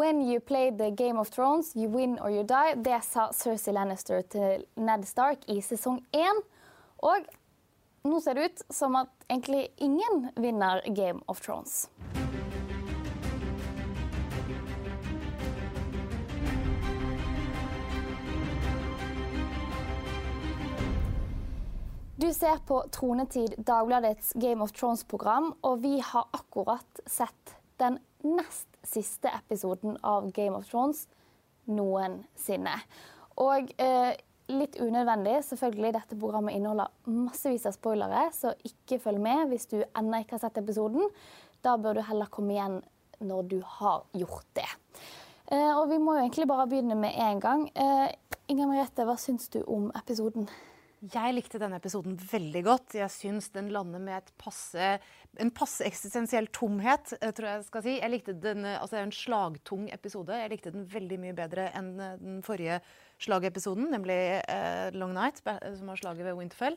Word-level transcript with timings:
When 0.00 0.22
you 0.22 0.40
play 0.40 0.70
the 0.70 0.90
Game 0.90 1.18
of 1.18 1.28
Thrones, 1.28 1.76
you 1.76 1.90
win 1.90 2.18
or 2.18 2.30
you 2.30 2.42
die. 2.42 2.74
Det 2.74 3.02
sa 3.04 3.26
Cersei 3.32 3.72
Lannister 3.72 4.22
til 4.22 4.64
Ned 4.76 5.04
Stark 5.04 5.44
i 5.52 5.60
sesong 5.60 5.98
én. 6.16 6.40
Og 7.04 7.26
nå 8.08 8.20
ser 8.24 8.38
det 8.38 8.46
ut 8.46 8.62
som 8.72 8.96
at 8.96 9.12
egentlig 9.28 9.68
ingen 9.76 10.30
vinner 10.40 10.80
Game 10.96 11.20
of 11.28 11.44
Thrones. 11.44 11.90
Du 22.16 22.32
ser 22.32 22.56
på 22.64 22.80
Tronetid, 22.92 23.58
Dagbladets 23.58 24.32
Game 24.32 24.62
of 24.62 24.72
Thrones-program, 24.72 25.52
og 25.60 25.82
vi 25.82 25.98
har 26.00 26.28
akkurat 26.32 27.04
sett 27.06 27.56
den 27.76 28.00
nest 28.24 28.69
siste 28.86 29.30
episoden 29.34 29.96
av 30.06 30.30
Game 30.36 30.56
of 30.56 30.68
Thrones 30.70 31.06
noensinne. 31.70 32.76
Og 33.40 33.70
eh, 33.80 34.12
litt 34.50 34.78
unødvendig, 34.80 35.38
selvfølgelig, 35.46 35.92
dette 35.96 36.18
programmet 36.18 36.56
inneholder 36.56 36.90
massevis 37.10 37.68
av 37.68 37.76
spoilere, 37.76 38.26
så 38.34 38.54
ikke 38.66 39.00
følg 39.02 39.22
med 39.22 39.50
hvis 39.52 39.68
du 39.70 39.78
ennå 39.84 40.22
ikke 40.22 40.38
har 40.38 40.44
sett 40.46 40.60
episoden. 40.62 41.10
Da 41.64 41.76
bør 41.80 41.98
du 41.98 42.04
heller 42.06 42.30
komme 42.32 42.56
igjen 42.56 42.80
når 43.20 43.50
du 43.50 43.58
har 43.78 44.06
gjort 44.16 44.48
det. 44.56 44.68
Eh, 45.50 45.70
og 45.76 45.88
vi 45.90 46.00
må 46.00 46.16
jo 46.16 46.24
egentlig 46.24 46.48
bare 46.50 46.68
begynne 46.70 46.96
med 46.98 47.16
en 47.20 47.40
gang. 47.42 47.68
Eh, 47.74 48.08
Inger 48.50 48.70
Merete, 48.70 49.06
hva 49.06 49.16
syns 49.20 49.50
du 49.52 49.60
om 49.66 49.90
episoden? 49.98 50.48
Jeg 51.00 51.32
likte 51.32 51.56
denne 51.56 51.78
episoden 51.80 52.16
veldig 52.18 52.60
godt. 52.66 52.94
Jeg 52.98 53.08
syns 53.12 53.48
den 53.54 53.70
lander 53.72 54.02
med 54.04 54.26
passe, 54.40 54.98
en 55.40 55.52
passe 55.56 55.86
eksistensiell 55.86 56.50
tomhet, 56.52 57.14
eh, 57.20 57.32
tror 57.32 57.48
jeg 57.48 57.64
skal 57.64 57.84
si. 57.86 57.94
Jeg 58.02 58.12
likte 58.12 58.34
den, 58.36 58.66
eh, 58.66 58.76
altså 58.76 58.96
Det 58.98 59.06
en 59.06 59.12
slagtung 59.12 59.88
episode. 59.90 60.28
Jeg 60.36 60.50
likte 60.50 60.72
den 60.72 60.84
veldig 60.84 61.18
mye 61.18 61.32
bedre 61.32 61.70
enn 61.72 61.98
eh, 61.98 62.16
den 62.20 62.42
forrige 62.42 62.82
slagepisoden, 63.18 63.90
nemlig 63.92 64.44
uh, 64.48 64.90
Long 64.96 65.12
Night, 65.12 65.40
som 65.40 65.86
var 65.86 65.96
slaget 65.96 66.24
ved 66.24 66.36
Winterfell. 66.36 66.76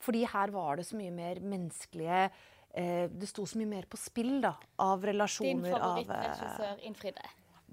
Fordi 0.00 0.24
her 0.24 0.50
var 0.50 0.76
det 0.76 0.86
så 0.86 0.96
mye 0.96 1.10
mer 1.10 1.40
menneskelige 1.40 2.30
uh, 2.30 3.06
Det 3.08 3.28
sto 3.28 3.46
så 3.48 3.58
mye 3.58 3.68
mer 3.68 3.88
på 3.88 3.96
spill 3.96 4.40
da, 4.40 4.54
av 4.78 5.04
relasjoner 5.04 5.76
av 5.76 5.96
Din 5.96 6.08
favorittregissør 6.08 6.84
innfridde? 6.88 7.24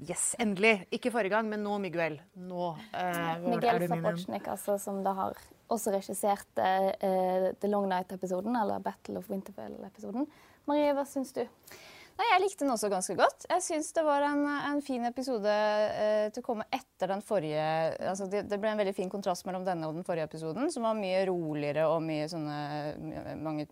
Yes, 0.04 0.36
endelig. 0.40 0.88
Ikke 0.92 1.12
forrige 1.12 1.38
gang, 1.38 1.48
men 1.48 1.62
nå, 1.64 1.78
Miguel. 1.80 2.18
Nå 2.36 2.74
eh, 2.92 3.44
Miguel 3.46 3.86
Sapochnik, 3.88 4.50
altså, 4.52 4.76
som 4.82 5.00
det 5.06 5.14
har 5.16 5.38
også 5.74 5.96
regisserte 5.96 6.70
uh, 7.02 7.50
The 7.60 7.72
Long 7.72 7.90
Night-episoden, 7.90 8.56
eller 8.60 8.84
Battle 8.84 9.20
of 9.22 9.30
Winterfell-episoden. 9.32 10.28
Marie, 10.70 10.94
hva 10.96 11.06
syns 11.10 11.34
du? 11.36 11.44
Nei, 12.16 12.26
Jeg 12.30 12.42
likte 12.46 12.64
den 12.64 12.72
også 12.72 12.88
ganske 12.88 13.14
godt. 13.20 13.44
Jeg 13.52 13.64
syns 13.66 13.90
det 13.98 14.04
var 14.08 14.24
en, 14.24 14.46
en 14.48 14.80
fin 14.86 15.04
episode 15.08 15.52
uh, 15.52 16.30
til 16.32 16.40
å 16.40 16.46
komme 16.46 16.68
etter 16.74 17.12
den 17.12 17.24
forrige. 17.26 17.66
Altså, 18.08 18.30
det, 18.32 18.46
det, 18.48 18.60
ble 18.62 18.72
en 18.72 18.80
veldig 18.80 18.96
fin 18.96 19.12
kontrast 19.12 19.48
mellom 19.48 19.66
denne 19.68 19.90
og 19.90 19.98
den 19.98 20.08
forrige 20.08 20.30
episoden, 20.30 20.72
som 20.72 20.88
var 20.88 20.96
mye 21.00 21.26
roligere 21.28 21.90
og 21.92 22.00
mye 22.06 22.30
sånne 22.32 23.36
mange 23.44 23.68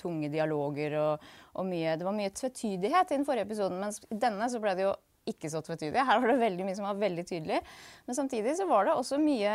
tunge 0.00 0.28
dialoger 0.32 0.98
og, 1.00 1.28
og 1.56 1.68
mye 1.70 1.96
Det 1.96 2.06
var 2.06 2.16
mye 2.18 2.34
tvetydighet 2.36 3.14
i 3.14 3.20
den 3.20 3.28
forrige 3.28 3.48
episoden, 3.48 3.80
mens 3.80 4.02
i 4.10 4.20
denne 4.20 4.50
så 4.52 4.60
ble 4.62 4.76
det 4.76 4.84
jo 4.90 4.96
ikke 5.28 5.50
så 5.52 5.62
tvetydig. 5.64 6.04
Her 6.08 6.20
var 6.20 6.32
det 6.32 6.40
veldig 6.40 6.66
mye 6.66 6.76
som 6.76 6.88
var 6.88 7.00
veldig 7.00 7.24
tydelig. 7.28 7.60
Men 8.06 8.16
samtidig 8.16 8.56
så 8.58 8.68
var 8.68 8.88
det 8.88 8.96
også 8.96 9.20
mye 9.20 9.54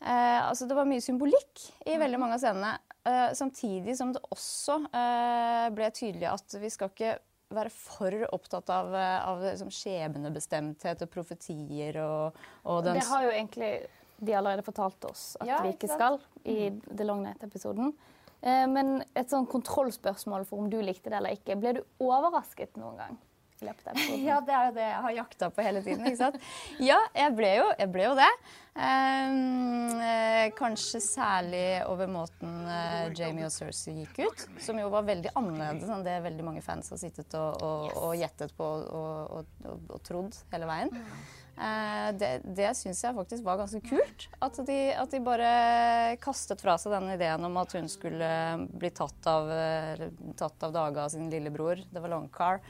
Eh, 0.00 0.48
altså 0.48 0.68
det 0.68 0.76
var 0.78 0.88
mye 0.88 1.02
symbolikk 1.04 1.66
i 1.84 1.96
veldig 2.00 2.16
mm. 2.16 2.22
mange 2.24 2.38
av 2.38 2.44
scenene. 2.44 2.74
Eh, 3.04 3.32
samtidig 3.36 3.96
som 3.98 4.14
det 4.16 4.22
også 4.32 4.78
eh, 4.88 5.66
ble 5.76 5.90
tydelig 5.96 6.28
at 6.30 6.56
vi 6.60 6.70
skal 6.72 6.92
ikke 6.92 7.16
være 7.50 7.72
for 7.74 8.14
opptatt 8.30 8.70
av, 8.72 8.92
eh, 8.94 9.16
av 9.28 9.42
liksom 9.44 9.72
skjebnebestemthet 9.74 11.06
og 11.06 11.10
profetier 11.12 11.98
og, 12.04 12.38
og 12.68 12.84
Det 12.86 13.08
har 13.08 13.26
jo 13.26 13.32
egentlig 13.34 13.72
de 14.20 14.36
allerede 14.36 14.64
fortalt 14.64 15.04
oss 15.08 15.32
at 15.40 15.48
ja, 15.48 15.62
vi 15.64 15.72
ikke 15.74 15.88
skal 15.90 16.20
i 16.44 16.68
mm. 16.70 16.80
The 16.92 17.06
Long 17.08 17.24
Night-episoden. 17.24 17.94
Eh, 18.40 18.66
men 18.68 19.00
et 19.16 19.32
sånn 19.32 19.48
kontrollspørsmål 19.48 20.46
for 20.48 20.62
om 20.62 20.70
du 20.72 20.78
likte 20.84 21.12
det 21.12 21.18
eller 21.20 21.36
ikke. 21.36 21.56
Ble 21.60 21.78
du 21.78 21.82
overrasket 22.04 22.76
noen 22.80 23.00
gang? 23.00 23.18
Løpet 23.68 23.86
av 23.86 23.94
episoden. 23.94 24.24
Ja, 24.30 24.40
det 24.44 24.56
er 24.56 24.66
jo 24.68 24.74
det 24.78 24.88
jeg 24.88 25.04
har 25.06 25.16
jakta 25.20 25.50
på 25.52 25.66
hele 25.66 25.84
tiden. 25.84 26.06
ikke 26.06 26.20
sant? 26.20 26.50
Ja, 26.82 26.98
jeg 27.16 27.36
ble 27.38 27.54
jo, 27.60 27.70
jeg 27.78 27.92
ble 27.94 28.08
jo 28.08 28.16
det. 28.18 28.32
Um, 28.70 29.98
eh, 30.00 30.52
kanskje 30.54 31.00
særlig 31.02 31.82
over 31.90 32.06
måten 32.06 32.52
uh, 32.70 33.10
Jamie 33.18 33.48
og 33.48 33.50
Cersei 33.50 33.96
gikk 33.98 34.20
ut. 34.22 34.44
Som 34.62 34.78
jo 34.78 34.86
var 34.92 35.08
veldig 35.08 35.32
annerledes 35.34 35.90
enn 35.90 36.04
det 36.06 36.14
veldig 36.22 36.46
mange 36.46 36.62
fans 36.62 36.92
har 36.94 37.00
sittet 37.02 37.34
og, 37.34 37.58
og, 37.66 37.90
og 37.98 38.14
gjettet 38.16 38.54
på 38.56 38.68
og, 38.70 39.42
og, 39.66 39.96
trodd 40.06 40.38
hele 40.54 40.70
veien. 40.70 40.94
Uh, 41.60 42.08
det 42.16 42.30
det 42.56 42.70
syns 42.78 43.02
jeg 43.04 43.18
faktisk 43.18 43.44
var 43.44 43.58
ganske 43.60 43.82
kult. 43.90 44.28
At 44.38 44.62
de, 44.70 44.78
at 44.94 45.10
de, 45.12 45.20
bare 45.26 45.50
kastet 46.22 46.62
fra 46.62 46.78
seg 46.78 46.94
den 46.94 47.10
ideen 47.18 47.50
om 47.50 47.58
at 47.60 47.74
hun 47.74 47.90
skulle 47.90 48.30
bli 48.70 48.92
tatt 48.94 49.28
av, 49.28 49.50
tatt 50.38 50.70
av 50.70 50.78
dage 50.78 51.04
av 51.04 51.12
sin 51.12 51.26
lillebror. 51.32 51.82
Det 51.90 52.06
var 52.06 52.14
Longcar 52.14 52.64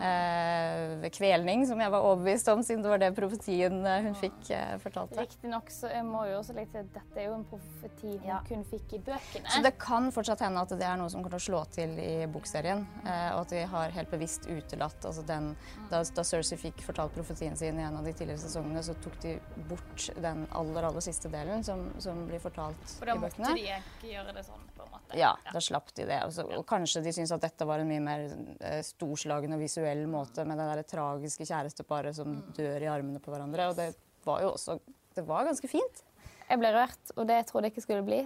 eh, 0.00 1.08
kvelning, 1.12 1.66
som 1.68 1.80
jeg 1.82 1.92
var 1.92 2.06
overbevist 2.06 2.48
om, 2.52 2.62
siden 2.64 2.82
det 2.84 2.92
var 2.92 3.02
det 3.02 3.10
profetien 3.16 3.80
eh, 3.86 4.06
hun 4.06 4.16
fikk 4.18 4.50
eh, 4.54 4.74
fortalt. 4.82 5.14
Riktignok 5.18 5.70
så 5.72 5.90
jeg 5.92 6.04
må 6.06 6.24
jo 6.30 6.38
også 6.40 6.56
legge 6.56 6.72
til 6.74 6.82
at 6.84 6.92
dette 6.96 7.20
er 7.20 7.28
jo 7.28 7.36
en 7.36 7.44
profeti 7.48 8.14
hun 8.14 8.28
ja. 8.28 8.40
kun 8.48 8.64
fikk 8.68 8.96
i 8.98 9.02
bøkene. 9.10 9.52
Så 9.52 9.62
det 9.64 9.74
kan 9.82 10.08
fortsatt 10.14 10.44
hende 10.46 10.64
at 10.64 10.74
det 10.78 10.88
er 10.88 10.98
noe 11.00 11.12
som 11.12 11.22
kommer 11.22 11.36
til 11.36 11.42
å 11.42 11.46
slå 11.48 11.62
til 11.74 11.94
i 12.02 12.12
bokserien, 12.32 12.84
eh, 13.04 13.28
og 13.34 13.44
at 13.44 13.54
de 13.54 13.64
har 13.74 13.96
helt 13.98 14.12
bevisst 14.12 14.48
utelatt 14.48 15.08
altså 15.08 15.24
den, 15.28 15.52
da, 15.90 16.02
da 16.02 16.26
Cersei 16.26 16.60
fikk 16.60 16.82
fortalt 16.86 17.14
profetien 17.16 17.58
sin 17.58 17.80
i 17.80 17.86
en 17.86 18.00
av 18.00 18.06
de 18.06 18.14
tidligere 18.16 18.42
sesongene, 18.42 18.84
så 18.84 18.96
tok 19.02 19.18
de 19.24 19.36
bort 19.70 20.08
den 20.22 20.46
aller, 20.50 20.88
aller 20.88 21.04
siste 21.04 21.30
delen 21.32 21.64
som, 21.66 21.88
som 22.02 22.24
blir 22.28 22.42
fortalt 22.42 22.80
i 22.80 22.82
bøkene. 22.82 22.98
For 22.98 23.12
da 23.12 23.18
måtte 23.20 23.56
de 23.58 23.68
ikke 23.78 24.14
gjøre 24.14 24.36
det 24.36 24.46
sånn? 24.48 24.68
Måte. 24.92 25.18
Ja, 25.18 25.32
da 25.52 25.62
slapp 25.64 25.90
de 25.96 26.06
det. 26.08 26.20
Og, 26.26 26.32
så, 26.36 26.46
og 26.46 26.64
kanskje 26.68 27.02
de 27.04 27.14
syntes 27.14 27.34
at 27.34 27.44
dette 27.44 27.66
var 27.68 27.82
en 27.82 27.90
mye 27.90 28.04
mer 28.04 28.24
eh, 28.60 28.80
storslagen 28.86 29.56
og 29.56 29.62
visuell 29.64 30.04
måte 30.10 30.46
med 30.48 30.60
det 30.60 30.68
der 30.70 30.88
tragiske 30.94 31.48
kjæresteparet 31.48 32.16
som 32.16 32.30
mm. 32.36 32.40
dør 32.58 32.86
i 32.86 32.90
armene 32.92 33.22
på 33.22 33.34
hverandre. 33.34 33.70
Og 33.72 33.78
det 33.78 33.92
var 34.26 34.44
jo 34.44 34.54
også 34.54 34.80
Det 35.12 35.26
var 35.28 35.44
ganske 35.44 35.68
fint. 35.68 36.04
Jeg 36.48 36.60
ble 36.60 36.70
rørt, 36.72 37.10
og 37.16 37.26
det 37.28 37.36
jeg 37.38 37.46
trodde 37.48 37.68
jeg 37.68 37.72
ikke 37.74 37.84
skulle 37.84 38.04
bli. 38.06 38.20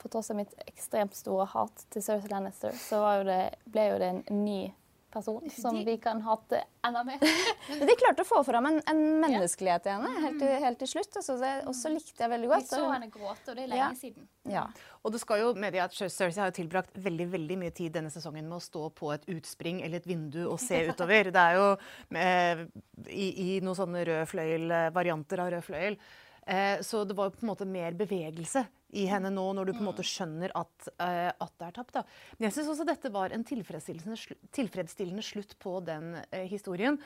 På 0.00 0.08
tross 0.12 0.30
av 0.32 0.36
mitt 0.38 0.52
ekstremt 0.68 1.16
store 1.16 1.46
hat 1.52 1.86
til 1.92 2.04
Cersei 2.04 2.30
Lannister, 2.32 2.76
så 2.76 3.00
jo 3.18 3.26
det, 3.28 3.40
ble 3.72 3.86
jo 3.90 3.98
det 4.00 4.10
en 4.12 4.44
ny 4.44 4.60
person 5.14 5.50
som 5.54 5.78
vi 5.86 5.96
kan 6.02 6.20
hate 6.24 6.64
enda 6.86 7.04
mer. 7.06 7.22
de 7.88 7.96
klarte 8.00 8.24
å 8.24 8.28
få 8.28 8.40
fram 8.46 8.66
en, 8.70 8.80
en 8.90 9.02
menneskelighet 9.22 9.86
i 9.86 9.92
henne 9.94 10.10
helt 10.24 10.40
til, 10.42 10.54
helt 10.64 10.80
til 10.82 10.90
slutt. 10.90 11.20
Altså, 11.20 11.36
det 11.40 11.52
også 11.70 11.92
likte 11.94 12.26
jeg 12.26 12.32
veldig 12.34 12.50
godt. 12.50 12.66
Vi 12.66 12.72
så 12.74 12.90
henne 12.90 13.10
gråte, 13.12 13.46
og 13.52 13.58
det 13.58 13.66
er 13.66 13.70
lenge 13.72 13.84
ja. 13.84 13.92
siden. 14.00 14.26
Ja. 14.50 14.64
Og 15.04 15.14
det 15.14 15.22
skal 15.22 15.44
jo 15.44 15.52
med 15.60 15.78
at 15.84 15.96
Cersei 15.96 16.42
har 16.42 16.52
tilbrakt 16.56 16.98
veldig 17.06 17.28
veldig 17.36 17.60
mye 17.62 17.76
tid 17.76 17.94
denne 17.94 18.12
sesongen 18.12 18.48
med 18.50 18.58
å 18.58 18.64
stå 18.64 18.88
på 18.98 19.14
et 19.14 19.24
utspring 19.36 19.80
eller 19.84 20.02
et 20.02 20.10
vindu 20.10 20.42
og 20.44 20.58
se 20.62 20.84
utover. 20.90 21.32
Det 21.34 21.46
er 21.46 21.60
jo 21.60 21.70
eh, 22.20 22.66
i, 23.08 23.30
i 23.30 23.48
noen 23.64 23.78
sånne 23.78 24.04
rød 24.10 24.28
fløyel, 24.34 24.78
varianter 24.96 25.44
av 25.44 25.54
rød 25.54 25.66
fløyel. 25.70 25.98
Eh, 26.46 26.80
så 26.84 27.04
det 27.04 27.16
var 27.16 27.32
på 27.32 27.44
en 27.44 27.52
måte 27.54 27.68
mer 27.68 27.94
bevegelse 27.96 28.66
i 28.94 29.04
henne 29.10 29.30
nå, 29.34 29.44
når 29.56 29.68
du 29.68 29.72
på 29.74 29.82
en 29.82 29.88
måte 29.88 30.06
skjønner 30.06 30.52
at, 30.56 30.88
uh, 31.02 31.30
at 31.32 31.52
det 31.60 31.68
er 31.68 31.76
tapt. 31.76 31.96
Da. 31.96 32.04
Men 32.38 32.48
jeg 32.48 32.56
syns 32.56 32.72
også 32.74 32.86
dette 32.88 33.10
var 33.14 33.34
en 33.34 33.46
tilfredsstillende, 33.46 34.18
slu 34.20 34.36
tilfredsstillende 34.54 35.24
slutt 35.26 35.56
på 35.62 35.76
den 35.86 36.12
uh, 36.20 36.44
historien. 36.50 36.98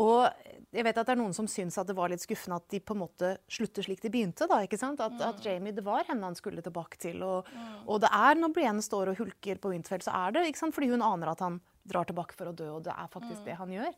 Og 0.00 0.28
jeg 0.70 0.86
vet 0.86 1.00
at 1.00 1.08
det 1.08 1.14
er 1.16 1.20
noen 1.22 1.36
som 1.36 1.48
syns 1.50 1.78
at 1.80 1.88
det 1.88 1.96
var 1.98 2.12
litt 2.12 2.22
skuffende 2.22 2.60
at 2.60 2.68
de 2.72 2.82
på 2.84 2.96
en 2.96 3.02
måte 3.02 3.32
slutter 3.50 3.86
slik 3.86 4.04
de 4.04 4.12
begynte. 4.12 4.48
da, 4.50 4.60
ikke 4.66 4.80
sant? 4.80 5.02
At, 5.02 5.16
at 5.24 5.44
Jamie, 5.44 5.74
det 5.76 5.86
var 5.86 6.06
henne 6.08 6.28
han 6.28 6.38
skulle 6.38 6.64
tilbake 6.64 7.00
til. 7.00 7.24
Og, 7.26 7.48
og 7.86 8.02
det 8.04 8.12
er 8.14 8.40
når 8.40 8.54
Brienne 8.56 8.84
står 8.84 9.12
og 9.12 9.22
hulker 9.22 9.60
på 9.60 9.72
Winterfell, 9.72 10.04
så 10.04 10.14
er 10.26 10.36
det 10.36 10.48
ikke 10.50 10.64
sant? 10.64 10.76
fordi 10.76 10.92
hun 10.92 11.04
aner 11.04 11.32
at 11.32 11.44
han 11.44 11.60
drar 11.90 12.08
tilbake 12.08 12.36
for 12.36 12.50
å 12.50 12.56
dø, 12.56 12.68
og 12.76 12.84
det 12.86 12.94
er 12.94 13.08
faktisk 13.12 13.46
det 13.46 13.56
han 13.58 13.72
gjør. 13.74 13.94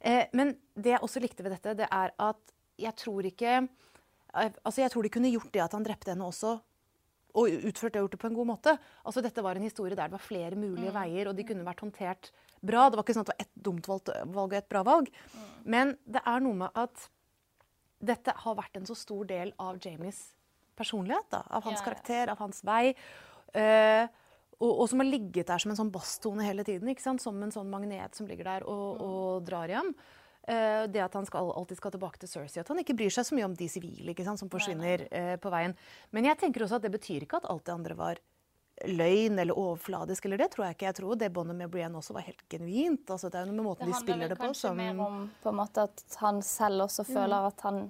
Eh, 0.00 0.24
men 0.38 0.54
det 0.78 0.94
jeg 0.94 1.02
også 1.04 1.22
likte 1.22 1.44
ved 1.44 1.54
dette, 1.56 1.74
det 1.78 1.88
er 1.90 2.14
at 2.22 2.54
jeg 2.78 2.94
tror 3.00 3.26
ikke 3.26 3.54
eh, 3.58 4.50
Altså, 4.62 4.82
Jeg 4.82 4.92
tror 4.92 5.02
de 5.02 5.10
kunne 5.10 5.32
gjort 5.32 5.52
det 5.52 5.64
at 5.64 5.74
han 5.74 5.86
drepte 5.86 6.12
henne 6.12 6.26
også 6.26 6.58
og 7.38 7.66
utført 7.70 7.94
det 7.94 8.00
og 8.00 8.06
gjort 8.06 8.16
det 8.16 8.20
på 8.22 8.30
en 8.30 8.38
god 8.38 8.48
måte. 8.50 8.74
Altså, 9.04 9.22
dette 9.24 9.44
var 9.44 9.58
en 9.58 9.66
historie 9.66 9.96
der 9.96 10.10
det 10.10 10.16
var 10.16 10.24
flere 10.24 10.58
mulige 10.58 10.90
mm. 10.90 10.96
veier, 10.96 11.30
og 11.30 11.38
de 11.38 11.46
kunne 11.48 11.66
vært 11.66 11.84
håndtert 11.84 12.30
bra. 12.58 12.88
Det 12.88 12.98
var 12.98 13.04
ikke 13.06 13.16
sånn 13.18 13.26
at 13.26 13.30
det 13.30 13.36
var 13.36 13.46
ett 13.46 13.62
dumt 13.68 13.90
valg 13.90 14.12
og 14.44 14.58
et 14.58 14.68
bra 14.70 14.82
valg. 14.86 15.12
Mm. 15.34 15.46
Men 15.76 15.94
det 16.08 16.24
er 16.24 16.44
noe 16.44 16.60
med 16.64 16.82
at 16.84 17.08
dette 17.98 18.34
har 18.44 18.58
vært 18.58 18.78
en 18.78 18.86
så 18.86 18.96
stor 18.98 19.26
del 19.28 19.52
av 19.62 19.80
Jamies 19.82 20.20
personlighet. 20.78 21.26
Da, 21.34 21.42
av 21.48 21.66
hans 21.66 21.80
ja, 21.80 21.82
ja. 21.82 21.88
karakter, 21.90 22.32
av 22.32 22.42
hans 22.42 22.62
vei. 22.66 22.92
Uh, 23.54 24.06
og, 24.58 24.70
og, 24.72 24.84
som 24.90 25.02
har 25.02 25.08
ligget 25.08 25.48
der 25.48 25.62
som 25.62 25.72
en 25.72 25.78
sånn 25.78 25.92
basstone 25.94 26.46
hele 26.46 26.66
tiden. 26.66 26.90
Som 26.98 27.42
en 27.42 27.54
sånn 27.54 27.70
magnet 27.70 28.18
som 28.18 28.30
ligger 28.30 28.52
der 28.52 28.68
og, 28.68 28.86
mm. 28.98 29.04
og 29.08 29.44
drar 29.48 29.70
igjen. 29.70 29.92
Uh, 29.94 30.17
det 30.48 31.02
at 31.04 31.14
han 31.18 31.26
skal, 31.28 31.50
alltid 31.52 31.80
skal 31.80 31.92
tilbake 31.92 32.22
til 32.22 32.30
Cersei. 32.30 32.62
At 32.62 32.70
han 32.72 32.80
ikke 32.80 32.96
bryr 32.96 33.12
seg 33.12 33.26
så 33.28 33.36
mye 33.36 33.46
om 33.48 33.56
de 33.58 33.68
sivile 33.68 34.14
som 34.28 34.48
forsvinner 34.48 35.04
uh, 35.12 35.36
på 35.42 35.52
veien. 35.52 35.74
Men 36.16 36.28
jeg 36.30 36.40
tenker 36.40 36.64
også 36.64 36.78
at 36.80 36.86
det 36.86 36.94
betyr 36.94 37.26
ikke 37.26 37.42
at 37.42 37.48
alt 37.52 37.66
det 37.66 37.74
andre 37.74 37.96
var 37.98 38.22
løgn 38.86 39.38
eller 39.38 39.58
overfladisk, 39.58 40.24
eller 40.24 40.38
det 40.38 40.52
tror 40.52 40.68
jeg 40.68 40.76
ikke. 40.76 40.86
Jeg 40.86 40.96
tror 41.00 41.18
det 41.18 41.30
båndet 41.34 41.56
med 41.58 41.70
Brienne 41.70 41.98
også 41.98 42.14
var 42.14 42.26
helt 42.28 42.44
genuint. 42.50 43.10
Altså, 43.10 43.30
det 43.30 43.40
er 43.40 43.46
jo 43.46 43.52
noe 43.52 43.58
med 43.58 43.66
måten 43.66 43.90
de 43.90 43.96
spiller 43.98 44.30
det 44.30 44.38
på 44.38 44.46
Det 44.46 44.62
handler 44.62 44.94
mer 44.94 45.06
om 45.06 45.24
på 45.42 45.52
en 45.52 45.58
måte 45.58 45.86
at 45.88 46.04
han 46.22 46.42
selv 46.46 46.86
også 46.86 47.04
mm. 47.08 47.10
føler 47.14 47.48
at 47.50 47.66
han 47.66 47.80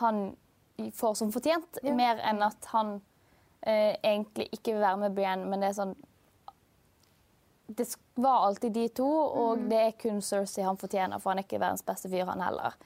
han 0.00 0.36
får 0.92 1.14
som 1.14 1.32
fortjent, 1.32 1.78
ja. 1.82 1.94
mer 1.94 2.20
enn 2.26 2.42
at 2.44 2.68
han 2.72 2.96
eh, 3.62 3.94
egentlig 4.02 4.48
ikke 4.52 4.74
vil 4.74 4.82
være 4.82 5.00
med 5.06 5.16
Brienne, 5.16 5.48
men 5.48 5.62
det 5.62 5.70
er 5.70 5.78
sånn 5.78 5.94
Det 7.66 7.86
var 8.14 8.46
alltid 8.46 8.72
de 8.72 8.88
to, 8.94 9.08
og 9.10 9.58
mm. 9.58 9.68
det 9.70 9.78
er 9.82 9.94
kun 9.98 10.22
Cersei 10.22 10.64
han 10.64 10.78
fortjener, 10.78 11.18
for 11.18 11.32
han 11.32 11.40
er 11.40 11.46
ikke 11.46 11.58
verdens 11.58 11.82
beste 11.86 12.10
fyr, 12.12 12.26
han 12.28 12.44
heller. 12.44 12.76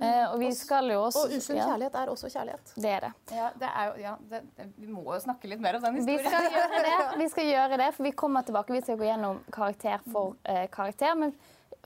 Uh, 0.00 0.32
og 0.32 0.40
vi 0.40 0.50
skal 0.52 0.90
jo 0.92 0.98
også... 1.06 1.22
Og 1.24 1.32
ja. 1.56 1.66
kjærlighet 1.70 1.94
er 1.96 2.10
også 2.12 2.28
kjærlighet. 2.28 2.72
Det 2.76 2.90
er 2.90 3.04
det. 3.06 3.12
Ja, 3.32 3.46
det 3.56 3.68
er 3.70 3.86
jo, 3.86 3.92
ja, 4.02 4.14
det, 4.30 4.66
vi 4.76 4.88
må 4.92 5.04
jo 5.08 5.20
snakke 5.22 5.48
litt 5.48 5.62
mer 5.64 5.78
om 5.78 5.86
den 5.86 5.96
historien. 5.96 6.20
Vi 6.20 6.28
skal 6.28 6.48
gjøre 6.52 6.80
det, 6.84 6.96
vi 7.22 7.28
skal 7.32 7.48
gjøre 7.48 7.78
det 7.80 7.86
for 7.96 8.04
vi 8.04 8.12
kommer 8.22 8.44
tilbake. 8.44 8.74
Vi 8.76 8.82
skal 8.84 8.98
gå 9.00 9.06
gjennom 9.08 9.40
karakter 9.52 10.04
for 10.12 10.34
uh, 10.50 10.66
karakter. 10.72 11.14
Men 11.16 11.32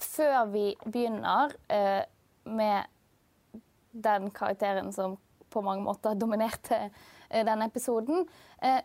før 0.02 0.40
vi 0.50 0.64
begynner 0.82 1.54
uh, 1.70 2.02
med 2.50 3.60
den 3.92 4.31
karakteren 4.34 4.90
som 4.96 5.14
på 5.50 5.62
mange 5.66 5.87
måter 5.87 6.19
dominerte 6.25 6.88
denne 7.31 7.69
episoden, 7.70 8.25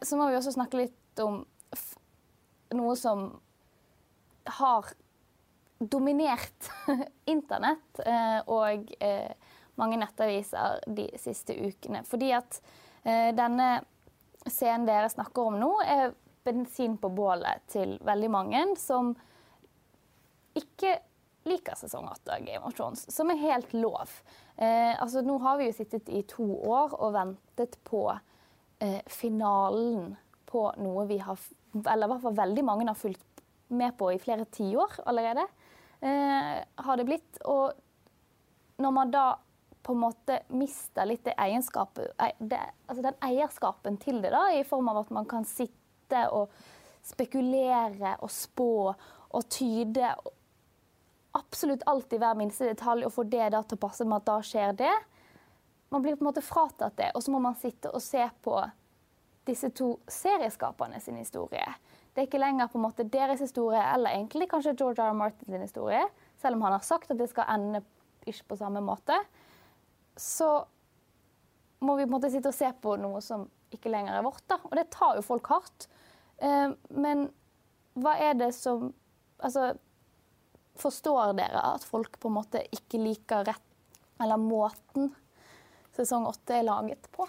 så 0.06 0.18
må 0.18 0.28
vi 0.30 0.36
også 0.38 0.52
snakke 0.54 0.78
litt 0.78 1.22
om 1.22 1.40
noe 2.78 2.94
som 2.98 3.24
har 4.46 4.86
dominert 5.78 6.72
internett 7.26 8.00
eh, 8.06 8.40
og 8.48 8.94
eh, 9.00 9.32
mange 9.76 10.00
nettaviser 10.00 10.84
de 10.88 11.10
siste 11.20 11.56
ukene. 11.56 12.04
Fordi 12.08 12.32
at 12.38 12.62
eh, 13.04 13.32
denne 13.36 13.80
scenen 14.46 14.88
dere 14.88 15.10
snakker 15.12 15.50
om 15.50 15.60
nå, 15.60 15.72
er 15.82 16.14
bensin 16.46 16.98
på 17.02 17.10
bålet 17.10 17.66
til 17.74 17.98
veldig 18.06 18.30
mange 18.30 18.64
som 18.78 19.16
ikke 20.56 20.94
liker 21.50 21.78
sesong 21.78 22.06
8 22.10 22.36
av 22.38 22.46
Game 22.46 22.62
of 22.66 22.76
Thrones, 22.78 23.04
som 23.12 23.30
er 23.34 23.42
helt 23.42 23.74
lov. 23.74 24.10
Altså, 24.56 25.22
nå 25.26 25.36
har 25.44 25.60
vi 25.60 25.68
jo 25.68 25.76
sittet 25.78 26.08
i 26.10 26.22
to 26.30 26.46
år 26.46 26.94
og 26.96 27.12
ventet 27.14 27.76
på 27.86 28.06
finalen 29.12 30.16
på 30.50 30.64
noe 30.82 31.06
vi 31.10 31.20
har 31.22 31.42
Eller 31.76 32.08
i 32.08 32.12
hvert 32.14 32.24
fall 32.24 32.38
veldig 32.38 32.64
mange 32.66 32.88
har 32.88 32.98
fulgt 32.98 33.35
med 33.78 33.98
på 34.00 34.12
i 34.14 34.20
flere 34.22 34.46
tiår 34.46 35.02
allerede 35.06 35.46
eh, 36.02 36.62
har 36.88 36.98
det 36.98 37.08
blitt. 37.08 37.42
Og 37.46 37.74
når 38.82 38.96
man 38.96 39.12
da 39.14 39.26
på 39.86 39.94
en 39.94 40.02
måte 40.02 40.40
mister 40.58 41.06
litt 41.06 41.26
det 41.28 41.36
egenskapet, 41.38 42.16
det, 42.40 42.62
altså 42.88 43.04
den 43.06 43.20
eierskapen 43.24 44.00
til 44.02 44.22
det, 44.24 44.32
da, 44.34 44.48
i 44.56 44.64
form 44.66 44.90
av 44.90 45.04
at 45.04 45.12
man 45.14 45.28
kan 45.30 45.46
sitte 45.46 46.24
og 46.34 46.54
spekulere 47.06 48.16
og 48.26 48.32
spå 48.34 48.72
og 48.90 49.50
tyde 49.54 50.10
absolutt 51.36 51.84
alltid 51.86 52.22
hver 52.24 52.38
minste 52.40 52.70
detalj 52.70 53.06
og 53.06 53.14
få 53.14 53.28
det 53.30 53.52
da 53.54 53.62
til 53.62 53.78
å 53.78 53.84
passe 53.84 54.08
med 54.08 54.24
at 54.24 54.30
da 54.30 54.40
skjer 54.46 54.74
det. 54.80 54.94
Man 55.94 56.02
blir 56.02 56.16
på 56.16 56.24
en 56.24 56.32
måte 56.32 56.44
fratatt 56.46 56.98
det, 56.98 57.12
og 57.14 57.24
så 57.24 57.34
må 57.34 57.42
man 57.44 57.58
sitte 57.60 57.92
og 57.92 58.02
se 58.04 58.24
på 58.42 58.56
disse 59.46 59.70
to 59.76 59.92
serieskaperne 60.10 61.00
sin 61.04 61.20
historie. 61.20 61.68
Det 62.16 62.24
er 62.24 62.30
ikke 62.30 62.40
lenger 62.40 62.70
på 62.72 62.80
en 62.80 62.86
måte 62.86 63.04
deres 63.12 63.42
historie, 63.44 63.82
eller 63.92 64.16
egentlig 64.16 64.48
kanskje 64.48 64.72
George 64.80 65.04
R. 65.04 65.12
R. 65.12 65.18
Martin 65.20 65.52
sin 65.52 65.66
historie, 65.66 66.00
selv 66.40 66.56
om 66.56 66.64
han 66.64 66.78
har 66.78 66.86
sagt 66.88 67.12
at 67.12 67.20
det 67.20 67.28
skal 67.28 67.50
ende 67.52 67.82
ikke 68.26 68.54
på 68.54 68.58
samme 68.62 68.80
måte. 68.82 69.18
Så 70.16 70.48
må 71.84 71.98
vi 71.98 72.06
på 72.06 72.10
en 72.10 72.16
måte 72.16 72.32
sitte 72.32 72.54
og 72.54 72.56
se 72.56 72.70
på 72.82 72.96
noe 73.02 73.20
som 73.24 73.44
ikke 73.76 73.92
lenger 73.92 74.16
er 74.16 74.24
vårt. 74.24 74.46
da. 74.48 74.62
Og 74.64 74.78
det 74.80 74.88
tar 74.96 75.20
jo 75.20 75.26
folk 75.28 75.52
hardt. 75.52 75.90
Eh, 76.40 76.72
men 76.96 77.28
hva 78.00 78.18
er 78.20 78.38
det 78.40 78.54
som 78.58 78.94
Altså, 79.44 79.74
forstår 80.80 81.34
dere 81.36 81.60
at 81.76 81.84
folk 81.84 82.14
på 82.24 82.30
en 82.32 82.38
måte 82.38 82.62
ikke 82.72 83.02
liker 83.02 83.44
rett 83.44 84.22
eller 84.24 84.40
måten 84.40 85.10
sesong 85.92 86.24
åtte 86.30 86.56
er 86.56 86.64
laget 86.64 87.10
på? 87.12 87.28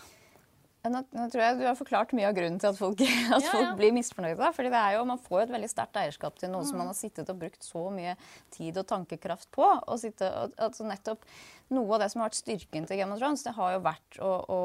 Nå, 0.93 1.03
nå, 1.17 1.27
tror 1.33 1.43
jeg 1.43 1.59
Du 1.59 1.65
har 1.67 1.77
forklart 1.79 2.15
mye 2.17 2.29
av 2.29 2.37
grunnen 2.37 2.59
til 2.63 2.71
at 2.71 2.79
folk, 2.79 3.03
at 3.37 3.45
ja, 3.45 3.53
folk 3.53 3.75
blir 3.81 3.95
misfornøyde. 3.97 4.51
fordi 4.57 4.73
det 4.73 4.81
er 4.83 4.97
jo, 4.97 5.05
Man 5.09 5.23
får 5.23 5.41
jo 5.41 5.45
et 5.47 5.55
veldig 5.57 5.71
sterkt 5.73 6.01
eierskap 6.01 6.39
til 6.41 6.53
noe 6.53 6.65
mm. 6.65 6.71
som 6.71 6.81
man 6.83 6.91
har 6.93 6.99
sittet 6.99 7.33
og 7.33 7.41
brukt 7.41 7.67
så 7.67 7.87
mye 7.95 8.17
tid 8.55 8.79
og 8.81 8.89
tankekraft 8.91 9.51
på. 9.55 9.67
Og 9.67 10.01
sitte, 10.03 10.31
og, 10.31 10.57
altså 10.69 10.89
nettopp 10.89 11.27
noe 11.75 11.97
av 11.97 12.03
det 12.03 12.11
som 12.13 12.21
har 12.23 12.29
vært 12.31 12.39
styrken 12.39 12.85
til 12.87 13.01
Game 13.01 13.15
of 13.15 13.19
Thrones, 13.19 13.43
det 13.43 13.55
har 13.57 13.73
jo 13.75 13.81
vært 13.83 14.19
å, 14.23 14.31
å, 14.55 14.61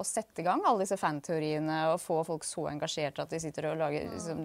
å 0.00 0.04
sette 0.06 0.42
i 0.42 0.46
gang 0.46 0.64
alle 0.66 0.82
disse 0.82 0.98
fanteoriene 0.98 1.76
og 1.92 2.00
få 2.02 2.20
folk 2.26 2.46
så 2.46 2.66
engasjerte 2.72 3.22
at 3.22 3.30
de 3.30 3.38
sitter 3.42 3.68
og 3.70 3.78
lager 3.78 4.08
liksom, 4.10 4.40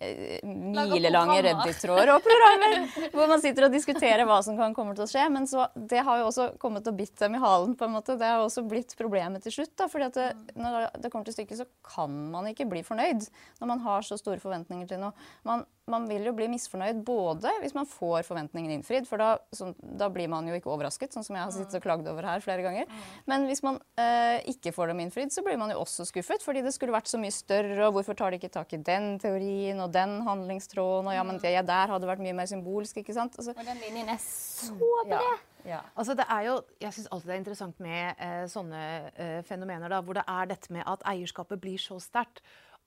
eh, 0.00 0.40
milelange 0.46 1.42
Reddit-tråder 1.44 2.14
og 2.14 2.24
programmer 2.24 2.78
hvor 3.12 3.28
man 3.28 3.42
sitter 3.42 3.66
og 3.66 3.76
diskuterer 3.76 4.24
hva 4.28 4.40
som 4.44 4.56
kan 4.56 4.72
komme 4.76 4.96
til 4.96 5.04
å 5.04 5.10
skje. 5.10 5.26
Men 5.34 5.48
så, 5.50 5.66
det 5.76 6.00
har 6.06 6.22
jo 6.22 6.30
også 6.30 6.48
kommet 6.62 6.88
og 6.88 6.96
bitt 6.98 7.14
dem 7.20 7.36
i 7.36 7.42
halen. 7.42 7.76
på 7.76 7.86
en 7.86 7.94
måte. 7.98 8.16
Det 8.20 8.28
har 8.28 8.40
også 8.40 8.64
blitt 8.68 8.96
problemet 8.98 9.44
til 9.44 9.56
slutt. 9.58 9.74
Da, 9.76 9.88
fordi 9.92 10.08
at 10.08 10.18
det, 10.18 10.56
når 10.56 10.88
det 11.02 11.12
kommer 11.12 11.28
til 11.28 11.36
stykket, 11.36 11.62
så 11.62 11.68
kan 11.86 12.16
man 12.32 12.48
ikke 12.50 12.68
bli 12.70 12.84
fornøyd 12.86 13.28
når 13.60 13.72
man 13.74 13.84
har 13.84 14.06
så 14.06 14.18
store 14.20 14.40
forventninger 14.42 14.88
til 14.88 15.02
noe. 15.04 15.12
Man, 15.48 15.66
man 15.92 16.08
vil 16.10 16.24
jo 16.26 16.32
bli 16.36 16.48
misfornøyd 16.52 17.02
både 17.06 17.52
hvis 17.62 17.74
man 17.76 17.88
får 17.88 18.26
forventningene 18.26 18.78
innfridd, 18.78 19.06
for 19.08 19.22
da, 19.22 19.34
så, 19.54 19.70
da, 19.80 20.08
blir 20.12 20.30
man 20.32 20.48
jo 20.48 20.56
ikke 20.56 20.70
overrasket, 20.72 21.14
sånn 21.14 21.26
som 21.26 21.38
jeg 21.38 21.44
har 21.44 21.54
sittet 21.54 21.78
og 21.78 21.84
klagd 21.84 22.08
over 22.10 22.26
her 22.26 22.42
flere 22.44 22.64
ganger. 22.64 22.88
Mm. 22.88 23.04
Men 23.30 23.46
hvis 23.50 23.62
man 23.64 23.78
eh, 24.00 24.40
ikke 24.52 24.74
får 24.74 24.92
dem 24.92 25.04
innfridd, 25.04 25.34
så 25.34 25.44
blir 25.46 25.60
man 25.60 25.72
jo 25.74 25.82
også 25.82 26.08
skuffet, 26.08 26.44
fordi 26.44 26.64
det 26.64 26.74
skulle 26.74 26.96
vært 26.96 27.12
så 27.12 27.20
mye 27.20 27.34
større, 27.34 27.86
og 27.86 27.98
hvorfor 27.98 28.18
tar 28.18 28.32
de 28.32 28.40
ikke 28.40 28.52
tak 28.56 28.74
i 28.76 28.82
den 28.82 29.14
teorien 29.22 29.80
og 29.84 29.92
den 29.94 30.18
handlingstråden, 30.26 31.12
og 31.12 31.16
ja, 31.16 31.24
men 31.26 31.40
det 31.42 31.54
der 31.68 31.94
hadde 31.94 32.10
vært 32.10 32.24
mye 32.24 32.36
mer 32.36 32.50
symbolsk, 32.50 33.02
ikke 33.02 33.16
sant? 33.16 33.38
Altså, 33.38 33.54
og 33.56 33.66
den 33.68 33.80
linjen 33.84 34.12
er 34.12 34.20
så 34.22 34.76
bred! 35.06 35.18
Ja. 35.20 35.38
Ja. 35.62 35.78
Altså 35.94 36.14
det 36.18 36.24
er 36.26 36.46
jo, 36.48 36.56
jeg 36.82 36.94
syns 36.96 37.08
alltid 37.12 37.28
det 37.28 37.34
er 37.34 37.40
interessant 37.42 37.82
med 37.82 38.22
eh, 38.26 38.44
sånne 38.50 38.82
eh, 39.14 39.38
fenomener 39.46 39.92
da, 39.92 40.00
hvor 40.02 40.18
det 40.18 40.24
er 40.26 40.50
dette 40.50 40.74
med 40.74 40.82
at 40.90 41.04
eierskapet 41.12 41.60
blir 41.62 41.78
så 41.78 42.00
sterkt 42.02 42.42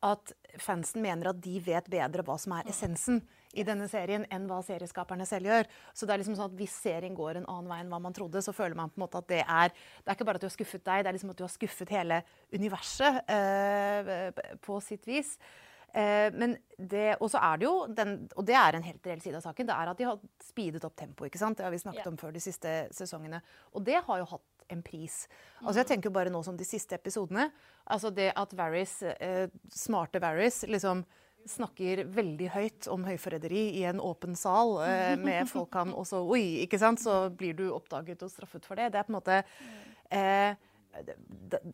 at 0.06 0.36
fansen 0.62 1.04
mener 1.04 1.32
at 1.32 1.42
de 1.44 1.58
vet 1.64 1.88
bedre 1.92 2.24
hva 2.26 2.38
som 2.40 2.54
er 2.58 2.70
essensen 2.72 3.20
i 3.56 3.64
denne 3.68 3.88
serien, 3.92 4.26
enn 4.34 4.48
hva 4.50 4.60
serieskaperne 4.66 5.26
selv 5.28 5.50
gjør. 5.50 5.70
Så 5.96 6.08
det 6.08 6.16
er 6.16 6.22
liksom 6.22 6.38
sånn 6.38 6.50
at 6.52 6.58
Hvis 6.60 6.76
serien 6.84 7.16
går 7.16 7.40
en 7.40 7.50
annen 7.52 7.70
vei 7.72 7.82
enn 7.84 7.92
hva 7.92 8.02
man 8.04 8.16
trodde, 8.16 8.44
så 8.44 8.54
føler 8.56 8.76
man 8.78 8.92
på 8.92 9.00
en 9.00 9.06
måte 9.06 9.22
at 9.22 9.30
det 9.32 9.44
er 9.44 9.72
Det 9.72 10.10
er 10.10 10.18
ikke 10.18 10.28
bare 10.28 10.42
at 10.42 10.46
du 10.46 10.50
har 10.50 10.58
skuffet 10.58 10.84
deg, 10.84 11.04
det 11.04 11.12
er 11.12 11.18
liksom 11.18 11.32
at 11.32 11.40
du 11.40 11.46
har 11.48 11.54
skuffet 11.54 11.94
hele 11.96 12.24
universet 12.54 13.22
eh, 13.32 14.58
på 14.64 14.82
sitt 14.84 15.08
vis. 15.08 15.38
Eh, 15.96 16.28
men 16.36 16.58
det, 16.76 17.16
og 17.24 17.30
så 17.32 17.40
er 17.40 17.62
det 17.62 17.68
jo 17.70 17.76
den, 17.88 18.18
og 18.36 18.44
det 18.48 18.58
er 18.60 18.76
en 18.76 18.84
helt 18.84 19.08
reell 19.08 19.22
side 19.24 19.40
av 19.40 19.46
saken, 19.46 19.70
det 19.70 19.76
er 19.78 19.92
at 19.92 20.02
de 20.02 20.08
har 20.10 20.20
speedet 20.44 20.84
opp 20.84 20.96
tempoet. 21.00 21.32
ikke 21.32 21.40
sant? 21.40 21.58
Det 21.58 21.64
har 21.64 21.72
vi 21.72 21.80
snakket 21.80 22.04
ja. 22.04 22.12
om 22.12 22.20
før 22.20 22.36
de 22.36 22.44
siste 22.44 22.74
sesongene. 22.96 23.40
Og 23.72 23.86
det 23.88 24.02
har 24.04 24.20
jo 24.20 24.28
hatt 24.34 24.55
en 24.72 24.82
pris. 24.86 25.26
Altså 25.62 25.82
Jeg 25.82 25.88
tenker 25.92 26.10
jo 26.10 26.16
bare 26.18 26.34
nå 26.34 26.42
som 26.46 26.58
de 26.58 26.68
siste 26.68 26.96
episodene. 26.98 27.52
altså 27.86 28.10
Det 28.10 28.32
at 28.36 28.58
Varys, 28.58 29.02
eh, 29.04 29.48
smarte 29.70 30.22
Varys 30.22 30.64
liksom 30.68 31.06
snakker 31.46 32.06
veldig 32.10 32.48
høyt 32.56 32.88
om 32.90 33.04
høyforræderi 33.06 33.66
i 33.78 33.84
en 33.86 34.00
åpen 34.02 34.36
sal 34.36 34.80
eh, 34.86 35.16
med 35.22 35.46
folk 35.54 35.74
han 35.78 35.94
også 35.94 36.24
Oi, 36.26 36.64
ikke 36.66 36.80
sant? 36.82 37.02
Så 37.02 37.30
blir 37.30 37.54
du 37.58 37.68
oppdaget 37.74 38.24
og 38.26 38.32
straffet 38.34 38.66
for 38.66 38.76
det. 38.76 38.92
Det 38.94 39.02
er 39.02 39.06
på 39.06 39.14
en 39.14 39.20
måte 39.20 39.44
eh, 40.10 40.56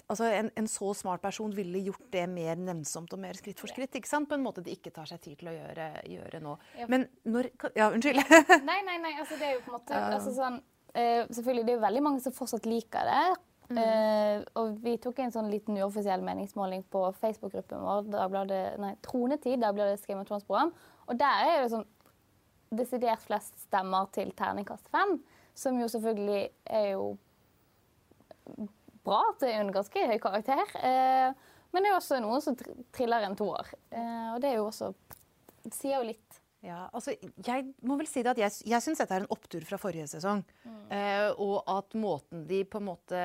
altså 0.10 0.26
en, 0.34 0.50
en, 0.58 0.68
så 0.68 0.94
smart 0.98 1.22
person 1.22 1.52
ville 1.56 1.84
gjort 1.86 2.08
det 2.14 2.24
mer 2.30 2.58
nevnsomt 2.60 3.14
og 3.14 3.22
mer 3.22 3.38
skritt 3.38 3.60
for 3.62 3.72
skritt. 3.72 3.96
ikke 3.96 4.10
sant? 4.10 4.30
På 4.30 4.38
en 4.38 4.44
måte 4.44 4.64
de 4.66 4.74
ikke 4.74 4.94
tar 4.96 5.10
seg 5.10 5.22
tid 5.24 5.38
til 5.40 5.52
å 5.52 5.56
gjøre, 5.56 5.88
gjøre 6.10 6.42
nå. 6.44 6.58
Men 6.92 7.08
når 7.24 7.52
Ja, 7.78 7.92
unnskyld. 7.94 8.24
nei, 8.68 8.80
nei, 8.88 8.98
nei. 9.04 9.16
altså 9.20 9.38
Det 9.38 9.48
er 9.50 9.58
jo 9.60 9.64
på 9.66 9.74
en 9.74 9.78
måte 9.80 10.04
altså 10.18 10.34
sånn 10.36 10.62
Uh, 10.92 11.24
selvfølgelig, 11.30 11.66
Det 11.66 11.74
er 11.74 11.80
jo 11.80 11.86
veldig 11.86 12.04
mange 12.04 12.22
som 12.24 12.36
fortsatt 12.36 12.68
liker 12.70 13.08
det. 13.08 13.24
Mm. 13.72 13.78
Uh, 13.78 14.44
og 14.60 14.74
vi 14.84 14.98
tok 15.00 15.22
en 15.24 15.32
sånn 15.32 15.52
liten 15.52 15.78
uoffisiell 15.80 16.24
meningsmåling 16.26 16.84
på 16.92 17.06
Facebook-gruppen 17.22 17.86
vår, 17.86 18.10
Dagbladet, 18.12 18.64
nei, 18.84 18.92
Tronetid, 19.06 19.62
Dagbladets 19.64 20.08
Game 20.10 20.24
of 20.24 20.28
Thrones-program. 20.28 20.74
Og 21.08 21.20
der 21.20 21.46
er 21.48 21.62
det 21.62 21.72
sånn 21.72 21.88
desidert 22.76 23.24
flest 23.24 23.58
stemmer 23.68 24.12
til 24.16 24.32
terningkast 24.36 24.92
fem. 24.92 25.18
Som 25.56 25.80
jo 25.80 25.88
selvfølgelig 25.92 26.44
er 26.72 26.86
jo 26.94 27.16
bra. 29.06 29.24
Det 29.40 29.50
er 29.50 29.58
jo 29.58 29.66
en 29.66 29.74
ganske 29.76 30.06
høy 30.12 30.20
karakter. 30.24 30.62
Uh, 30.80 31.32
men 31.72 31.84
det 31.84 31.92
er 31.92 31.98
også 31.98 32.20
noen 32.24 32.44
som 32.44 32.58
triller 32.96 33.24
en 33.28 33.40
toer. 33.40 33.72
Uh, 33.94 34.36
og 34.36 34.44
det 34.44 34.52
er 34.52 34.60
jo 34.60 34.68
også 34.68 34.92
sier 35.70 36.00
jo 36.00 36.08
litt 36.10 36.41
ja, 36.62 36.84
altså, 36.94 37.16
jeg 37.46 37.72
må 37.90 37.96
vel 37.98 38.10
si 38.10 38.22
det 38.22 38.36
at 38.36 38.42
jeg, 38.44 38.54
jeg 38.70 38.86
syns 38.86 39.02
dette 39.02 39.16
er 39.18 39.24
en 39.24 39.34
opptur 39.34 39.64
fra 39.66 39.80
forrige 39.82 40.06
sesong. 40.12 40.44
Mm. 40.62 40.82
Eh, 40.94 41.30
og 41.42 41.64
at 41.74 41.96
måten 41.98 42.44
de 42.50 42.62
på 42.70 42.82
en 42.82 42.90
måte 42.92 43.24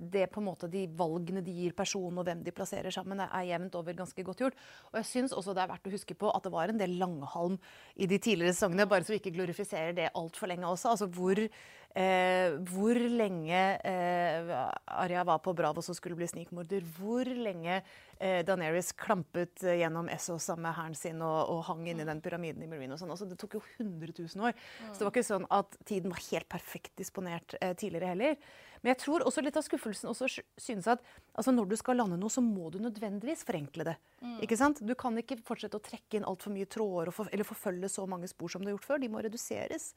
det 0.00 0.26
på 0.32 0.42
en 0.42 0.48
måte 0.48 0.68
de 0.70 0.86
valgene 0.98 1.42
de 1.44 1.54
gir 1.54 1.76
personen 1.76 2.20
og 2.20 2.26
hvem 2.28 2.42
de 2.44 2.54
plasserer 2.54 2.94
sammen, 2.94 3.22
er 3.24 3.48
jevnt 3.48 3.78
over 3.78 3.96
ganske 3.96 4.26
godt 4.26 4.42
gjort. 4.44 4.58
Og 4.92 5.00
jeg 5.00 5.10
syns 5.10 5.36
også 5.36 5.54
det 5.56 5.64
er 5.64 5.72
verdt 5.72 5.88
å 5.88 5.94
huske 5.94 6.18
på 6.18 6.30
at 6.32 6.46
det 6.46 6.52
var 6.54 6.72
en 6.72 6.80
del 6.80 6.98
langhalm 7.00 7.58
i 7.96 8.08
de 8.10 8.20
tidligere 8.22 8.54
sesongene, 8.56 8.88
bare 8.90 9.06
så 9.06 9.14
vi 9.14 9.20
ikke 9.22 9.34
glorifiserer 9.38 9.96
det 9.96 10.12
altfor 10.16 10.50
lenge 10.50 10.68
også. 10.68 10.92
Altså 10.94 11.08
hvor, 11.12 11.40
eh, 11.40 12.56
hvor 12.70 13.00
lenge 13.00 13.62
eh, 13.80 14.52
Arya 15.04 15.24
var 15.28 15.40
på 15.44 15.54
Bravo 15.56 15.84
som 15.84 15.96
skulle 15.96 16.18
bli 16.18 16.28
snikmorder, 16.30 16.84
hvor 16.98 17.28
lenge 17.28 17.80
eh, 18.18 18.42
Daenerys 18.46 18.92
klampet 18.98 19.64
gjennom 19.64 20.10
Essos 20.12 20.48
sammen 20.48 20.68
med 20.68 20.76
hæren 20.78 20.98
sin 20.98 21.22
og, 21.24 21.38
og 21.52 21.64
hang 21.70 21.86
inni 21.88 22.06
den 22.08 22.22
pyramiden 22.24 22.64
i 22.64 22.70
Marine 22.70 22.96
og 22.96 23.02
sånn. 23.02 23.12
Altså, 23.14 23.28
det 23.28 23.38
tok 23.40 23.58
jo 23.58 23.64
100 23.78 24.14
000 24.20 24.46
år. 24.48 24.56
Så 24.90 25.00
det 25.00 25.08
var 25.08 25.14
ikke 25.14 25.26
sånn 25.30 25.50
at 25.54 25.80
tiden 25.88 26.14
var 26.14 26.24
helt 26.30 26.48
perfekt 26.52 26.94
disponert 27.00 27.56
eh, 27.60 27.74
tidligere 27.78 28.14
heller. 28.14 28.38
Men 28.86 28.92
jeg 28.92 29.00
tror 29.02 29.24
også 29.26 29.42
litt 29.42 29.56
av 29.58 29.64
skuffelsen 29.66 30.06
også 30.12 30.28
synes 30.62 30.86
at 30.92 31.00
altså, 31.34 31.50
når 31.50 31.72
du 31.72 31.72
skal 31.74 31.96
lande 31.98 32.14
noe, 32.20 32.30
så 32.30 32.38
må 32.38 32.68
du 32.70 32.76
nødvendigvis 32.78 33.40
forenkle 33.48 33.82
det. 33.88 33.94
Ikke 34.46 34.54
sant? 34.60 34.78
Du 34.86 34.92
kan 34.94 35.18
ikke 35.18 35.40
fortsette 35.42 35.80
å 35.80 35.82
trekke 35.82 36.20
inn 36.20 36.26
altfor 36.30 36.54
mye 36.54 36.68
tråder 36.70 37.10
for, 37.10 37.26
eller 37.34 37.48
forfølge 37.48 37.90
så 37.90 38.04
mange 38.06 38.30
spor 38.30 38.52
som 38.54 38.62
du 38.62 38.68
har 38.70 38.76
gjort 38.76 38.86
før. 38.86 39.00
De 39.02 39.08
må 39.10 39.24
reduseres. 39.26 39.88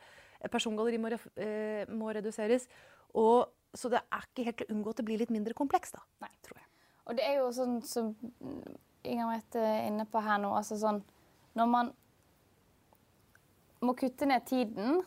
Persongalleriet 0.41 1.03
må, 1.03 1.11
eh, 1.37 1.85
må 1.93 2.09
reduseres. 2.17 2.65
Og, 3.13 3.53
så 3.77 3.93
det 3.93 4.01
er 4.01 4.25
ikke 4.25 4.47
helt 4.47 4.57
til 4.63 4.71
å 4.71 4.73
unngå 4.79 4.95
at 4.95 5.03
det 5.03 5.05
blir 5.11 5.21
litt 5.21 5.35
mindre 5.37 5.53
komplekst, 5.53 5.93
da. 5.93 6.01
Nei. 6.25 6.33
tror 6.49 6.57
jeg. 6.57 6.67
Og 7.05 7.21
det 7.21 7.29
er 7.29 7.37
jo 7.43 7.53
sånn 7.53 7.77
som 7.85 8.09
Inger 9.05 9.29
Merete 9.29 9.61
er 9.69 9.85
inne 9.85 10.09
på 10.09 10.25
her 10.25 10.41
nå, 10.41 10.49
altså 10.57 10.81
sånn 10.81 11.03
Når 11.53 11.69
man 11.69 11.93
må 13.85 13.93
kutte 13.93 14.25
ned 14.25 14.49
tiden, 14.49 15.03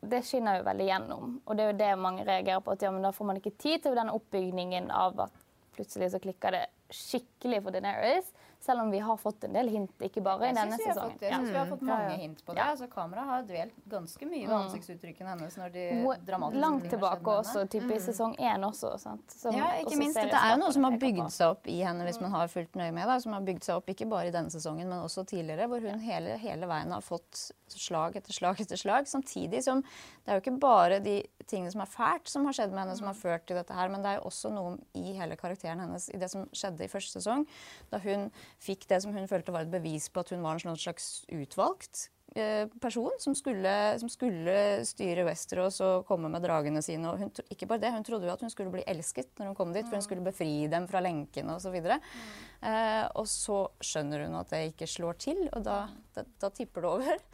det 0.00 0.22
skinner 0.24 0.60
jo 0.60 0.66
veldig 0.66 0.86
gjennom. 0.88 1.32
Og 1.44 1.56
det 1.56 1.64
er 1.64 1.72
jo 1.72 1.78
det 1.80 1.90
mange 2.00 2.24
reagerer 2.24 2.62
på, 2.64 2.74
at 2.74 2.84
ja, 2.84 2.92
men 2.94 3.04
da 3.04 3.12
får 3.12 3.28
man 3.28 3.40
ikke 3.40 3.56
tid 3.60 3.84
til 3.84 3.96
den 3.98 4.12
oppbygningen 4.12 4.88
av 4.94 5.26
at 5.26 5.42
plutselig 5.76 6.10
så 6.14 6.20
klikker 6.22 6.56
det 6.56 6.62
skikkelig 6.94 7.60
for 7.64 7.76
Deneris. 7.76 8.30
Selv 8.60 8.82
om 8.82 8.90
vi 8.92 8.98
har 8.98 9.16
fått 9.16 9.44
en 9.44 9.54
del 9.56 9.70
hint, 9.72 9.92
ikke 10.04 10.20
bare 10.20 10.50
i 10.50 10.52
denne 10.52 10.76
sesongen. 10.76 11.14
Fått, 11.14 11.22
jeg 11.24 11.32
syns 11.32 11.48
vi 11.48 11.56
har 11.56 11.68
fått 11.70 11.84
mange 11.88 12.16
hint 12.20 12.42
på 12.44 12.56
det. 12.56 12.64
Altså, 12.64 12.88
Kameraet 12.92 13.30
har 13.30 13.46
dvelt 13.48 13.78
ganske 13.88 14.28
mye 14.28 14.42
ved 14.42 14.52
mm. 14.52 14.64
ansiktsuttrykkene 14.66 15.32
hennes 15.32 15.56
når 15.56 15.72
de 15.76 15.84
dramatiske 16.28 16.60
Langt 16.60 16.88
tilbake 16.92 17.36
også, 17.40 17.64
type 17.72 17.88
mm. 17.88 17.94
i 17.96 18.00
sesong 18.04 18.34
én 18.36 18.66
også. 18.68 18.92
Sant? 19.00 19.32
Som 19.32 19.56
ja, 19.56 19.70
ikke 19.80 19.96
minst. 20.02 20.20
Det 20.20 20.42
er 20.42 20.52
jo 20.52 20.60
noe 20.60 20.74
som 20.76 20.84
har 20.84 20.98
bygd 21.00 21.24
seg 21.32 21.54
opp 21.54 21.70
i 21.72 21.78
henne, 21.80 22.04
hvis 22.04 22.20
man 22.20 22.36
har 22.36 22.52
fulgt 22.52 22.76
nøye 22.76 22.92
med. 22.92 23.08
Da, 23.08 23.16
som 23.24 23.38
har 23.38 23.48
bygd 23.48 23.64
seg 23.64 23.80
opp 23.80 23.88
ikke 23.94 24.10
bare 24.12 24.28
i 24.28 24.34
denne 24.36 24.52
sesongen, 24.52 24.92
men 24.92 25.06
også 25.06 25.24
tidligere, 25.32 25.70
hvor 25.72 25.88
hun 25.88 26.04
hele, 26.04 26.36
hele 26.44 26.68
veien 26.68 26.92
har 26.92 27.06
fått 27.06 27.46
slag 27.70 28.20
etter 28.20 28.36
slag 28.36 28.60
etter 28.60 28.76
slag. 28.76 29.08
Samtidig 29.08 29.64
som 29.64 29.80
det 29.80 30.34
er 30.34 30.38
jo 30.38 30.44
ikke 30.44 30.60
bare 30.62 31.00
de 31.02 31.16
tingene 31.48 31.72
som 31.72 31.82
er 31.82 31.90
fælt 31.90 32.28
som 32.30 32.44
har 32.46 32.54
skjedd 32.56 32.74
med 32.74 32.84
henne, 32.84 32.96
som 32.98 33.08
har 33.08 33.18
ført 33.18 33.46
til 33.48 33.58
dette 33.58 33.74
her, 33.74 33.88
men 33.90 34.04
det 34.04 34.12
er 34.12 34.20
jo 34.20 34.28
også 34.28 34.52
noe 34.54 34.76
i 34.98 35.14
hele 35.16 35.38
karakteren 35.40 35.82
hennes 35.82 36.10
i 36.12 36.20
det 36.20 36.28
som 36.30 36.44
skjedde 36.54 36.84
i 36.86 36.90
første 36.92 37.18
sesong, 37.18 37.46
da 37.90 37.98
hun 38.04 38.28
fikk 38.60 38.86
det 38.90 39.00
som 39.04 39.14
hun 39.16 39.28
følte 39.30 39.54
var 39.54 39.66
et 39.66 39.72
bevis 39.72 40.08
på 40.12 40.22
at 40.22 40.32
hun 40.34 40.42
var 40.44 40.60
en 40.60 40.78
slags 40.78 41.22
utvalgt 41.32 42.08
eh, 42.36 42.66
person 42.80 43.14
som 43.18 43.34
skulle, 43.34 43.72
som 43.98 44.10
skulle, 44.12 44.54
styre 44.86 45.24
Westerås 45.28 45.80
og 45.84 46.06
komme 46.08 46.30
med 46.32 46.44
dragene 46.44 46.82
sine. 46.84 47.10
Og 47.10 47.24
hun, 47.24 47.32
ikke 47.50 47.68
bare 47.70 47.84
det, 47.84 47.92
hun 47.94 48.06
trodde 48.06 48.28
jo 48.28 48.34
at 48.34 48.44
hun 48.44 48.52
skulle 48.52 48.72
bli 48.74 48.84
elsket 48.90 49.32
når 49.38 49.50
hun 49.50 49.58
kom 49.58 49.74
dit, 49.74 49.86
for 49.88 49.98
hun 49.98 50.06
skulle 50.06 50.26
befri 50.26 50.66
dem 50.70 50.88
fra 50.90 51.02
lenkene 51.04 51.56
osv. 51.56 51.74
Og, 51.74 51.88
så 51.88 51.98
mm. 51.98 52.70
eh, 52.70 53.04
og 53.14 53.30
så 53.30 53.60
skjønner 53.90 54.26
hun 54.26 54.40
at 54.42 54.54
det 54.54 54.64
ikke 54.72 54.90
slår 54.90 55.20
til, 55.26 55.44
og 55.50 55.64
da, 55.66 55.82
da, 56.16 56.26
da 56.42 56.52
tipper 56.54 56.86
det 56.86 56.94
over. 56.94 57.28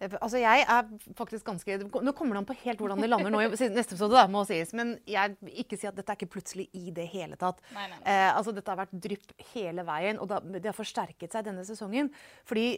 Altså 0.00 0.40
jeg 0.40 0.64
er 0.64 0.86
faktisk 1.18 1.44
ganske, 1.44 1.76
Nå 1.76 2.12
kommer 2.16 2.36
det 2.36 2.40
an 2.40 2.46
på 2.48 2.56
helt 2.62 2.80
hvordan 2.80 3.02
det 3.02 3.10
lander 3.10 3.32
nå 3.34 3.42
i 3.44 3.48
neste 3.50 3.92
episode. 3.92 4.14
da, 4.14 4.26
må 4.32 4.46
sies, 4.48 4.72
Men 4.76 4.94
jeg 5.08 5.36
ikke 5.64 5.76
si 5.76 5.88
at 5.90 5.96
dette 5.98 6.14
er 6.14 6.16
ikke 6.16 6.32
plutselig 6.38 6.68
i 6.72 6.90
det 6.96 7.04
hele 7.12 7.36
tatt. 7.40 7.60
Nei, 7.74 7.84
nei, 7.84 7.98
nei. 7.98 8.06
Eh, 8.08 8.30
altså 8.32 8.54
Dette 8.56 8.72
har 8.72 8.80
vært 8.80 8.96
drypp 8.96 9.34
hele 9.52 9.84
veien, 9.84 10.20
og 10.20 10.32
det 10.56 10.64
har 10.64 10.76
forsterket 10.76 11.36
seg 11.36 11.44
denne 11.50 11.66
sesongen. 11.68 12.08
Fordi 12.48 12.70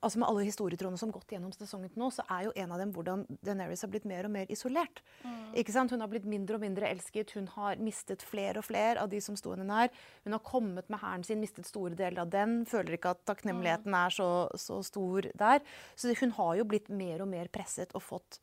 altså 0.00 0.20
med 0.20 0.28
alle 0.28 0.44
historietrådene 0.44 1.00
som 1.00 1.08
har 1.10 1.16
gått 1.18 1.32
gjennom 1.34 1.52
sesongen 1.54 1.90
til 1.92 2.02
nå, 2.02 2.10
så 2.12 2.24
er 2.32 2.46
jo 2.46 2.52
en 2.62 2.74
av 2.74 2.80
dem 2.82 2.92
hvordan 2.94 3.24
Deneris 3.46 3.84
har 3.84 3.90
blitt 3.92 4.06
mer 4.08 4.28
og 4.28 4.34
mer 4.34 4.50
isolert. 4.52 5.00
Mm. 5.24 5.54
Ikke 5.62 5.74
sant? 5.74 5.94
Hun 5.94 6.04
har 6.04 6.10
blitt 6.12 6.28
mindre 6.28 6.58
og 6.58 6.64
mindre 6.64 6.90
elsket. 6.90 7.32
Hun 7.36 7.48
har 7.54 7.80
mistet 7.80 8.24
flere 8.26 8.60
og 8.60 8.68
flere 8.68 9.00
av 9.00 9.10
de 9.12 9.22
som 9.24 9.38
sto 9.38 9.54
henne 9.54 9.66
nær. 9.68 9.88
Hun 10.26 10.36
har 10.36 10.44
kommet 10.46 10.90
med 10.92 11.00
hæren 11.02 11.24
sin, 11.26 11.40
mistet 11.42 11.68
store 11.68 11.96
deler 11.98 12.24
av 12.24 12.32
den. 12.34 12.60
Føler 12.68 12.98
ikke 12.98 13.14
at 13.16 13.24
takknemligheten 13.30 13.96
er 13.96 14.14
så, 14.14 14.30
så 14.60 14.82
stor 14.86 15.30
der. 15.40 15.64
Så 15.96 16.12
hun 16.20 16.36
har 16.36 16.60
jo 16.60 16.68
blitt 16.68 16.92
mer 16.92 17.24
og 17.24 17.32
mer 17.32 17.50
presset 17.52 17.96
og 17.96 18.04
fått 18.04 18.40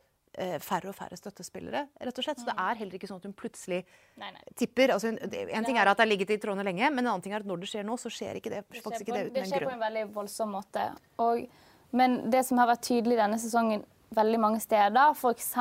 færre 0.61 0.91
og 0.91 0.95
færre 0.95 1.17
støttespillere. 1.17 1.87
rett 1.97 2.19
og 2.19 2.25
slett. 2.25 2.39
Så 2.41 2.45
det 2.45 2.53
er 2.61 2.77
heller 2.77 2.97
ikke 2.99 3.07
sånn 3.09 3.21
at 3.21 3.25
hun 3.25 3.33
plutselig 3.37 3.79
nei, 4.21 4.29
nei. 4.35 4.43
tipper. 4.59 4.93
Altså, 4.93 5.09
en 5.09 5.65
ting 5.65 5.79
er 5.79 5.89
at 5.89 5.97
det 5.97 6.05
har 6.05 6.11
ligget 6.11 6.35
i 6.35 6.39
trådene 6.41 6.65
lenge, 6.67 6.91
men 6.91 7.01
en 7.01 7.11
annen 7.13 7.25
ting 7.25 7.33
er 7.33 7.41
at 7.41 7.49
når 7.49 7.63
det 7.63 7.69
skjer 7.71 7.87
nå, 7.87 7.97
så 7.97 8.11
skjer 8.13 8.37
ikke 8.37 8.53
det, 8.53 8.63
faktisk 8.69 9.07
ikke 9.07 9.15
det 9.15 9.23
uten 9.27 9.31
en 9.31 9.33
grunn. 9.33 9.41
Det 9.41 9.49
skjer 9.49 9.65
på 9.65 9.73
en 9.73 9.81
veldig 9.81 10.05
voldsom 10.15 10.53
måte. 10.53 10.85
Og, 11.25 11.43
men 11.97 12.19
det 12.33 12.43
som 12.45 12.61
har 12.61 12.69
vært 12.69 12.85
tydelig 12.85 13.17
denne 13.19 13.41
sesongen 13.41 13.85
veldig 14.15 14.39
mange 14.39 14.61
steder, 14.63 15.15
f.eks. 15.17 15.51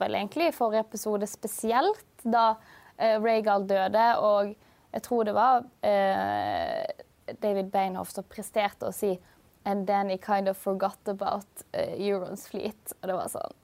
egentlig 0.00 0.48
i 0.48 0.56
forrige 0.56 0.86
episode 0.86 1.26
spesielt, 1.30 2.06
da 2.22 2.54
uh, 2.54 3.16
Regal 3.22 3.66
døde, 3.68 4.06
og 4.18 4.54
jeg 4.92 5.02
tror 5.06 5.26
det 5.26 5.34
var 5.36 5.64
uh, 5.64 7.34
David 7.42 7.70
Bainhoff 7.72 8.12
som 8.14 8.26
presterte 8.28 8.88
å 8.88 8.94
si 8.94 9.16
And 9.68 9.86
then 9.86 10.08
he 10.08 10.16
kind 10.16 10.48
of 10.48 10.56
forgot 10.56 10.98
about 11.06 11.44
uh, 11.76 11.92
Eurons 12.00 12.46
fleet. 12.48 12.94
Og 13.02 13.10
det 13.10 13.16
var 13.18 13.28
sånn 13.28 13.58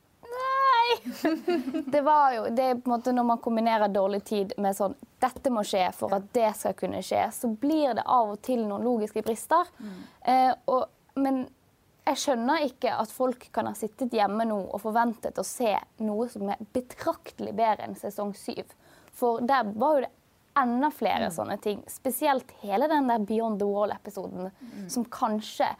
det 1.93 2.00
var 2.05 2.33
jo 2.35 2.47
det 2.55 2.64
er 2.64 2.78
på 2.78 2.88
en 2.88 2.95
måte 2.95 3.12
Når 3.12 3.25
man 3.26 3.40
kombinerer 3.43 3.88
dårlig 3.93 4.23
tid 4.25 4.52
med 4.62 4.76
sånn 4.76 4.95
Dette 5.23 5.50
må 5.52 5.64
skje 5.66 5.85
for 5.97 6.12
at 6.16 6.26
det 6.37 6.50
skal 6.59 6.75
kunne 6.76 7.00
skje, 7.05 7.23
så 7.33 7.49
blir 7.49 7.95
det 7.97 8.05
av 8.05 8.35
og 8.35 8.40
til 8.45 8.61
noen 8.66 8.85
logiske 8.85 9.23
brister. 9.25 9.64
Mm. 9.81 9.95
Eh, 10.28 10.50
og, 10.69 10.83
men 11.16 11.47
jeg 12.07 12.21
skjønner 12.21 12.66
ikke 12.69 12.93
at 12.93 13.14
folk 13.14 13.49
kan 13.55 13.66
ha 13.71 13.73
sittet 13.75 14.12
hjemme 14.14 14.45
nå 14.47 14.59
og 14.66 14.83
forventet 14.83 15.40
å 15.40 15.47
se 15.47 15.73
noe 16.05 16.28
som 16.31 16.52
er 16.52 16.61
betraktelig 16.76 17.55
bedre 17.57 17.88
enn 17.88 17.97
sesong 17.99 18.35
syv. 18.37 18.76
For 19.16 19.40
der 19.40 19.73
var 19.73 19.97
jo 19.97 20.05
det 20.05 20.12
enda 20.61 20.90
flere 20.95 21.31
mm. 21.31 21.35
sånne 21.35 21.57
ting. 21.64 21.83
Spesielt 21.90 22.52
hele 22.62 22.88
den 22.93 23.09
der 23.11 23.25
Beyond 23.26 23.61
the 23.61 23.69
Wall-episoden, 23.69 24.52
mm. 24.52 24.88
som 24.93 25.09
kanskje 25.09 25.73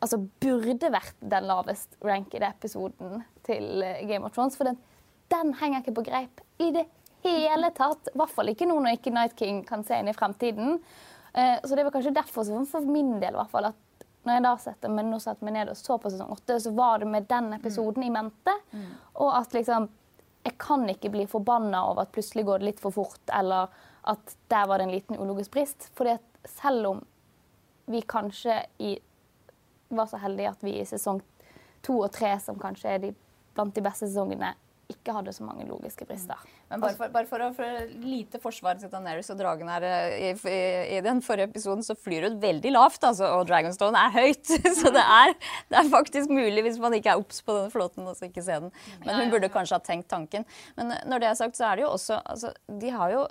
altså, 0.00 0.20
burde 0.42 0.92
vært 0.92 1.16
den 1.20 1.48
lavest 1.48 1.96
rankede 2.04 2.50
episoden 2.50 3.24
til 3.46 3.82
eh, 3.84 4.04
Game 4.08 4.26
of 4.26 4.34
Thrones. 4.36 4.58
For 4.58 4.68
den, 4.68 4.78
den 5.32 5.54
henger 5.60 5.82
ikke 5.82 5.96
på 6.00 6.06
greip 6.10 6.42
i 6.62 6.70
det 6.74 6.86
hele 7.26 7.72
tatt. 7.76 8.12
I 8.12 8.20
hvert 8.20 8.34
fall 8.34 8.52
ikke 8.52 8.68
nå 8.68 8.78
når 8.80 8.98
ikke 8.98 9.14
Night 9.14 9.36
King 9.38 9.64
kan 9.66 9.84
se 9.86 9.98
inn 10.00 10.10
i 10.10 10.16
fremtiden. 10.16 10.78
Uh, 11.36 11.58
så 11.64 11.76
det 11.76 11.84
var 11.84 11.92
kanskje 11.92 12.14
derfor, 12.16 12.46
for 12.70 12.86
min 12.88 13.18
del, 13.20 13.34
i 13.34 13.36
hvert 13.36 13.52
fall, 13.52 13.68
at 13.68 14.06
når 14.26 14.38
jeg 14.38 14.44
da 14.46 14.52
setter 14.58 14.90
meg, 14.90 15.06
nå 15.06 15.18
setter 15.22 15.46
meg 15.46 15.54
ned 15.54 15.70
og 15.70 15.78
så 15.78 15.98
på 16.02 16.10
sesong 16.10 16.32
åtte, 16.34 16.56
så 16.62 16.72
var 16.74 17.02
det 17.02 17.10
med 17.10 17.28
den 17.30 17.52
episoden 17.54 18.02
mm. 18.02 18.06
i 18.08 18.14
mente. 18.14 18.54
Mm. 18.72 18.90
Og 19.22 19.30
at 19.38 19.54
liksom 19.56 19.92
Jeg 20.46 20.54
kan 20.62 20.84
ikke 20.86 21.10
bli 21.10 21.24
forbanna 21.26 21.80
over 21.88 22.04
at 22.04 22.12
plutselig 22.14 22.44
går 22.46 22.60
det 22.60 22.66
litt 22.68 22.78
for 22.78 22.94
fort, 22.94 23.22
eller 23.34 23.66
at 24.06 24.34
der 24.46 24.68
var 24.70 24.78
det 24.78 24.84
en 24.86 24.92
liten 24.94 25.18
ulogisk 25.18 25.50
brist. 25.56 25.88
Fordi 25.98 26.12
at 26.12 26.36
selv 26.46 26.86
om 26.86 27.00
vi 27.90 28.04
kanskje 28.06 28.60
i 28.78 28.92
var 29.88 30.10
så 30.10 30.20
heldige 30.22 30.52
at 30.52 30.62
vi 30.66 30.78
i 30.80 30.86
sesong 30.88 31.22
to 31.86 32.00
og 32.02 32.12
tre, 32.14 32.34
som 32.42 32.58
kanskje 32.60 32.94
er 32.94 33.02
de, 33.02 33.12
blant 33.56 33.74
de 33.74 33.84
beste 33.84 34.08
sesongene, 34.08 34.54
ikke 34.90 35.14
hadde 35.16 35.32
så 35.34 35.42
mange 35.42 35.64
logiske 35.66 36.06
brister. 36.06 36.38
Mm. 36.38 36.58
Men 36.70 36.82
bare 36.82 36.96
for, 36.98 37.10
bare 37.14 37.26
for 37.26 37.42
å 37.42 37.48
for 37.56 37.94
lite 38.02 38.38
forsvar 38.42 38.78
til 38.78 38.90
Daenerys 38.90 39.30
og 39.34 39.40
dragen 39.40 39.70
her 39.70 39.86
eh, 39.86 40.14
i, 40.28 40.30
i, 40.50 40.60
i, 40.94 41.00
den 41.02 41.22
forrige 41.26 41.50
episoden, 41.50 41.82
så 41.86 41.96
flyr 41.98 42.28
hun 42.28 42.38
veldig 42.42 42.72
lavt, 42.74 43.02
altså, 43.06 43.32
og 43.34 43.48
Dragonstone 43.50 44.04
er 44.06 44.14
høyt. 44.14 44.44
Så 44.78 44.92
det 44.94 45.02
er, 45.02 45.34
det 45.72 45.80
er 45.80 45.90
faktisk 45.90 46.30
mulig, 46.30 46.62
hvis 46.68 46.78
man 46.82 46.94
ikke 46.98 47.16
er 47.16 47.22
obs 47.22 47.42
på 47.42 47.56
denne 47.56 47.74
flåten, 47.74 48.06
og 48.06 48.22
ikke 48.22 48.44
se 48.46 48.60
den. 48.62 48.72
Men 49.02 49.20
hun 49.22 49.34
burde 49.34 49.50
kanskje 49.52 49.78
ha 49.78 49.82
tenkt 49.82 50.10
tanken. 50.12 50.46
Men 50.78 50.94
når 51.10 51.22
det 51.22 51.30
er 51.32 51.38
sagt, 51.42 51.58
så 51.58 51.70
er 51.70 51.78
det 51.78 51.86
jo 51.86 51.92
også 51.94 52.20
altså, 52.22 52.54
De 52.82 52.94
har 52.94 53.14
jo 53.14 53.26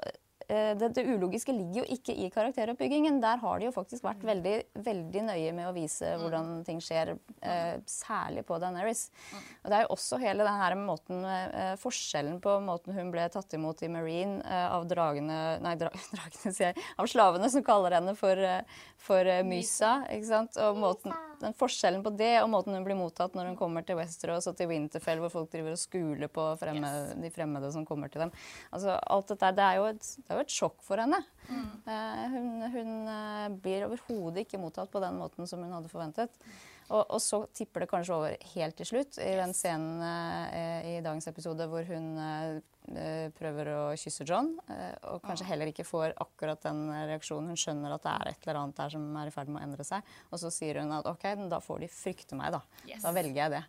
det, 0.47 0.89
det, 0.95 1.05
ulogiske 1.05 1.53
ligger 1.55 1.81
jo 1.81 1.85
ikke 1.95 2.13
i 2.13 2.29
karakteroppbyggingen. 2.33 3.21
Der 3.23 3.39
har 3.41 3.59
de 3.59 3.69
jo 3.69 3.73
faktisk 3.75 4.05
vært 4.05 4.23
veldig, 4.25 4.55
veldig 4.85 5.23
nøye 5.29 5.53
med 5.55 5.69
å 5.69 5.73
vise 5.75 6.15
mm. 6.15 6.23
hvordan 6.23 6.51
ting 6.67 6.81
skjer, 6.83 7.15
eh, 7.41 7.75
særlig 7.89 8.45
på 8.47 8.59
Daenerys. 8.61 9.07
Mm. 9.31 9.45
Og 9.63 9.71
det 9.71 9.77
er 9.77 9.85
jo 9.85 9.93
også 9.95 10.19
hele 10.21 10.45
denne 10.47 10.79
måten, 10.81 11.23
eh, 11.25 11.73
forskjellen 11.81 12.39
på 12.43 12.57
måten 12.65 12.95
hun 12.95 13.11
ble 13.13 13.27
tatt 13.33 13.53
imot 13.57 13.81
i 13.85 13.91
Marine 13.91 14.41
eh, 14.43 14.67
av 14.71 14.85
dragene 14.89 15.39
Nei, 15.63 15.75
dra, 15.79 15.91
dragene, 16.15 16.51
sier 16.51 16.71
jeg. 16.71 16.83
Av 17.01 17.09
slavene 17.09 17.49
som 17.51 17.63
kaller 17.65 17.97
henne 17.97 18.15
for, 18.17 18.37
eh, 18.37 18.83
for 19.01 19.27
uh, 19.27 19.41
Mysa. 19.47 19.97
ikke 20.13 20.29
sant? 20.29 20.59
Og 20.61 20.79
måten, 20.79 21.15
den 21.41 21.55
forskjellen 21.57 22.03
på 22.05 22.13
det 22.17 22.33
og 22.41 22.49
måten 22.53 22.75
hun 22.75 22.85
blir 22.85 22.97
mottatt 22.97 23.35
når 23.37 23.51
hun 23.51 23.57
kommer 23.59 23.85
til 23.85 23.99
Westeros 23.99 24.47
og 24.49 24.57
til 24.59 24.69
Winterfell, 24.71 25.21
hvor 25.23 25.33
folk 25.33 25.51
driver 25.53 25.75
og 25.75 25.81
skuler 25.81 26.31
på 26.31 26.47
fremme, 26.61 26.91
yes. 26.91 27.15
de 27.21 27.31
fremmede 27.33 27.71
som 27.75 27.85
kommer 27.87 28.11
til 28.11 28.25
dem. 28.25 28.33
Altså, 28.71 28.95
alt 28.95 29.33
dette, 29.33 29.51
det 29.57 29.65
er 29.65 29.79
jo 29.79 29.89
et, 29.91 30.11
det 30.27 30.34
er 30.35 30.43
jo 30.43 30.45
et 30.45 30.55
sjokk 30.55 30.85
for 30.85 31.01
henne. 31.01 31.21
Mm. 31.47 31.65
Uh, 31.87 32.23
hun, 32.35 32.47
hun 32.75 32.93
uh, 33.09 33.49
blir 33.63 33.87
overhodet 33.87 34.45
ikke 34.45 34.61
mottatt 34.61 34.91
på 34.93 35.01
den 35.03 35.19
måten 35.19 35.49
som 35.49 35.63
hun 35.63 35.75
hadde 35.77 35.91
forventet. 35.91 36.39
Og, 36.85 37.01
og, 37.01 37.17
så 37.21 37.39
tipper 37.55 37.83
det 37.83 37.89
kanskje 37.89 38.13
over 38.13 38.35
helt 38.53 38.77
til 38.77 38.87
slutt, 38.87 39.17
i 39.17 39.33
den 39.39 39.55
scenen 39.57 40.03
eh, 40.05 40.89
i 40.91 40.95
dagens 41.01 41.25
episode 41.31 41.65
hvor 41.71 41.85
hun 41.89 42.11
eh, 42.21 43.31
prøver 43.33 43.71
å 43.73 43.79
kysse 43.97 44.27
John, 44.29 44.51
eh, 44.69 44.93
og 45.09 45.23
kanskje 45.25 45.47
heller 45.49 45.71
ikke 45.71 45.87
får 45.87 46.13
akkurat 46.21 46.61
den 46.67 46.83
reaksjonen. 47.09 47.49
Hun 47.53 47.61
skjønner 47.61 47.95
at 47.95 48.05
det 48.05 48.13
er 48.13 48.31
et 48.31 48.45
eller 48.45 48.61
annet 48.61 48.81
der 48.83 48.93
som 48.93 49.07
er 49.17 49.31
i 49.31 49.33
ferd 49.33 49.49
med 49.49 49.63
å 49.63 49.65
endre 49.65 49.87
seg. 49.87 50.13
Og 50.29 50.41
så 50.43 50.53
sier 50.53 50.83
hun 50.83 50.93
at 50.93 51.09
OK, 51.09 51.25
da 51.49 51.61
får 51.63 51.87
de 51.87 51.93
frykte 51.95 52.37
meg, 52.37 52.53
da. 52.53 52.61
Yes. 52.85 53.01
Da 53.01 53.15
velger 53.17 53.41
jeg 53.41 53.55
det. 53.57 53.63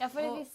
Ja, 0.00 0.08
for 0.08 0.24
vi 0.24 0.46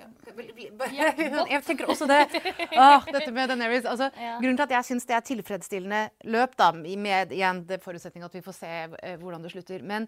ser 0.00 1.48
Jeg 1.54 1.62
tenker 1.66 1.90
også 1.92 2.08
det. 2.10 2.24
Åh, 2.72 3.06
dette 3.14 3.30
med 3.34 3.50
Daenerys. 3.52 3.86
Altså, 3.88 4.10
Ja. 4.20 4.36
Grunnen 4.40 4.58
til 4.58 4.66
at 4.68 4.74
jeg 4.78 4.88
syns 4.90 5.08
det 5.08 5.16
er 5.16 5.24
tilfredsstillende 5.30 6.02
løp, 6.32 6.56
da, 6.60 6.72
med 6.72 7.32
igjen 7.36 7.64
det 7.68 7.80
forutsetning 7.84 8.24
at 8.26 8.36
vi 8.36 8.44
får 8.44 8.58
se 8.60 8.74
eh, 9.02 9.16
hvordan 9.20 9.42
det 9.44 9.52
slutter. 9.54 9.82
Men 9.86 10.06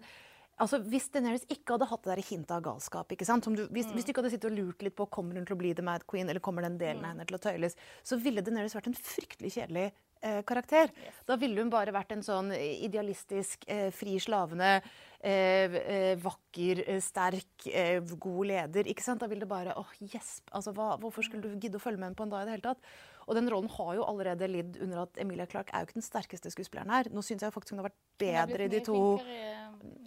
altså, 0.61 0.79
hvis 0.89 1.09
Daenerys 1.13 1.45
ikke 1.49 1.75
hadde 1.75 1.89
hatt 1.91 2.05
det 2.05 2.13
der 2.15 2.23
hintet 2.29 2.55
av 2.55 2.63
galskap 2.65 3.11
ikke 3.15 3.27
sant? 3.27 3.49
Du, 3.49 3.65
hvis, 3.73 3.89
hvis 3.93 4.05
du 4.07 4.13
ikke 4.13 4.23
hadde 4.23 4.33
sittet 4.35 4.51
og 4.51 4.57
lurt 4.57 4.85
litt 4.85 4.97
på 4.97 5.09
kommer 5.13 5.39
hun 5.39 5.47
til 5.49 5.57
å 5.57 5.61
bli 5.61 5.73
The 5.77 5.85
Mad 5.85 6.07
Queen, 6.09 6.29
eller 6.29 6.43
kommer 6.43 6.65
den 6.65 6.79
delen 6.81 7.03
av 7.05 7.13
henne 7.13 7.27
til 7.29 7.39
å 7.39 7.43
tøyles, 7.43 7.77
så 8.05 8.19
ville 8.21 8.43
Daenerys 8.45 8.75
vært 8.77 8.91
en 8.91 8.97
fryktelig 8.97 9.55
kjedelig 9.57 9.87
eh, 10.23 10.41
karakter. 10.47 10.93
Da 11.29 11.37
ville 11.41 11.61
hun 11.61 11.73
bare 11.73 11.95
vært 11.95 12.15
en 12.15 12.25
sånn 12.25 12.53
idealistisk, 12.55 13.65
eh, 13.67 13.89
fri 13.95 14.19
slavende, 14.23 14.77
eh, 15.23 15.77
eh, 15.79 16.13
vakker, 16.19 16.83
eh, 16.87 16.99
sterk, 17.01 17.67
eh, 17.71 17.99
god 18.01 18.45
leder. 18.49 18.89
ikke 18.91 19.03
sant? 19.05 19.21
Da 19.23 19.29
vil 19.31 19.39
det 19.39 19.49
bare 19.49 19.75
åh, 19.79 19.91
gjesp. 20.01 20.49
Altså, 20.51 20.73
hva, 20.75 20.97
hvorfor 20.99 21.23
skulle 21.23 21.43
du 21.47 21.55
gidde 21.57 21.79
å 21.79 21.83
følge 21.83 21.97
med 22.01 22.11
henne 22.11 22.19
på 22.19 22.27
en 22.27 22.33
dag 22.33 22.43
i 22.43 22.49
det 22.49 22.55
hele 22.57 22.67
tatt? 22.73 22.83
Og 23.23 23.37
den 23.37 23.47
rollen 23.47 23.71
har 23.71 23.93
jo 23.95 24.03
allerede 24.03 24.49
lidd 24.51 24.77
under 24.83 25.05
at 25.05 25.17
Emilia 25.21 25.45
Clarke 25.47 25.71
er 25.71 25.83
jo 25.83 25.87
ikke 25.87 25.99
den 26.01 26.05
sterkeste 26.05 26.51
skuespilleren 26.51 26.91
her. 26.91 27.07
Nå 27.13 27.23
syns 27.23 27.45
jeg 27.45 27.55
faktisk 27.55 27.71
hun 27.71 27.79
har 27.79 27.87
vært 27.87 28.01
bedre 28.19 28.65
i 28.67 28.71
de 28.73 28.81
to 28.83 28.99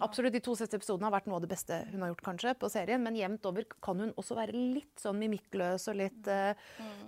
Absolutt, 0.01 0.33
De 0.33 0.41
to 0.45 0.53
siste 0.57 0.77
episodene 0.77 1.09
har 1.09 1.15
vært 1.15 1.27
noe 1.29 1.39
av 1.39 1.45
det 1.45 1.49
beste 1.49 1.79
hun 1.91 2.01
har 2.01 2.11
gjort 2.13 2.25
kanskje 2.29 2.53
på 2.61 2.69
serien. 2.69 3.01
Men 3.01 3.17
jevnt 3.17 3.45
over 3.49 3.65
kan 3.81 3.97
hun 3.99 4.13
også 4.13 4.37
være 4.37 4.53
litt 4.53 5.01
sånn 5.01 5.17
mimikkløs 5.17 5.89
og 5.89 5.97
litt 5.97 6.29
eh, 6.29 6.53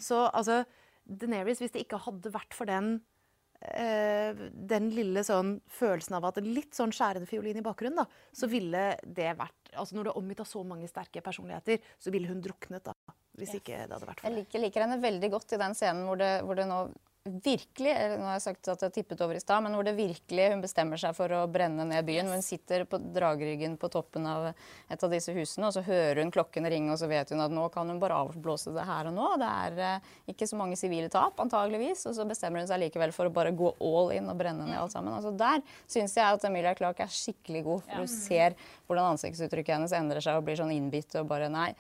Så 0.02 0.26
altså 0.34 0.64
Daenerys, 1.10 1.62
hvis 1.62 1.74
det 1.74 1.86
ikke 1.86 2.02
hadde 2.02 2.34
vært 2.34 2.54
for 2.54 2.70
den 2.70 2.96
eh, 2.98 3.19
den 3.60 4.86
lille 4.96 5.20
sånn 5.28 5.58
følelsen 5.68 6.16
av 6.16 6.30
at 6.30 6.38
en 6.40 6.48
litt 6.56 6.78
sånn 6.78 6.94
skjærende 6.96 7.28
fiolin 7.28 7.60
i 7.60 7.64
bakgrunnen, 7.66 8.00
da, 8.00 8.30
så 8.32 8.48
ville 8.48 8.94
det 9.04 9.34
vært 9.36 9.56
altså 9.76 9.98
Når 9.98 10.08
du 10.08 10.10
er 10.10 10.18
omgitt 10.18 10.40
av 10.42 10.48
så 10.50 10.64
mange 10.66 10.88
sterke 10.90 11.22
personligheter, 11.22 11.84
så 12.02 12.10
ville 12.10 12.30
hun 12.32 12.40
druknet 12.42 12.88
da. 12.88 12.96
Hvis 13.38 13.54
ikke 13.60 13.84
det 13.84 13.94
hadde 13.94 14.08
vært 14.08 14.24
for 14.24 14.30
Jeg 14.30 14.40
liker, 14.40 14.64
liker 14.64 14.86
henne 14.86 14.98
veldig 15.04 15.30
godt 15.36 15.54
i 15.56 15.60
den 15.62 15.76
scenen 15.78 16.08
hvor 16.08 16.18
det, 16.20 16.32
hvor 16.48 16.58
det 16.58 16.66
nå 16.72 16.80
virkelig 17.24 17.94
Nå 18.18 18.24
har 18.24 18.38
jeg 18.38 18.44
sagt 18.46 18.70
at 18.72 18.84
jeg 18.86 18.94
tippet 18.96 19.22
over 19.22 19.36
i 19.36 19.42
stad, 19.42 19.62
men 19.64 19.74
hvor 19.76 19.86
det 19.86 19.96
virkelig 19.98 20.46
hun 20.54 20.62
bestemmer 20.64 21.00
seg 21.00 21.16
for 21.18 21.32
å 21.36 21.42
brenne 21.52 21.84
ned 21.88 22.06
byen. 22.08 22.32
Hun 22.32 22.44
sitter 22.46 22.86
på 22.90 23.00
dragryggen 23.02 23.76
på 23.80 23.90
toppen 23.92 24.26
av 24.30 24.50
et 24.52 25.04
av 25.04 25.12
disse 25.12 25.34
husene, 25.36 25.68
og 25.68 25.76
så 25.76 25.84
hører 25.86 26.22
hun 26.24 26.32
klokkene 26.34 26.72
ringe, 26.72 26.94
og 26.94 27.02
så 27.02 27.10
vet 27.12 27.34
hun 27.34 27.44
at 27.44 27.54
nå 27.54 27.68
kan 27.74 27.92
hun 27.92 28.00
bare 28.02 28.18
avblåse 28.24 28.74
det 28.76 28.88
her 28.88 29.12
og 29.12 29.18
nå. 29.18 29.28
Det 29.42 29.52
er 29.66 29.84
eh, 29.90 30.10
ikke 30.34 30.48
så 30.50 30.60
mange 30.60 30.80
sivile 30.80 31.12
tap, 31.12 31.40
antageligvis. 31.44 32.06
Og 32.10 32.16
så 32.18 32.28
bestemmer 32.30 32.64
hun 32.64 32.72
seg 32.72 32.82
likevel 32.86 33.14
for 33.16 33.30
å 33.30 33.36
bare 33.36 33.54
gå 33.58 33.74
all 33.76 34.14
in 34.16 34.32
og 34.32 34.40
brenne 34.40 34.70
ned 34.70 34.80
alt 34.80 34.96
sammen. 34.96 35.14
Altså 35.16 35.36
Der 35.36 35.64
syns 35.92 36.16
jeg 36.18 36.40
at 36.40 36.48
Emilia 36.48 36.74
Clark 36.80 37.04
er 37.04 37.14
skikkelig 37.14 37.66
god, 37.68 37.86
for 37.86 38.06
hun 38.06 38.12
ser 38.16 38.58
hvordan 38.88 39.14
ansiktsuttrykket 39.14 39.76
hennes 39.76 39.96
endrer 39.98 40.24
seg 40.24 40.40
og 40.40 40.48
blir 40.48 40.60
sånn 40.60 40.74
innbitt 40.76 41.20
og 41.20 41.30
bare 41.30 41.52
Nei. 41.52 41.74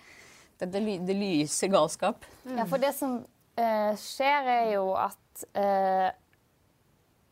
Det, 0.60 0.68
det, 0.74 0.82
det 1.08 1.16
lyser 1.16 1.70
galskap. 1.72 2.26
Ja, 2.44 2.66
for 2.68 2.82
det 2.82 2.92
som 2.98 3.22
eh, 3.56 3.94
skjer, 3.96 4.50
er 4.52 4.72
jo 4.74 4.92
at 5.00 5.16
eh, 5.54 6.10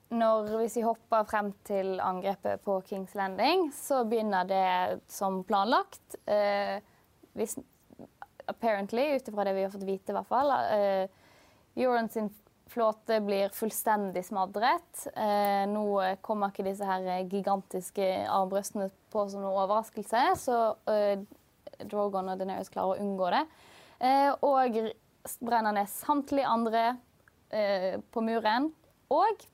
når, 0.10 0.52
Hvis 0.62 0.78
vi 0.80 0.86
hopper 0.86 1.26
frem 1.28 1.52
til 1.68 1.98
angrepet 2.00 2.62
på 2.64 2.80
Kings 2.88 3.16
Landing, 3.16 3.68
så 3.76 4.06
begynner 4.08 4.48
det 4.48 5.02
som 5.12 5.42
planlagt. 5.48 6.16
Eh, 6.26 6.80
hvis, 7.36 7.58
apparently, 8.48 9.10
ut 9.18 9.28
ifra 9.28 9.48
det 9.48 9.56
vi 9.58 9.66
har 9.66 9.74
fått 9.74 9.88
vite, 9.88 10.14
i 10.14 10.16
hvert 10.16 10.30
fall. 10.30 10.54
Eh, 10.72 11.26
Euron 11.78 12.08
sin 12.10 12.30
flåte 12.72 13.20
blir 13.22 13.52
fullstendig 13.56 14.24
smadret. 14.26 15.08
Eh, 15.12 15.66
nå 15.72 15.88
kommer 16.24 16.52
ikke 16.52 16.66
disse 16.68 16.88
her 16.88 17.28
gigantiske 17.28 18.08
armbrøstene 18.32 18.90
på 19.12 19.28
som 19.32 19.44
noe 19.44 19.60
overraskelse, 19.66 20.24
så 20.40 20.62
eh, 20.92 21.20
Drogon 21.84 22.32
og 22.32 22.40
Daenerys 22.40 22.72
klarer 22.74 22.96
å 22.96 23.04
unngå 23.04 23.32
det. 23.36 23.44
Eh, 24.08 24.32
og 24.46 24.80
brenner 25.44 25.76
ned 25.76 25.92
samtlige 25.92 26.48
andre 26.48 26.84
eh, 27.52 27.98
på 28.12 28.24
muren. 28.26 28.72
Og 29.14 29.48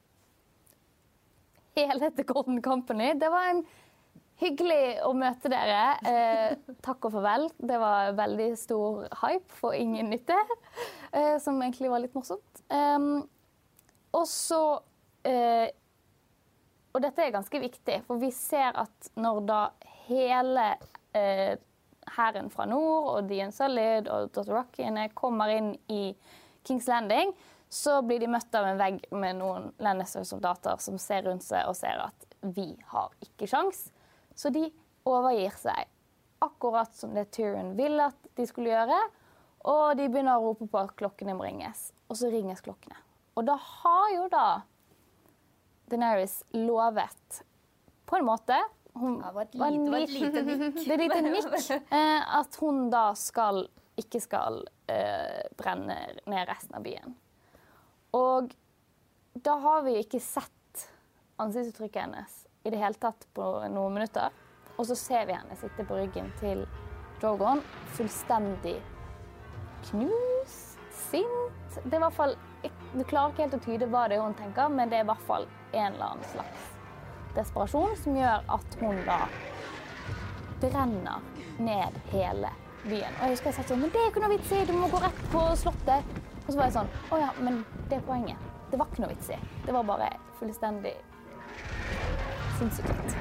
hele 1.76 2.12
The 2.12 2.24
Golden 2.24 2.62
Company. 2.62 3.14
Det 3.20 3.30
var 3.30 3.50
en 3.52 3.64
hyggelig 4.42 5.00
å 5.06 5.12
møte 5.18 5.52
dere. 5.52 5.84
Eh, 6.08 6.74
takk 6.86 7.08
og 7.08 7.16
farvel. 7.18 7.48
Det 7.58 7.80
var 7.82 8.16
veldig 8.18 8.50
stor 8.60 9.06
hype 9.24 9.60
for 9.60 9.78
ingen 9.78 10.12
nytte, 10.14 10.38
eh, 11.12 11.38
som 11.42 11.62
egentlig 11.62 11.92
var 11.94 12.04
litt 12.04 12.16
morsomt. 12.18 12.64
Um, 12.70 13.26
og 14.14 14.28
så 14.30 14.64
eh, 15.26 15.70
Og 16.94 17.02
dette 17.02 17.24
er 17.24 17.32
ganske 17.34 17.58
viktig, 17.58 18.04
for 18.06 18.22
vi 18.22 18.30
ser 18.30 18.76
at 18.78 19.08
når 19.18 19.40
da 19.50 19.62
hele 20.06 20.66
eh, 21.18 21.56
hæren 22.14 22.52
fra 22.54 22.68
nord 22.70 23.08
og 23.10 23.32
The 23.32 23.48
Sullid 23.50 24.12
og 24.14 24.28
Dr. 24.36 24.52
Rockiene 24.60 25.08
kommer 25.18 25.50
inn 25.50 25.72
i 25.90 26.12
Kings 26.62 26.86
Landing, 26.88 27.34
så 27.74 27.96
blir 28.06 28.20
de 28.22 28.28
møtt 28.30 28.54
av 28.56 28.68
en 28.70 28.78
vegg 28.78 29.00
med 29.18 29.40
noen 29.40 29.72
Lannister-soldater 29.82 30.78
som 30.84 31.00
ser 31.02 31.26
rundt 31.26 31.46
seg 31.46 31.66
og 31.70 31.76
ser 31.80 32.04
at 32.06 32.28
vi 32.54 32.68
har 32.92 33.10
ikke 33.26 33.48
sjans. 33.50 33.88
Så 34.38 34.52
de 34.54 34.68
overgir 35.10 35.56
seg, 35.58 35.88
akkurat 36.44 36.94
som 36.96 37.14
det 37.16 37.30
Tyrion 37.34 37.74
ville 37.80 38.10
at 38.12 38.30
de 38.38 38.46
skulle 38.50 38.70
gjøre. 38.74 39.00
Og 39.72 39.96
de 39.98 40.10
begynner 40.12 40.38
å 40.38 40.44
rope 40.52 40.68
på 40.70 40.80
at 40.82 40.94
klokkene 41.00 41.34
må 41.38 41.46
ringes. 41.48 41.90
Og 42.12 42.20
så 42.20 42.30
ringes 42.34 42.62
klokkene. 42.66 42.98
Og 43.40 43.48
da 43.48 43.56
har 43.58 44.10
jo 44.14 44.28
da 44.30 44.46
Daenerys 45.90 46.44
lovet 46.54 47.42
på 48.06 48.18
en 48.20 48.26
måte 48.28 48.58
hun, 48.94 49.16
Ja, 49.24 49.32
det 49.32 49.34
var 49.34 49.72
lite- 49.74 49.92
var 49.92 50.00
lite 50.06 50.44
nikk. 50.44 50.76
Det 50.86 50.94
er 50.94 50.98
lite 51.02 51.22
nikk. 51.26 51.72
Eh, 51.92 52.38
at 52.38 52.56
hun 52.62 52.90
da 52.94 53.14
skal 53.18 53.64
ikke 53.98 54.20
skal 54.22 54.60
eh, 54.90 55.42
brenne 55.58 55.98
ned 56.30 56.48
resten 56.50 56.76
av 56.78 56.84
byen. 56.86 57.16
Og 58.14 58.54
da 59.34 59.58
har 59.64 59.84
vi 59.88 59.98
ikke 60.02 60.22
sett 60.22 60.88
ansiktsuttrykket 61.42 62.02
hennes 62.06 62.40
i 62.64 62.72
det 62.72 62.80
hele 62.80 63.00
tatt 63.02 63.26
på 63.34 63.46
noen 63.74 63.98
minutter. 63.98 64.34
Og 64.78 64.88
så 64.90 64.98
ser 64.98 65.26
vi 65.30 65.36
henne 65.38 65.58
sitte 65.58 65.86
på 65.86 65.98
ryggen 65.98 66.30
til 66.40 66.66
Drogon, 67.22 67.62
fullstendig 67.98 68.78
knust, 69.90 70.80
sint. 71.10 71.80
Det 71.84 71.94
er 71.94 72.02
i 72.02 72.04
hvert 72.06 72.18
fall, 72.18 72.36
Du 72.94 73.02
klarer 73.04 73.34
ikke 73.34 73.44
helt 73.44 73.56
å 73.58 73.64
tyde 73.66 73.88
hva 73.92 74.06
det 74.08 74.16
er 74.16 74.24
hun 74.24 74.36
tenker, 74.38 74.70
men 74.72 74.92
det 74.92 75.00
er 75.00 75.04
i 75.04 75.10
hvert 75.10 75.26
fall 75.28 75.48
en 75.74 75.96
eller 75.96 76.14
annen 76.14 76.30
slags 76.32 76.70
desperasjon 77.34 77.96
som 77.98 78.18
gjør 78.18 78.46
at 78.56 78.78
hun 78.80 79.00
da 79.08 79.18
brenner 80.62 81.26
ned 81.58 81.98
hele 82.14 82.52
byen. 82.86 83.18
Og 83.18 83.26
jeg 83.26 83.34
husker 83.34 83.50
jeg 83.50 83.58
sa 83.58 83.66
sånn 83.68 83.82
Men 83.82 83.92
det 83.94 84.02
er 84.02 84.12
ikke 84.12 84.24
noe 84.24 84.36
vits 84.36 84.54
i, 84.54 84.62
du 84.70 84.74
må 84.78 84.90
gå 84.92 85.02
rett 85.04 85.24
på 85.34 85.44
Slottet. 85.60 86.14
Og 86.44 86.52
så 86.52 86.58
var 86.60 86.70
jeg 86.70 86.76
sånn 86.78 86.92
Å 87.16 87.20
ja, 87.22 87.32
men 87.40 87.62
det 87.94 88.02
er 88.02 88.06
poenget. 88.06 88.38
Det 88.72 88.80
var 88.80 88.88
ikke 88.90 89.04
noe 89.04 89.14
vits 89.14 89.28
i. 89.30 89.36
Det 89.66 89.74
var 89.74 89.84
bare 89.86 90.08
fullstendig 90.40 90.96
sinnssykt. 92.58 93.18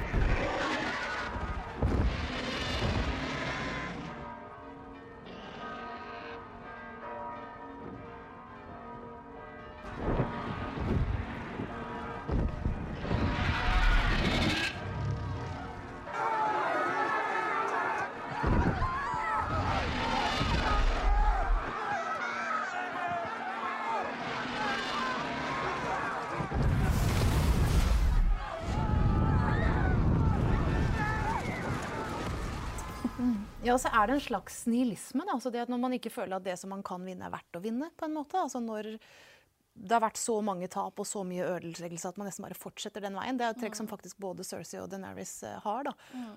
Ja, 33.73 33.77
så 33.81 33.89
er 33.89 34.07
det 34.11 34.19
en 34.19 34.25
slags 34.29 34.63
nihilisme. 34.69 35.25
Da. 35.25 35.33
Altså 35.39 35.49
det 35.53 35.63
at 35.65 35.71
når 35.73 35.79
man 35.81 35.93
ikke 35.97 36.11
føler 36.13 36.37
at 36.37 36.45
det 36.45 36.59
som 36.61 36.69
man 36.75 36.83
kan 36.85 37.01
vinne, 37.05 37.25
er 37.25 37.33
verdt 37.33 37.57
å 37.57 37.61
vinne. 37.63 37.89
på 37.97 38.05
en 38.05 38.13
måte. 38.19 38.37
Altså 38.37 38.61
når 38.61 38.93
det 39.73 39.89
har 39.95 40.03
vært 40.03 40.19
så 40.21 40.35
mange 40.45 40.67
tap 40.69 40.99
og 41.01 41.07
så 41.09 41.23
mye 41.25 41.47
ødeleggelse 41.55 42.05
at 42.11 42.17
man 42.21 42.27
nesten 42.29 42.45
bare 42.45 42.53
fortsetter 42.53 43.01
den 43.01 43.15
veien. 43.17 43.39
Det 43.39 43.47
er 43.47 43.55
et 43.55 43.61
trekk 43.63 43.73
som 43.79 43.87
faktisk 43.89 44.19
både 44.21 44.45
Cersei 44.45 44.77
og 44.83 44.91
Daenerys 44.91 45.31
eh, 45.49 45.55
har. 45.63 45.87
da. 45.87 45.93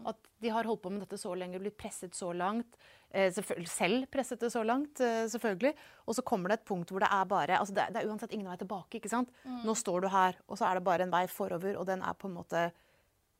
At 0.08 0.30
de 0.40 0.48
har 0.54 0.64
holdt 0.64 0.80
på 0.86 0.92
med 0.94 1.02
dette 1.04 1.18
så 1.20 1.34
lenge, 1.36 1.60
blitt 1.60 1.76
presset 1.76 2.16
så 2.16 2.30
langt. 2.32 2.78
Eh, 3.12 3.28
selv 3.68 4.06
presset 4.08 4.40
det 4.40 4.48
så 4.54 4.64
langt, 4.64 5.02
eh, 5.04 5.26
selvfølgelig. 5.28 5.74
Og 6.08 6.16
så 6.16 6.24
kommer 6.24 6.48
det 6.48 6.62
et 6.62 6.64
punkt 6.72 6.88
hvor 6.94 7.04
det 7.04 7.12
er 7.12 7.28
bare 7.28 7.58
altså 7.60 7.76
det, 7.76 7.84
er- 7.84 7.92
det 7.92 8.00
er 8.02 8.08
uansett 8.08 8.32
ingen 8.32 8.48
vei 8.48 8.56
tilbake. 8.56 8.96
ikke 9.02 9.12
sant? 9.12 9.28
Nå 9.44 9.76
står 9.76 10.00
du 10.00 10.08
her, 10.16 10.40
og 10.48 10.56
så 10.56 10.70
er 10.70 10.80
det 10.80 10.84
bare 10.88 11.02
en 11.04 11.12
vei 11.12 11.26
forover, 11.28 11.76
og 11.76 11.84
den 11.92 12.00
er 12.00 12.14
på 12.16 12.30
en 12.32 12.38
måte 12.40 12.70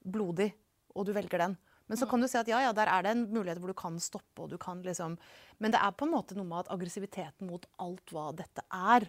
blodig, 0.04 0.52
og 0.94 1.06
du 1.08 1.12
velger 1.16 1.38
den. 1.46 1.56
Men 1.86 2.00
så 2.00 2.08
kan 2.10 2.22
du 2.22 2.26
si 2.28 2.38
at 2.38 2.48
ja, 2.50 2.60
ja, 2.64 2.72
der 2.74 2.90
er 2.90 3.04
det 3.06 3.12
en 3.14 3.24
mulighet 3.30 3.60
hvor 3.62 3.70
du 3.70 3.78
kan 3.78 3.98
stoppe. 4.02 4.42
og 4.42 4.50
du 4.50 4.58
kan 4.58 4.82
liksom... 4.82 5.16
Men 5.62 5.72
det 5.72 5.80
er 5.80 5.94
på 5.96 6.04
en 6.04 6.12
måte 6.12 6.36
noe 6.36 6.48
med 6.48 6.64
at 6.64 6.72
aggressiviteten 6.74 7.48
mot 7.48 7.66
alt 7.82 8.12
hva 8.12 8.28
dette 8.36 8.64
er, 8.74 9.08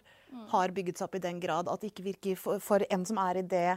har 0.54 0.74
bygget 0.76 1.00
seg 1.00 1.10
opp 1.10 1.18
i 1.18 1.24
den 1.26 1.42
grad 1.44 1.70
at 1.72 1.82
det 1.82 1.92
ikke 1.92 2.06
virker 2.12 2.40
for, 2.40 2.62
for 2.64 2.86
en 2.90 3.06
som 3.08 3.20
er 3.22 3.42
i 3.42 3.48
det 3.48 3.70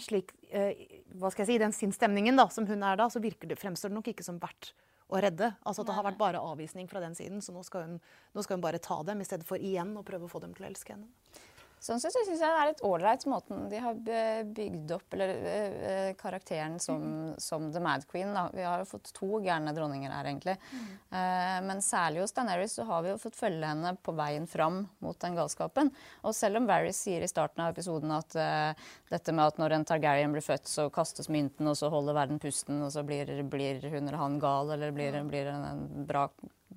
slik 0.00 0.32
eh, 0.48 1.02
Hva 1.18 1.30
skal 1.32 1.44
jeg 1.44 1.50
si, 1.50 1.56
i 1.58 1.62
den 1.64 1.74
sinnsstemningen 1.76 2.38
da, 2.38 2.46
som 2.52 2.66
hun 2.68 2.84
er 2.86 2.96
da, 2.96 3.08
så 3.12 3.20
virker 3.20 3.50
det, 3.50 3.58
fremstår 3.60 3.92
det 3.92 3.98
nok 3.98 4.12
ikke 4.14 4.24
som 4.24 4.38
verdt 4.40 4.72
å 5.08 5.20
redde. 5.24 5.50
Altså 5.64 5.82
at 5.82 5.90
det 5.90 5.96
har 5.96 6.06
vært 6.06 6.20
bare 6.20 6.40
avvisning 6.44 6.88
fra 6.88 7.02
den 7.04 7.16
siden, 7.16 7.40
så 7.44 7.52
nå 7.54 7.62
skal 7.66 7.86
hun, 7.86 8.00
nå 8.36 8.44
skal 8.44 8.58
hun 8.58 8.64
bare 8.64 8.80
ta 8.82 9.00
dem 9.08 9.20
i 9.20 9.28
stedet 9.28 9.48
for 9.48 9.60
igjen 9.60 9.94
å 9.96 10.04
prøve 10.06 10.28
å 10.28 10.32
få 10.32 10.40
dem 10.44 10.54
til 10.56 10.66
å 10.66 10.70
elske 10.70 10.94
henne. 10.94 11.08
Sånn 11.80 12.00
sett 12.02 12.14
så 12.14 12.24
syns 12.26 12.40
jeg 12.42 12.50
det 12.50 12.60
er 12.60 12.70
litt 12.72 12.82
ålreit 12.86 13.24
måten 13.30 13.68
de 13.70 13.80
har 13.82 13.98
bygd 14.56 14.92
opp 14.96 15.14
eller, 15.14 15.30
eh, 15.30 15.76
eh, 15.90 16.10
karakteren 16.18 16.78
som, 16.82 17.34
som 17.38 17.68
The 17.72 17.82
Mad 17.82 18.06
Queen. 18.10 18.32
Da. 18.34 18.48
Vi 18.54 18.64
har 18.66 18.82
jo 18.82 18.88
fått 18.90 19.12
to 19.14 19.38
gærne 19.44 19.74
dronninger 19.76 20.12
her, 20.12 20.28
egentlig. 20.30 20.56
Eh, 20.74 21.58
men 21.64 21.82
særlig 21.84 22.24
hos 22.24 22.34
Daenerys 22.36 22.74
så 22.78 22.86
har 22.88 23.04
vi 23.06 23.12
jo 23.12 23.20
fått 23.22 23.38
følge 23.38 23.70
henne 23.70 23.94
på 24.02 24.14
veien 24.18 24.48
fram 24.50 24.82
mot 25.04 25.18
den 25.22 25.38
galskapen. 25.38 25.92
Og 26.26 26.34
selv 26.36 26.60
om 26.60 26.68
Varys 26.68 27.00
sier 27.06 27.22
i 27.22 27.30
starten 27.30 27.64
av 27.64 27.72
episoden 27.72 28.12
at 28.16 28.36
eh, 28.38 28.86
dette 29.12 29.34
med 29.34 29.46
at 29.46 29.62
når 29.62 29.78
en 29.78 29.88
Targaryen 29.88 30.34
blir 30.34 30.44
født, 30.44 30.68
så 30.68 30.88
kastes 30.94 31.30
mynten, 31.32 31.70
og 31.70 31.78
så 31.78 31.92
holder 31.92 32.18
verden 32.18 32.42
pusten, 32.42 32.82
og 32.82 32.92
så 32.94 33.06
blir, 33.06 33.30
blir 33.48 33.82
hun 33.86 34.02
eller 34.02 34.18
han 34.20 34.38
gal, 34.42 34.74
eller 34.74 34.94
blir, 34.94 35.16
blir 35.30 35.52
en, 35.54 35.66
en 35.72 36.08
bra 36.08 36.28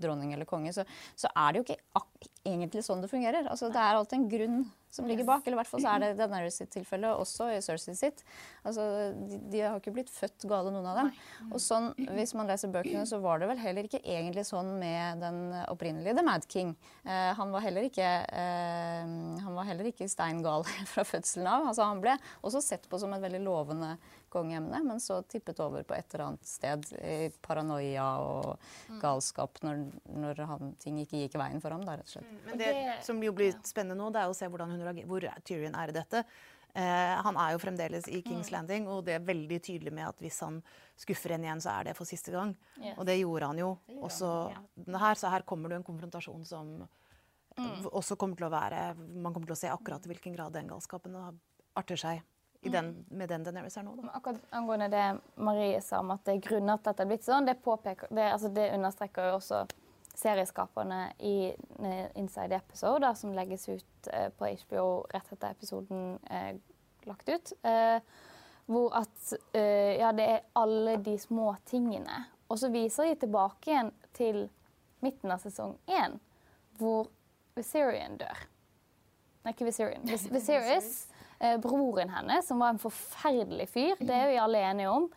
dronning 0.01 0.33
eller 0.33 0.45
konge, 0.49 0.73
så, 0.73 0.85
så 1.15 1.31
er 1.35 1.51
det 1.51 1.61
jo 1.61 1.65
ikke 1.67 1.81
ak 1.99 2.29
egentlig 2.47 2.85
sånn 2.85 3.03
det 3.03 3.11
fungerer. 3.11 3.47
Altså, 3.49 3.69
det 3.73 3.81
er 3.81 3.97
alltid 3.97 4.19
en 4.19 4.29
grunn 4.31 4.61
som 4.91 5.07
ligger 5.07 5.23
bak. 5.23 5.45
Eller 5.45 5.55
i 5.55 5.59
hvert 5.61 5.69
fall 5.71 5.83
så 5.83 5.93
er 5.93 6.03
det 6.03 6.11
Daenerys 6.19 6.57
sitt 6.61 6.71
tilfelle, 6.73 7.13
også 7.15 7.47
i 7.53 7.59
Cersei 7.63 7.95
sitt. 7.97 8.23
Altså, 8.67 8.85
de, 9.15 9.39
de 9.51 9.63
har 9.63 9.79
ikke 9.79 9.93
blitt 9.95 10.11
født 10.11 10.45
gale, 10.49 10.73
noen 10.73 10.89
av 10.91 10.99
dem. 10.99 11.11
Og 11.49 11.61
sånn, 11.63 11.91
hvis 12.17 12.35
man 12.37 12.51
leser 12.51 12.73
bøkene, 12.73 13.05
så 13.09 13.21
var 13.23 13.41
det 13.41 13.49
vel 13.51 13.61
heller 13.63 13.87
ikke 13.87 14.03
egentlig 14.03 14.45
sånn 14.49 14.73
med 14.81 15.23
den 15.23 15.41
opprinnelige 15.71 16.17
The 16.17 16.25
Mad 16.27 16.47
King. 16.51 16.73
Eh, 17.05 17.31
han, 17.37 17.53
var 17.53 17.65
heller 17.65 17.87
ikke, 17.87 18.09
eh, 18.27 19.11
han 19.45 19.57
var 19.57 19.69
heller 19.69 19.91
ikke 19.91 20.09
steingal 20.11 20.67
fra 20.93 21.07
fødselen 21.07 21.49
av. 21.49 21.69
Altså, 21.71 21.87
han 21.87 22.03
ble 22.03 22.17
også 22.41 22.63
sett 22.65 22.89
på 22.91 22.99
som 23.01 23.15
et 23.15 23.23
veldig 23.23 23.43
lovende 23.45 23.95
kongeemne, 24.31 24.79
men 24.85 24.99
så 25.03 25.17
tippet 25.27 25.59
over 25.59 25.83
på 25.83 25.95
et 25.95 26.13
eller 26.13 26.29
annet 26.29 26.47
sted 26.47 26.85
i 27.03 27.15
paranoia 27.43 28.05
og 28.23 28.99
galskap 29.01 29.59
når, 29.65 29.81
når 30.07 30.39
han, 30.47 30.71
ting 30.79 31.01
ikke 31.01 31.25
gikk 31.25 31.35
veien 31.41 31.59
for 31.63 31.75
ham. 31.75 31.83
Da, 31.83 31.97
rett 31.99 32.07
og 32.07 32.15
slett. 32.15 32.30
Men 32.45 32.57
det, 32.59 32.71
som 33.05 33.19
jo 33.23 33.33
blir 33.35 33.53
spennende 33.67 33.99
nå, 33.99 34.09
det 34.13 34.23
er 34.23 34.31
å 34.31 34.37
se 34.37 34.49
hvordan 34.49 34.73
hun 34.75 35.03
hvor 35.09 35.27
Tyrion 35.47 35.77
er 35.77 35.91
i 35.91 35.95
dette. 35.95 36.23
Eh, 36.73 37.15
han 37.25 37.35
er 37.35 37.51
jo 37.51 37.59
fremdeles 37.59 38.07
i 38.07 38.21
Kings 38.23 38.51
Landing, 38.53 38.87
og 38.87 39.03
det 39.07 39.17
er 39.17 39.27
veldig 39.27 39.59
tydelig 39.63 39.91
med 39.91 40.07
at 40.07 40.23
hvis 40.23 40.39
han 40.45 40.61
skuffer 40.99 41.35
henne 41.35 41.49
igjen, 41.49 41.63
så 41.63 41.73
er 41.75 41.89
det 41.89 41.97
for 41.97 42.07
siste 42.07 42.31
gang. 42.31 42.55
Yes. 42.77 42.95
Og 42.95 43.07
det 43.09 43.19
gjorde 43.19 43.51
han 43.51 43.59
jo. 43.59 43.71
også 43.99 44.31
her, 44.87 45.19
så 45.19 45.31
her 45.33 45.47
kommer 45.47 45.71
det 45.71 45.81
en 45.81 45.87
konfrontasjon 45.87 46.47
som 46.47 46.75
også 47.91 48.15
kommer 48.15 48.39
til 48.39 48.47
å 48.47 48.49
være 48.53 48.77
Man 48.95 49.33
kommer 49.35 49.49
til 49.49 49.57
å 49.57 49.59
se 49.59 49.69
akkurat 49.69 50.05
i 50.07 50.09
hvilken 50.13 50.37
grad 50.37 50.53
den 50.55 50.69
galskapen 50.71 51.17
arter 51.75 51.99
seg 51.99 52.21
i 52.61 52.69
den, 52.69 53.05
med 53.09 53.29
den 53.29 53.43
Daenerys 53.43 53.77
er 53.77 53.83
nå. 53.83 53.95
Da. 53.97 54.05
Men 54.05 54.15
Akkurat 54.15 54.41
angående 54.53 54.87
det 54.93 55.05
Marie 55.41 55.81
sa 55.81 55.99
om 55.99 56.13
at 56.13 56.23
det 56.27 56.35
er 56.35 56.43
grunner 56.45 56.77
til 56.77 56.91
at 56.91 56.99
det 56.99 57.05
er 57.05 57.09
blitt 57.09 57.25
sånn, 57.25 57.47
det, 57.49 57.55
påpeker, 57.65 58.11
det, 58.13 58.27
altså 58.35 58.51
det 58.53 58.67
understreker 58.75 59.31
jo 59.31 59.39
også 59.39 59.63
serieskaperne 60.17 61.13
i 61.19 61.53
eh, 61.83 62.07
Inside 62.19 62.55
Episode, 62.55 63.15
som 63.15 63.33
legges 63.33 63.69
ut 63.69 64.07
eh, 64.13 64.29
på 64.29 64.49
HBO 64.63 64.85
rett 65.11 65.31
etter 65.33 65.55
episoden 65.55 66.19
eh, 66.29 66.55
lagt 67.07 67.29
ut. 67.29 67.53
Eh, 67.63 68.01
hvor 68.71 68.93
at 68.95 69.33
eh, 69.57 69.97
ja, 69.99 70.11
det 70.15 70.27
er 70.27 70.45
alle 70.53 70.95
de 71.03 71.17
små 71.19 71.53
tingene. 71.65 72.25
Og 72.51 72.59
så 72.59 72.69
viser 72.71 73.09
de 73.09 73.19
tilbake 73.23 73.71
igjen 73.71 73.91
til 74.15 74.45
midten 75.01 75.33
av 75.33 75.41
sesong 75.43 75.75
én, 75.89 76.19
hvor 76.79 77.09
Viserion 77.57 78.19
dør. 78.21 78.45
Nei, 79.43 79.53
ikke 79.55 79.67
Viserion. 79.67 80.05
Vis 80.07 80.27
Viserys, 80.35 80.91
eh, 81.39 81.57
broren 81.61 82.13
hennes, 82.13 82.47
som 82.47 82.61
var 82.61 82.75
en 82.75 82.81
forferdelig 82.81 83.67
fyr. 83.73 83.95
Det 83.99 84.15
er 84.15 84.31
vi 84.31 84.39
alle 84.39 84.63
enige 84.71 84.91
om. 84.93 85.07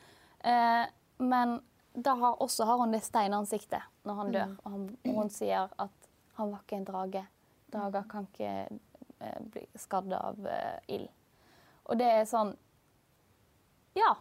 Eh, 0.41 0.85
men 1.23 1.59
da 1.95 2.17
har, 2.19 2.41
også 2.43 2.67
har 2.67 2.81
hun 2.83 2.95
det 2.95 3.05
steinansiktet 3.07 3.85
når 4.05 4.21
han 4.21 4.33
dør. 4.35 4.57
Og, 4.63 4.71
han, 4.73 4.89
og 5.09 5.19
hun 5.21 5.33
sier 5.33 5.73
at 5.81 6.11
han 6.39 6.53
var 6.53 6.65
ikke 6.65 6.79
en 6.81 6.89
drage. 6.89 7.25
Drager 7.75 8.07
kan 8.11 8.29
ikke 8.31 8.53
eh, 8.69 9.41
bli 9.55 9.65
skadd 9.79 10.13
av 10.17 10.47
eh, 10.51 10.95
ild. 10.97 11.11
Og 11.85 12.01
det 12.01 12.11
er 12.21 12.29
sånn 12.29 12.55
Ja, 13.95 14.15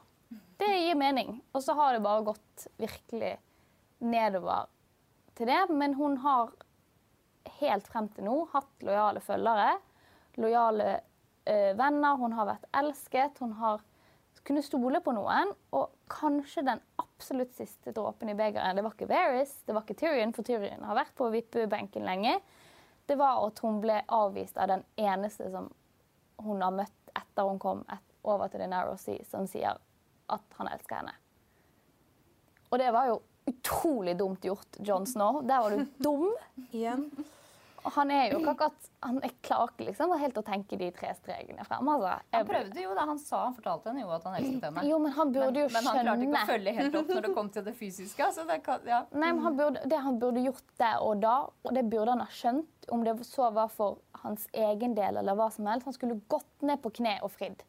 det 0.61 0.69
gir 0.69 0.99
mening. 0.99 1.39
Og 1.53 1.63
så 1.65 1.75
har 1.77 1.95
det 1.95 2.03
bare 2.05 2.25
gått 2.27 2.67
virkelig 2.81 3.35
nedover 4.03 4.69
til 5.37 5.49
det. 5.49 5.63
Men 5.73 5.95
hun 5.97 6.19
har 6.25 6.53
helt 7.59 7.87
frem 7.89 8.09
til 8.13 8.27
nå 8.27 8.35
hatt 8.53 8.85
lojale 8.85 9.23
følgere, 9.23 9.71
lojale 10.41 10.91
eh, 11.49 11.73
venner. 11.79 12.19
Hun 12.21 12.37
har 12.37 12.51
vært 12.53 12.69
elsket. 12.83 13.41
Hun 13.41 13.57
har 13.61 13.81
kunnet 14.43 14.67
stole 14.67 15.01
på 15.01 15.15
noen. 15.15 15.53
Og 15.73 15.89
kanskje 16.11 16.65
den 16.69 16.83
absolutt 17.01 17.12
siste 17.23 17.91
dråpen 17.95 18.29
i 18.29 18.36
begeret 18.36 18.75
Det 18.75 18.83
var 18.83 18.93
ikke 18.95 19.09
Varys, 19.09 19.53
det 19.65 19.75
var 19.75 19.83
ikke 19.86 19.99
Tyrion, 19.99 20.33
for 20.33 20.43
Tyrion 20.47 20.83
har 20.83 20.97
vært 20.97 21.15
på 21.15 21.29
vippebenken 21.33 22.05
lenge. 22.05 22.38
Det 23.05 23.17
var 23.19 23.41
at 23.47 23.59
hun 23.63 23.81
ble 23.83 24.01
avvist 24.07 24.57
av 24.57 24.69
den 24.71 24.83
eneste 24.95 25.49
som 25.51 25.69
hun 26.43 26.62
har 26.63 26.71
møtt 26.75 27.13
etter 27.17 27.49
hun 27.49 27.59
kom 27.59 27.83
et, 27.91 28.05
over 28.23 28.47
til 28.47 28.63
The 28.63 28.69
Narrow 28.71 28.97
Sea, 28.97 29.23
som 29.27 29.47
sier 29.49 29.77
at 30.31 30.57
han 30.57 30.71
elsker 30.71 31.01
henne. 31.01 31.15
Og 32.71 32.79
det 32.81 32.89
var 32.95 33.12
jo 33.12 33.19
utrolig 33.45 34.15
dumt 34.17 34.45
gjort, 34.45 34.79
John 34.79 35.05
Snow. 35.05 35.41
Der 35.45 35.62
var 35.62 35.75
du 35.75 35.86
dum. 35.97 36.29
Igjen. 36.71 37.09
Han 37.83 38.11
er 38.11 38.31
jo 38.31 38.39
ikke 38.39 38.51
akkurat 38.53 38.89
Han 39.03 39.17
er 39.23 39.31
klarer 39.43 39.71
ikke 39.73 39.85
liksom 39.89 40.13
helt 40.19 40.37
å 40.39 40.43
tenke 40.47 40.77
de 40.79 40.89
tre 40.95 41.09
stregene 41.17 41.65
frem. 41.67 41.89
Altså, 41.91 42.13
Han 42.31 42.45
prøvde 42.47 42.83
jo 42.83 42.93
det. 42.95 43.05
han 43.09 43.19
sa, 43.19 43.43
han 43.45 43.55
fortalte 43.57 43.89
henne 43.91 44.01
jo 44.05 44.11
at 44.15 44.23
han 44.23 44.37
elsket 44.39 44.63
henne. 44.63 44.83
jo, 44.87 44.99
men 45.03 45.11
han 45.11 45.33
burde 45.35 45.59
jo 45.59 45.67
men 45.73 45.89
han 45.89 45.99
klarte 45.99 46.27
ikke 46.27 46.43
å 46.43 46.51
følge 46.53 46.73
helt 46.77 46.95
opp 46.95 47.07
når 47.07 47.21
det 47.27 47.33
kom 47.35 47.49
til 47.49 47.65
det 47.67 47.75
fysiske. 47.75 48.29
Så 48.33 48.47
det 48.47 48.59
kan, 48.63 48.79
ja. 48.87 49.01
Nei, 49.11 49.31
men 49.33 49.43
han 49.43 49.57
burde, 49.57 49.83
Det 49.89 49.99
han 50.05 50.19
burde 50.19 50.45
gjort 50.45 50.77
der 50.79 51.01
og 51.03 51.21
da, 51.21 51.35
og 51.63 51.73
det 51.75 51.83
burde 51.91 52.15
han 52.15 52.23
ha 52.23 52.29
skjønt, 52.31 52.87
om 52.91 53.03
det 53.03 53.17
så 53.27 53.51
var 53.53 53.67
for 53.67 53.99
hans 54.23 54.47
egen 54.53 54.95
del 54.95 55.17
eller 55.17 55.35
hva 55.35 55.49
som 55.51 55.65
helst, 55.67 55.85
han 55.85 55.93
skulle 55.93 56.21
gått 56.31 56.61
ned 56.61 56.81
på 56.83 56.91
kne 57.01 57.19
og 57.23 57.31
fridd. 57.31 57.63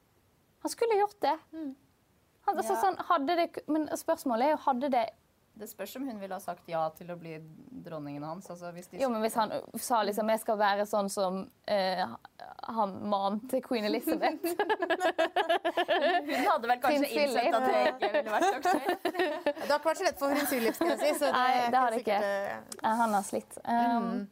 Han 0.62 0.70
skulle 0.70 0.96
gjort 1.00 1.20
det. 1.20 1.38
Han, 1.52 2.56
altså, 2.56 2.72
Ja. 2.74 2.80
sånn, 2.80 3.26
det 3.26 3.68
men 3.68 3.88
spørsmålet 3.88 4.46
er 4.46 4.50
jo 4.50 4.62
hadde 4.68 4.90
det 4.90 5.10
Det 5.54 5.68
spørs 5.70 5.92
om 5.96 6.06
hun 6.08 6.18
ville 6.18 6.34
ha 6.34 6.40
sagt 6.42 6.66
ja 6.68 6.80
til 6.98 7.12
å 7.14 7.16
bli 7.18 7.36
dronningen 7.84 8.24
hans. 8.26 8.48
Altså, 8.50 8.72
hvis 8.74 8.88
de 8.90 8.98
Jo, 8.98 9.08
men 9.12 9.22
hvis 9.22 9.36
han 9.38 9.52
sa 9.78 10.00
liksom 10.02 10.32
jeg 10.32 10.40
skal 10.42 10.58
være 10.58 10.86
sånn 10.90 11.10
som 11.12 11.44
eh, 11.70 12.02
han 12.74 12.94
mante 13.12 13.52
til 13.54 13.62
queen 13.62 13.84
Elizabeth 13.86 14.42
Hun 16.26 16.46
hadde 16.48 16.68
vel 16.70 16.80
kanskje 16.82 17.08
innsett 17.22 17.54
at 17.54 17.66
det 17.68 17.80
ikke 17.92 18.10
ville 18.16 18.34
vært 18.34 18.48
aktuelt. 18.58 19.04
Det 19.04 19.70
har 19.70 19.78
ikke 19.78 19.88
vært 19.90 20.00
så 20.00 20.08
lett 20.08 20.18
for 20.22 20.34
prins 20.34 20.50
Philip, 20.50 20.74
skal 20.78 20.92
jeg 20.94 21.00
si. 21.04 21.10
Så 21.20 21.28
det, 21.28 21.32
Nei, 21.38 21.52
det 21.70 21.82
har 21.84 21.90
det 21.94 22.00
ikke. 22.02 22.18
sikkert, 22.18 22.24
eh, 22.24 22.90
Eh, 22.90 22.96
Han 23.04 23.14
har 23.14 23.22
slitt. 23.22 23.58
Um, 23.64 24.26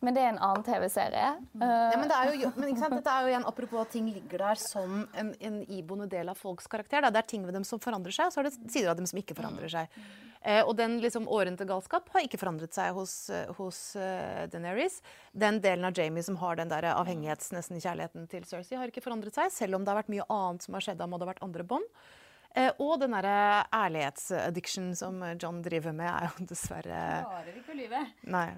Men 0.00 0.16
det 0.16 0.22
er 0.24 0.30
en 0.32 0.40
annen 0.40 0.64
TV-serie. 0.64 1.26
Uh, 1.60 1.66
Ja, 1.92 1.98
men 2.00 2.08
det 2.08 2.16
er 2.16 2.32
jo, 2.40 2.52
men 2.56 2.70
ikke 2.70 2.80
sant? 2.86 2.96
Dette 2.96 3.12
er 3.12 3.26
jo 3.26 3.32
igjen 3.34 3.44
apropos 3.50 3.82
at 3.82 3.92
ting 3.92 4.08
ligger 4.08 4.46
der 4.46 4.60
som 4.62 5.02
en, 5.12 5.34
en 5.36 5.60
iboende 5.68 6.08
del 6.08 6.32
av 6.32 6.40
folks 6.40 6.70
karakter. 6.72 7.04
Da. 7.04 7.12
Det 7.12 7.20
er 7.20 7.28
ting 7.34 7.44
ved 7.44 7.58
dem 7.58 7.66
som 7.68 7.82
forandrer 7.82 8.16
seg, 8.16 8.30
og 8.30 8.34
så 8.34 8.40
er 8.40 8.48
det 8.48 8.56
sider 8.72 8.92
av 8.94 8.96
dem 8.96 9.08
som 9.10 9.20
ikke 9.20 9.36
forandrer 9.36 9.72
seg. 9.72 10.00
Eh, 10.40 10.62
og 10.64 10.72
den 10.78 10.96
liksom 11.02 11.26
årente 11.28 11.66
galskap 11.68 12.08
har 12.14 12.24
ikke 12.24 12.40
forandret 12.40 12.72
seg 12.72 12.94
hos, 12.96 13.14
eh, 13.28 13.50
hos 13.58 13.80
uh, 14.00 14.46
Daenerys. 14.48 15.02
Den 15.36 15.60
delen 15.60 15.84
av 15.84 15.98
Jamie 15.98 16.24
som 16.24 16.38
har 16.40 16.56
den 16.56 16.72
der 16.72 16.86
avhengighets, 16.94 17.52
nesten 17.52 17.82
kjærligheten 17.82 18.24
til 18.32 18.46
Cersei, 18.48 18.78
har 18.80 18.88
ikke 18.88 19.04
forandret 19.04 19.36
seg, 19.36 19.52
selv 19.52 19.76
om 19.76 19.84
det 19.84 19.92
har 19.92 20.00
vært 20.00 20.12
mye 20.14 20.24
annet 20.32 20.64
som 20.64 20.78
har 20.78 20.86
skjedd 20.86 21.02
da 21.02 21.10
og 21.10 21.18
det 21.18 21.26
har 21.26 21.32
vært 21.34 21.44
andre 21.44 21.66
bånd. 21.74 22.00
Eh, 22.56 22.70
og 22.80 22.96
den 23.02 23.12
derre 23.14 23.66
ærlighetsaddiction 23.76 24.94
som 24.98 25.20
John 25.36 25.60
driver 25.66 25.92
med, 25.92 26.08
er 26.08 26.32
jo 26.32 26.48
dessverre 26.54 27.02
Klarer 27.28 27.60
ikke 27.60 27.76
å 27.76 27.78
lyve. 27.82 28.02
Nei. 28.32 28.48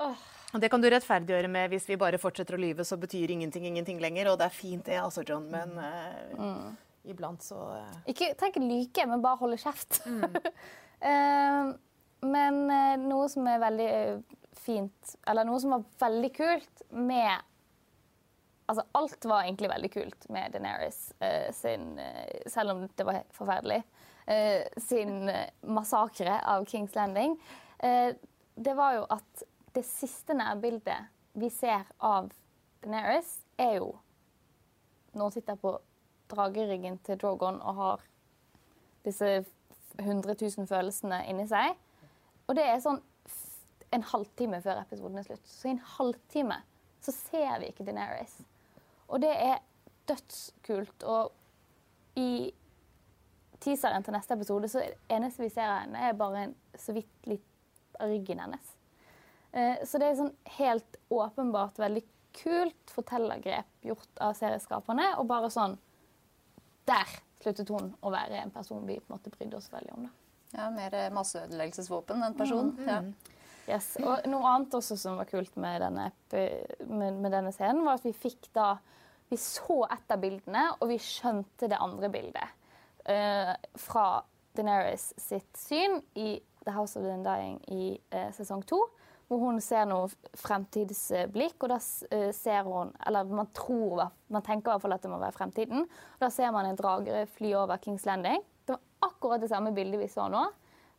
Og 0.00 0.60
Det 0.62 0.70
kan 0.72 0.80
du 0.80 0.88
rettferdiggjøre 0.88 1.50
med 1.52 1.72
hvis 1.72 1.88
vi 1.90 1.98
bare 2.00 2.20
fortsetter 2.20 2.56
å 2.56 2.60
lyve, 2.60 2.84
så 2.86 2.98
betyr 3.00 3.32
ingenting 3.34 3.66
ingenting 3.68 4.00
lenger. 4.00 4.30
Og 4.32 4.38
det 4.40 4.48
er 4.48 4.54
fint 4.54 4.84
det, 4.86 5.00
altså, 5.02 5.24
John, 5.26 5.48
men 5.52 5.74
eh, 5.82 7.10
iblant 7.12 7.42
så 7.44 7.58
uh... 7.76 7.98
Ikke 8.10 8.32
tenk 8.38 8.58
lyke, 8.62 9.06
men 9.08 9.24
bare 9.24 9.40
holde 9.42 9.60
kjeft. 9.62 10.02
Eh, 10.96 11.66
men 12.24 12.54
eh, 12.72 12.94
noe 12.96 13.26
som 13.28 13.44
er 13.52 13.58
veldig 13.60 13.88
fint, 14.56 15.10
eller 15.28 15.44
noe 15.44 15.60
som 15.60 15.74
var 15.74 15.82
veldig 16.00 16.30
kult 16.32 16.80
med 16.88 17.44
Altså, 18.64 18.82
alt 18.96 19.26
var 19.28 19.44
egentlig 19.44 19.68
veldig 19.70 19.90
kult 19.92 20.24
med 20.32 20.56
Daenerys 20.56 21.02
eh, 21.20 21.52
sin 21.54 22.00
Selv 22.48 22.72
om 22.72 22.80
det 22.88 23.06
var 23.06 23.20
forferdelig. 23.36 23.82
sin 24.80 25.30
massakre 25.60 26.40
av 26.40 26.64
Kings 26.66 26.96
Landing. 26.96 27.36
Det 28.56 28.74
var 28.80 28.96
jo 28.96 29.04
at 29.12 29.44
det 29.76 29.84
siste 29.84 30.34
nærbildet 30.36 31.12
vi 31.36 31.50
ser 31.52 31.84
av 32.00 32.30
Daenerys, 32.82 33.42
er 33.60 33.78
jo 33.78 33.92
når 35.12 35.28
hun 35.28 35.34
sitter 35.34 35.58
på 35.60 35.72
drageryggen 36.32 36.98
til 37.04 37.18
Drogon 37.20 37.60
og 37.60 37.74
har 37.80 38.04
disse 39.04 39.44
100 39.98 40.34
000 40.40 40.68
følelsene 40.68 41.22
inni 41.30 41.46
seg. 41.48 41.76
Og 42.46 42.56
det 42.58 42.66
er 42.68 42.82
sånn 42.84 43.00
en 43.94 44.04
halvtime 44.10 44.60
før 44.64 44.82
episoden 44.82 45.20
er 45.20 45.26
slutt. 45.28 45.48
Så 45.48 45.68
i 45.68 45.74
en 45.76 45.82
halvtime 45.96 46.60
så 47.04 47.14
ser 47.14 47.60
vi 47.62 47.70
ikke 47.70 47.86
Daenerys. 47.86 48.38
Og 49.08 49.22
det 49.22 49.32
er 49.32 49.60
dødskult. 50.08 51.06
Og 51.06 51.32
i 52.18 52.52
teaseren 53.60 54.04
til 54.04 54.16
neste 54.16 54.34
episode 54.34 54.68
så 54.72 54.82
er 54.82 54.94
det 54.94 55.16
eneste 55.16 55.44
vi 55.44 55.52
ser 55.52 55.68
av 55.68 55.84
henne, 55.84 56.08
er 56.08 56.18
bare 56.18 56.48
en 56.48 56.56
så 56.78 56.96
vidt 56.96 57.30
litt 57.30 58.00
av 58.00 58.10
ryggen 58.12 58.42
hennes. 58.42 58.75
Eh, 59.56 59.84
så 59.88 60.00
det 60.00 60.10
er 60.10 60.18
sånn 60.18 60.34
helt 60.58 60.98
åpenbart 61.08 61.78
veldig 61.80 62.02
kult 62.36 62.92
fortellergrep 62.92 63.88
gjort 63.88 64.20
av 64.20 64.34
serieskaperne. 64.36 65.14
Og 65.20 65.28
bare 65.30 65.52
sånn 65.52 65.78
Der 66.86 67.08
sluttet 67.42 67.70
hun 67.72 67.88
å 68.04 68.10
være 68.12 68.38
en 68.38 68.52
person 68.54 68.84
vi 68.86 69.00
på 69.00 69.08
en 69.08 69.16
måte 69.16 69.32
brydde 69.32 69.58
oss 69.58 69.70
veldig 69.72 69.94
om. 69.96 70.04
da. 70.06 70.12
Ja, 70.56 70.68
Mer 70.70 70.94
masseødeleggelsesvåpen 71.14 72.22
enn 72.22 72.36
person. 72.38 72.70
Mm. 72.78 72.86
Ja. 72.86 73.32
Yes. 73.66 73.96
Og 73.98 74.28
noe 74.30 74.46
annet 74.46 74.76
også 74.78 74.94
som 75.00 75.16
var 75.18 75.26
kult 75.26 75.56
med 75.58 75.80
denne, 75.82 76.04
med, 76.30 77.18
med 77.18 77.32
denne 77.34 77.50
scenen, 77.50 77.82
var 77.82 77.98
at 77.98 78.06
vi 78.06 78.14
fikk 78.14 78.52
da 78.54 78.76
Vi 79.26 79.34
så 79.42 79.80
ett 79.90 80.12
av 80.14 80.20
bildene, 80.22 80.68
og 80.78 80.86
vi 80.86 81.00
skjønte 81.02 81.66
det 81.66 81.80
andre 81.82 82.06
bildet. 82.14 82.52
Uh, 83.02 83.56
fra 83.74 84.20
Deneris 84.54 85.08
sitt 85.18 85.58
syn 85.58 85.98
i 86.14 86.36
The 86.62 86.70
House 86.76 86.94
of 86.94 87.02
the 87.02 87.10
Undying 87.10 87.56
i 87.74 87.88
uh, 88.14 88.28
sesong 88.36 88.62
to. 88.70 88.78
Hvor 89.26 89.38
hun 89.42 89.56
ser 89.60 89.84
noe 89.90 90.06
fremtidsblikk, 90.38 91.56
og 91.66 91.68
da 91.72 91.78
eh, 92.14 92.28
ser 92.32 92.62
hun 92.62 92.92
Eller 93.06 93.24
man 93.26 93.48
tror, 93.56 94.04
man 94.30 94.42
tenker 94.46 94.70
i 94.70 94.72
hvert 94.76 94.82
fall 94.84 94.94
at 94.94 95.02
det 95.02 95.10
må 95.10 95.18
være 95.18 95.34
fremtiden. 95.34 95.82
Og 95.82 96.20
da 96.22 96.28
ser 96.30 96.52
man 96.54 96.66
en 96.68 96.78
dragere 96.78 97.24
fly 97.26 97.50
over 97.58 97.76
Kings 97.82 98.06
Landing. 98.06 98.42
Det 98.66 98.76
var 98.76 99.10
akkurat 99.10 99.40
det 99.42 99.50
samme 99.50 99.72
bildet 99.74 99.98
vi 100.00 100.08
så 100.12 100.28
nå, 100.30 100.44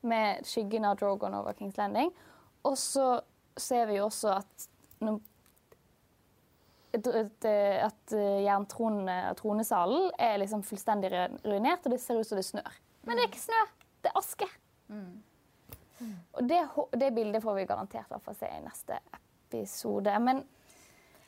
med 0.07 0.43
skyggen 0.45 0.85
av 0.85 0.97
Drogon 0.99 1.33
over 1.39 1.53
Kings 1.57 1.77
Landing. 1.79 2.11
Og 2.67 2.75
så 2.77 3.21
ser 3.57 3.85
vi 3.89 3.95
jo 3.97 4.05
også 4.09 4.35
at 4.37 4.67
et- 6.93 7.45
at 7.45 8.13
eh, 8.13 8.43
jerntronesalen 8.43 10.11
er 10.19 10.37
liksom 10.41 10.63
fullstendig 10.63 11.11
ruinert, 11.45 11.85
og 11.85 11.91
det 11.91 11.99
ser 12.01 12.19
ut 12.19 12.25
som 12.27 12.35
det 12.37 12.45
snør. 12.45 12.71
Men 13.05 13.17
det 13.17 13.23
er 13.23 13.27
ikke 13.31 13.43
snø, 13.45 13.61
det 14.03 14.11
er 14.11 14.17
aske. 14.19 14.47
Og 16.37 16.45
det, 16.47 16.61
det 16.99 17.13
bildet 17.15 17.43
får 17.43 17.57
vi 17.57 17.65
garantert 17.69 18.09
hvert 18.11 18.23
fall 18.25 18.37
se 18.37 18.49
i 18.53 18.61
neste 18.65 18.99
episode. 19.47 20.13
Men 20.19 20.43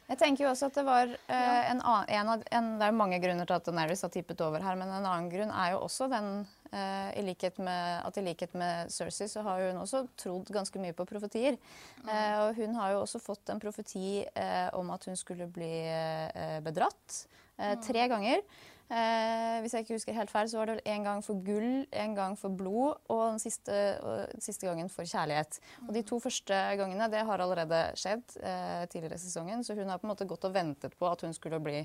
Jeg 0.10 0.18
tenker 0.18 0.44
jo 0.44 0.50
også 0.50 0.72
at 0.72 0.78
det 0.80 0.84
var 0.88 1.12
eh, 1.12 1.64
en 1.70 1.82
annen, 1.86 2.08
en 2.10 2.30
av, 2.34 2.44
en, 2.58 2.70
Det 2.80 2.86
er 2.88 2.96
mange 2.98 3.20
grunner 3.22 3.46
til 3.46 3.58
at 3.60 3.68
Daenerys 3.68 4.02
har 4.02 4.10
tippet 4.10 4.42
over 4.42 4.64
her, 4.66 4.78
men 4.80 4.90
en 4.90 5.06
annen 5.06 5.28
grunn 5.30 5.52
er 5.54 5.76
jo 5.76 5.84
også 5.86 6.08
den 6.10 6.48
eh, 6.72 7.12
i 7.20 7.26
likhet 7.28 7.60
med, 7.62 8.02
at 8.08 8.18
i 8.18 8.24
likhet 8.26 8.56
med 8.58 8.90
Cersei 8.90 9.28
så 9.30 9.44
har 9.46 9.62
hun 9.68 9.78
også 9.84 10.08
trodd 10.18 10.50
ganske 10.50 10.82
mye 10.82 10.98
på 10.98 11.06
profetier. 11.06 11.60
Eh, 12.08 12.36
og 12.42 12.58
hun 12.58 12.74
har 12.82 12.96
jo 12.96 13.04
også 13.04 13.22
fått 13.22 13.54
en 13.54 13.62
profeti 13.62 14.24
eh, 14.26 14.70
om 14.74 14.90
at 14.96 15.06
hun 15.06 15.20
skulle 15.20 15.46
bli 15.46 15.76
eh, 15.94 16.58
bedratt 16.66 17.22
eh, 17.60 17.78
tre 17.86 18.10
ganger. 18.10 18.42
Eh, 18.90 19.60
hvis 19.62 19.76
jeg 19.76 19.86
ikke 19.86 19.98
husker 20.00 20.16
helt 20.18 20.32
feil, 20.34 20.48
så 20.50 20.58
var 20.58 20.70
det 20.70 20.78
vel 20.80 20.94
en 20.96 21.04
gang 21.06 21.20
for 21.26 21.42
gull, 21.46 21.84
en 21.94 22.16
gang 22.18 22.38
for 22.40 22.56
blod 22.58 22.98
og 23.14 23.22
den 23.36 23.42
siste, 23.42 23.76
og 24.02 24.42
siste 24.42 24.66
gangen 24.66 24.90
for 24.90 25.06
kjærlighet. 25.06 25.60
Og 25.88 25.94
de 25.94 26.02
to 26.10 26.18
første 26.24 26.62
gangene 26.80 27.10
det 27.14 27.22
har 27.28 27.44
allerede 27.46 27.84
skjedd 28.00 28.40
eh, 28.42 28.88
tidligere 28.90 29.20
i 29.20 29.26
sesongen, 29.26 29.62
så 29.64 29.78
hun 29.78 29.94
har 29.94 30.02
på 30.02 30.10
en 30.10 30.14
måte 30.16 30.30
gått 30.30 30.50
og 30.50 30.56
ventet 30.58 30.98
på 30.98 31.10
at 31.10 31.22
hun 31.22 31.38
skulle 31.38 31.62
bli 31.62 31.84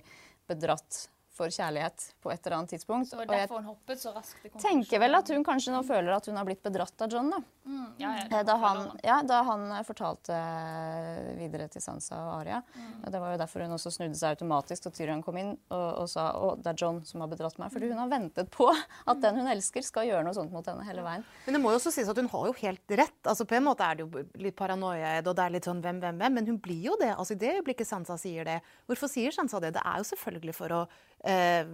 bedratt 0.48 1.04
for 1.34 1.50
kjærlighet 1.50 2.04
på 2.22 2.30
et 2.30 2.46
eller 2.46 2.56
annet 2.60 2.70
tidspunkt. 2.74 3.08
så 3.10 3.18
Og 3.18 3.32
jeg 3.34 3.48
hun 3.50 3.64
hoppet 3.66 3.98
så 4.00 4.12
raskt 4.14 4.42
til 4.42 4.54
tenker 4.62 5.00
vel 5.02 5.18
at 5.18 5.28
hun 5.34 5.44
kanskje 5.46 5.72
nå 5.74 5.82
føler 5.86 6.14
at 6.14 6.26
hun 6.30 6.36
har 6.38 6.46
blitt 6.46 6.62
bedratt 6.62 7.02
av 7.02 7.10
John. 7.10 7.30
da. 7.30 7.40
Mm, 7.64 7.86
ja, 7.98 8.10
ja, 8.18 8.24
Eh, 8.38 8.44
Da 8.44 8.56
han, 8.60 8.90
ja, 9.02 9.22
da 9.22 9.42
han 9.42 9.64
eh, 9.72 9.82
fortalte 9.82 10.34
eh, 10.36 11.30
videre 11.38 11.68
til 11.72 11.82
Sansa 11.82 12.16
og 12.20 12.32
Arya. 12.40 12.62
Og 13.04 13.10
Det 13.10 13.20
var 13.20 13.32
jo 13.32 13.38
derfor 13.40 13.64
hun 13.64 13.74
også 13.76 13.90
snudde 13.90 14.18
seg 14.18 14.36
automatisk 14.36 14.84
da 14.84 14.90
Tyrion 14.90 15.22
kom 15.24 15.38
inn 15.40 15.54
og, 15.70 15.86
og 16.04 16.08
sa 16.12 16.28
at 16.52 16.62
det 16.62 16.72
er 16.74 16.80
John 16.84 17.00
som 17.08 17.24
har 17.24 17.30
bedratt 17.32 17.58
meg. 17.58 17.72
Fordi 17.72 17.90
hun 17.90 17.98
har 18.02 18.12
ventet 18.12 18.50
på 18.54 18.68
at 18.70 19.20
den 19.24 19.40
hun 19.40 19.50
elsker, 19.50 19.82
skal 19.82 20.06
gjøre 20.06 20.24
noe 20.26 20.36
sånt 20.36 20.52
mot 20.52 20.66
henne 20.66 20.84
hele 20.86 21.02
veien. 21.06 21.24
Men 21.46 21.58
det 21.58 21.62
må 21.64 21.72
jo 21.72 21.80
også 21.80 21.92
sies 21.94 22.08
at 22.10 22.20
hun 22.20 22.30
har 22.30 22.46
jo 22.50 22.54
helt 22.60 22.96
rett. 23.00 23.20
Altså 23.24 23.48
På 23.48 23.58
en 23.58 23.66
måte 23.66 23.86
er 23.86 23.98
det 23.98 24.06
jo 24.06 24.24
litt 24.44 24.56
paranoia 24.56 25.16
og 25.24 25.34
det 25.34 25.44
er 25.44 25.56
litt 25.56 25.66
sånn 25.68 25.82
hvem, 25.82 26.00
hvem, 26.02 26.20
hvem. 26.20 26.38
Men 26.38 26.46
hun 26.52 26.60
blir 26.62 26.90
jo 26.90 26.98
det. 27.00 27.14
Altså 27.16 27.34
I 27.34 27.40
det 27.40 27.56
øyeblikket 27.58 27.88
Sansa 27.88 28.16
sier 28.20 28.46
det. 28.46 28.60
Hvorfor 28.86 29.10
sier 29.10 29.34
Sansa 29.34 29.60
det? 29.62 29.74
Det 29.78 29.82
er 29.84 29.98
jo 30.02 30.08
selvfølgelig 30.12 30.54
for 30.54 30.76
å 30.76 30.84
eh, 31.24 31.64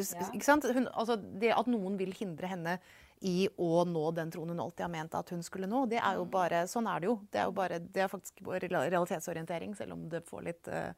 s- 0.00 0.30
Ikke 0.32 0.44
sant? 0.44 0.64
Hun, 0.74 0.88
altså 0.94 1.16
Det 1.16 1.52
at 1.54 1.66
noen 1.70 1.96
vil 2.00 2.12
hindre 2.16 2.46
henne 2.48 2.78
i 3.20 3.48
å 3.58 3.82
nå 3.84 4.14
den 4.14 4.30
tronen 4.30 4.54
hun 4.54 4.60
alltid 4.62 4.84
har 4.86 4.90
ment 4.92 5.14
at 5.18 5.30
hun 5.34 5.40
skulle 5.42 5.66
nå, 5.66 5.88
det 5.90 5.98
er 5.98 6.14
jo 6.20 6.24
bare 6.30 6.60
Sånn 6.70 6.86
er 6.86 7.00
det 7.02 7.08
jo. 7.10 7.16
Det 7.32 7.40
er 7.40 7.48
jo 7.48 7.54
bare, 7.56 7.78
det 7.82 8.02
er 8.04 8.08
faktisk 8.12 8.42
vår 8.46 8.68
realitetsorientering, 8.70 9.74
selv 9.74 9.92
om 9.96 10.04
det 10.08 10.20
får 10.28 10.44
litt 10.46 10.68
eh, 10.70 10.92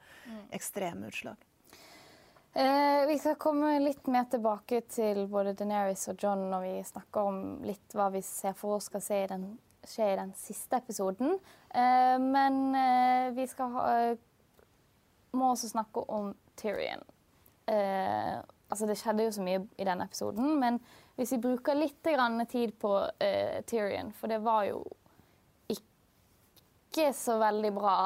ekstreme 0.53 1.09
utslag. 1.09 1.37
Eh, 2.53 3.07
vi 3.07 3.17
skal 3.19 3.37
komme 3.41 3.77
litt 3.81 4.07
mer 4.11 4.25
tilbake 4.31 4.83
til 4.91 5.23
både 5.31 5.55
Deneris 5.57 6.09
og 6.11 6.19
John 6.21 6.49
når 6.51 6.65
vi 6.67 6.73
snakker 6.89 7.29
om 7.31 7.39
litt 7.63 7.95
hva 7.95 8.09
vi 8.13 8.21
ser 8.27 8.57
for 8.59 8.77
oss 8.77 8.89
skal 8.91 9.01
se 9.05 9.21
i 9.23 9.29
den, 9.31 9.45
skje 9.87 10.09
i 10.13 10.17
den 10.19 10.33
siste 10.37 10.81
episoden. 10.83 11.37
Eh, 11.71 12.17
men 12.19 12.75
eh, 12.75 13.31
vi 13.39 13.47
skal 13.47 13.71
ha, 13.77 13.85
eh, 14.11 14.17
må 15.33 15.53
også 15.55 15.71
snakke 15.73 16.03
om 16.11 16.33
Tyrion. 16.59 17.07
Eh, 17.69 18.39
altså 18.71 18.89
det 18.89 18.97
skjedde 19.01 19.27
jo 19.27 19.35
så 19.35 19.45
mye 19.45 19.65
i 19.77 19.87
denne 19.87 20.07
episoden, 20.09 20.55
men 20.61 20.79
hvis 21.19 21.35
vi 21.37 21.43
bruker 21.43 21.77
litt 21.77 22.07
grann 22.07 22.41
tid 22.49 22.73
på 22.81 22.95
eh, 23.21 23.61
Tyrion, 23.69 24.13
for 24.17 24.33
det 24.33 24.41
var 24.45 24.65
jo 24.71 24.83
ikke 25.71 27.11
så 27.15 27.37
veldig 27.43 27.73
bra 27.77 27.97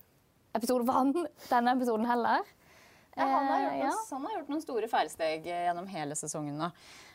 episode 0.58 0.84
for 0.84 0.98
han 0.98 1.14
denne 1.48 1.76
episoden 1.78 2.08
heller. 2.10 2.44
Ja, 3.16 3.26
han, 3.26 3.46
har 3.48 3.60
gjort 3.60 3.74
Eh, 3.74 3.86
noen, 3.86 4.02
han 4.10 4.26
har 4.26 4.36
gjort 4.38 4.50
noen 4.52 4.62
store 4.64 4.90
feilsteg 4.90 5.46
eh, 5.48 5.64
gjennom 5.66 5.88
hele 5.90 6.18
sesongen 6.18 6.60
nå. 6.60 6.70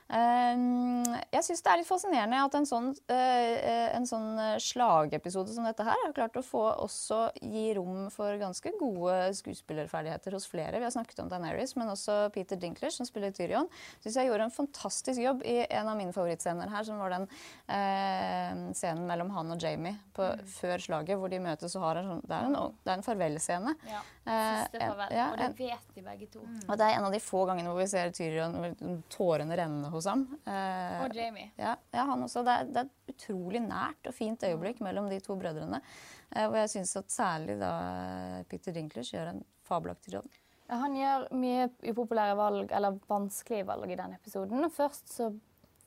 Um, 0.06 1.02
jeg 1.34 1.42
syns 1.48 1.64
det 1.66 1.72
er 1.72 1.80
litt 1.80 1.88
fascinerende 1.90 2.38
at 2.46 2.54
en 2.60 2.68
sånn, 2.70 2.92
eh, 3.10 3.88
en 3.98 4.06
sånn 4.06 4.38
eh, 4.38 4.58
slagepisode 4.62 5.50
som 5.56 5.66
dette 5.66 5.82
her 5.88 5.98
har 6.04 6.14
klart 6.14 6.38
å 6.38 6.44
få 6.46 6.62
også 6.84 7.32
gi 7.42 7.72
rom 7.74 8.12
for 8.14 8.38
ganske 8.38 8.70
gode 8.78 9.16
skuespillerferdigheter 9.40 10.38
hos 10.38 10.46
flere. 10.52 10.78
Vi 10.78 10.86
har 10.86 10.94
snakket 10.94 11.24
om 11.24 11.32
Daenerys, 11.32 11.74
men 11.80 11.90
også 11.90 12.30
Peter 12.36 12.60
Dinkler, 12.62 12.94
som 12.94 13.10
spiller 13.10 13.34
Tyrion. 13.34 13.66
Syns 14.04 14.20
jeg 14.22 14.30
gjorde 14.30 14.46
en 14.46 14.54
fantastisk 14.54 15.24
jobb 15.24 15.42
i 15.42 15.58
en 15.66 15.90
av 15.90 15.98
mine 15.98 16.14
favorittscener 16.14 16.70
her, 16.70 16.86
som 16.86 17.02
var 17.02 17.16
den 17.16 17.26
eh, 17.66 18.54
scenen 18.78 19.08
mellom 19.10 19.34
han 19.34 19.58
og 19.58 19.66
Jamie 19.66 19.98
på, 20.14 20.30
før 20.60 20.86
slaget, 20.86 21.18
hvor 21.18 21.34
de 21.34 21.42
møtes 21.42 21.74
og 21.80 21.88
har 21.90 22.04
en 22.04 22.14
sånn 22.14 22.24
Det 22.26 22.38
er 22.38 22.52
en, 22.52 22.60
det 22.86 22.94
er 22.94 23.00
en 23.02 23.10
farvelscene. 23.10 23.76
Ja, 23.90 24.06
Eh, 24.26 24.64
siste 24.64 24.80
farvel. 24.82 25.12
ja, 25.14 25.26
og 25.32 25.38
det 25.38 25.48
vet 25.60 25.90
de 25.94 26.02
begge 26.02 26.28
to. 26.34 26.40
og 26.68 26.78
det 26.80 26.86
er 26.88 26.96
en 26.98 27.06
av 27.06 27.12
de 27.14 27.20
få 27.22 27.44
gangene 27.46 27.70
hvor 27.70 27.78
vi 27.78 27.86
ser 27.92 28.10
Tyrion 28.10 29.04
tårene 29.14 29.54
renne 29.60 29.92
hos 29.98 30.08
ham. 30.10 30.26
Eh, 30.46 31.04
Og 31.06 31.16
Jamie. 31.16 31.52
ja, 31.58 31.76
ja, 31.96 32.06
han 32.10 32.24
også. 32.26 32.44
Det 32.46 32.56
er, 32.56 32.70
det 32.72 32.82
er 32.84 32.90
et 32.90 33.14
utrolig 33.16 33.62
nært 33.66 34.10
og 34.10 34.16
fint 34.16 34.44
øyeblikk 34.44 34.82
mellom 34.86 35.10
de 35.12 35.20
to 35.24 35.38
brødrene. 35.40 35.82
Eh, 36.32 36.48
og 36.48 36.58
jeg 36.60 36.74
syns 36.76 36.96
at 37.02 37.14
særlig 37.14 37.58
da 37.62 37.74
Peter 38.52 38.76
Dinklage 38.76 39.16
gjør 39.16 39.34
en 39.34 39.44
fabelaktig 39.66 40.18
jobb. 40.18 40.30
Ja, 40.66 40.80
han 40.82 40.96
gjør 40.98 41.28
mye 41.38 41.68
upopulære 41.92 42.38
valg, 42.40 42.72
eller 42.74 43.00
vanskelige 43.10 43.68
valg 43.68 43.92
i 43.92 43.98
den 44.00 44.16
episoden. 44.18 44.66
Først 44.74 45.12
så 45.14 45.30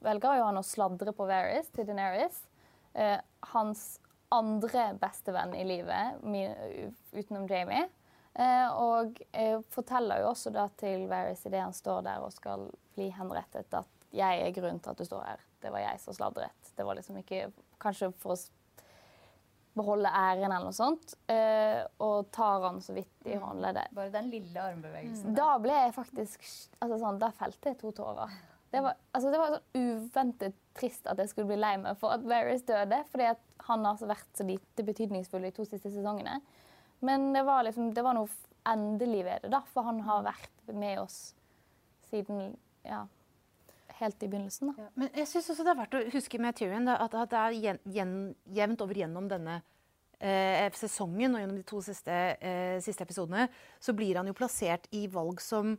velger 0.06 0.38
jo 0.38 0.44
han 0.46 0.60
å 0.60 0.66
sladre 0.66 1.12
på 1.16 1.26
Varys 1.26 1.70
til 1.74 1.88
Deneris. 1.88 2.44
Eh, 2.94 3.18
hans 3.54 3.98
andre 4.30 4.92
bestevenn 5.00 5.54
i 5.56 5.64
livet, 5.64 6.20
utenom 7.16 7.48
Jamie. 7.50 7.88
Eh, 8.38 8.68
og 8.78 9.18
eh, 9.32 9.58
forteller 9.74 10.20
jo 10.22 10.28
også 10.30 10.52
da 10.54 10.68
til 10.78 11.08
Varys 11.10 11.42
idet 11.48 11.64
han 11.64 11.74
står 11.74 12.04
der 12.06 12.22
og 12.22 12.30
skal 12.36 12.68
bli 12.94 13.08
henrettet, 13.16 13.72
at 13.74 13.97
jeg 14.14 14.42
er 14.42 14.54
grunnen 14.56 14.80
til 14.82 14.92
at 14.92 15.00
du 15.00 15.06
står 15.06 15.24
her. 15.26 15.42
Det 15.62 15.72
var 15.74 15.82
jeg 15.82 16.00
som 16.02 16.16
sladret. 16.16 16.70
Det 16.76 16.86
var 16.86 16.98
liksom 16.98 17.18
ikke 17.20 17.48
Kanskje 17.78 18.08
for 18.18 18.34
å 18.34 18.38
beholde 19.78 20.10
æren 20.10 20.50
eller 20.50 20.66
noe 20.66 20.74
sånt. 20.74 21.14
Uh, 21.30 21.84
og 22.02 22.30
tar 22.34 22.64
han 22.66 22.80
så 22.82 22.96
vidt 22.96 23.28
i 23.28 23.36
håndleddet. 23.38 23.92
Bare 23.94 24.10
den 24.14 24.30
lille 24.32 24.64
armbevegelsen. 24.72 25.36
Da 25.36 25.52
ble 25.62 25.76
jeg 25.76 25.94
faktisk 25.94 26.42
altså 26.82 26.98
sånn, 26.98 27.20
Da 27.22 27.30
felte 27.36 27.70
jeg 27.70 27.78
to 27.78 27.92
tårer. 27.94 28.34
Det 28.72 28.82
var, 28.84 28.98
altså, 29.16 29.30
det 29.32 29.38
var 29.40 29.54
sånn 29.54 29.78
uventet 29.78 30.56
trist 30.76 31.06
at 31.08 31.20
jeg 31.22 31.30
skulle 31.30 31.52
bli 31.52 31.60
lei 31.60 31.76
meg 31.80 31.96
for 32.00 32.16
at 32.16 32.26
Varys 32.26 32.66
døde. 32.68 32.98
Fordi 33.12 33.30
at 33.30 33.44
han 33.68 33.86
har 33.86 34.02
vært 34.10 34.28
så 34.36 34.46
lite 34.48 34.84
betydningsfull 34.84 35.46
i 35.48 35.54
to 35.54 35.66
siste 35.68 35.92
sesongene. 35.92 36.40
Men 37.04 37.30
det 37.36 37.44
var, 37.46 37.62
liksom, 37.68 37.92
det 37.94 38.02
var 38.02 38.18
noe 38.18 38.28
endelig 38.68 39.22
ved 39.24 39.46
det, 39.46 39.52
da. 39.54 39.62
For 39.72 39.86
han 39.86 40.02
har 40.08 40.26
vært 40.26 40.74
med 40.74 41.04
oss 41.04 41.20
siden 42.10 42.56
ja, 42.86 43.04
helt 43.98 44.22
i 44.22 44.28
begynnelsen. 44.30 44.72
da. 44.74 44.88
Men 44.98 45.10
jeg 45.14 45.28
synes 45.30 45.50
også 45.52 45.66
det 45.66 45.72
er 45.72 45.80
verdt 45.82 45.98
å 45.98 46.04
huske 46.14 46.40
med 46.42 46.56
Tyrion 46.58 46.88
at, 46.92 47.14
at 47.14 47.32
det 47.32 47.42
er 47.42 47.58
gjen, 47.58 47.82
gjen, 47.96 48.14
jevnt 48.58 48.84
over 48.84 49.00
gjennom 49.02 49.28
denne 49.30 49.60
eh, 50.20 50.66
sesongen 50.78 51.34
og 51.34 51.42
gjennom 51.42 51.60
de 51.60 51.66
to 51.68 51.82
siste, 51.84 52.16
eh, 52.40 52.78
siste 52.84 53.06
episodene, 53.06 53.48
så 53.80 53.94
blir 53.96 54.20
han 54.20 54.30
jo 54.30 54.36
plassert 54.38 54.88
i 54.96 55.06
valg 55.12 55.42
som 55.44 55.76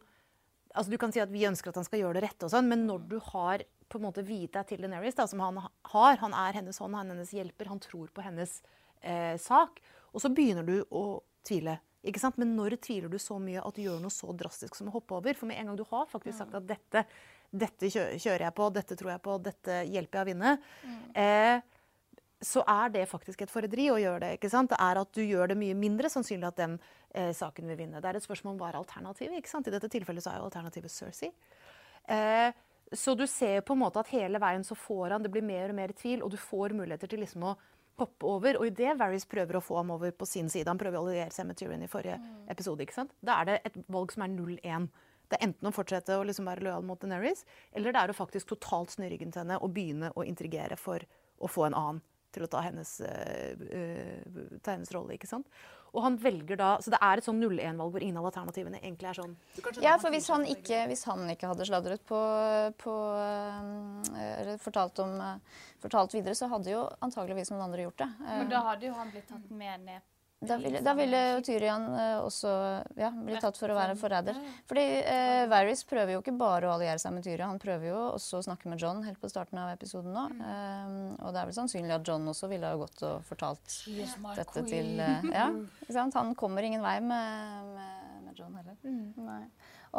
altså 0.69 0.91
Du 0.91 0.99
kan 1.01 1.11
si 1.11 1.17
at 1.17 1.31
vi 1.33 1.47
ønsker 1.47 1.71
at 1.71 1.79
han 1.79 1.85
skal 1.87 2.03
gjøre 2.03 2.19
det 2.19 2.27
rette, 2.27 2.45
og 2.45 2.51
sånn, 2.53 2.67
men 2.69 2.83
når 2.85 3.05
du 3.09 3.15
har 3.31 3.63
på 3.89 3.97
en 3.97 4.05
måte 4.05 4.21
viet 4.21 4.53
deg 4.53 4.67
til 4.69 4.83
Daenerys, 4.85 5.17
da, 5.17 5.25
som 5.27 5.41
han 5.41 5.57
har 5.57 6.19
Han 6.21 6.35
er 6.37 6.59
hennes 6.59 6.77
hånd, 6.77 6.93
han 6.95 7.09
er 7.09 7.17
hennes 7.17 7.33
hjelper, 7.33 7.71
han 7.71 7.81
tror 7.81 8.11
på 8.13 8.21
hennes 8.21 8.61
eh, 9.01 9.35
sak. 9.41 9.81
Og 10.13 10.21
så 10.21 10.29
begynner 10.29 10.65
du 10.67 10.83
å 10.93 11.23
tvile. 11.41 11.79
Ikke 12.05 12.21
sant? 12.21 12.37
Men 12.39 12.53
når 12.55 12.77
tviler 12.79 13.11
du 13.11 13.17
så 13.19 13.39
mye 13.41 13.63
at 13.65 13.75
du 13.75 13.81
gjør 13.83 13.99
noe 14.03 14.13
så 14.13 14.31
drastisk 14.37 14.77
som 14.77 14.91
å 14.91 14.93
hoppe 14.93 15.17
over? 15.17 15.35
For 15.35 15.49
med 15.49 15.59
en 15.59 15.71
gang 15.71 15.79
du 15.79 15.87
har 15.89 16.07
faktisk 16.11 16.37
sagt 16.37 16.55
at 16.55 16.67
dette, 16.69 17.03
dette 17.51 17.89
kjører 17.89 18.45
jeg 18.45 18.55
på, 18.55 18.69
dette 18.73 18.97
tror 18.99 19.13
jeg 19.15 19.21
på, 19.25 19.35
dette 19.41 19.81
hjelper 19.89 20.19
jeg 20.19 20.25
å 20.25 20.29
vinne, 20.29 20.55
eh, 21.17 21.59
så 22.39 22.63
er 22.71 22.93
det 22.93 23.09
faktisk 23.11 23.41
et 23.43 23.51
forræderi 23.51 23.89
å 23.91 23.97
gjøre 23.99 24.21
det. 24.23 24.31
ikke 24.37 24.51
sant? 24.51 24.71
Det 24.71 24.79
er 24.79 25.01
at 25.01 25.11
du 25.15 25.23
gjør 25.25 25.51
det 25.51 25.57
mye 25.59 25.75
mindre 25.75 26.11
sannsynlig 26.11 26.47
at 26.47 26.61
den 26.61 26.77
eh, 27.11 27.33
saken 27.35 27.67
vil 27.67 27.79
vinne. 27.81 27.99
Det 27.99 28.07
er 28.07 28.19
et 28.19 28.23
spørsmål 28.23 28.53
om 28.53 28.61
hva 28.61 28.69
er 28.69 28.79
alternativet. 28.79 29.41
ikke 29.41 29.51
sant? 29.51 29.67
I 29.67 29.75
dette 29.75 29.89
tilfellet 29.91 30.23
så 30.23 30.31
er 30.31 30.39
jo 30.39 30.47
alternativet 30.47 30.93
Cersei. 30.93 31.33
Eh, 32.07 32.53
så 32.95 33.13
du 33.13 33.25
ser 33.27 33.59
på 33.61 33.75
en 33.75 33.83
måte 33.83 34.01
at 34.01 34.13
hele 34.13 34.39
veien 34.41 34.63
så 34.65 34.73
får 34.73 35.13
han 35.13 35.25
Det 35.25 35.29
blir 35.29 35.45
mer 35.45 35.69
og 35.69 35.77
mer 35.77 35.91
tvil, 35.93 36.23
og 36.23 36.31
du 36.31 36.37
får 36.41 36.73
muligheter 36.73 37.11
til 37.11 37.21
liksom 37.21 37.43
å 37.45 37.57
hoppe 37.99 38.25
over. 38.25 38.57
Og 38.59 38.71
idet 38.71 38.95
Varys 38.99 39.27
prøver 39.29 39.59
å 39.59 39.63
få 39.63 39.81
ham 39.81 39.91
over 39.97 40.11
på 40.15 40.27
sin 40.27 40.49
side 40.49 40.69
Han 40.71 40.79
prøver 40.79 40.99
å 40.99 41.05
alliere 41.05 41.35
seg 41.35 41.49
med 41.49 41.59
Tyrion 41.59 41.83
i 41.83 41.91
forrige 41.91 42.17
mm. 42.21 42.47
episode. 42.55 42.85
ikke 42.85 43.01
sant? 43.01 43.13
Da 43.21 43.41
er 43.41 43.49
det 43.49 43.59
et 43.67 43.79
valg 43.91 44.15
som 44.15 44.25
er 44.25 44.33
0-1. 44.33 44.89
Det 45.29 45.37
er 45.37 45.47
enten 45.49 45.69
å 45.69 45.73
fortsette 45.73 46.17
å 46.17 46.25
liksom 46.25 46.47
være 46.49 46.65
lojal 46.65 46.85
mot 46.85 47.01
Deneris, 47.01 47.45
eller 47.71 47.93
det 47.93 48.01
er 48.01 48.13
å 48.13 48.17
faktisk 48.17 48.49
totalt 48.53 48.95
snu 48.95 49.05
ryggen 49.09 49.33
til 49.33 49.43
henne 49.43 49.59
og 49.61 49.73
begynne 49.75 50.09
å 50.17 50.25
intrigere 50.25 50.77
for 50.79 51.05
å 51.39 51.49
få 51.49 51.67
en 51.69 51.77
annen 51.77 52.05
til 52.33 52.45
å 52.45 52.49
ta 52.49 52.61
hennes, 52.61 52.89
uh, 53.01 54.57
ta 54.61 54.75
hennes 54.75 54.91
rolle. 54.93 55.15
ikke 55.15 55.29
sant? 55.29 55.47
Og 55.89 56.03
han 56.05 56.19
velger 56.21 56.59
da, 56.59 56.75
Så 56.81 56.91
det 56.93 56.99
er 57.01 57.17
et 57.17 57.25
sånn 57.25 57.39
0-1-valg 57.41 57.95
hvor 57.95 58.03
ingen 58.05 58.19
av 58.21 58.27
alternativene 58.29 58.77
egentlig 58.77 59.09
er 59.09 59.17
sånn 59.17 59.31
Ja, 59.81 59.95
for 59.97 60.13
hvis 60.13 60.27
han 60.29 60.45
ikke, 60.45 60.83
hvis 60.91 61.01
han 61.09 61.23
ikke 61.33 61.49
hadde 61.49 61.65
sladret 61.65 62.03
på, 62.05 62.19
på 62.77 62.93
Eller 64.19 64.61
fortalt, 64.61 65.01
om, 65.01 65.17
fortalt 65.81 66.13
videre, 66.13 66.37
så 66.37 66.51
hadde 66.53 66.75
jo 66.75 66.85
antageligvis 67.01 67.49
noen 67.53 67.65
andre 67.65 67.87
gjort 67.87 68.03
det. 68.03 68.09
Men 68.27 68.53
da 68.53 68.61
hadde 68.69 68.89
jo 68.89 68.93
han 68.99 69.09
blitt 69.13 69.29
tatt 69.31 69.49
med 69.49 69.89
ned 69.89 70.05
da 70.41 70.57
ville, 70.57 70.79
da 70.79 70.93
ville 70.93 71.41
Tyrian 71.43 71.83
uh, 71.91 72.23
også 72.23 72.49
ja, 72.95 73.09
bli 73.11 73.35
tatt 73.43 73.57
for 73.59 73.73
å 73.73 73.75
være 73.75 73.95
forræder. 73.99 74.37
Fordi 74.69 74.85
eh, 75.01 75.41
Varys 75.51 75.83
prøver 75.87 76.13
jo 76.13 76.21
ikke 76.23 76.33
bare 76.39 76.69
å 76.69 76.77
alliere 76.77 76.95
seg 77.01 77.11
med 77.11 77.25
Tyrian, 77.27 77.51
han 77.51 77.59
prøver 77.59 77.89
jo 77.89 77.97
også 78.13 78.39
å 78.39 78.45
snakke 78.47 78.71
med 78.71 78.79
John 78.79 79.01
helt 79.03 79.19
på 79.19 79.27
starten 79.31 79.59
av 79.59 79.73
episoden 79.73 80.15
nå. 80.15 80.23
Um, 80.39 80.95
og 81.17 81.35
det 81.35 81.41
er 81.41 81.49
vel 81.49 81.57
sannsynlig 81.57 81.97
at 81.97 82.07
John 82.07 82.31
også 82.31 82.47
ville 82.51 82.71
ha 82.71 82.79
gått 82.79 83.03
og 83.03 83.27
fortalt 83.27 83.75
dette 84.39 84.63
til 84.69 84.95
uh, 85.03 85.27
Ja, 85.27 85.49
ikke 85.83 85.97
sant? 85.97 86.15
Han 86.15 86.31
kommer 86.39 86.63
ingen 86.63 86.87
vei 86.87 86.95
med, 87.03 87.75
med, 87.75 88.09
med 88.29 88.39
John 88.39 88.55
heller. 88.55 88.79
Mm. 88.87 89.43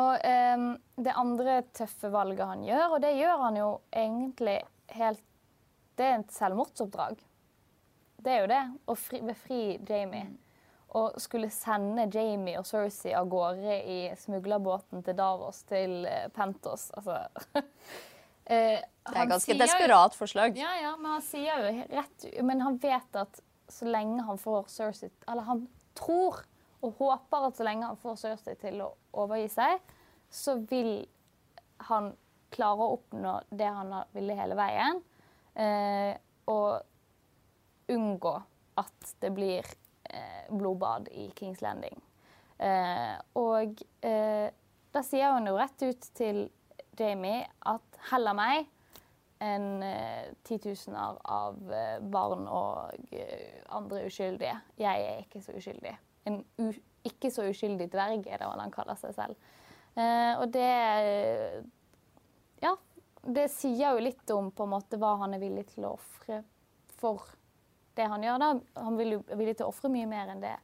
Og 0.00 0.28
um, 0.56 0.68
det 1.04 1.18
andre 1.20 1.62
tøffe 1.76 2.08
valget 2.16 2.48
han 2.48 2.64
gjør, 2.64 2.86
og 2.94 3.02
det 3.04 3.12
gjør 3.18 3.44
han 3.44 3.60
jo 3.60 3.72
egentlig 3.92 4.62
helt 4.96 5.26
Det 6.00 6.06
er 6.06 6.22
et 6.22 6.32
selvmordsoppdrag. 6.32 7.20
Det 8.20 8.32
er 8.32 8.40
jo 8.44 8.48
det. 8.50 8.62
Å 8.86 8.96
befri 9.26 9.62
Jamie. 9.88 10.28
Og 10.98 11.20
skulle 11.22 11.50
sende 11.54 12.08
Jamie 12.10 12.58
og 12.58 12.66
Cersei 12.66 13.12
av 13.14 13.28
gårde 13.30 13.76
i 13.86 13.98
smuglerbåten 14.18 15.04
til 15.06 15.16
Davos 15.18 15.62
til 15.70 16.00
uh, 16.04 16.26
Pentos. 16.34 16.88
Altså 16.98 17.20
eh, 18.50 18.80
Det 18.82 19.14
er 19.14 19.30
ganske 19.30 19.56
desperat 19.60 20.18
forslag. 20.18 20.58
Ja, 20.58 20.72
ja, 20.82 20.96
men 20.98 21.14
han 21.14 21.24
sier 21.24 21.62
jo 21.62 21.86
rett 21.94 22.26
Men 22.42 22.64
han 22.66 22.80
vet 22.82 23.20
at 23.22 23.42
så 23.70 23.86
lenge 23.86 24.26
han 24.26 24.40
får 24.42 24.66
Cersei 24.72 25.12
Eller 25.30 25.46
han 25.46 25.68
tror 25.94 26.42
og 26.80 26.96
håper 26.98 27.46
at 27.46 27.58
så 27.58 27.66
lenge 27.66 27.86
han 27.86 27.98
får 28.00 28.18
Cersei 28.22 28.56
til 28.60 28.80
å 28.80 28.92
overgi 29.20 29.50
seg, 29.52 29.80
så 30.32 30.56
vil 30.70 31.02
han 31.90 32.12
klare 32.54 32.86
å 32.86 32.94
oppnå 32.96 33.34
det 33.52 33.68
han 33.68 33.92
ville 34.14 34.36
hele 34.38 34.56
veien. 34.58 35.02
Eh, 35.54 36.14
og 36.50 36.80
unngå 37.92 38.34
at 38.80 39.12
det 39.20 39.32
blir 39.36 39.66
eh, 40.10 40.46
blodbad 40.50 41.08
i 41.12 41.28
Kings 41.36 41.60
Landing. 41.64 41.98
Eh, 42.58 43.16
og 43.40 43.82
eh, 44.06 44.48
da 44.90 45.02
sier 45.06 45.36
hun 45.36 45.48
jo 45.48 45.56
rett 45.58 45.86
ut 45.86 46.10
til 46.16 46.44
Jamie 46.98 47.46
at 47.68 48.00
heller 48.10 48.36
meg 48.36 48.68
enn 49.40 49.80
eh, 49.82 50.28
titusener 50.44 51.16
av 51.24 51.56
eh, 51.72 51.96
barn 52.12 52.44
og 52.44 53.14
eh, 53.16 53.62
andre 53.72 54.04
uskyldige. 54.10 54.58
Jeg 54.80 55.06
er 55.06 55.22
ikke 55.24 55.40
så 55.44 55.56
uskyldig. 55.56 55.94
En 56.28 56.42
ikke 57.08 57.30
så 57.32 57.46
uskyldig 57.48 57.88
dverg 57.92 58.26
er 58.28 58.42
det 58.42 58.48
hva 58.48 58.58
han 58.60 58.74
kaller 58.74 58.98
seg 59.00 59.14
selv. 59.16 59.50
og 59.96 60.50
det 60.52 60.66
Ja, 62.60 62.74
det 63.24 63.46
sier 63.54 63.94
jo 63.96 64.04
litt 64.04 64.30
om 64.34 64.50
på 64.52 64.66
en 64.66 64.74
måte 64.74 65.00
hva 65.00 65.14
han 65.22 65.32
er 65.32 65.40
villig 65.40 65.64
til 65.72 65.88
å 65.88 65.94
ofre 65.96 66.42
for 67.00 67.24
det 67.98 68.06
han 68.12 68.24
gjør. 68.24 68.40
da. 68.42 68.50
Han 68.84 68.98
vil 69.00 69.16
jo 69.16 69.20
villig 69.32 69.56
til 69.58 69.66
å 69.66 69.74
ofre 69.74 69.90
mye 69.92 70.08
mer 70.10 70.32
enn 70.32 70.42
det 70.44 70.56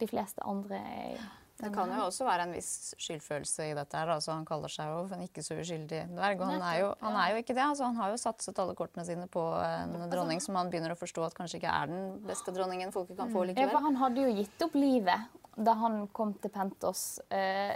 de 0.00 0.08
fleste 0.08 0.42
andre 0.48 0.80
er. 0.80 1.28
Det 1.60 1.68
kan 1.74 1.90
jo 1.92 2.06
også 2.06 2.24
være 2.24 2.46
en 2.46 2.54
viss 2.54 2.94
skyldfølelse 3.00 3.66
i 3.68 3.74
dette. 3.76 3.96
her. 3.96 4.08
Altså, 4.14 4.32
han 4.32 4.46
kaller 4.48 4.72
seg 4.72 4.88
jo 4.88 5.02
en 5.12 5.24
ikke 5.26 5.42
så 5.44 5.58
uskyldig 5.60 6.02
dverg. 6.14 6.40
Og 6.40 6.52
han 6.54 6.64
er, 6.64 6.76
jo, 6.80 6.88
han 7.02 7.18
er 7.20 7.34
jo 7.34 7.42
ikke 7.42 7.56
det. 7.56 7.64
Altså, 7.66 7.88
han 7.90 7.98
har 8.00 8.14
jo 8.14 8.20
satset 8.22 8.62
alle 8.62 8.76
kortene 8.78 9.04
sine 9.04 9.26
på 9.30 9.42
en 9.60 9.94
altså, 9.96 10.08
dronning 10.14 10.40
som 10.40 10.56
han 10.56 10.72
begynner 10.72 10.94
å 10.94 10.98
forstå 11.00 11.26
at 11.26 11.36
kanskje 11.36 11.60
ikke 11.60 11.74
er 11.82 11.92
den 11.92 12.06
beste 12.28 12.54
dronningen 12.56 12.94
folket 12.94 13.20
kan 13.20 13.32
få 13.32 13.44
mm. 13.44 13.50
likevel. 13.50 13.68
Ja, 13.68 13.76
for 13.76 13.88
han 13.88 14.00
hadde 14.00 14.24
jo 14.24 14.34
gitt 14.40 14.66
opp 14.66 14.78
livet 14.78 15.36
da 15.60 15.74
han 15.76 16.04
kom 16.16 16.32
til 16.40 16.52
Pentos 16.54 17.02
uh, 17.34 17.74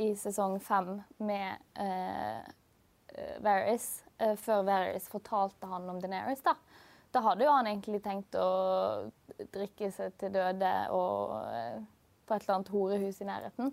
i 0.00 0.10
sesong 0.18 0.56
fem 0.64 0.96
med 1.22 1.60
uh, 1.78 2.40
Varys, 3.44 4.00
uh, 4.18 4.34
før 4.40 4.64
Varys 4.66 5.06
fortalte 5.12 5.70
han 5.70 5.86
om 5.92 6.00
Deneris. 6.02 6.42
da. 6.42 6.56
Da 7.10 7.22
hadde 7.24 7.46
jo 7.46 7.52
han 7.54 7.66
egentlig 7.66 8.02
tenkt 8.04 8.36
å 8.38 8.50
drikke 9.50 9.90
seg 9.94 10.14
til 10.20 10.34
døde 10.34 10.74
og 10.94 11.32
eh, 11.50 11.80
på 12.26 12.36
et 12.36 12.44
eller 12.44 12.58
annet 12.58 12.74
horehus 12.74 13.18
i 13.22 13.26
nærheten. 13.26 13.72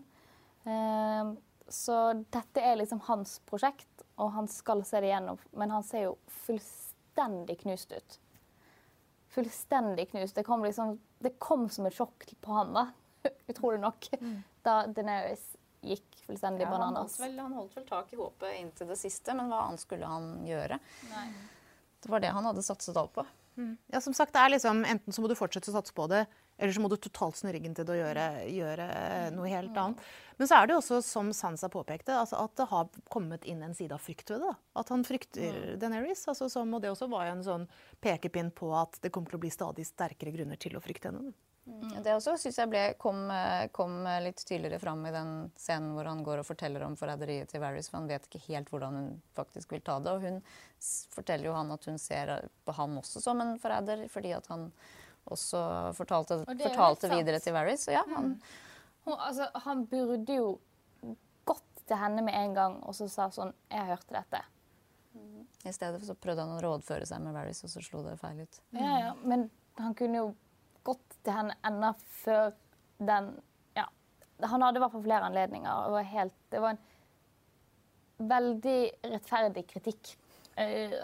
Eh, 0.65 1.33
så 1.69 1.97
dette 2.33 2.63
er 2.63 2.79
liksom 2.79 3.03
hans 3.09 3.37
prosjekt, 3.45 4.05
og 4.15 4.31
han 4.37 4.47
skal 4.49 4.81
se 4.87 5.01
det 5.03 5.11
gjennom. 5.11 5.37
Men 5.59 5.73
han 5.75 5.85
ser 5.85 6.07
jo 6.07 6.15
fullstendig 6.45 7.59
knust 7.61 7.91
ut. 7.93 8.17
Fullstendig 9.35 10.07
knust. 10.11 10.35
Det 10.35 10.45
kom, 10.47 10.63
liksom, 10.65 10.95
det 11.19 11.35
kom 11.43 11.67
som 11.69 11.85
et 11.85 11.97
sjokk 11.97 12.25
på 12.41 12.55
han, 12.57 12.73
da. 12.73 12.87
Utrolig 13.51 13.83
nok. 13.83 14.09
Mm. 14.21 14.39
Da 14.65 14.79
Deneris 14.87 15.43
gikk 15.85 16.23
fullstendig 16.25 16.65
ja, 16.65 16.71
bananas. 16.71 17.19
Han 17.19 17.27
holdt, 17.27 17.27
vel, 17.27 17.43
han 17.43 17.59
holdt 17.59 17.77
vel 17.77 17.85
tak 17.91 18.15
i 18.15 18.19
håpet 18.19 18.57
inntil 18.63 18.89
det 18.89 18.97
siste, 18.99 19.35
men 19.37 19.51
hva 19.51 19.67
annet 19.67 19.83
skulle 19.83 20.09
han 20.09 20.31
gjøre? 20.47 20.79
Nei. 21.11 21.27
Det 22.07 22.15
var 22.15 22.23
det 22.23 22.31
han 22.31 22.47
hadde 22.47 22.63
satset 22.63 22.97
alt 22.97 23.11
på. 23.13 23.25
Mm. 23.57 23.77
Ja, 23.91 23.99
som 24.01 24.13
sagt, 24.13 24.35
det 24.35 24.39
er 24.39 24.51
liksom, 24.53 24.83
Enten 24.85 25.13
så 25.13 25.21
må 25.21 25.27
du 25.27 25.35
fortsette 25.35 25.71
å 25.71 25.75
satse 25.75 25.93
på 25.97 26.05
det, 26.11 26.21
eller 26.57 26.73
så 26.73 26.81
må 26.81 26.89
du 26.89 26.95
totalt 27.01 27.39
snu 27.39 27.49
ryggen 27.51 27.73
til 27.75 27.87
det 27.87 27.95
og 27.95 27.99
gjøre, 27.99 28.25
gjøre 28.53 28.85
noe 29.33 29.49
helt 29.49 29.73
mm. 29.73 29.79
annet. 29.81 30.03
Men 30.37 30.49
så 30.49 30.59
er 30.59 30.67
det 30.67 30.75
jo 30.75 30.81
også, 30.83 30.99
som 31.05 31.31
Sansa 31.33 31.69
påpekte, 31.73 32.13
altså 32.15 32.39
at 32.43 32.53
det 32.59 32.67
har 32.69 33.01
kommet 33.13 33.47
inn 33.49 33.63
en 33.65 33.73
side 33.77 33.97
av 33.97 34.03
frykt 34.03 34.29
ved 34.31 34.45
det. 34.45 34.53
At 34.77 34.93
han 34.93 35.05
frykter 35.07 35.57
mm. 35.57 35.73
Deneris. 35.81 36.23
Altså 36.29 36.49
som, 36.53 36.71
og 36.77 36.85
det 36.85 36.93
også 36.93 37.09
var 37.11 37.27
jo 37.27 37.35
en 37.35 37.45
sånn 37.49 37.67
pekepinn 38.05 38.53
på 38.55 38.71
at 38.77 39.01
det 39.01 39.11
kommer 39.11 39.33
til 39.33 39.41
å 39.41 39.43
bli 39.43 39.53
stadig 39.53 39.87
sterkere 39.89 40.35
grunner 40.37 40.61
til 40.61 40.77
å 40.77 40.83
frykte 40.83 41.11
henne. 41.11 41.33
Mm. 41.67 42.03
Det 42.03 42.13
også 42.15 42.37
syns 42.39 42.57
jeg 42.61 42.69
ble, 42.71 42.81
kom, 43.01 43.25
kom, 43.75 43.97
litt 44.23 44.39
tydeligere 44.39 44.79
fram 44.79 45.01
i 45.09 45.11
den 45.11 45.31
scenen 45.59 45.91
hvor 45.97 46.07
han 46.07 46.21
går 46.23 46.39
og 46.39 46.47
forteller 46.47 46.85
om 46.85 46.95
forræderiet 46.95 47.51
til 47.51 47.59
Varys, 47.59 47.89
for 47.91 47.99
han 47.99 48.07
vet 48.07 48.27
ikke 48.29 48.43
helt 48.45 48.71
hvordan 48.71 48.95
hun 48.95 49.09
faktisk 49.35 49.75
vil 49.75 49.83
ta 49.83 49.97
det. 49.99 50.13
Og 50.13 50.23
hun 50.23 50.39
forteller 51.11 51.49
jo 51.49 51.57
han 51.57 51.73
at 51.75 51.89
hun 51.89 51.99
ser 51.99 52.31
på 52.63 52.77
han 52.77 52.95
også 53.01 53.23
som 53.23 53.43
en 53.43 53.57
forræder, 53.59 54.05
fordi 54.13 54.31
at 54.37 54.47
han 54.53 54.69
også 55.27 55.61
fortalte, 55.97 56.39
fortalte 56.47 57.11
videre 57.11 57.43
til 57.43 57.57
Varys. 57.57 57.83
Så 57.89 57.97
ja, 57.97 58.05
han, 58.15 58.37
mm. 59.03 59.13
altså, 59.17 59.51
han 59.67 59.83
burde 59.91 60.39
jo 60.39 60.53
gått 61.47 61.83
til 61.83 61.99
henne 61.99 62.23
med 62.23 62.39
en 62.39 62.55
gang 62.55 62.79
og 62.87 62.95
så 62.95 63.09
sa 63.11 63.27
sånn 63.27 63.51
'Jeg 63.67 63.91
hørte 63.91 64.15
dette'. 64.21 64.45
I 65.67 65.73
stedet 65.73 66.05
så 66.05 66.15
prøvde 66.15 66.45
han 66.45 66.55
å 66.55 66.63
rådføre 66.63 67.05
seg 67.09 67.19
med 67.19 67.33
Varys, 67.35 67.63
og 67.65 67.71
så 67.71 67.81
slo 67.83 68.03
det 68.05 68.15
feil 68.21 68.39
ut. 68.45 68.59
Ja, 68.71 68.99
ja, 68.99 69.13
Men 69.23 69.49
han 69.75 69.95
kunne 69.97 70.21
jo 70.21 70.27
gått 70.87 71.17
til 71.21 71.35
henne 71.35 71.57
enda 71.67 71.93
før 72.21 72.53
den 72.97 73.33
Ja. 73.77 73.87
Han 74.49 74.63
hadde 74.65 74.79
i 74.79 74.83
hvert 74.85 74.95
fall 74.95 75.05
flere 75.05 75.27
anledninger. 75.29 75.83
Det 75.87 75.97
var, 75.97 76.07
helt, 76.13 76.39
det 76.53 76.63
var 76.63 76.77
en 76.77 78.29
veldig 78.33 78.79
rettferdig 79.13 79.67
kritikk. 79.69 80.15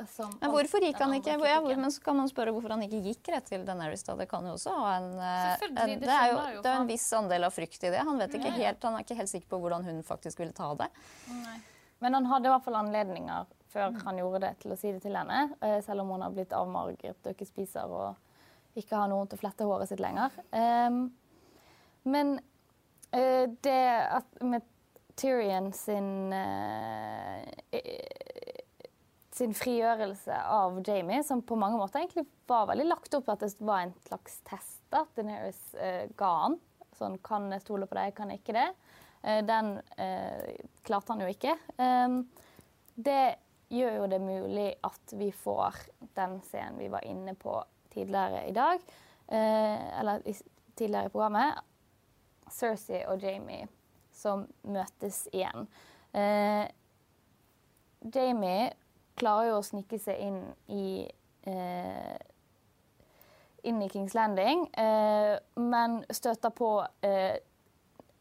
Som, 0.10 0.32
men 0.42 0.50
hvorfor 0.50 0.82
gikk 0.82 0.98
han 0.98 1.12
ikke 1.14 1.36
ja, 1.46 1.60
men 1.62 1.92
så 1.94 2.02
kan 2.02 2.16
man 2.18 2.30
spørre 2.30 2.50
hvorfor 2.56 2.74
han 2.74 2.82
ikke 2.88 3.04
gikk 3.06 3.30
rett 3.36 3.46
til 3.52 3.62
Daenerys. 3.68 4.02
da. 4.08 4.16
Det 4.18 4.26
kan 4.32 4.48
jo 4.50 4.56
også 4.56 4.74
ha 4.74 4.96
en, 4.96 5.12
eh, 5.22 5.66
en 5.70 5.92
det, 6.02 6.10
er 6.10 6.32
jo, 6.32 6.40
det 6.64 6.72
er 6.72 6.80
en 6.80 6.90
viss 6.90 7.06
andel 7.14 7.46
av 7.46 7.54
frykt 7.54 7.86
i 7.86 7.92
det. 7.94 8.02
Han, 8.02 8.18
vet 8.18 8.34
ikke 8.40 8.54
helt, 8.56 8.82
han 8.82 8.98
er 8.98 9.06
ikke 9.06 9.20
helt 9.20 9.30
sikker 9.30 9.52
på 9.52 9.60
hvordan 9.62 9.86
hun 9.86 10.02
faktisk 10.08 10.42
ville 10.42 10.58
ta 10.58 10.72
det. 10.80 10.90
Nei. 11.30 11.60
Men 12.02 12.18
han 12.18 12.26
hadde 12.32 12.50
i 12.50 12.52
hvert 12.56 12.66
fall 12.66 12.80
anledninger 12.82 13.54
før 13.74 13.94
mm. 13.94 14.02
han 14.08 14.22
gjorde 14.24 14.42
det, 14.48 14.52
til 14.64 14.74
å 14.74 14.80
si 14.80 14.90
det 14.92 15.04
til 15.06 15.16
henne. 15.18 15.46
Uh, 15.62 15.78
selv 15.86 16.04
om 16.04 16.16
hun 16.16 16.26
har 16.26 16.34
blitt 16.34 16.58
avmarget 16.58 17.22
og 17.22 17.36
ikke 17.36 17.48
spiser 17.48 17.94
og 17.94 18.33
ikke 18.80 18.98
har 18.98 19.10
noen 19.12 19.30
til 19.30 19.38
å 19.38 19.44
flette 19.44 19.68
håret 19.68 19.90
sitt 19.90 20.02
lenger. 20.04 20.34
Um, 20.52 21.06
men 22.10 22.36
uh, 23.14 23.46
det 23.64 23.82
at 24.20 24.40
med 24.44 24.66
Tyrion 25.20 25.72
sin 25.78 26.34
uh, 26.34 27.44
sin 29.34 29.54
frigjørelse 29.58 30.36
av 30.46 30.78
Jamie, 30.86 31.24
som 31.26 31.42
på 31.42 31.58
mange 31.58 31.80
måter 31.80 32.04
egentlig 32.04 32.28
var 32.50 32.68
veldig 32.70 32.86
lagt 32.86 33.16
opp 33.18 33.32
at 33.34 33.42
det 33.42 33.54
var 33.66 33.86
en 33.86 33.96
slags 34.06 34.40
test 34.46 34.94
at 34.94 35.10
Deneris 35.18 35.62
uh, 35.78 36.06
ga 36.18 36.34
han. 36.46 36.60
Sånn 36.98 37.18
kan 37.26 37.50
jeg 37.54 37.64
stole 37.64 37.88
på 37.90 37.98
deg, 37.98 38.14
kan 38.18 38.34
jeg 38.34 38.44
ikke 38.44 38.60
det? 38.60 38.72
den 39.48 39.78
klarte 40.84 41.14
han 41.14 41.22
jo 41.24 41.30
ikke. 41.32 41.54
Um, 41.80 42.18
det 43.00 43.38
gjør 43.74 43.96
jo 44.02 44.08
det 44.12 44.20
mulig 44.22 44.68
at 44.86 45.14
vi 45.18 45.30
får 45.32 45.80
den 46.18 46.38
scenen 46.46 46.78
vi 46.78 46.90
var 46.92 47.06
inne 47.08 47.34
på 47.40 47.56
tidligere 47.94 48.44
i 48.50 48.56
dag. 48.56 48.84
Eh, 49.28 50.00
eller 50.00 50.26
tidligere 50.76 51.08
i 51.08 51.14
programmet. 51.14 51.64
Cersei 52.52 53.04
og 53.10 53.24
Jamie 53.24 53.68
som 54.14 54.46
møtes 54.70 55.26
igjen. 55.34 55.68
Eh, 56.14 56.66
Jamie 58.14 58.74
klarer 59.18 59.52
jo 59.52 59.62
å 59.62 59.66
snike 59.66 60.00
seg 60.02 60.20
inn 60.28 60.44
i 60.74 60.86
eh, 61.50 62.20
inn 63.64 63.80
i 63.82 63.90
Kings 63.90 64.14
Landing, 64.18 64.66
eh, 64.76 65.38
men 65.56 66.02
støter 66.12 66.52
på 66.52 66.70
eh, 67.06 67.38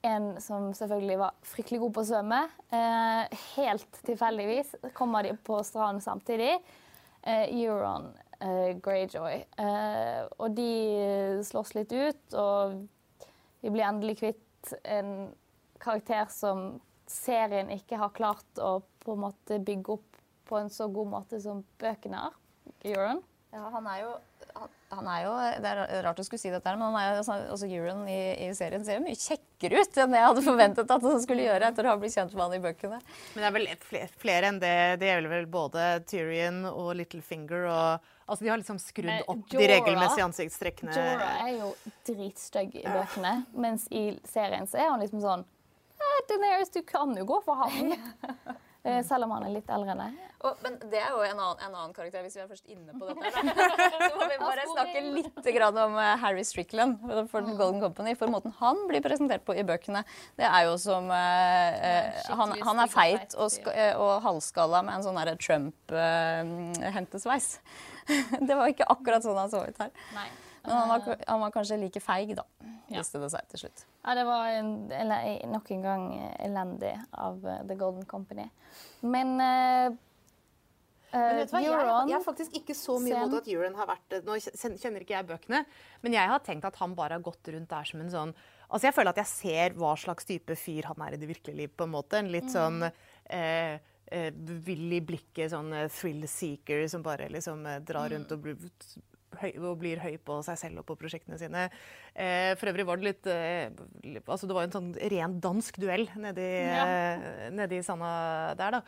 en 0.06 0.28
som 0.42 0.70
selvfølgelig 0.74 1.18
var 1.18 1.34
fryktelig 1.46 1.80
god 1.82 1.94
på 1.96 2.02
å 2.04 2.08
svømme. 2.12 2.40
Eh, 2.74 3.42
helt 3.56 4.00
tilfeldigvis 4.06 4.74
kommer 4.94 5.26
de 5.26 5.34
på 5.46 5.58
stranden 5.66 6.02
samtidig. 6.04 6.54
Eh, 7.22 7.44
Euron 7.62 8.10
Greyjoy. 8.82 9.44
Eh, 9.64 10.22
og 10.38 10.56
de 10.56 10.70
slåss 11.46 11.74
litt 11.78 11.92
ut, 11.92 12.38
og 12.38 12.80
vi 13.62 13.70
blir 13.70 13.86
endelig 13.86 14.18
kvitt 14.22 14.74
en 14.82 15.30
karakter 15.82 16.26
som 16.30 16.80
serien 17.10 17.70
ikke 17.74 17.98
har 18.00 18.14
klart 18.16 18.62
å 18.62 18.80
på 19.02 19.16
en 19.16 19.24
måte 19.26 19.58
bygge 19.62 19.96
opp 19.98 20.20
på 20.48 20.58
en 20.58 20.70
så 20.70 20.88
god 20.92 21.10
måte 21.16 21.40
som 21.42 21.62
bøkene 21.80 22.26
har. 22.26 22.36
Euron. 22.86 23.22
Ja, 23.52 23.66
han 23.74 23.86
er 23.90 24.04
jo 24.04 24.12
han, 24.54 24.68
han 24.92 25.08
er 25.08 25.20
jo, 25.24 25.32
Det 25.62 25.70
er 25.70 26.02
rart 26.04 26.20
å 26.20 26.24
skulle 26.26 26.40
si 26.40 26.50
dette, 26.52 26.72
men 26.76 26.84
han 26.86 26.96
er 26.98 27.06
jo, 27.06 27.18
altså, 27.22 27.36
også 27.54 27.68
Euron 27.68 28.02
i, 28.10 28.20
i, 28.46 28.48
serien 28.56 28.84
ser 28.84 28.98
jo 28.98 29.04
mye 29.04 29.18
kjekkere 29.18 29.82
ut 29.82 30.00
enn 30.02 30.16
jeg 30.16 30.26
hadde 30.28 30.44
forventet 30.44 30.94
at 30.96 31.06
han 31.08 31.22
skulle 31.22 31.46
gjøre 31.46 31.70
etter 31.70 31.88
å 31.88 31.92
ha 31.92 32.00
blitt 32.00 32.16
kjent 32.16 32.34
med 32.36 32.44
han 32.44 32.56
i 32.56 32.62
bøkene. 32.64 32.98
Men 33.34 33.44
det 33.44 33.48
er 33.48 33.56
vel 33.56 33.68
flere, 33.86 34.10
flere 34.24 34.50
enn 34.50 34.60
det. 34.62 34.74
Det 35.02 35.10
gjelder 35.10 35.34
vel 35.36 35.48
både 35.52 35.86
Tyrion 36.10 36.64
og 36.72 36.90
Littlefinger. 37.00 37.68
og 37.72 38.10
altså 38.32 38.44
De 38.46 38.50
har 38.50 38.60
liksom 38.60 38.78
skrudd 38.80 39.26
opp 39.28 39.52
Jorah, 39.52 39.62
de 39.62 39.70
regelmessige 39.74 40.26
ansiktstrekkene. 40.26 40.94
Jorah 40.96 41.42
er 41.46 41.54
jo 41.58 41.72
dritstygg 42.08 42.76
i 42.80 42.84
bøkene, 42.86 43.34
mens 43.54 43.86
i 43.92 44.08
serien 44.28 44.68
så 44.68 44.80
er 44.80 44.94
han 44.94 45.04
liksom 45.04 45.22
sånn 45.24 45.48
Daenerys, 46.28 46.70
du 46.74 46.82
kan 46.86 47.12
jo 47.16 47.24
gå 47.26 47.38
for 47.44 47.62
han. 47.62 47.94
Eh, 48.82 48.98
selv 49.06 49.28
om 49.28 49.30
han 49.36 49.44
er 49.46 49.52
litt 49.54 49.68
eldre 49.70 49.92
enn 49.94 50.00
deg. 50.02 50.14
Men 50.64 50.74
det 50.90 50.98
er 50.98 51.12
jo 51.14 51.20
en 51.22 51.38
annen, 51.38 51.60
en 51.62 51.70
annen, 51.70 51.94
karakter, 51.94 52.18
hvis 52.24 52.34
vi 52.34 52.40
er 52.42 52.48
først 52.50 52.66
inne 52.66 52.90
på 52.98 53.06
dette. 53.06 53.30
Da. 53.30 53.38
Så 54.08 54.18
må 54.18 54.26
vi 54.26 54.38
bare 54.40 54.64
snakke 54.66 54.98
litt 55.18 55.38
om 55.84 55.94
eh, 56.02 56.18
Harry 56.18 56.42
Strickland 56.42 56.98
for 57.30 57.46
The 57.46 57.54
Golden 57.54 57.78
Company. 57.84 58.16
For 58.18 58.26
måten 58.32 58.50
han 58.58 58.74
blir 58.90 58.98
presentert 59.04 59.44
på 59.46 59.54
i 59.54 59.62
bøkene, 59.66 60.02
det 60.40 60.46
er 60.48 60.62
jo 60.66 60.74
som 60.82 61.10
eh, 61.14 62.26
han, 62.26 62.58
han, 62.58 62.78
er 62.82 62.88
feit 62.90 63.34
og, 63.38 63.54
og 64.02 64.18
halvskalla 64.26 64.82
med 64.82 64.98
en 64.98 65.06
sånn 65.06 65.22
Trump-hentesveis. 65.46 67.62
Eh, 68.10 68.42
det 68.48 68.54
var 68.58 68.66
ikke 68.72 68.90
akkurat 68.90 69.22
sånn 69.22 69.38
han 69.38 69.50
så 69.52 69.62
ut 69.62 69.78
her. 69.78 69.92
Nei. 70.16 70.26
Men 70.62 70.76
han 70.76 70.88
var, 70.92 71.24
han 71.26 71.42
var, 71.42 71.50
kanskje 71.54 71.80
like 71.80 72.00
feig, 72.02 72.36
da, 72.38 72.44
viste 72.86 73.18
det 73.18 73.32
seg 73.32 73.50
til 73.50 73.64
slutt. 73.64 73.84
Ja, 74.04 74.14
det 74.18 74.24
var 74.28 74.52
en, 74.54 74.72
eller, 74.94 75.26
nok 75.50 75.72
en 75.74 75.84
gang 75.88 76.06
elendig 76.38 76.94
av 77.10 77.42
uh, 77.42 77.58
The 77.66 77.76
Golden 77.80 78.06
Company. 78.06 78.46
Men 79.02 79.34
uh, 79.42 80.00
men 81.12 81.42
vet 81.42 81.50
du 81.50 81.52
hva? 81.52 81.60
Jeg, 81.60 82.08
jeg, 82.08 82.16
er 82.16 82.24
faktisk 82.24 82.54
ikke 82.56 82.74
så 82.76 82.96
mye 83.02 83.18
mot 83.20 83.34
at 83.36 83.48
Euron 83.52 83.74
har 83.76 83.88
vært 83.90 84.14
Nå 84.24 84.38
kjenner 84.40 85.04
ikke 85.04 85.12
jeg 85.12 85.28
bøkene, 85.28 85.60
men 86.00 86.16
jeg 86.16 86.30
har 86.30 86.40
tenkt 86.44 86.64
at 86.64 86.78
han 86.80 86.94
bare 86.96 87.18
har 87.18 87.24
gått 87.24 87.50
rundt 87.52 87.68
der 87.68 87.88
som 87.88 88.00
en 88.00 88.12
sånn 88.12 88.32
Altså, 88.72 88.86
jeg 88.86 88.96
føler 88.96 89.12
at 89.12 89.20
jeg 89.20 89.28
ser 89.28 89.74
hva 89.76 89.92
slags 90.00 90.24
type 90.24 90.56
fyr 90.56 90.88
han 90.88 91.02
er 91.04 91.12
i 91.12 91.20
det 91.20 91.28
virkelige 91.28 91.58
liv, 91.58 91.72
på 91.76 91.84
en 91.84 91.90
måte. 91.92 92.22
En 92.22 92.30
litt 92.32 92.48
sånn 92.48 92.78
eh, 92.86 93.74
eh, 94.08 94.30
vill 94.64 94.94
i 94.96 95.02
blikket, 95.04 95.50
sånn 95.52 95.74
thrill 95.92 96.24
seeker 96.24 96.86
som 96.88 97.04
bare 97.04 97.28
liksom 97.34 97.66
drar 97.84 98.08
rundt 98.14 98.32
og 98.32 98.48
høy, 99.40 99.50
og 99.62 99.80
blir 99.80 100.02
høy 100.02 100.16
på 100.22 100.40
seg 100.46 100.58
selv 100.60 100.82
og 100.82 100.86
på 100.88 100.98
prosjektene 101.00 101.38
sine. 101.40 101.68
Eh, 102.12 102.52
for 102.60 102.72
øvrig 102.72 102.86
var 102.88 103.00
det 103.00 103.08
litt 103.08 103.30
eh, 103.30 103.72
altså 104.26 104.48
Det 104.48 104.56
var 104.56 104.68
en 104.68 104.74
sånn 104.74 104.92
ren 105.14 105.38
dansk 105.42 105.80
duell 105.82 106.08
nedi, 106.20 106.48
ja. 106.66 106.84
eh, 106.84 107.50
nedi 107.54 107.80
Sanna 107.86 108.12
der, 108.58 108.78
da. 108.78 108.82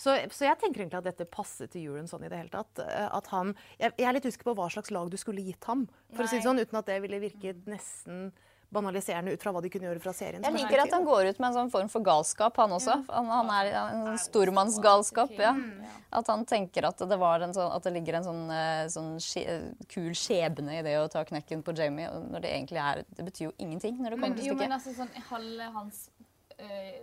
Så, 0.00 0.14
så, 0.32 0.46
jeg 0.46 0.56
tenker 0.60 0.80
egentlig 0.80 1.00
at 1.02 1.08
dette 1.10 1.26
passer 1.28 1.68
til 1.68 1.90
Euron 1.90 2.08
sånn 2.08 2.24
i 2.24 2.30
det 2.32 2.38
hele 2.40 2.52
tatt. 2.52 2.80
Eh, 2.80 3.08
at 3.12 3.26
han, 3.34 3.52
jeg, 3.76 3.92
jeg, 3.92 4.06
er 4.08 4.16
litt 4.16 4.28
usikker 4.28 4.48
på 4.48 4.56
hva 4.56 4.70
slags 4.72 4.92
lag 4.94 5.10
du 5.12 5.18
skulle 5.20 5.44
gitt 5.44 5.66
ham, 5.68 5.84
for 6.14 6.24
Nei. 6.24 6.28
å 6.28 6.30
si 6.30 6.40
det 6.40 6.46
sånn, 6.46 6.62
uten 6.62 6.80
at 6.80 6.88
det 6.88 7.00
ville 7.04 7.20
virket 7.20 7.68
nesten 7.68 8.30
banaliserende 8.70 9.34
ut 9.34 9.42
fra 9.42 9.52
hva 9.54 9.62
de 9.64 9.70
kunne 9.72 9.88
gjøre 9.88 10.02
fra 10.02 10.12
serien. 10.14 10.44
Jeg 10.46 10.54
liker 10.54 10.84
at 10.84 10.94
han 10.94 11.06
går 11.06 11.30
ut 11.30 11.40
med 11.42 11.48
en 11.50 11.56
sånn 11.56 11.72
form 11.72 11.90
for 11.92 12.06
galskap, 12.06 12.58
han 12.62 12.74
også. 12.76 12.96
Han, 13.10 13.30
han 13.32 13.52
er 13.56 13.70
en 13.80 14.04
sånn 14.06 14.20
stormannsgalskap. 14.24 15.34
Ja. 15.38 15.54
At 16.20 16.30
han 16.30 16.44
tenker 16.48 16.88
at 16.88 17.02
det, 17.02 17.18
sånn, 17.18 17.70
at 17.70 17.86
det 17.86 17.94
ligger 17.94 18.20
en 18.20 18.26
sånn, 18.26 18.42
eh, 18.54 18.84
sånn 18.92 19.12
skje, 19.22 19.44
kul 19.90 20.10
skjebne 20.18 20.80
i 20.80 20.84
det 20.86 20.96
å 21.00 21.08
ta 21.10 21.24
knekken 21.26 21.64
på 21.66 21.74
Jamie, 21.78 22.10
når 22.30 22.46
det 22.46 22.52
egentlig 22.56 22.82
er 22.82 23.04
Det 23.10 23.26
betyr 23.26 23.48
jo 23.48 23.54
ingenting 23.58 23.98
når 23.98 24.14
det 24.14 24.20
kommer 24.20 24.38
til 24.38 24.50
stykket. 24.50 24.62
Men 24.64 24.76
altså 24.78 24.94
sånn 24.96 25.14
halve 25.30 25.70
hans 25.74 26.04
øh, 26.58 27.00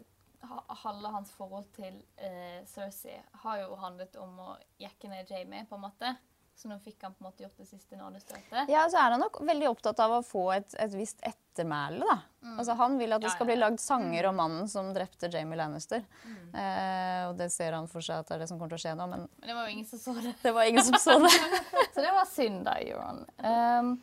halve 0.83 1.11
hans 1.11 1.31
forhold 1.35 1.67
til 1.75 1.99
øh, 2.23 2.59
Cersei 2.65 3.19
har 3.43 3.61
jo 3.61 3.75
handlet 3.81 4.15
om 4.21 4.39
å 4.39 4.55
jekke 4.79 5.11
ned 5.11 5.31
Jamie, 5.31 5.65
på 5.67 5.75
en 5.75 5.85
måte. 5.87 6.15
Så 6.57 6.69
nå 6.71 6.79
fikk 6.81 7.03
han 7.05 7.13
på 7.13 7.21
en 7.21 7.27
måte 7.27 7.43
gjort 7.43 7.59
det 7.61 7.67
siste 7.69 7.97
nådestøtet. 7.99 8.69
Ja, 8.71 8.87
så 8.89 8.97
er 8.97 9.13
han 9.13 9.21
nok 9.21 9.35
veldig 9.45 9.67
opptatt 9.69 9.99
av 10.01 10.15
å 10.15 10.23
få 10.25 10.47
et, 10.55 10.73
et 10.81 10.95
visst 10.97 11.21
ettermæle, 11.21 12.01
da. 12.01 12.15
Mm. 12.41 12.55
Altså, 12.55 12.73
han 12.79 12.95
vil 12.97 13.13
at 13.13 13.21
det 13.21 13.33
skal 13.35 13.49
bli 13.51 13.59
lagd 13.59 13.77
sanger 13.83 14.29
om 14.31 14.39
mannen 14.41 14.71
som 14.71 14.89
drepte 14.95 15.29
Jamie 15.29 15.59
Lannister. 15.59 16.01
Mm. 16.25 16.55
Eh, 16.57 17.21
og 17.27 17.37
det 17.37 17.51
ser 17.53 17.77
han 17.77 17.85
for 17.91 18.01
seg 18.01 18.23
at 18.23 18.31
det 18.31 18.39
er 18.39 18.41
det 18.41 18.49
som 18.49 18.57
kommer 18.57 18.73
til 18.73 18.81
å 18.81 18.85
skje 18.87 18.95
nå, 18.97 19.05
men, 19.11 19.27
men 19.37 19.51
det 19.51 19.57
var 19.59 19.69
jo 19.69 19.75
ingen 19.75 19.89
som 19.91 20.01
så 20.01 20.15
det. 20.17 20.33
Det 20.41 20.53
var 20.57 20.71
ingen 20.71 20.87
som 20.87 20.97
så 21.03 21.17
det. 21.21 21.33
så 21.93 22.05
det 22.07 22.13
var 22.17 22.31
synd, 22.31 22.63
da, 22.65 22.77
Euron. 22.81 23.21
Um, 23.37 23.93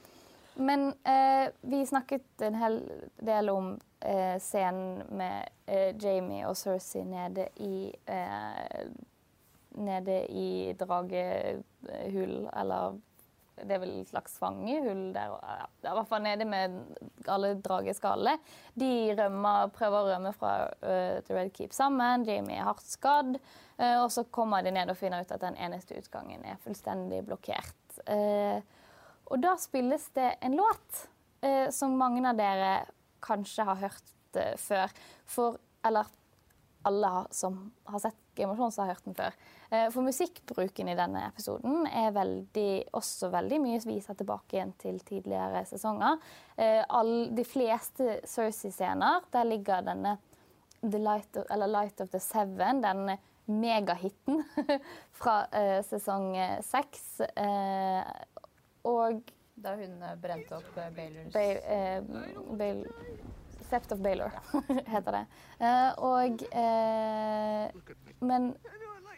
men 0.54 0.86
eh, 1.02 1.50
vi 1.60 1.86
snakket 1.86 2.46
en 2.46 2.54
hel 2.54 2.78
del 3.18 3.50
om 3.50 3.72
eh, 4.00 4.38
scenen 4.38 5.02
med 5.18 5.48
eh, 5.66 5.90
Jamie 5.98 6.46
og 6.46 6.54
Cersei 6.56 7.02
nede 7.08 7.48
i 7.58 7.90
eh, 8.06 8.86
nede 9.74 10.20
i 10.30 10.72
dragehull, 10.78 12.48
eller 12.52 13.00
det 13.54 13.76
er 13.76 13.82
vel 13.84 13.92
et 14.00 14.10
slags 14.10 14.34
fangehull 14.40 15.12
der. 15.14 15.34
Ja, 15.38 15.66
I 15.86 15.94
hvert 15.94 16.08
fall 16.10 16.24
nede 16.24 16.46
med 16.48 16.74
alle 17.30 17.52
drageskallene. 17.62 18.40
De 18.74 18.88
rømmer, 19.14 19.70
prøver 19.74 19.98
å 20.00 20.08
rømme 20.10 20.32
fra 20.34 20.54
uh, 20.82 21.20
The 21.22 21.36
Red 21.36 21.52
Keep 21.54 21.76
sammen. 21.76 22.26
Jamie 22.26 22.58
er 22.58 22.66
hardt 22.66 22.86
skadd. 22.88 23.38
Uh, 23.78 24.02
og 24.02 24.08
så 24.14 24.26
kommer 24.34 24.64
de 24.66 24.74
ned 24.74 24.90
og 24.90 24.98
finner 24.98 25.22
ut 25.22 25.34
at 25.34 25.44
den 25.44 25.58
eneste 25.62 25.98
utgangen 26.00 26.42
er 26.42 26.58
fullstendig 26.66 27.22
blokkert. 27.28 28.00
Uh, 28.10 28.58
og 29.30 29.38
da 29.44 29.54
spilles 29.60 30.10
det 30.18 30.34
en 30.44 30.58
låt 30.58 31.04
som 31.76 31.92
mange 32.00 32.22
av 32.24 32.38
dere 32.38 32.86
kanskje 33.24 33.66
har 33.68 33.76
hørt 33.82 34.12
før. 34.56 34.92
For, 35.28 35.58
eller 35.84 36.08
alle 36.88 37.10
som 37.36 37.58
har 37.84 38.00
sett 38.00 38.23
Game 38.34 38.50
of 38.50 38.58
Thrones, 38.58 38.76
har 38.76 38.92
hørt 38.92 39.04
den 39.06 39.16
før. 39.18 39.36
Eh, 39.70 39.88
for 39.90 40.06
musikkbruken 40.06 40.88
i 40.90 40.96
denne 40.98 41.26
episoden 41.28 41.86
er 41.88 42.14
veldig, 42.14 42.70
også 42.94 43.30
veldig 43.32 43.60
mye 43.62 43.80
viser 43.86 44.18
tilbake 44.18 44.58
igjen 44.58 44.74
til 44.80 45.00
tidligere 45.06 45.64
sesonger. 45.68 46.20
Eh, 46.56 46.82
all, 46.88 47.14
de 47.34 47.44
fleste 47.48 48.20
Cersei-scener, 48.28 49.24
der 49.32 49.48
ligger 49.48 49.84
denne 49.86 50.18
the 50.84 50.98
Light 50.98 51.36
of, 51.36 51.46
Light 51.66 52.00
of 52.00 52.10
the 52.10 52.20
Seven, 52.20 52.82
denne 52.84 53.18
megahiten 53.44 54.42
fra 55.18 55.44
uh, 55.52 55.80
sesong 55.84 56.32
seks. 56.64 57.20
Uh, 57.36 58.04
og 58.88 59.32
Da 59.54 59.74
hun 59.78 60.00
brente 60.20 60.56
opp 60.56 60.78
Baylors 60.96 61.32
Bay, 62.58 62.82
Sept 63.68 63.92
of 63.92 64.00
Baylor 64.04 64.32
heter 64.92 65.14
det. 65.14 65.24
og 66.02 66.42
Men 68.24 68.54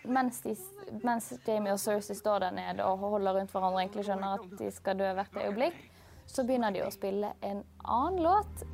mens, 0.05 0.41
de, 0.41 0.57
mens, 1.03 1.33
Jamie 1.47 1.73
og 1.73 1.81
Cersei 1.81 2.17
står 2.17 2.39
der 2.39 2.51
nede 2.57 2.85
og 2.85 2.99
holder 2.99 3.39
rundt 3.39 3.53
hverandre 3.53 3.85
og 3.87 4.05
skjønner 4.05 4.39
at 4.39 4.59
de 4.59 4.71
skal 4.71 4.99
dø 4.99 5.13
hvert 5.19 5.39
øyeblikk, 5.43 5.79
så 6.27 6.45
begynner 6.47 6.75
de 6.75 6.83
å 6.87 6.91
spille 6.95 7.33
en 7.43 7.63
annen 7.85 8.23
låt. 8.27 8.67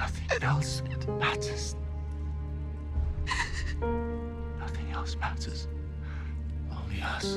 Nothing 0.00 0.30
else 0.42 0.84
matters. 1.20 1.76
Nothing 4.58 4.90
else 4.96 5.18
matters. 5.18 5.68
Only 6.70 7.02
us. 7.02 7.36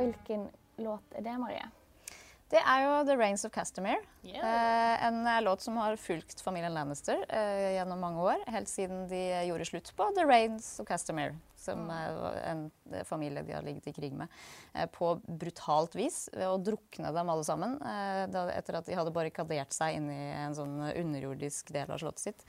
Hvilken 0.00 0.48
låt 0.80 1.14
er 1.14 1.22
det, 1.26 1.36
Marie? 1.38 1.66
Det 2.50 2.58
er 2.58 2.82
jo 2.82 2.94
The 3.06 3.14
Rains 3.20 3.44
of 3.44 3.52
Castamere. 3.52 4.00
Yeah. 4.24 5.06
en 5.06 5.26
eh, 5.26 5.42
låt 5.42 5.60
som 5.60 5.76
har 5.76 5.96
fulgt 5.96 6.40
familien 6.40 6.74
Lannister 6.74 7.20
eh, 7.28 7.74
gjennom 7.76 8.00
mange 8.00 8.22
år. 8.22 8.40
Helt 8.50 8.68
siden 8.68 9.04
de 9.08 9.20
gjorde 9.46 9.68
slutt 9.68 9.92
på 9.96 10.08
The 10.16 10.24
Rains 10.26 10.72
of 10.80 10.88
Castamere, 10.88 11.36
som 11.60 11.90
en 11.90 12.70
eh, 12.92 13.04
familie 13.04 13.42
de 13.42 13.52
har 13.52 13.62
ligget 13.62 13.86
i 13.86 13.92
krig 13.92 14.12
med. 14.16 14.28
Eh, 14.74 14.86
på 14.86 15.12
brutalt 15.26 15.94
vis 15.98 16.28
ved 16.32 16.48
å 16.48 16.58
drukne 16.60 17.12
dem 17.14 17.32
alle 17.32 17.46
sammen 17.46 17.76
eh, 17.84 18.24
etter 18.56 18.78
at 18.78 18.88
de 18.88 18.96
hadde 18.96 19.14
barrikadert 19.14 19.74
seg 19.76 19.98
inn 19.98 20.10
i 20.12 20.20
en 20.40 20.56
sånn 20.56 20.78
underjordisk 20.88 21.72
del 21.74 21.90
av 21.90 22.00
slottet 22.02 22.30
sitt. 22.30 22.46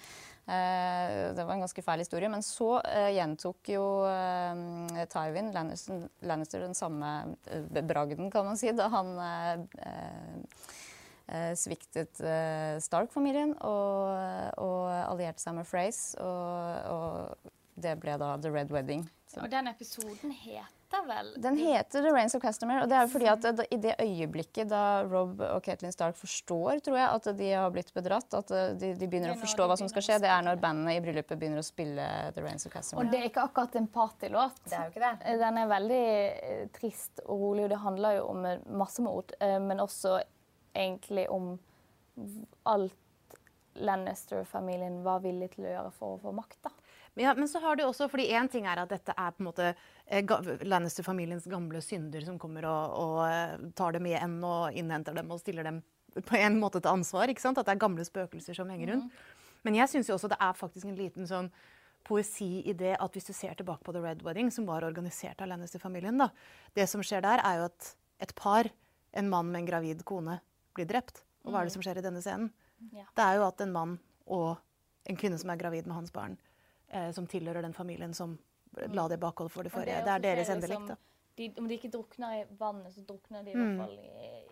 Det 0.51 1.43
var 1.45 1.53
en 1.53 1.61
ganske 1.61 1.83
fæl 1.85 2.01
historie. 2.01 2.27
Men 2.31 2.41
så 2.43 2.79
gjentok 3.13 3.69
jo 3.71 3.83
Tywin 5.13 5.51
Lannister, 5.53 6.01
Lannister 6.27 6.65
den 6.65 6.73
samme 6.75 7.11
bragden, 7.87 8.31
kan 8.33 8.49
man 8.49 8.59
si, 8.59 8.73
da 8.75 8.89
han 8.91 9.13
sviktet 11.55 12.19
Stark-familien 12.83 13.53
og, 13.61 14.57
og 14.65 14.89
allierte 15.05 15.45
seg 15.45 15.55
med 15.61 15.69
Frace. 15.69 16.17
Og, 16.19 16.91
og 16.97 17.60
det 17.83 17.95
ble 18.01 18.17
da 18.21 18.35
The 18.41 18.51
Red 18.53 18.71
Wedding. 18.73 19.07
Og 19.39 19.47
den 19.51 19.69
episoden 19.71 20.33
heter 20.35 21.05
vel 21.07 21.29
Den 21.39 21.55
heter 21.55 22.03
The 22.03 22.11
Rains 22.11 22.35
of 22.35 22.41
Castamere, 22.43 22.83
og 22.83 22.89
det 22.91 22.97
er 22.97 23.05
jo 23.05 23.11
fordi 23.13 23.27
at 23.31 23.61
i 23.71 23.77
det 23.79 23.93
øyeblikket 24.03 24.67
da 24.73 24.81
Rob 25.07 25.39
og 25.45 25.61
Caitlyn 25.63 25.93
Stark 25.95 26.17
forstår, 26.19 26.81
tror 26.83 26.97
jeg, 26.99 27.07
at 27.07 27.29
de 27.39 27.51
har 27.53 27.71
blitt 27.71 27.93
bedratt, 27.95 28.35
at 28.35 28.51
de, 28.51 28.91
de 28.99 29.07
begynner 29.07 29.31
er 29.31 29.37
å 29.37 29.41
forstå 29.41 29.69
hva 29.71 29.77
som 29.79 29.87
skal 29.91 30.05
skje, 30.07 30.19
det 30.25 30.31
er 30.33 30.43
når 30.43 30.59
bandene 30.63 30.97
i 30.97 31.03
bryllupet 31.03 31.39
begynner 31.39 31.63
å 31.63 31.65
spille 31.65 32.07
The 32.35 32.43
Rains 32.43 32.67
of 32.67 32.75
Castamere. 32.75 33.07
Og 33.07 33.13
det 33.13 33.21
er 33.21 33.29
ikke 33.31 33.47
akkurat 33.47 33.79
en 33.79 33.87
partylåt. 33.95 34.59
Det 34.67 34.75
er 34.75 34.89
jo 34.89 34.95
ikke 34.95 35.05
det. 35.07 35.37
Den 35.45 35.61
er 35.63 35.71
veldig 35.71 36.03
eh, 36.03 36.65
trist 36.75 37.23
og 37.23 37.45
rolig, 37.45 37.65
og 37.69 37.71
det 37.71 37.81
handler 37.87 38.19
jo 38.19 38.27
om 38.33 38.43
masse 38.43 38.81
massemord, 38.83 39.35
eh, 39.39 39.57
men 39.63 39.79
også 39.79 40.19
egentlig 40.75 41.29
om 41.31 41.53
alt 42.63 42.97
Lannister-familien 43.73 44.99
var 45.03 45.21
villig 45.23 45.53
til 45.55 45.65
å 45.65 45.71
gjøre 45.71 45.91
for 45.95 46.17
å 46.17 46.21
få 46.25 46.33
makt. 46.35 46.57
da. 46.67 46.73
Men, 47.13 47.25
ja, 47.25 47.33
men 47.35 47.47
så 47.51 47.59
har 47.59 47.75
du 47.75 47.83
også, 47.83 48.07
fordi 48.11 48.29
én 48.31 48.47
ting 48.51 48.67
er 48.69 48.79
at 48.79 48.91
dette 48.91 49.13
er 49.17 49.33
på 49.35 49.43
en 49.43 49.49
måte 49.49 49.73
eh, 50.07 50.23
Lannister-familiens 50.63 51.47
gamle 51.51 51.81
synder 51.83 52.23
som 52.23 52.37
kommer 52.39 52.67
og, 52.69 52.95
og 53.01 53.17
eh, 53.25 53.57
tar 53.75 53.97
dem 53.97 54.07
igjen 54.07 54.37
og 54.47 54.77
innhenter 54.79 55.17
dem 55.17 55.33
og 55.33 55.41
stiller 55.43 55.67
dem 55.67 55.81
på 56.15 56.39
en 56.39 56.57
måte 56.59 56.79
til 56.79 56.91
ansvar. 56.91 57.31
ikke 57.31 57.43
sant? 57.43 57.59
At 57.59 57.67
det 57.67 57.75
er 57.75 57.83
gamle 57.83 58.05
spøkelser 58.07 58.55
som 58.55 58.71
henger 58.71 58.93
rundt. 58.93 59.21
Men 59.67 59.77
jeg 59.77 59.91
syns 59.91 60.09
jo 60.09 60.15
også 60.15 60.31
det 60.31 60.39
er 60.41 60.57
faktisk 60.57 60.87
en 60.89 60.97
liten 60.97 61.27
sånn 61.29 61.51
poesi 62.07 62.63
i 62.65 62.73
det 62.73 62.95
at 62.97 63.13
hvis 63.13 63.29
du 63.29 63.33
ser 63.37 63.53
tilbake 63.57 63.85
på 63.85 63.93
The 63.93 64.01
Red 64.01 64.23
Wedding, 64.25 64.49
som 64.51 64.65
var 64.69 64.85
organisert 64.87 65.41
av 65.43 65.51
Lannister-familien, 65.51 66.17
da, 66.17 66.31
det 66.77 66.87
som 66.89 67.03
skjer 67.05 67.21
der, 67.25 67.43
er 67.45 67.59
jo 67.59 67.67
at 67.67 67.91
et 68.25 68.33
par, 68.37 68.69
en 69.13 69.29
mann 69.29 69.51
med 69.51 69.61
en 69.61 69.69
gravid 69.69 70.01
kone, 70.07 70.39
blir 70.77 70.87
drept. 70.89 71.23
Og 71.45 71.53
hva 71.53 71.61
er 71.61 71.69
det 71.69 71.75
som 71.75 71.83
skjer 71.83 71.99
i 71.99 72.05
denne 72.05 72.21
scenen? 72.23 72.49
Ja. 72.95 73.05
Det 73.17 73.25
er 73.25 73.37
jo 73.37 73.45
at 73.45 73.61
en 73.61 73.73
mann 73.73 73.97
og 74.25 74.55
en 75.09 75.17
kvinne 75.17 75.37
som 75.41 75.51
er 75.53 75.59
gravid 75.61 75.87
med 75.89 75.97
hans 75.97 76.13
barn, 76.13 76.37
som 77.15 77.27
tilhører 77.27 77.61
den 77.65 77.73
familien 77.73 78.13
som 78.13 78.37
la 78.91 79.07
det 79.11 79.19
bakholdet 79.19 79.51
for 79.51 79.63
det 79.63 79.71
forrige. 79.71 79.95
forrige. 79.95 80.01
er 80.01 80.05
Det 80.05 80.29
er 80.31 80.35
deres 80.35 80.49
endelikt. 80.49 80.81
liksom-. 80.81 80.97
De, 81.37 81.45
om 81.57 81.67
de 81.67 81.73
ikke 81.77 81.89
drukner 81.91 82.33
i 82.41 82.43
vannet, 82.59 82.91
så 82.93 83.01
drukner 83.07 83.43
de 83.45 83.51
i 83.51 83.55
Mm. 83.55 83.77
hvert 83.77 83.87
fall 83.87 83.97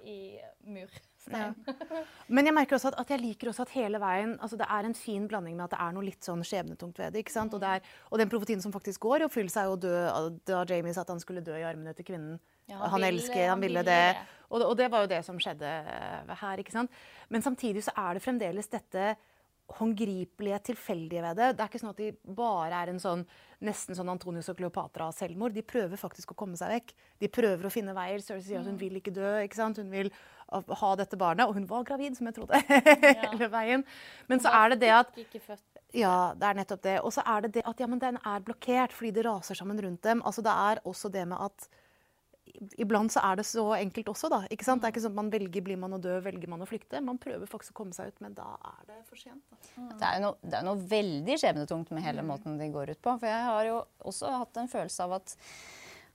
i, 0.08 0.10
i 0.10 0.40
murstein. 0.72 1.56
Men 2.30 2.46
jeg 2.48 2.54
merker 2.56 2.76
også 2.78 2.88
at, 2.94 3.00
at 3.04 3.10
jeg 3.12 3.20
liker 3.20 3.50
også 3.52 3.66
at 3.66 3.74
hele 3.76 4.00
veien 4.00 4.38
altså 4.40 4.58
Det 4.58 4.66
er 4.70 4.88
en 4.88 4.96
fin 4.96 5.28
blanding 5.28 5.58
med 5.58 5.66
at 5.66 5.74
det 5.76 5.80
er 5.84 5.92
noe 5.98 6.06
litt 6.08 6.24
sånn 6.26 6.42
skjebnetungt 6.48 6.98
ved 7.02 7.14
det. 7.14 7.20
ikke 7.26 7.32
sant? 7.36 7.54
Og, 7.54 7.60
det 7.62 7.68
er, 7.70 7.82
og 8.12 8.18
den 8.22 8.30
profetien 8.32 8.62
som 8.64 8.72
faktisk 8.74 9.02
går 9.06 9.22
i 9.22 9.28
oppfyllelse, 9.28 9.60
er 9.60 9.66
jo 9.66 9.76
dø 9.76 10.40
da 10.48 10.64
Jamie 10.72 10.94
sa 10.96 11.02
at 11.04 11.10
han 11.14 11.20
skulle 11.20 11.44
dø 11.46 11.56
i 11.60 11.64
armene 11.68 11.94
til 11.94 12.06
kvinnen. 12.08 12.40
Ja, 12.70 12.78
han, 12.78 12.90
han 12.96 13.02
ville- 13.02 13.12
elsker, 13.20 13.42
han 13.44 13.50
han 13.58 13.62
ville 13.62 13.84
det. 13.84 14.00
det. 14.16 14.28
Og, 14.50 14.62
og 14.72 14.78
det 14.78 14.90
var 14.92 15.02
jo 15.04 15.08
det 15.12 15.26
som 15.26 15.38
skjedde 15.38 15.68
eh, 15.68 16.36
her. 16.42 16.58
ikke 16.64 16.72
sant? 16.72 16.92
Men 17.30 17.42
samtidig 17.42 17.84
så 17.84 17.92
er 17.98 18.14
det 18.18 18.24
fremdeles 18.24 18.68
dette 18.72 19.16
håndgripelige, 19.78 20.60
tilfeldige 20.72 21.22
ved 21.24 21.38
det. 21.38 21.50
Det 21.58 21.64
er 21.64 21.70
ikke 21.70 21.82
sånn 21.82 21.92
at 21.92 22.02
de 22.02 22.10
bare 22.38 22.82
er 22.82 22.92
en 22.92 23.02
sånn 23.02 23.24
nesten 23.66 23.98
sånn 23.98 24.10
Antonius 24.12 24.50
og 24.52 24.58
Kleopatra-selvmord. 24.60 25.54
De 25.54 25.64
prøver 25.68 26.00
faktisk 26.00 26.34
å 26.34 26.38
komme 26.40 26.58
seg 26.60 26.72
vekk. 26.74 26.94
De 27.22 27.30
prøver 27.32 27.68
å 27.68 27.72
finne 27.74 27.96
veier. 27.98 28.24
Cersei 28.24 28.48
sier 28.48 28.62
at 28.62 28.70
hun 28.70 28.80
vil 28.80 29.00
ikke 29.00 29.14
dø. 29.16 29.34
ikke 29.44 29.60
sant? 29.60 29.82
Hun 29.82 29.92
vil 29.92 30.12
ha 30.50 30.92
dette 31.00 31.20
barnet. 31.20 31.46
Og 31.48 31.60
hun 31.60 31.68
var 31.70 31.86
gravid, 31.88 32.16
som 32.18 32.30
jeg 32.30 32.40
trodde 32.40 32.62
hele 33.26 33.50
veien. 33.52 33.86
Men 34.32 34.42
så 34.44 34.54
er 34.62 34.74
det 34.74 34.80
det 34.86 34.94
at 35.02 35.14
ja, 35.96 36.34
det 36.38 36.50
er 36.50 36.58
nettopp 36.62 36.84
det. 36.86 36.98
Og 37.04 37.14
så 37.14 37.26
er 37.26 37.46
det 37.46 37.54
det 37.60 37.66
at 37.70 37.84
ja, 37.84 37.90
men 37.90 38.02
den 38.02 38.20
er 38.24 38.46
blokkert 38.46 38.96
fordi 38.96 39.14
det 39.18 39.28
raser 39.28 39.58
sammen 39.58 39.80
rundt 39.86 40.02
dem. 40.06 40.24
Altså 40.26 40.46
Det 40.46 40.56
er 40.56 40.82
også 40.88 41.12
det 41.14 41.28
med 41.30 41.46
at 41.50 41.70
Iblant 42.82 43.14
så 43.14 43.22
er 43.24 43.40
det 43.40 43.46
så 43.48 43.64
enkelt 43.78 44.10
også, 44.12 44.30
da. 44.32 44.42
ikke 44.52 44.66
sant? 44.68 44.82
Det 44.82 44.90
er 44.90 44.94
ikke 44.96 45.04
sånn 45.06 45.16
at 45.16 45.20
man 45.22 45.32
velger 45.34 45.64
blir 45.66 45.80
man 45.80 45.96
å 45.96 46.00
dø, 46.02 46.18
velger 46.26 46.50
man 46.52 46.64
å 46.66 46.68
flykte. 46.70 47.02
Man 47.06 47.20
prøver 47.22 47.48
faktisk 47.50 47.76
å 47.76 47.80
komme 47.82 47.96
seg 47.96 48.12
ut, 48.12 48.22
men 48.26 48.34
da 48.38 48.48
er 48.58 48.80
det 48.90 49.02
for 49.10 49.20
sent. 49.22 49.44
Da. 49.52 49.58
Det 50.00 50.08
er 50.10 50.16
jo 50.20 50.24
noe, 50.28 50.38
det 50.44 50.58
er 50.60 50.66
noe 50.68 50.88
veldig 50.96 51.38
skjebnetungt 51.44 51.92
med 51.92 52.00
Mm. 52.00 52.06
hele 52.08 52.24
måten 52.24 52.58
de 52.60 52.70
går 52.72 52.90
ut 52.96 53.02
på. 53.02 53.20
For 53.20 53.28
jeg 53.28 53.44
har 53.46 53.64
jo 53.68 53.78
også 54.08 54.32
hatt 54.40 54.58
en 54.58 54.68
følelse 54.72 55.04
av 55.04 55.14
at 55.20 55.36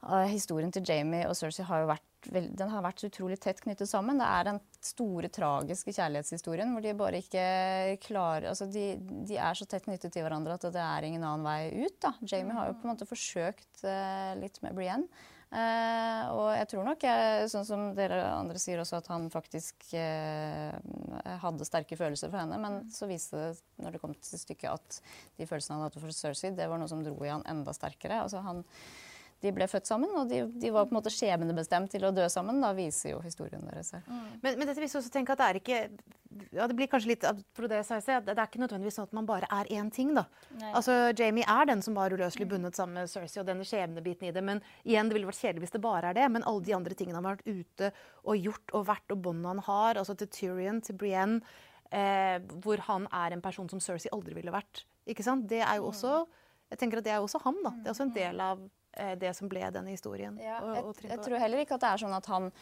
uh, 0.08 0.24
historien 0.30 0.72
til 0.72 0.84
Jamie 0.84 1.26
og 1.28 1.36
Cersei 1.36 1.64
har 1.68 1.84
jo 1.84 1.88
vært, 1.92 2.10
den 2.32 2.70
har 2.72 2.80
vært 2.80 3.04
utrolig 3.04 3.36
tett 3.40 3.60
knyttet 3.60 3.88
sammen. 3.90 4.16
Det 4.18 4.24
er 4.24 4.44
den 4.48 4.60
store, 4.80 5.28
tragiske 5.28 5.92
kjærlighetshistorien 5.92 6.72
hvor 6.72 6.80
de 6.84 6.94
bare 6.96 7.20
ikke 7.20 7.98
klarer 8.06 8.48
altså 8.48 8.64
de, 8.72 8.96
de 9.28 9.36
er 9.36 9.54
så 9.58 9.66
tett 9.68 9.84
knyttet 9.84 10.12
til 10.12 10.24
hverandre 10.24 10.56
at 10.56 10.64
det 10.72 10.80
er 10.80 11.04
ingen 11.04 11.24
annen 11.24 11.44
vei 11.44 11.84
ut. 11.84 11.98
da. 12.00 12.14
Jamie 12.24 12.56
har 12.56 12.70
jo 12.70 12.78
på 12.80 12.88
en 12.88 12.94
måte 12.94 13.08
forsøkt 13.08 13.84
uh, 13.84 14.32
litt 14.40 14.60
med 14.64 14.72
Brienne. 14.76 15.08
Eh, 15.54 16.22
og 16.34 16.48
jeg 16.56 16.66
tror 16.72 16.86
nok, 16.88 17.04
jeg, 17.06 17.46
sånn 17.52 17.66
som 17.68 17.82
dere 17.94 18.18
andre 18.26 18.58
sier 18.58 18.80
også, 18.82 18.98
at 18.98 19.10
han 19.12 19.28
faktisk 19.30 19.86
eh, 19.94 20.74
hadde 21.44 21.68
sterke 21.68 21.98
følelser 21.98 22.32
for 22.32 22.42
henne. 22.42 22.58
Men 22.58 22.80
så 22.90 23.06
viste 23.10 23.38
det 23.38 23.84
når 23.84 23.94
det 23.94 24.02
kom 24.02 24.16
til 24.18 24.42
stykket 24.42 24.72
at 24.72 24.98
de 25.38 25.46
følelsene 25.46 25.78
han 25.78 25.86
hadde 25.86 26.02
for 26.02 26.16
Cersei, 26.16 26.50
det 26.58 26.66
var 26.70 26.82
noe 26.82 26.90
som 26.90 27.04
dro 27.06 27.14
i 27.22 27.30
han 27.30 27.46
enda 27.50 27.74
sterkere. 27.76 28.24
Altså 28.24 28.42
han, 28.42 28.64
de 29.44 29.52
ble 29.52 29.66
født 29.68 29.88
sammen, 29.88 30.12
og 30.16 30.28
de, 30.30 30.42
de 30.60 30.72
var 30.72 30.86
på 30.88 30.94
en 30.94 30.98
måte 30.98 31.12
skjebnebestemt 31.12 31.92
til 31.92 32.06
å 32.08 32.12
dø 32.16 32.24
sammen. 32.32 32.62
Da 32.64 32.72
viser 32.76 33.12
jo 33.12 33.22
historien 33.24 33.64
deres 33.68 33.92
her. 33.92 34.04
Men, 34.40 34.56
men 34.56 34.64
dette 34.64 34.80
viser 34.80 35.00
også 35.00 35.12
tenke 35.12 35.34
at 35.34 35.42
det 35.42 35.48
er 35.48 35.58
ikke 35.60 35.80
ja, 36.50 36.66
Det 36.66 36.74
blir 36.74 36.88
kanskje 36.90 37.12
litt 37.12 37.24
det 37.24 37.80
sa 37.86 38.00
det 38.00 38.32
er 38.32 38.40
ikke 38.42 38.62
nødvendigvis 38.62 38.96
sånn 38.98 39.06
at 39.06 39.12
man 39.14 39.28
bare 39.28 39.48
er 39.52 39.68
én 39.76 39.90
ting. 39.94 40.14
da. 40.16 40.24
Nei. 40.58 40.72
Altså, 40.72 40.96
Jamie 41.14 41.46
er 41.46 41.68
den 41.70 41.84
som 41.84 41.94
var 41.98 42.14
uløselig 42.14 42.48
bundet 42.50 42.78
sammen 42.78 42.98
med 42.98 43.12
Cersei 43.12 43.42
og 43.42 43.46
denne 43.46 43.66
skjebnebiten 43.68 44.30
i 44.30 44.32
det. 44.34 44.42
Men 44.42 44.62
igjen, 44.82 45.10
det 45.10 45.18
ville 45.18 45.28
vært 45.30 45.42
kjedelig 45.42 45.66
hvis 45.66 45.76
det 45.76 45.82
bare 45.84 46.10
er 46.10 46.18
det. 46.18 46.30
Men 46.34 46.46
alle 46.48 46.64
de 46.66 46.74
andre 46.74 46.98
tingene 46.98 47.20
han 47.20 47.28
har 47.28 47.36
vært 47.38 47.52
ute 47.52 47.92
og 48.24 48.48
gjort 48.48 48.74
og 48.74 48.88
vært, 48.90 49.06
og 49.14 49.22
båndene 49.28 49.54
han 49.54 49.66
har, 49.68 50.00
altså 50.00 50.16
til 50.18 50.32
Tyrion, 50.34 50.80
til 50.82 50.98
Brienne, 50.98 51.42
eh, 51.94 52.40
hvor 52.64 52.82
han 52.88 53.06
er 53.12 53.36
en 53.36 53.44
person 53.44 53.70
som 53.70 53.82
Cersei 53.84 54.10
aldri 54.16 54.34
ville 54.40 54.54
vært. 54.54 54.86
Ikke 55.06 55.26
sant? 55.26 55.46
Det 55.50 55.60
er 55.62 55.78
jo 55.78 55.92
også 55.92 56.22
jeg 56.74 56.80
tenker 56.80 56.98
at 57.00 57.06
det 57.06 57.12
er 57.14 57.20
jo 57.20 57.28
også 57.28 57.42
ham. 57.44 57.60
da. 57.62 57.70
Det 57.78 57.86
er 57.86 57.94
også 57.94 58.08
en 58.08 58.16
del 58.16 58.40
av 58.42 58.64
det 59.20 59.34
som 59.36 59.50
ble 59.50 59.70
denne 59.74 59.94
historien. 59.94 60.38
Ja, 60.42 60.60
Og- 60.62 60.74
jeg, 61.02 61.10
jeg 61.10 61.22
tror 61.24 61.40
heller 61.42 61.64
ikke 61.64 61.78
at 61.78 61.86
det 61.86 61.92
er 61.92 62.04
sånn 62.06 62.16
at 62.16 62.26
han 62.32 62.52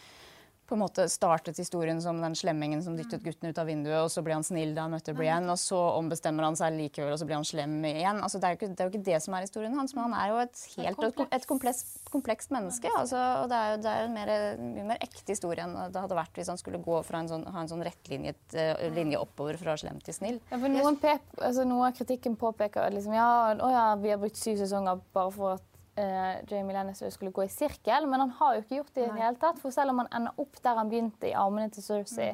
på 0.72 0.76
en 0.76 0.80
måte 0.80 1.04
startet 1.10 1.58
historien 1.60 1.98
som 2.00 2.20
den 2.22 2.32
slemmingen 2.38 2.80
som 2.82 2.94
dyttet 2.96 3.20
gutten 3.20 3.50
ut 3.50 3.58
av 3.60 3.66
vinduet, 3.68 3.98
og 4.06 4.08
så 4.08 4.22
ble 4.24 4.32
han 4.38 4.46
snill 4.46 4.70
da 4.72 4.86
han 4.86 4.94
møtte 4.94 5.12
Brienne, 5.12 5.52
og 5.52 5.60
så 5.60 5.76
ombestemmer 5.98 6.46
han 6.46 6.56
seg 6.56 6.72
likevel, 6.78 7.12
og 7.12 7.18
så 7.20 7.26
blir 7.28 7.36
han 7.36 7.44
slem 7.44 7.74
igjen. 7.90 8.22
Altså, 8.24 8.40
det, 8.40 8.48
er 8.48 8.54
jo 8.54 8.60
ikke, 8.60 8.68
det 8.70 8.80
er 8.80 8.88
jo 8.88 8.92
ikke 8.94 9.08
det 9.10 9.18
som 9.20 9.36
er 9.36 9.44
historien 9.44 9.74
hans, 9.76 9.92
men 9.92 10.06
han 10.06 10.14
er 10.16 10.30
jo 10.30 10.38
et 10.46 10.62
helt 10.78 11.04
et, 11.08 11.20
et 11.36 11.48
komplekst, 11.50 11.90
komplekst 12.08 12.54
menneske. 12.54 12.88
Altså, 12.96 13.20
og 13.42 13.50
det 13.52 13.58
er 13.58 13.74
jo 13.74 13.82
det 13.84 13.92
er 13.92 14.06
en 14.06 14.16
mer, 14.16 14.32
mye 14.62 14.86
mer 14.94 15.04
ekte 15.04 15.34
historie 15.34 15.66
enn 15.66 15.76
det 15.92 16.04
hadde 16.06 16.16
vært 16.16 16.40
hvis 16.40 16.52
han 16.54 16.60
skulle 16.60 16.80
gå 16.86 17.02
fra 17.04 17.20
en 17.20 17.28
sånn, 17.34 17.44
ha 17.52 17.66
en 17.66 17.72
sånn 17.74 17.84
rettlinjet 17.84 18.56
uh, 18.56 18.86
linje 18.96 19.20
oppover 19.20 19.60
fra 19.60 19.76
slem 19.76 20.00
til 20.00 20.16
snill. 20.16 20.40
Ja, 20.48 20.56
for 20.56 20.72
noen 20.72 20.96
pep, 21.02 21.26
altså, 21.36 21.66
noe 21.68 21.90
av 21.90 21.98
kritikken 22.00 22.38
påpeker 22.40 22.86
at 22.86 22.96
liksom, 22.96 23.12
ja, 23.18 23.28
å 23.52 23.74
ja, 23.74 23.84
vi 24.00 24.14
har 24.14 24.22
brukt 24.22 24.40
syv 24.40 24.56
sesonger 24.62 25.04
bare 25.12 25.36
for 25.36 25.58
at 25.58 25.68
eh, 25.96 26.40
Jamie 26.48 26.72
Lannister 26.76 27.10
skulle 27.10 27.32
gå 27.34 27.44
i 27.44 27.50
sirkel, 27.52 28.06
men 28.08 28.20
han 28.20 28.30
har 28.38 28.54
jo 28.56 28.62
ikke 28.64 28.78
gjort 28.80 28.94
det 28.94 29.04
i 29.04 29.10
det 29.10 29.20
hele 29.22 29.36
tatt. 29.42 29.60
For 29.62 29.74
selv 29.74 29.92
om 29.94 30.02
han 30.02 30.08
ender 30.12 30.40
opp 30.42 30.56
der 30.62 30.80
han 30.80 30.90
begynte, 30.92 31.28
i 31.28 31.34
armene 31.36 31.70
til 31.74 31.84
Cersei, 31.84 32.32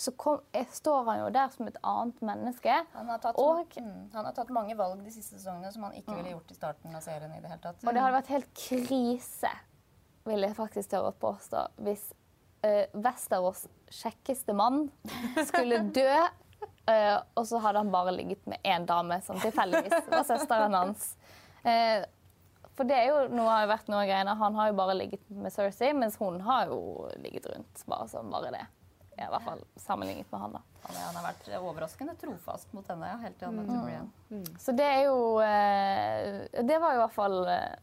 så 0.00 0.12
kom, 0.16 0.40
eh, 0.56 0.66
står 0.72 1.04
han 1.10 1.18
jo 1.20 1.30
der 1.34 1.48
som 1.52 1.66
et 1.68 1.76
annet 1.84 2.20
menneske. 2.24 2.76
Han 2.94 3.08
har, 3.12 3.18
tatt, 3.18 3.36
Og- 3.38 3.74
han 3.76 4.24
har 4.24 4.32
tatt 4.32 4.50
mange 4.50 4.76
valg 4.76 5.02
de 5.04 5.10
siste 5.10 5.36
sesongene 5.38 5.72
som 5.72 5.82
han 5.82 5.92
ikke 5.92 6.14
ville 6.16 6.30
gjort 6.30 6.50
i 6.50 6.54
starten 6.54 6.94
av 6.94 7.02
serien. 7.02 7.32
i 7.36 7.40
det 7.40 7.50
hele 7.50 7.60
tatt. 7.60 7.84
Og 7.84 7.92
det 7.94 8.00
hadde 8.02 8.22
vært 8.22 8.32
helt 8.34 8.54
krise, 8.54 9.50
vil 10.24 10.40
jeg 10.40 10.56
faktisk 10.56 10.90
tørre 10.90 11.12
å 11.12 11.18
påstå, 11.20 11.66
hvis 11.78 12.12
uh, 12.64 12.84
Westerås 12.94 13.66
kjekkeste 13.90 14.54
mann 14.54 14.90
skulle 15.46 15.84
dø, 15.92 16.28
Uh, 16.90 17.20
og 17.36 17.46
så 17.46 17.60
hadde 17.62 17.78
han 17.78 17.90
bare 17.92 18.12
ligget 18.12 18.46
med 18.50 18.58
én 18.64 18.84
dame 18.84 19.20
som 19.22 19.38
tilfeldigvis 19.40 20.08
var 20.10 20.24
søsteren 20.26 20.74
hans. 20.74 21.16
Eh, 21.64 22.02
for 22.80 22.88
det 22.88 22.96
er 22.96 23.10
jo 23.10 23.24
noe 23.36 23.44
har 23.52 23.66
jo 23.66 23.72
vært 23.74 23.88
noe 23.92 23.98
av 24.00 24.06
greiene. 24.08 24.34
Han 24.40 24.54
har 24.56 24.70
jo 24.70 24.76
bare 24.78 24.96
ligget 24.96 25.24
med 25.36 25.52
Cersei, 25.52 25.90
mens 25.92 26.14
hun 26.16 26.38
har 26.46 26.70
jo 26.70 27.10
ligget 27.20 27.50
rundt 27.52 27.82
bare 27.90 28.06
som 28.08 28.30
bare 28.32 28.54
det. 28.54 28.62
I 29.20 29.26
hvert 29.28 29.44
fall 29.44 29.60
sammenlignet 29.76 30.30
med 30.32 30.40
han, 30.40 30.54
da. 30.56 30.62
Han, 30.86 30.96
han 30.96 31.18
har 31.18 31.26
vært 31.26 31.50
overraskende 31.58 32.14
trofast 32.16 32.72
mot 32.72 32.88
henne 32.88 33.10
ja, 33.10 33.18
helt 33.20 33.36
til 33.36 33.50
han 33.50 33.58
møtte 33.58 33.98
mm. 34.32 34.46
Så 34.64 34.72
det 34.72 34.86
er 34.88 35.02
jo 35.10 35.18
eh, 35.44 36.62
Det 36.64 36.78
var 36.80 36.96
i 36.96 37.00
hvert 37.02 37.12
fall 37.12 37.36
eh, 37.52 37.74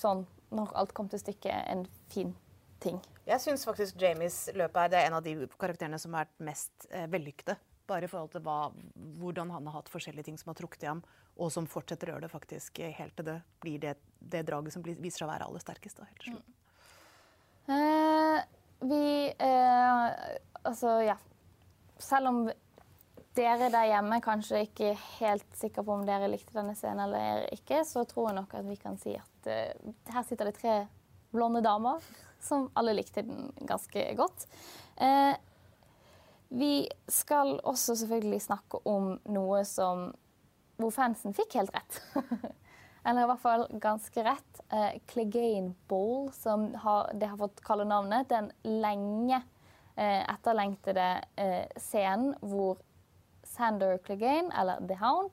sånn, 0.00 0.24
når 0.50 0.74
alt 0.82 0.96
kom 0.98 1.06
til 1.12 1.22
stykket, 1.22 1.54
en 1.70 1.86
fin 2.10 2.34
ting. 2.82 2.98
Jeg 3.28 3.38
syns 3.44 3.62
faktisk 3.68 4.02
Jamies 4.02 4.48
løp 4.58 4.82
er, 4.82 4.90
det 4.90 4.98
er 4.98 5.12
en 5.12 5.20
av 5.20 5.22
de 5.22 5.36
karakterene 5.60 6.02
som 6.02 6.18
har 6.18 6.26
vært 6.26 6.46
mest 6.50 6.90
eh, 6.90 7.06
vellykkede. 7.12 7.54
Bare 7.86 8.06
i 8.06 8.10
forhold 8.10 8.34
til 8.34 8.42
hva, 8.42 8.58
hvordan 9.22 9.54
han 9.54 9.70
har 9.70 9.78
hatt 9.78 9.94
forskjellige 9.94 10.26
ting 10.26 10.42
som 10.42 10.50
har 10.50 10.58
trukket 10.58 10.88
i 10.88 10.90
ham, 10.90 11.06
og 11.40 11.50
som 11.52 11.66
fortsetter 11.70 12.10
å 12.10 12.14
gjøre 12.14 12.26
det 12.26 12.32
faktisk 12.32 12.80
helt 12.98 13.16
til 13.16 13.26
det 13.30 13.36
blir 13.62 13.80
det, 13.82 13.96
det 14.20 14.44
draget 14.48 14.74
som 14.76 14.84
blir, 14.84 14.98
viser 15.00 15.22
seg 15.22 15.28
å 15.28 15.32
være 15.32 15.48
aller 15.48 15.64
sterkest. 15.64 16.00
Da, 16.00 16.08
helt 16.10 16.24
til 16.24 16.36
slutt. 16.36 16.56
Eh, 17.70 18.38
vi 18.90 19.04
eh, 19.32 20.38
Altså, 20.60 20.98
ja. 21.04 21.16
Selv 22.00 22.28
om 22.28 22.40
dere 23.36 23.70
der 23.72 23.88
hjemme 23.92 24.18
kanskje 24.24 24.64
ikke 24.66 24.90
er 24.90 25.04
helt 25.20 25.56
sikre 25.56 25.84
på 25.86 25.94
om 25.94 26.06
dere 26.08 26.28
likte 26.28 26.56
denne 26.56 26.74
scenen 26.76 27.04
eller 27.06 27.46
ikke, 27.54 27.82
så 27.88 28.04
tror 28.08 28.30
jeg 28.30 28.38
nok 28.40 28.56
at 28.58 28.66
vi 28.66 28.76
kan 28.80 28.98
si 29.00 29.14
at 29.16 29.48
eh, 29.48 29.92
her 30.12 30.26
sitter 30.26 30.50
det 30.50 30.58
tre 30.58 30.74
blonde 31.32 31.62
damer 31.64 32.02
som 32.42 32.68
alle 32.76 32.96
likte 32.96 33.24
den 33.24 33.52
ganske 33.68 34.04
godt. 34.18 34.48
Eh, 35.00 35.36
vi 36.50 36.88
skal 37.08 37.60
også 37.62 37.94
selvfølgelig 38.00 38.42
snakke 38.48 38.80
om 38.90 39.14
noe 39.30 39.62
som 39.68 40.10
hvor 40.80 40.92
fansen 40.94 41.36
fikk 41.36 41.58
helt 41.60 41.74
rett. 41.76 42.00
Eller 43.04 43.24
i 43.24 43.30
hvert 43.30 43.40
fall 43.40 43.64
ganske 43.80 44.24
rett. 44.24 44.60
Eh, 44.68 45.00
Clegane 45.08 45.74
Bowl, 45.88 46.28
som 46.36 46.68
har, 46.82 47.10
det 47.14 47.30
har 47.30 47.40
fått 47.40 47.62
kalle 47.64 47.86
navnet. 47.88 48.28
Den 48.28 48.50
lenge 48.66 49.40
eh, 49.96 50.20
etterlengtede 50.20 51.08
eh, 51.40 51.64
scenen 51.80 52.34
hvor 52.44 52.82
Sander 53.50 53.98
Clegane, 53.98 54.52
eller 54.60 54.86
The 54.88 54.94
Hound, 54.94 55.30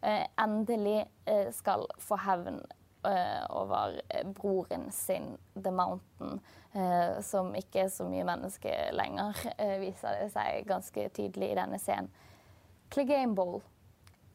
eh, 0.00 0.26
endelig 0.36 1.06
eh, 1.24 1.50
skal 1.52 1.86
få 1.98 2.16
hevn 2.16 2.62
eh, 3.04 3.44
over 3.50 4.00
broren 4.24 4.92
sin, 4.92 5.36
The 5.54 5.70
Mountain, 5.70 6.40
som 7.24 7.54
ikke 7.56 7.80
er 7.86 7.88
så 7.90 8.04
mye 8.06 8.26
menneske 8.28 8.70
lenger, 8.92 9.38
viser 9.80 10.18
det 10.20 10.26
seg 10.30 10.66
ganske 10.68 11.06
tydelig 11.16 11.48
i 11.50 11.56
denne 11.56 11.78
scenen. 11.80 12.10
Clegane 12.92 13.34
Bowl 13.34 13.62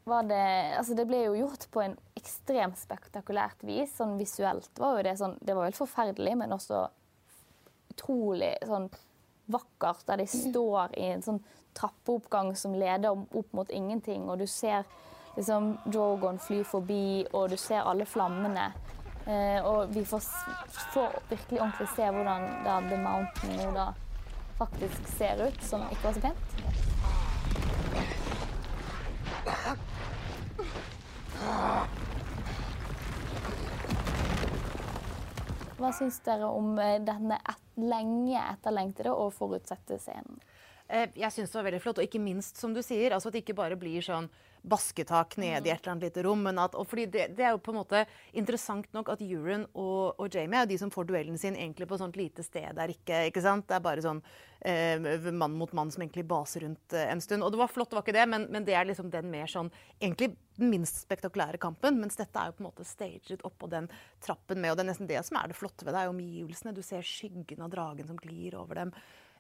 var 0.03 0.27
det 0.27 0.75
Altså, 0.77 0.95
det 0.97 1.05
ble 1.07 1.23
jo 1.25 1.37
gjort 1.37 1.67
på 1.71 1.81
en 1.83 1.95
ekstremt 2.19 2.77
spektakulært 2.79 3.63
vis. 3.67 3.95
Sånn 3.97 4.17
visuelt 4.19 4.71
var 4.79 4.97
jo 4.97 5.07
det 5.07 5.17
sånn 5.19 5.37
Det 5.41 5.55
var 5.55 5.69
helt 5.69 5.79
forferdelig, 5.79 6.35
men 6.39 6.55
også 6.55 6.85
utrolig 7.93 8.55
sånn 8.65 8.89
vakkert, 9.51 10.05
der 10.07 10.23
de 10.23 10.27
står 10.31 10.95
i 10.97 11.09
en 11.13 11.21
sånn 11.21 11.41
trappeoppgang 11.77 12.53
som 12.55 12.75
leder 12.77 13.11
opp 13.11 13.51
mot 13.53 13.69
ingenting, 13.69 14.29
og 14.29 14.39
du 14.39 14.47
ser 14.47 14.85
liksom 15.35 15.73
Drogon 15.85 16.39
fly 16.39 16.61
forbi, 16.63 17.25
og 17.33 17.49
du 17.51 17.57
ser 17.57 17.83
alle 17.83 18.05
flammene. 18.05 18.71
Eh, 19.25 19.59
og 19.65 19.93
vi 19.93 20.05
får, 20.05 20.23
får 20.93 21.19
virkelig 21.29 21.61
ordentlig 21.61 21.89
se 21.95 22.09
hvordan 22.15 22.49
da 22.65 22.79
The 22.89 23.03
Mountain 23.03 23.55
nå 23.59 23.69
da 23.75 23.91
faktisk 24.57 25.07
ser 25.17 25.47
ut, 25.47 25.63
som 25.63 25.85
ikke 25.91 26.09
var 26.09 26.17
så 26.17 26.27
pent. 26.27 26.92
Hva 35.83 35.91
syns 35.91 36.19
dere 36.23 36.47
om 36.47 36.77
eh, 36.79 36.99
denne 37.03 37.39
et, 37.41 37.63
lenge 37.81 38.39
etterlengtede 38.39 39.11
og 39.11 39.33
forutsette 39.35 39.97
scenen? 39.99 40.39
Eh, 40.87 41.09
Jeg 41.17 41.31
syns 41.35 41.51
det 41.51 41.59
var 41.59 41.67
veldig 41.67 41.81
flott, 41.83 41.99
og 41.99 42.07
ikke 42.07 42.21
minst, 42.23 42.59
som 42.61 42.75
du 42.75 42.81
sier, 42.85 43.11
altså 43.11 43.31
at 43.31 43.35
det 43.35 43.43
ikke 43.43 43.57
bare 43.57 43.79
blir 43.79 44.03
sånn 44.05 44.29
basketak 44.63 45.35
nede 45.37 45.67
i 45.67 45.71
et 45.73 45.81
eller 45.81 45.91
annet 45.91 46.07
lite 46.07 46.23
rom. 46.23 46.43
Men 46.45 46.59
at, 46.63 46.75
og 46.79 46.87
fordi 46.89 47.05
det, 47.11 47.27
det 47.37 47.45
er 47.45 47.53
jo 47.55 47.61
på 47.63 47.73
en 47.73 47.81
måte 47.81 48.05
interessant 48.31 48.87
nok 48.95 49.11
at 49.13 49.23
Euron 49.25 49.65
og, 49.73 50.15
og 50.17 50.33
Jamie 50.33 50.61
er 50.61 50.69
de 50.69 50.79
som 50.79 50.91
får 50.93 51.09
duellen 51.09 51.37
sin 51.39 51.57
egentlig 51.59 51.87
på 51.89 51.99
sånt 51.99 52.17
lite 52.19 52.45
sted 52.45 52.71
der 52.77 52.93
ikke 52.93 53.25
ikke 53.29 53.43
sant? 53.43 53.67
Det 53.67 53.77
er 53.77 53.83
bare 53.83 54.03
sånn 54.05 54.21
eh, 54.65 55.29
mann 55.31 55.57
mot 55.59 55.73
mann 55.75 55.91
som 55.93 56.03
egentlig 56.05 56.25
baser 56.29 56.65
rundt 56.65 56.95
eh, 56.95 57.09
en 57.11 57.21
stund. 57.23 57.43
Og 57.43 57.53
det 57.53 57.61
var 57.61 57.71
flott, 57.71 57.91
det 57.91 57.99
var 57.99 58.05
ikke 58.07 58.17
det, 58.19 58.27
men, 58.31 58.47
men 58.53 58.67
det 58.67 58.77
er 58.79 58.87
liksom 58.89 59.11
den 59.13 59.29
mer 59.33 59.51
sånn 59.51 59.71
egentlig 59.99 60.33
den 60.57 60.69
minst 60.71 61.01
spektakulære 61.03 61.59
kampen. 61.61 61.99
Mens 62.01 62.19
dette 62.19 62.39
er 62.39 62.51
jo 62.51 62.57
på 62.57 62.63
en 62.63 62.69
måte 62.69 62.87
staged 62.87 63.43
oppå 63.47 63.69
den 63.71 63.89
trappen 64.23 64.61
med, 64.61 64.71
og 64.71 64.79
det 64.79 64.85
er 64.85 64.91
nesten 64.93 65.09
det 65.09 65.23
som 65.27 65.39
er 65.41 65.51
det 65.51 65.59
flotte 65.59 65.87
ved 65.87 65.95
det, 65.95 66.05
er 66.05 66.13
omgivelsene. 66.13 66.75
Du 66.75 66.83
ser 66.85 67.05
skyggen 67.05 67.65
av 67.65 67.73
dragen 67.73 68.09
som 68.09 68.19
glir 68.21 68.55
over 68.59 68.83
dem 68.83 68.95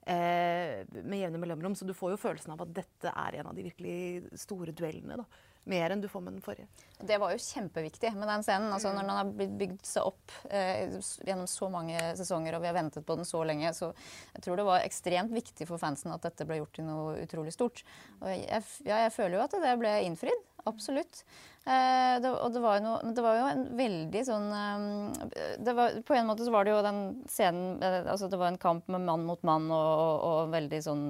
med 0.05 1.15
jevne 1.15 1.39
mellomrom. 1.39 1.75
Så 1.79 1.87
du 1.87 1.93
får 1.95 2.13
jo 2.13 2.19
følelsen 2.19 2.53
av 2.55 2.65
at 2.65 2.75
dette 2.75 3.11
er 3.13 3.39
en 3.39 3.49
av 3.51 3.55
de 3.55 3.65
virkelig 3.69 4.39
store 4.43 4.75
duellene. 4.75 5.21
da. 5.21 5.27
Mer 5.63 5.93
enn 5.93 6.01
du 6.03 6.09
får 6.11 6.21
med 6.21 6.33
den 6.35 6.43
forrige. 6.43 6.65
Det 6.99 7.17
var 7.21 7.31
jo 7.31 7.39
kjempeviktig 7.39 8.09
med 8.17 8.27
den 8.27 8.43
scenen. 8.43 8.71
Altså, 8.75 8.91
når 8.91 9.05
den 9.05 9.15
har 9.15 9.29
blitt 9.31 9.53
bygd 9.61 9.85
seg 9.87 10.09
opp 10.09 10.33
eh, 10.51 10.97
gjennom 11.23 11.47
så 11.47 11.69
mange 11.71 12.01
sesonger, 12.19 12.57
og 12.57 12.65
vi 12.65 12.67
har 12.67 12.75
ventet 12.75 13.05
på 13.07 13.15
den 13.15 13.27
så 13.27 13.45
lenge, 13.47 13.71
så 13.75 13.93
jeg 14.33 14.43
tror 14.43 14.59
det 14.59 14.67
var 14.67 14.83
ekstremt 14.83 15.31
viktig 15.31 15.67
for 15.69 15.79
fansen 15.79 16.11
at 16.11 16.25
dette 16.25 16.47
ble 16.49 16.59
gjort 16.59 16.75
til 16.75 16.89
noe 16.89 17.15
utrolig 17.23 17.55
stort. 17.55 17.85
Og 18.19 18.27
jeg, 18.33 18.63
ja, 18.83 19.05
jeg 19.05 19.15
føler 19.15 19.39
jo 19.39 19.45
at 19.45 19.55
det 19.63 19.77
ble 19.79 19.93
innfridd. 20.09 20.43
Absolutt. 20.69 21.23
Eh, 21.63 22.15
det, 22.23 22.29
og 22.29 22.51
det 22.51 22.61
var, 22.63 22.81
noe, 22.83 23.13
det 23.15 23.23
var 23.23 23.37
jo 23.39 23.45
en 23.47 23.63
veldig 23.79 24.23
sånn 24.27 24.49
eh, 24.51 25.53
det 25.63 25.75
var, 25.77 25.93
På 26.03 26.17
en 26.17 26.27
måte 26.27 26.43
så 26.43 26.51
var 26.51 26.67
det 26.67 26.73
jo 26.73 26.81
den 26.83 26.99
scenen 27.31 27.77
eh, 27.79 28.01
altså 28.03 28.27
Det 28.27 28.39
var 28.41 28.51
en 28.51 28.59
kamp 28.59 28.89
med 28.91 29.05
mann 29.07 29.23
mot 29.23 29.39
mann 29.47 29.69
og, 29.71 29.91
og, 30.03 30.25
og 30.27 30.51
veldig 30.51 30.81
sånn 30.83 31.05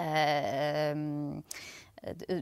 eh, 0.00 0.96
um, 0.96 1.42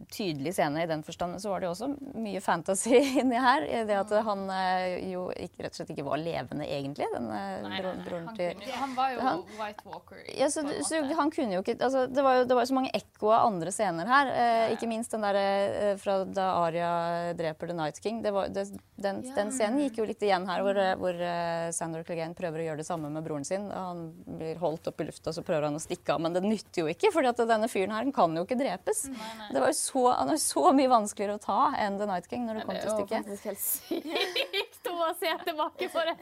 tydelig 0.09 0.55
scene 0.57 0.83
i 0.83 0.87
den 0.89 1.03
forstand. 1.05 1.37
Så 1.43 1.51
var 1.53 1.61
det 1.61 1.69
jo 1.69 1.73
også 1.75 1.89
mye 2.17 2.41
fantasy 2.41 2.95
inni 3.21 3.37
her. 3.41 3.67
i 3.69 3.83
Det 3.89 3.97
at 3.99 4.13
han 4.25 4.47
eh, 4.55 5.11
jo 5.13 5.27
ikke, 5.35 5.65
rett 5.67 5.75
og 5.75 5.81
slett 5.81 5.93
ikke 5.95 6.07
var 6.07 6.21
levende 6.23 6.65
egentlig, 6.65 7.09
den 7.13 7.29
eh, 7.35 7.67
bro, 7.83 7.93
broren 8.07 8.31
Han, 8.31 8.39
til 8.39 8.73
han 8.81 8.95
var 8.97 9.13
jo 9.15 9.21
Han- 9.27 9.45
White 9.59 9.85
Walker. 9.85 10.23
ja, 10.39 10.49
så, 10.51 10.65
så 10.87 11.03
han 11.19 11.33
kunne 11.35 11.59
jo 11.59 11.65
ikke 11.65 11.77
altså, 11.77 12.07
det, 12.09 12.25
var 12.25 12.41
jo, 12.41 12.47
det 12.49 12.57
var 12.57 12.71
så 12.71 12.77
mange 12.79 12.93
ekko 12.97 13.33
av 13.35 13.51
andre 13.51 13.75
scener 13.75 14.09
her. 14.09 14.33
Eh, 14.33 14.77
ikke 14.77 14.89
minst 14.89 15.13
den 15.13 15.27
der 15.27 15.41
eh, 15.41 15.93
fra 16.01 16.23
da 16.25 16.49
Arya 16.63 16.91
dreper 17.37 17.71
The 17.71 17.77
Night 17.77 18.01
King. 18.01 18.23
Det 18.25 18.33
var, 18.35 18.49
det, 18.49 18.67
den, 19.01 19.21
den 19.37 19.53
scenen 19.53 19.85
gikk 19.85 20.01
jo 20.01 20.09
litt 20.09 20.25
igjen 20.25 20.49
her, 20.49 20.65
hvor, 20.65 20.77
hvor 21.01 21.17
uh, 21.21 21.69
Sandor 21.75 22.05
Clegane 22.05 22.37
prøver 22.37 22.63
å 22.63 22.67
gjøre 22.69 22.83
det 22.83 22.89
samme 22.89 23.09
med 23.13 23.25
broren 23.25 23.47
sin. 23.49 23.69
Han 23.73 24.11
blir 24.25 24.61
holdt 24.61 24.89
opp 24.91 25.01
i 25.01 25.07
lufta, 25.09 25.33
så 25.33 25.45
prøver 25.47 25.69
han 25.69 25.79
å 25.79 25.83
stikke 25.83 26.15
av, 26.15 26.21
men 26.25 26.37
det 26.37 26.43
nytter 26.45 26.85
jo 26.85 26.91
ikke, 26.93 27.13
for 27.15 27.25
denne 27.41 27.69
fyren 27.73 27.95
her 27.97 28.09
kan 28.15 28.37
jo 28.37 28.45
ikke 28.45 28.59
drepes. 28.61 29.07
Det 29.51 29.61
var 29.61 29.73
jo 29.73 29.77
så, 29.77 30.03
han 30.15 30.29
var 30.31 30.37
så 30.43 30.73
mye 30.77 30.91
vanskeligere 30.91 31.39
å 31.39 31.43
ta 31.43 31.61
enn 31.79 31.99
The 31.99 32.07
Night 32.07 32.29
King 32.31 32.47
når 32.47 32.61
det 32.61 32.67
kom 32.69 32.75
Det 32.77 32.91
var 32.91 33.09
faktisk 33.11 33.49
helt 33.51 33.63
sykt 33.71 34.91
å 34.91 35.09
se 35.19 35.33
tilbake 35.45 35.89
på 35.93 36.03
det. 36.07 36.15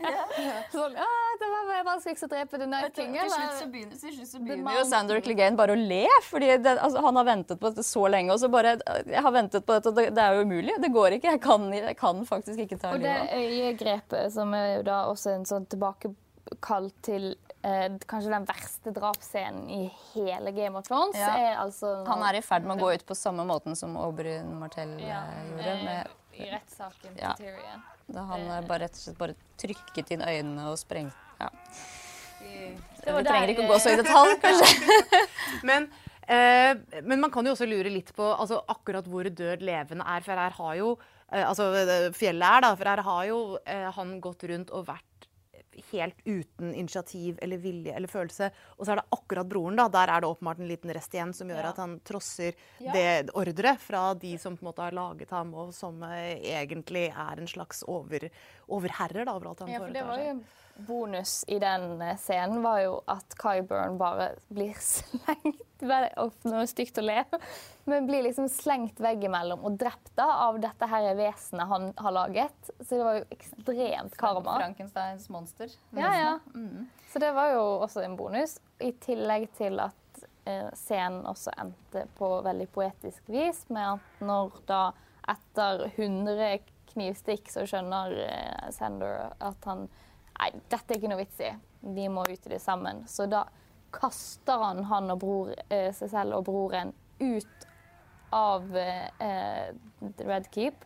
Sånn, 0.73 0.95
ja, 0.97 1.09
det 1.41 1.49
var 1.51 1.85
vanskeligst 1.89 2.27
å 2.27 2.31
drepe 2.31 2.61
The 2.61 2.69
Night 2.71 2.97
King, 2.97 3.17
Til 3.19 3.33
slutt 3.33 3.59
så 3.59 3.69
begynner, 3.73 3.99
til 4.01 4.15
slutt 4.17 4.31
så 4.31 4.43
begynner 4.43 4.79
jo 4.79 4.85
Sander 4.89 5.21
Clegane 5.25 5.59
bare 5.59 5.75
å 5.75 5.81
le. 5.81 6.05
fordi 6.29 6.51
det, 6.65 6.77
altså, 6.77 7.03
Han 7.05 7.21
har 7.21 7.29
ventet 7.29 7.61
på 7.61 7.71
dette 7.73 7.85
så 7.87 8.07
lenge. 8.09 8.33
og 8.33 8.41
så 8.41 8.51
bare, 8.53 8.77
Jeg 9.07 9.25
har 9.25 9.35
ventet 9.35 9.67
på 9.67 9.77
dette, 9.77 9.93
og 9.93 9.99
det, 9.99 10.09
det 10.17 10.25
er 10.25 10.39
jo 10.39 10.47
umulig. 10.47 10.79
Det 10.83 10.93
går 10.95 11.19
ikke. 11.19 11.35
Jeg 11.37 11.43
kan, 11.45 11.69
jeg 11.75 11.97
kan 11.99 12.25
faktisk 12.29 12.65
ikke 12.65 12.79
ta 12.81 12.95
livet. 12.95 13.09
Og 13.09 13.29
det 13.35 13.43
øyegrepet, 13.43 14.33
som 14.33 14.55
er 14.55 14.79
jo 14.79 14.83
da 14.89 15.03
også 15.13 15.35
en 15.35 15.47
sånn 15.49 15.69
tilbakekall 15.75 16.91
til 17.03 17.33
eh, 17.63 17.89
kanskje 18.07 18.31
den 18.33 18.47
verste 18.49 18.93
drapsscenen 18.95 19.69
i 19.71 19.91
hele 20.15 20.53
Game 20.53 20.79
of 20.79 20.85
Thrones, 20.89 21.17
Ja. 21.17 21.35
er 21.37 21.57
altså 21.65 22.05
Han 22.07 22.23
er 22.23 22.39
i 22.39 22.43
ferd 22.43 22.65
med 22.65 22.79
å 22.79 22.81
gå 22.87 22.95
ut 22.95 23.07
på 23.07 23.15
samme 23.17 23.45
måten 23.47 23.77
som 23.77 23.97
Oberyn 23.97 24.53
Martell 24.59 24.99
Ja. 25.01 25.23
eh, 25.27 25.51
gjorde. 25.51 25.85
Med, 25.85 26.09
I 26.39 26.51
rettssaken 26.53 27.17
Ja. 27.19 27.33
til 27.35 27.47
Tyrion. 27.47 27.83
da 28.09 28.23
han 28.23 28.41
eh, 28.51 28.61
bare, 28.67 28.79
rett 28.87 28.95
og 28.95 29.03
slett 29.03 29.19
bare 29.19 29.35
trykket 29.59 30.11
inn 30.15 30.21
øynene 30.23 30.69
og 30.71 30.79
sprengte 30.79 31.17
ja. 31.41 31.49
Det 32.41 33.13
var 33.13 33.23
Vi 33.23 33.29
trenger 33.29 33.49
ikke 33.53 33.65
å 33.67 33.73
gå 33.73 33.79
så 33.83 33.93
i 33.93 33.99
detalj, 34.01 34.35
kanskje. 34.45 35.23
Men, 35.67 35.89
eh, 36.29 36.75
men 37.03 37.21
man 37.21 37.31
kan 37.35 37.45
jo 37.47 37.53
også 37.57 37.67
lure 37.69 37.91
litt 37.91 38.13
på 38.17 38.25
altså, 38.39 38.61
akkurat 38.69 39.07
hvor 39.11 39.25
død 39.29 39.63
levende 39.67 40.07
er. 40.07 40.21
For 40.27 40.39
her 40.39 40.51
har 40.51 40.75
jo 40.79 40.93
eh, 41.33 41.43
Altså 41.49 41.69
eh, 41.75 42.11
fjellet 42.17 42.47
er, 42.59 42.61
da. 42.67 42.73
For 42.79 42.85
her 42.93 43.03
har 43.03 43.25
jo 43.27 43.41
eh, 43.67 43.89
han 43.99 44.21
gått 44.25 44.45
rundt 44.51 44.71
og 44.71 44.87
vært 44.87 45.18
helt 45.93 46.19
uten 46.27 46.75
initiativ 46.75 47.39
eller 47.43 47.59
vilje 47.63 47.95
eller 47.95 48.09
følelse. 48.09 48.51
Og 48.79 48.85
så 48.87 48.93
er 48.93 49.01
det 49.01 49.07
akkurat 49.17 49.49
broren, 49.49 49.77
da. 49.77 49.89
Der 49.89 50.09
er 50.15 50.21
det 50.21 50.29
åpenbart 50.31 50.59
en 50.63 50.69
liten 50.69 50.93
rest 50.95 51.15
igjen 51.15 51.33
som 51.35 51.49
gjør 51.49 51.69
at 51.71 51.77
han 51.83 52.01
trosser 52.05 52.55
det 52.95 53.31
ordret 53.35 53.81
fra 53.81 54.15
de 54.15 54.37
som 54.39 54.57
på 54.57 54.63
en 54.65 54.69
måte 54.71 54.83
har 54.83 54.93
laget 54.93 55.31
ham, 55.31 55.55
og 55.55 55.75
som 55.75 56.03
eh, 56.03 56.39
egentlig 56.55 57.09
er 57.13 57.39
en 57.43 57.47
slags 57.51 57.83
over, 57.87 58.29
overherrer 58.69 59.25
da, 59.25 59.35
over 59.35 59.49
alt 59.53 59.61
han 59.61 59.69
Ja, 59.73 59.79
foretar 60.05 60.17
seg. 60.17 60.27
Bonus 60.87 61.45
i 61.49 61.59
den 61.59 62.03
eh, 62.03 62.17
scenen, 62.17 62.63
var 62.63 62.83
jo 62.85 62.99
at 63.11 63.35
Kyburn 63.41 63.99
bare 63.99 64.33
blir 64.49 64.77
slengt 64.93 65.65
nå 65.79 65.95
er 65.95 66.65
det 66.65 66.71
stygt 66.73 66.99
å 66.99 67.05
le. 67.05 67.23
Men 67.89 68.07
blir 68.09 68.25
liksom 68.27 68.49
slengt 68.51 68.99
veggimellom 69.01 69.63
og 69.65 69.77
drept 69.79 70.11
da 70.19 70.27
av 70.49 70.59
dette 70.63 70.89
her 70.91 71.13
vesenet 71.19 71.71
han 71.71 71.93
har 71.97 72.15
laget. 72.17 72.71
Så 72.81 72.97
det 72.97 73.05
var 73.07 73.19
jo 73.21 73.27
ekstremt 73.37 74.17
karma. 74.19 74.57
Frankensteins 74.59 75.29
monster. 75.31 75.71
Ja, 75.97 76.11
ja. 76.19 76.33
Så 77.13 77.23
det 77.23 77.31
var 77.37 77.53
jo 77.55 77.63
også 77.87 78.03
en 78.03 78.17
bonus. 78.19 78.59
I 78.83 78.91
tillegg 79.05 79.49
til 79.59 79.79
at 79.85 80.25
eh, 80.49 80.67
scenen 80.77 81.23
også 81.31 81.55
endte 81.61 82.09
på 82.19 82.33
veldig 82.45 82.69
poetisk 82.75 83.31
vis, 83.31 83.65
med 83.71 83.95
at 83.95 84.25
når 84.25 84.59
da 84.69 84.83
etter 85.29 85.87
100 85.95 86.59
knivstikk 86.93 87.51
så 87.53 87.67
skjønner 87.69 88.15
eh, 88.27 88.69
Sander 88.75 89.33
at 89.39 89.69
han 89.69 89.87
Nei, 90.39 90.51
dette 90.71 90.93
er 90.95 90.99
ikke 91.01 91.11
noe 91.11 91.19
vits 91.25 91.41
i. 91.43 91.51
vi 91.81 92.09
må 92.09 92.23
ut 92.27 92.47
i 92.47 92.51
det 92.53 92.61
sammen. 92.63 93.05
Så 93.09 93.27
da 93.31 93.45
kaster 93.95 94.59
han 94.63 94.85
han 94.85 95.11
og 95.11 95.19
bror, 95.23 95.55
eh, 95.71 95.93
seg 95.97 96.11
selv 96.11 96.35
og 96.39 96.45
broren 96.49 96.93
ut 97.21 97.67
av 98.35 98.77
eh, 98.77 99.71
Red 100.21 100.51
Keep 100.53 100.85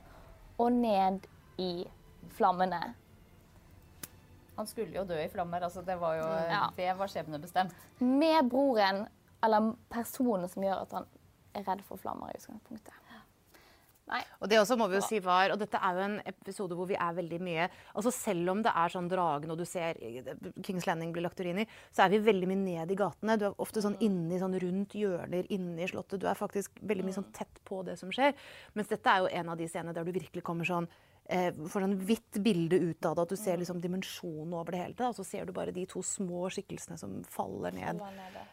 og 0.63 0.73
ned 0.73 1.27
i 1.59 1.85
flammene. 2.37 2.95
Han 4.57 4.69
skulle 4.69 4.95
jo 4.95 5.05
dø 5.09 5.17
i 5.19 5.29
flammer. 5.33 5.65
altså 5.65 5.83
Det 5.83 5.97
var 6.01 6.15
jo 6.21 6.29
Ja. 6.53 6.69
det 6.77 6.93
var 6.99 7.07
skjebnebestemt. 7.09 7.75
Med 8.01 8.49
broren, 8.51 9.07
eller 9.43 9.73
personen 9.91 10.49
som 10.49 10.63
gjør 10.63 10.83
at 10.83 10.93
han 10.93 11.07
er 11.55 11.65
redd 11.67 11.83
for 11.85 11.97
flammer 11.97 12.29
i 12.31 12.37
utgangspunktet. 12.39 12.93
Nei. 14.11 14.19
Og 14.43 14.51
det 14.51 14.59
også 14.59 14.75
må 14.79 14.89
vi 14.91 14.97
jo 14.99 15.05
si 15.07 15.21
var, 15.23 15.53
og 15.55 15.61
dette 15.61 15.79
er 15.79 15.95
jo 15.95 16.03
en 16.05 16.17
episode 16.27 16.75
hvor 16.75 16.89
vi 16.91 16.97
er 16.99 17.15
veldig 17.15 17.39
mye 17.47 17.69
altså 17.69 18.11
Selv 18.11 18.51
om 18.51 18.63
det 18.65 18.73
er 18.75 18.91
sånn 18.91 19.11
dragen 19.11 19.53
og 19.55 19.61
du 19.61 19.65
ser 19.69 20.01
Kings 20.67 20.89
Landing 20.89 21.13
blir 21.15 21.25
lagt 21.25 21.41
urin 21.41 21.63
i, 21.63 21.67
så 21.95 22.05
er 22.05 22.13
vi 22.13 22.23
veldig 22.27 22.49
mye 22.51 22.61
ned 22.65 22.93
i 22.93 22.99
gatene. 22.99 23.39
Du 23.39 23.47
er 23.49 23.63
ofte 23.63 23.83
sånn 23.85 23.97
inni, 24.03 24.41
sånn 24.43 24.59
rundt 24.63 24.97
hjørner 24.99 25.47
inni 25.55 25.87
slottet. 25.91 26.21
Du 26.23 26.27
er 26.31 26.39
faktisk 26.39 26.83
veldig 26.83 27.07
mye 27.07 27.17
sånn 27.21 27.31
tett 27.37 27.63
på 27.69 27.81
det 27.87 27.97
som 28.01 28.11
skjer. 28.13 28.35
Mens 28.75 28.91
dette 28.91 29.13
er 29.13 29.23
jo 29.23 29.33
en 29.41 29.55
av 29.55 29.61
de 29.61 29.71
scenene 29.71 29.95
der 29.97 30.07
du 30.07 30.13
virkelig 30.15 30.45
kommer 30.47 30.69
sånn 30.69 30.91
får 31.29 31.85
sånn 31.87 31.95
hvitt 32.05 32.39
bilde 32.43 32.77
ut 32.83 33.07
av 33.07 33.15
det, 33.17 33.23
at 33.23 33.29
du 33.33 33.37
ser 33.41 33.57
liksom 33.61 33.81
dimensjonen 33.81 34.53
over 34.59 34.73
det 34.75 34.81
hele. 34.83 34.95
Da. 34.99 35.09
Og 35.13 35.17
så 35.17 35.25
ser 35.25 35.47
du 35.47 35.53
bare 35.57 35.73
de 35.73 35.85
to 35.87 36.03
små 36.05 36.49
skikkelsene 36.53 36.99
som 37.01 37.23
faller 37.31 37.73
ned. 37.73 38.01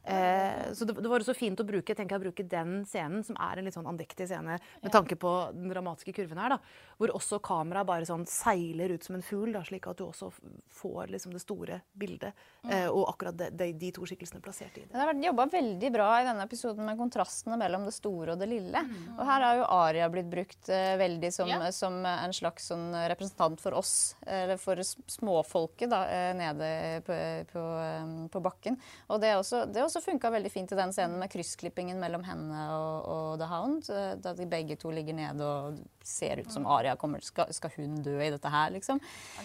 Eh, 0.04 0.74
så 0.74 0.86
det, 0.86 0.96
det 1.02 1.10
var 1.12 1.24
så 1.26 1.34
fint 1.36 1.60
å 1.60 1.66
bruke, 1.68 1.96
tenker 1.96 2.16
jeg, 2.16 2.22
å 2.22 2.26
bruke 2.30 2.46
den 2.50 2.84
scenen, 2.88 3.24
som 3.26 3.36
er 3.42 3.60
en 3.60 3.68
litt 3.68 3.76
sånn 3.76 3.90
andektig 3.90 4.28
scene 4.30 4.58
med 4.84 4.92
tanke 4.94 5.18
på 5.20 5.34
den 5.56 5.70
dramatiske 5.74 6.14
kurven 6.16 6.40
her, 6.40 6.56
da, 6.56 6.60
hvor 7.00 7.14
også 7.18 7.40
kameraet 7.46 7.90
bare 7.90 8.08
sånn 8.08 8.26
seiler 8.30 8.94
ut 8.96 9.04
som 9.06 9.18
en 9.18 9.26
fugl, 9.26 9.58
slik 9.68 9.90
at 9.92 10.00
du 10.00 10.06
også 10.08 10.32
får 10.80 11.12
liksom 11.16 11.34
det 11.36 11.42
store 11.44 11.82
bildet. 12.00 12.38
Eh, 12.70 12.88
og 12.88 13.10
akkurat 13.12 13.38
de, 13.40 13.50
de, 13.60 13.72
de 13.82 13.92
to 13.96 14.08
skikkelsene 14.08 14.42
plassert 14.46 14.78
i 14.78 14.86
det. 14.86 14.92
Det 14.94 15.00
har 15.02 15.12
vært 15.12 15.26
jobba 15.26 15.48
veldig 15.52 15.92
bra 15.98 16.10
i 16.22 16.28
denne 16.30 16.46
episoden 16.48 16.86
med 16.88 17.00
kontrastene 17.02 17.58
mellom 17.60 17.86
det 17.90 17.96
store 17.98 18.36
og 18.38 18.42
det 18.42 18.50
lille. 18.52 18.86
Og 19.18 19.24
her 19.26 19.46
har 19.48 19.60
jo 19.60 19.68
Aria 19.80 20.10
blitt 20.14 20.30
brukt 20.32 20.72
eh, 20.74 20.96
veldig 21.02 21.34
som, 21.36 21.50
Ja. 21.50 21.72
som 21.76 22.00
en 22.06 22.34
slags 22.36 22.59
sånn 22.64 22.88
representant 23.12 23.62
for 23.62 23.76
oss, 23.80 24.16
eller 24.28 24.58
for 24.62 24.82
småfolket 24.84 25.90
da, 25.92 26.02
eh, 26.10 26.32
nede 26.38 26.70
på, 27.08 27.18
på, 27.52 27.64
eh, 27.84 28.12
på 28.34 28.42
bakken. 28.46 28.78
Og 29.10 29.22
det, 29.24 29.34
også, 29.40 29.64
det 29.72 29.84
også 29.84 30.02
funka 30.06 30.32
veldig 30.34 30.52
fint 30.54 30.72
i 30.76 30.80
den 30.80 30.94
scenen 30.96 31.20
med 31.22 31.32
kryssklippingen 31.34 32.00
mellom 32.02 32.24
henne 32.28 32.66
og, 32.76 33.08
og 33.16 33.32
The 33.42 33.50
Hound. 33.52 33.90
eh, 33.94 34.12
Da 34.24 34.34
de 34.38 34.50
begge 34.50 34.78
to 34.82 34.92
ligger 34.92 35.18
nede 35.18 35.46
og 35.46 35.80
ser 36.04 36.42
ut 36.44 36.52
som 36.52 36.68
Aria 36.68 36.96
kommer. 37.00 37.22
Skal, 37.26 37.52
skal 37.54 37.72
hun 37.78 38.00
dø 38.04 38.18
i 38.22 38.32
dette 38.34 38.50
her, 38.54 38.72
liksom? 38.76 39.02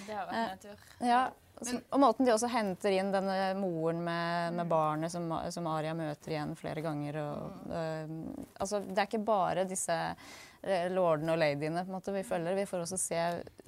Det 0.07 0.15
har 0.15 0.29
vært 0.31 0.55
nedtur. 0.55 0.85
Ja, 1.05 1.25
Men, 1.65 1.77
og 1.95 2.01
måten 2.03 2.27
de 2.27 2.33
også 2.35 2.49
henter 2.51 2.91
inn 2.97 3.13
denne 3.15 3.35
moren 3.55 4.01
med, 4.03 4.57
med 4.57 4.67
barnet 4.67 5.13
som, 5.13 5.29
som 5.55 5.69
Aria 5.71 5.93
møter 5.95 6.33
igjen 6.35 6.57
flere 6.59 6.83
ganger. 6.83 7.21
Og, 7.23 7.69
øh, 7.71 8.17
altså, 8.59 8.81
det 8.89 8.99
er 8.99 9.07
ikke 9.07 9.23
bare 9.29 9.63
disse 9.71 9.95
eh, 9.95 10.33
lordene 10.95 11.35
og 11.35 11.41
ladyene 11.41 11.83
på 11.85 11.93
en 11.93 11.97
måte, 11.99 12.13
vi 12.15 12.23
følger. 12.25 12.57
Vi 12.57 12.67
får 12.69 12.85
også 12.85 12.99
se, 13.01 13.21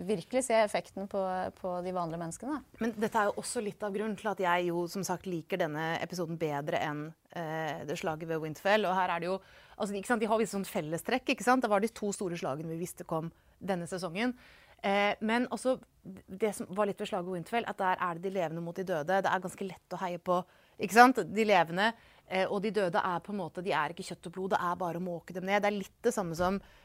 virkelig 0.08 0.42
se 0.46 0.56
effekten 0.62 1.08
på, 1.12 1.20
på 1.58 1.74
de 1.84 1.92
vanlige 1.92 2.20
menneskene. 2.22 2.60
Men 2.80 2.94
dette 2.96 3.20
er 3.20 3.30
jo 3.30 3.36
også 3.42 3.62
litt 3.64 3.82
av 3.84 3.94
grunnen 3.94 4.16
til 4.16 4.30
at 4.32 4.42
jeg 4.46 4.68
jo 4.70 4.86
som 4.90 5.04
sagt 5.06 5.28
liker 5.28 5.60
denne 5.60 5.90
episoden 6.00 6.38
bedre 6.40 6.80
enn 6.86 7.06
eh, 7.36 7.82
det 7.88 7.98
slaget 8.00 8.30
ved 8.30 8.40
Winterfell. 8.42 8.88
Og 8.88 8.96
her 8.96 9.12
er 9.12 9.22
det 9.24 9.30
jo 9.30 9.38
altså, 9.76 9.92
ikke 9.92 10.12
sant, 10.12 10.24
De 10.24 10.30
har 10.30 10.40
visse 10.40 10.56
sånn 10.56 10.68
fellestrekk. 10.68 11.34
ikke 11.34 11.46
sant? 11.46 11.64
Det 11.64 11.72
var 11.72 11.84
de 11.84 11.92
to 11.92 12.12
store 12.16 12.38
slagene 12.40 12.72
vi 12.72 12.84
visste 12.86 13.08
kom 13.08 13.28
denne 13.60 13.88
sesongen. 13.90 14.36
Eh, 14.84 15.14
men 15.20 15.48
også 15.52 15.78
det 16.04 16.52
som 16.56 16.68
var 16.76 16.88
litt 16.88 17.00
ved 17.00 17.10
slaget 17.10 17.28
ved 17.28 17.38
Winterfell, 17.38 17.68
at 17.68 17.80
der 17.80 18.00
er 18.08 18.16
det 18.16 18.28
de 18.28 18.36
levende 18.38 18.64
mot 18.64 18.76
de 18.76 18.84
døde. 18.86 19.20
Det 19.20 19.32
er 19.32 19.44
ganske 19.44 19.68
lett 19.68 19.96
å 19.96 20.00
heie 20.00 20.20
på 20.22 20.40
ikke 20.76 20.96
sant? 20.96 21.22
de 21.24 21.44
levende. 21.48 21.92
Eh, 22.26 22.46
og 22.50 22.60
de 22.64 22.72
døde 22.74 22.98
er 22.98 23.22
på 23.22 23.32
en 23.32 23.38
måte, 23.38 23.62
de 23.62 23.72
er 23.76 23.94
ikke 23.94 24.06
kjøtt 24.08 24.26
og 24.26 24.34
blod, 24.34 24.50
det 24.56 24.58
er 24.58 24.78
bare 24.80 24.98
å 24.98 25.04
måke 25.04 25.34
dem 25.36 25.46
ned. 25.46 25.62
Det 25.62 25.70
er 25.70 25.76
litt 25.78 25.98
det 26.02 26.12
samme 26.14 26.34
som 26.38 26.58
eh, 26.58 26.82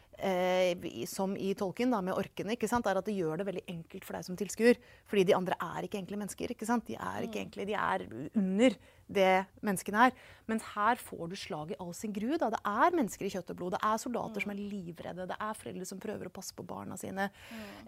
som 1.10 1.36
i 1.40 1.54
tolken, 1.58 1.90
da, 1.94 2.02
med 2.06 2.14
orkene, 2.14 2.54
er 2.54 2.98
at 3.00 3.08
det 3.08 3.16
gjør 3.16 3.42
det 3.42 3.48
veldig 3.48 3.64
enkelt 3.72 4.06
for 4.06 4.18
deg 4.18 4.26
som 4.28 4.38
tilskuer. 4.38 4.78
Fordi 5.10 5.24
de 5.26 5.36
andre 5.38 5.56
er 5.58 5.88
ikke 5.88 5.98
enkle 5.98 6.20
mennesker. 6.20 6.52
ikke 6.52 6.68
sant? 6.68 6.86
De 6.86 6.96
er 6.96 7.26
ikke 7.26 7.42
enkle, 7.42 7.66
de 7.66 7.74
er 7.74 8.06
under 8.38 8.76
det 9.12 9.46
menneskene 9.66 10.08
er. 10.08 10.16
Mens 10.50 10.66
her 10.76 11.00
får 11.02 11.32
du 11.32 11.36
slag 11.40 11.74
i 11.74 11.80
all 11.84 11.94
sin 11.98 12.14
gru. 12.16 12.30
Da. 12.38 12.52
Det 12.54 12.62
er 12.68 12.98
mennesker 12.98 13.28
i 13.28 13.34
kjøtt 13.34 13.54
og 13.54 13.60
blod. 13.60 13.76
Det 13.76 13.82
er 13.88 14.02
soldater 14.02 14.44
som 14.44 14.54
er 14.54 14.62
livredde. 14.62 15.28
Det 15.30 15.38
er 15.38 15.58
foreldre 15.58 15.88
som 15.90 16.02
prøver 16.02 16.30
å 16.30 16.34
passe 16.34 16.56
på 16.58 16.66
barna 16.68 16.98
sine. 17.00 17.30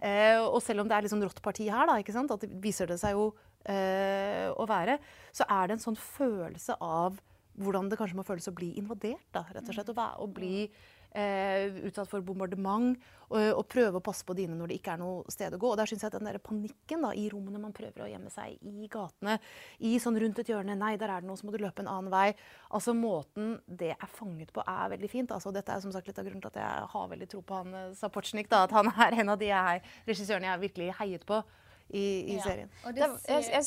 Eh, 0.01 0.39
og 0.41 0.61
selv 0.65 0.83
om 0.83 0.89
det 0.89 0.97
er 0.97 1.11
sånn 1.11 1.25
rått 1.25 1.43
parti 1.45 1.69
her, 1.69 1.87
da, 1.89 1.99
ikke 2.01 2.15
sant? 2.15 2.33
at 2.33 2.43
det 2.43 2.51
viser 2.63 2.89
det 2.89 2.99
seg 3.01 3.15
jo 3.17 3.29
eh, 3.69 4.49
å 4.51 4.67
være, 4.69 4.99
så 5.35 5.47
er 5.49 5.69
det 5.69 5.77
en 5.77 5.85
sånn 5.87 5.99
følelse 5.99 6.79
av 6.81 7.21
hvordan 7.61 7.89
det 7.91 7.99
kanskje 7.99 8.17
må 8.17 8.25
føles 8.25 8.49
å 8.49 8.55
bli 8.55 8.71
invadert. 8.81 9.25
Da, 9.33 9.45
rett 9.53 9.67
og 9.67 9.75
slett. 9.75 9.91
Å, 9.93 10.27
bli 10.27 10.55
eh, 10.65 10.71
utsatt 11.13 12.09
for 12.09 12.23
bombardement 12.25 12.97
og, 13.29 13.37
og 13.59 13.63
prøve 13.69 13.99
å 13.99 14.03
passe 14.03 14.25
på 14.25 14.35
dine 14.37 14.55
når 14.57 14.71
det 14.71 14.77
ikke 14.79 14.95
er 14.95 15.01
noe 15.01 15.33
sted 15.33 15.53
å 15.55 15.59
gå. 15.61 15.71
Og 15.73 15.79
der 15.79 15.89
synes 15.89 16.05
jeg 16.05 16.11
at 16.11 16.17
den 16.17 16.29
der 16.29 16.39
panikken 16.43 17.05
da, 17.05 17.13
i 17.17 17.27
rommene 17.31 17.61
man 17.61 17.75
prøver 17.75 18.05
å 18.05 18.09
gjemme 18.09 18.31
seg 18.33 18.57
i 18.61 18.89
gatene, 18.91 19.37
i 19.85 19.95
sånn 20.01 20.19
rundt 20.21 20.41
et 20.41 20.53
hjørne 20.53 20.77
Nei, 20.77 20.95
der 20.99 21.13
er 21.13 21.23
det 21.23 21.29
noe, 21.29 21.39
så 21.39 21.47
må 21.47 21.53
du 21.53 21.61
løpe 21.61 21.83
en 21.83 21.91
annen 21.91 22.13
vei. 22.13 22.27
Altså 22.73 22.95
Måten 22.97 23.57
det 23.67 23.93
er 23.95 24.13
fanget 24.17 24.53
på, 24.55 24.63
er 24.65 24.93
veldig 24.95 25.09
fint. 25.11 25.33
Altså, 25.35 25.53
dette 25.55 25.73
er 25.73 25.83
som 25.83 25.93
sagt 25.93 26.09
litt 26.09 26.19
av 26.19 26.27
grunnen 26.27 26.43
til 26.43 26.53
at 26.53 26.61
jeg 26.61 26.93
har 26.93 27.11
veldig 27.11 27.29
tro 27.31 27.43
på 27.45 27.59
han 27.61 27.77
eh, 27.77 27.91
Sapochnik. 27.97 28.49
Da, 28.51 28.65
at 28.67 28.75
han 28.75 28.89
er 28.93 29.19
en 29.21 29.33
av 29.33 29.41
de 29.41 29.49
jeg, 29.51 29.83
regissørene 30.09 30.49
jeg 30.49 30.65
virkelig 30.67 30.93
heiet 31.01 31.27
på 31.29 31.43
i, 31.93 32.35
i 32.35 32.39
serien. 32.41 32.69
Og 32.87 32.95
Det, 32.95 33.05
jeg, 33.29 33.43
jeg, 33.53 33.65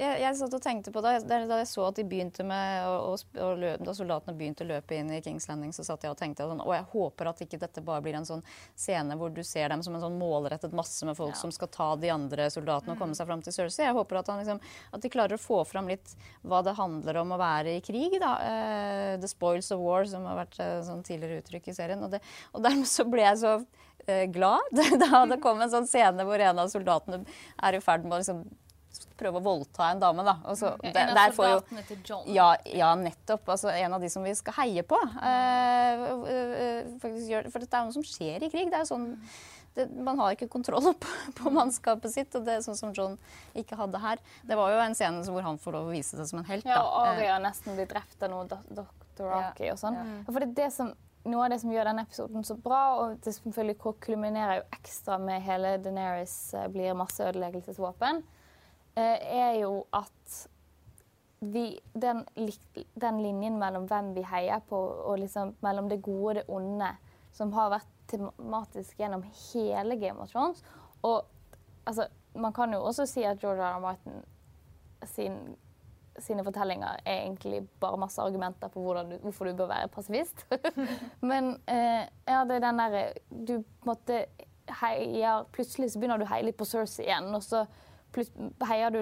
jeg, 0.00 0.20
jeg, 0.22 0.36
satt 0.38 0.54
og 0.56 0.62
tenkte 0.64 0.92
på 0.94 1.02
det 1.04 1.12
da, 1.28 1.40
da 1.50 1.58
jeg 1.60 1.68
så 1.68 1.84
at 1.90 1.98
de 1.98 2.04
begynte 2.08 2.46
med 2.48 2.86
å, 2.88 3.12
å, 3.12 3.48
løpe, 3.60 3.84
Da 3.84 3.94
soldatene 3.96 4.36
begynte 4.38 4.64
å 4.64 4.68
løpe 4.70 4.96
inn 4.96 5.10
i 5.12 5.20
Kings 5.24 5.48
Landing, 5.50 5.74
så 5.76 5.84
satt 5.84 6.06
jeg 6.06 6.14
og 6.14 6.16
tenkte 6.20 6.46
sånn 6.48 6.62
Og 6.64 6.72
jeg 6.72 6.86
håper 6.94 7.28
at 7.28 7.42
ikke 7.44 7.60
dette 7.60 7.84
bare 7.84 8.00
blir 8.04 8.16
en 8.16 8.28
sånn 8.28 8.44
scene 8.72 9.18
hvor 9.20 9.34
du 9.34 9.42
ser 9.44 9.68
dem 9.72 9.84
som 9.84 9.98
en 9.98 10.04
sånn 10.06 10.16
målrettet 10.20 10.76
masse 10.76 11.04
med 11.04 11.18
folk 11.18 11.36
som 11.36 11.52
skal 11.52 11.70
ta 11.74 11.90
de 12.00 12.12
andre 12.14 12.48
soldatene 12.52 12.94
og 12.94 13.02
komme 13.02 13.18
seg 13.18 13.28
fram 13.28 13.44
til 13.44 13.54
Cersei. 13.54 13.84
Jeg 13.84 13.96
håper 13.98 14.22
at, 14.22 14.30
han 14.32 14.40
liksom, 14.40 14.62
at 14.96 15.04
de 15.04 15.12
klarer 15.12 15.36
å 15.36 15.42
få 15.42 15.60
fram 15.68 15.90
litt 15.92 16.14
hva 16.48 16.62
det 16.64 16.76
handler 16.78 17.20
om 17.20 17.34
å 17.36 17.40
være 17.40 17.76
i 17.76 17.82
krig. 17.84 18.16
da. 18.22 18.32
Uh, 18.40 19.12
the 19.20 19.28
spoils 19.28 19.68
of 19.74 19.82
war, 19.82 20.06
som 20.08 20.24
har 20.28 20.40
vært 20.40 20.56
uh, 20.62 20.78
sånn 20.86 21.04
tidligere 21.06 21.42
uttrykk 21.42 21.68
i 21.68 21.76
serien. 21.76 22.02
Og, 22.04 22.14
det, 22.14 22.22
og 22.54 22.64
dermed 22.64 22.88
så 22.88 23.06
ble 23.08 23.26
jeg 23.26 23.42
så 23.42 23.54
glad 24.32 24.60
da 25.02 25.24
det 25.28 25.40
kom 25.42 25.60
en 25.60 25.70
sånn 25.72 25.86
scene 25.90 26.24
hvor 26.24 26.40
en 26.40 26.58
av 26.62 26.70
soldatene 26.72 27.24
er 27.62 27.76
i 27.76 27.80
ferd 27.84 28.04
med 28.06 28.18
å 28.18 28.22
liksom 28.22 28.44
prøve 29.18 29.40
å 29.40 29.42
voldta 29.42 29.90
en 29.90 30.00
dame. 30.00 30.22
da. 30.22 30.36
Og 30.46 30.56
så, 30.58 30.70
Ja, 30.82 30.92
der, 30.94 31.00
en 31.02 31.10
av 31.10 31.16
der 31.18 31.32
får 31.34 31.46
jo 31.48 31.54
soldatene 31.58 31.82
til 31.88 31.98
John. 32.06 32.24
ja, 32.30 32.48
ja, 32.70 32.94
nettopp. 32.94 33.48
Altså, 33.50 33.68
en 33.74 33.92
av 33.96 34.00
de 34.00 34.08
som 34.14 34.22
vi 34.22 34.34
skal 34.38 34.54
heie 34.62 34.84
på. 34.86 34.98
Eh, 35.18 36.04
Uh, 36.28 37.18
gjør, 37.28 37.48
for 37.50 37.62
dette 37.62 37.76
er 37.76 37.86
noe 37.86 37.94
som 37.94 38.04
skjer 38.06 38.44
i 38.46 38.50
krig. 38.52 38.68
Det 38.70 38.78
er 38.78 38.84
jo 38.84 38.90
sånn, 38.92 39.06
det, 39.76 39.88
man 40.04 40.18
har 40.20 40.34
ikke 40.36 40.48
kontroll 40.50 40.92
på, 40.98 41.10
på 41.40 41.52
mannskapet 41.54 42.12
sitt, 42.14 42.34
og 42.38 42.46
det 42.46 42.58
er 42.58 42.64
sånn 42.64 42.78
som 42.78 42.94
John 42.96 43.16
ikke 43.58 43.78
hadde 43.78 44.00
her. 44.02 44.22
Det 44.46 44.58
var 44.58 44.72
jo 44.74 44.80
en 44.84 44.94
scene 44.98 45.24
hvor 45.26 45.44
han 45.46 45.58
får 45.62 45.76
lov 45.78 45.90
å 45.90 45.94
vise 45.94 46.16
seg 46.18 46.30
som 46.30 46.40
en 46.42 46.48
helt. 46.48 46.66
Da. 46.66 46.78
Ja, 46.78 46.84
og 46.86 47.10
Eh, 47.10 47.18
Aria 47.18 47.38
nesten 47.42 47.74
blir 47.78 47.88
drept 47.90 48.22
av 48.22 48.32
noe 48.32 48.46
Dr. 48.48 48.86
Rocky 49.18 49.70
og 49.72 49.78
sånn. 49.82 49.98
Ja. 49.98 50.18
For 50.30 50.38
det 50.44 50.50
er 50.52 50.56
det 50.62 50.70
som, 50.76 50.94
noe 51.30 51.46
av 51.46 51.52
det 51.52 51.60
som 51.62 51.72
gjør 51.72 51.90
denne 51.90 52.04
episoden 52.06 52.44
så 52.46 52.56
bra, 52.62 52.82
og 53.00 53.18
det 53.24 53.34
selvfølgelig 53.36 53.94
kulminerer 54.04 54.60
jo 54.60 54.68
ekstra 54.78 55.18
med 55.22 55.44
hele 55.46 55.76
Daenerys 55.82 56.36
eh, 56.54 56.68
blir 56.72 56.96
masseødeleggelsesvåpen, 56.98 58.22
eh, 58.98 59.26
er 59.42 59.58
jo 59.62 59.84
at 59.96 60.38
vi, 61.40 61.78
den, 61.94 62.24
den 62.98 63.20
linjen 63.22 63.58
mellom 63.60 63.86
hvem 63.90 64.14
vi 64.16 64.24
heier 64.26 64.62
på, 64.68 64.78
og 64.78 65.20
liksom 65.22 65.54
mellom 65.62 65.90
det 65.90 66.02
gode 66.02 66.28
og 66.28 66.34
det 66.40 66.46
onde, 66.48 66.90
som 67.32 67.52
har 67.54 67.70
vært 67.76 67.94
tematisk 68.10 68.98
gjennom 68.98 69.22
hele 69.52 69.98
Game 70.00 70.18
of 70.18 70.32
Thrones. 70.32 70.64
Og 71.06 71.22
altså, 71.86 72.08
man 72.34 72.52
kan 72.52 72.72
jo 72.74 72.82
også 72.82 73.06
si 73.06 73.22
at 73.22 73.38
George 73.40 73.62
R. 73.62 73.76
R. 73.76 73.80
Martin 73.80 74.22
sin, 75.06 75.36
sine 76.24 76.44
fortellinger 76.46 77.00
er 77.04 77.22
egentlig 77.24 77.62
bare 77.80 78.00
masse 78.00 78.22
argumenter 78.22 78.70
på 78.72 78.82
du, 79.08 79.16
hvorfor 79.22 79.48
du 79.48 79.56
bør 79.56 79.70
være 79.70 79.88
pasifist. 79.92 80.46
Men 81.30 81.56
eh, 81.66 82.04
ja, 82.28 82.44
det 82.44 82.58
er 82.58 82.64
den 82.66 82.82
derre 82.82 83.04
Du 83.30 83.54
på 83.62 83.88
en 83.88 83.92
måte 83.92 84.20
heier 84.80 85.46
Plutselig 85.52 85.92
så 85.92 86.00
begynner 86.00 86.20
du 86.20 86.26
å 86.26 86.32
heie 86.32 86.46
litt 86.48 86.58
på 86.58 86.66
Cersei 86.68 87.06
igjen, 87.06 87.30
og 87.34 87.42
så 87.44 87.64
heier 88.68 88.92
du 88.92 89.00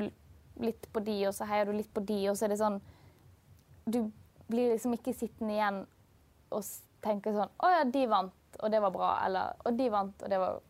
litt 0.62 0.88
på 0.92 1.02
de, 1.04 1.16
og 1.28 1.34
så 1.36 1.48
heier 1.48 1.68
du 1.68 1.76
litt 1.76 1.92
på 1.94 2.02
de, 2.06 2.20
og 2.30 2.38
så 2.38 2.46
er 2.46 2.54
det 2.54 2.60
sånn 2.60 2.80
Du 3.84 4.06
blir 4.46 4.72
liksom 4.72 4.94
ikke 4.96 5.14
sittende 5.16 5.56
igjen 5.56 5.82
og 6.54 6.64
tenke 7.04 7.34
sånn 7.34 7.52
Å 7.62 7.72
ja, 7.74 7.84
de 7.84 8.06
vant, 8.10 8.60
og 8.62 8.72
det 8.72 8.80
var 8.82 8.94
bra. 8.94 9.10
Eller 9.26 9.66
Og 9.66 9.78
de 9.78 9.90
vant, 9.92 10.22
og 10.22 10.32
det 10.32 10.40
var 10.40 10.60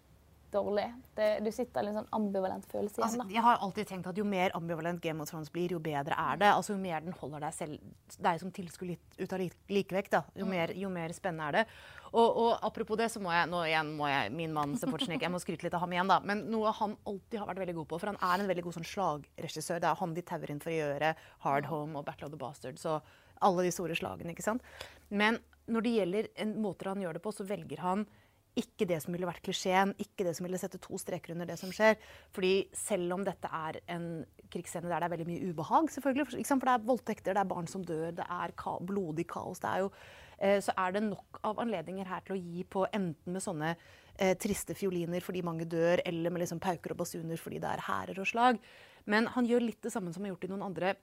dårlig. 0.52 0.86
Det, 1.16 1.28
du 1.44 1.50
sitter 1.54 1.84
i 1.84 1.90
en 1.90 1.98
sånn 2.00 2.08
ambivalent 2.16 2.66
følelse 2.70 3.00
igjen. 3.00 3.06
Altså, 3.06 3.26
jeg 3.34 3.44
har 3.46 3.60
alltid 3.64 3.88
tenkt 3.90 4.08
at 4.10 4.18
Jo 4.20 4.24
mer 4.28 4.54
ambivalent 4.58 5.02
Game 5.02 5.22
of 5.22 5.30
Thrones 5.30 5.50
blir, 5.52 5.74
jo 5.74 5.80
bedre 5.82 6.16
er 6.16 6.40
det. 6.40 6.50
Altså, 6.52 6.74
jo 6.74 6.80
mer 6.82 7.04
den 7.04 7.16
holder 7.16 7.46
deg 7.46 7.56
selv 7.56 8.18
deg 8.22 8.40
som 8.42 8.52
tilskuer 8.54 8.96
ut 8.96 9.36
av 9.36 9.44
likevekt, 9.72 10.14
da. 10.14 10.22
Jo, 10.38 10.48
mer, 10.50 10.72
jo 10.76 10.90
mer 10.92 11.14
spennende 11.16 11.48
er 11.50 11.58
det. 11.60 11.64
Og, 12.12 12.26
og, 12.26 12.50
apropos 12.64 12.98
det, 13.00 13.10
så 13.12 13.20
må 13.20 13.32
jeg 13.34 13.50
nå 13.50 13.64
igjen 13.66 13.90
må 13.98 14.08
jeg, 14.08 14.30
min 14.36 14.54
mann 14.54 14.76
Seporchnik, 14.78 15.24
jeg 15.24 15.32
må 15.32 15.40
skryte 15.42 15.66
litt 15.66 15.74
av 15.76 15.82
ham 15.84 15.92
igjen, 15.96 16.10
da. 16.10 16.20
Men 16.24 16.46
noe 16.52 16.72
han 16.78 16.94
alltid 17.08 17.40
har 17.42 17.50
vært 17.50 17.64
veldig 17.64 17.76
god 17.80 17.90
på, 17.90 18.00
for 18.00 18.12
han 18.12 18.20
er 18.22 18.42
en 18.42 18.50
veldig 18.52 18.64
god 18.68 18.78
sånn 18.78 18.88
slagregissør. 18.88 19.82
Det 19.82 19.90
er 19.90 20.00
han 20.00 20.16
de 20.16 20.24
tauer 20.30 20.52
inn 20.52 20.62
for 20.62 20.72
å 20.72 20.78
gjøre 20.78 21.12
Hard 21.44 21.68
Home 21.72 22.00
og 22.00 22.06
Battle 22.06 22.30
of 22.30 22.34
the 22.34 22.40
Bastards 22.40 22.86
og 22.88 23.14
alle 23.44 23.66
de 23.66 23.74
store 23.74 23.96
slagene, 23.98 24.32
ikke 24.32 24.46
sant. 24.46 24.64
Men 25.08 25.40
når 25.68 25.84
det 25.84 25.96
gjelder 25.96 26.28
en 26.44 26.54
måte 26.62 26.88
han 26.88 27.02
gjør 27.02 27.18
det 27.18 27.24
på, 27.24 27.34
så 27.34 27.46
velger 27.46 27.82
han 27.82 28.06
ikke 28.56 28.86
det 28.88 28.98
som 29.04 29.12
ville 29.12 29.28
vært 29.28 29.44
klisjeen, 29.44 29.92
ikke 30.00 30.24
det 30.26 30.32
som 30.36 30.46
ville 30.46 30.60
sette 30.60 30.80
to 30.82 30.98
streker 31.00 31.34
under 31.34 31.48
det 31.48 31.58
som 31.60 31.72
skjer. 31.74 31.98
Fordi 32.34 32.54
selv 32.76 33.16
om 33.18 33.24
dette 33.26 33.50
er 33.52 33.80
en 33.92 34.06
krigsscene 34.52 34.88
der 34.88 35.02
det 35.02 35.08
er 35.08 35.12
veldig 35.12 35.28
mye 35.28 35.50
ubehag, 35.50 35.90
selvfølgelig, 35.92 36.28
for, 36.48 36.64
det 36.64 36.72
er 36.72 36.86
voldtekter, 36.88 37.36
det 37.36 37.42
er 37.42 37.50
barn 37.50 37.68
som 37.70 37.84
dør, 37.84 38.14
det 38.16 38.26
er 38.38 38.54
ka 38.58 38.78
blodig 38.80 39.26
kaos, 39.28 39.60
det 39.60 39.72
er 39.72 39.84
jo, 39.84 39.90
eh, 40.38 40.58
så 40.64 40.74
er 40.86 40.96
det 40.96 41.04
nok 41.08 41.40
av 41.50 41.60
anledninger 41.66 42.08
her 42.08 42.24
til 42.24 42.36
å 42.36 42.40
gi 42.40 42.64
på 42.64 42.86
enten 42.88 43.36
med 43.36 43.44
sånne 43.44 43.74
eh, 43.74 44.36
triste 44.40 44.76
fioliner 44.78 45.24
fordi 45.24 45.44
mange 45.44 45.68
dør, 45.68 46.00
eller 46.06 46.32
med 46.32 46.46
liksom 46.46 46.62
pauker 46.62 46.94
og 46.94 47.02
basuner 47.02 47.40
fordi 47.40 47.60
det 47.60 47.74
er 47.74 47.84
hærer 47.90 48.22
og 48.22 48.30
slag. 48.30 48.62
Men 49.06 49.28
han 49.36 49.46
gjør 49.46 49.68
litt 49.68 49.84
det 49.84 49.92
samme 49.94 50.14
som 50.14 50.24
han 50.24 50.30
har 50.30 50.36
gjort 50.36 50.48
i 50.48 50.52
noen 50.54 50.66
andre 50.70 50.96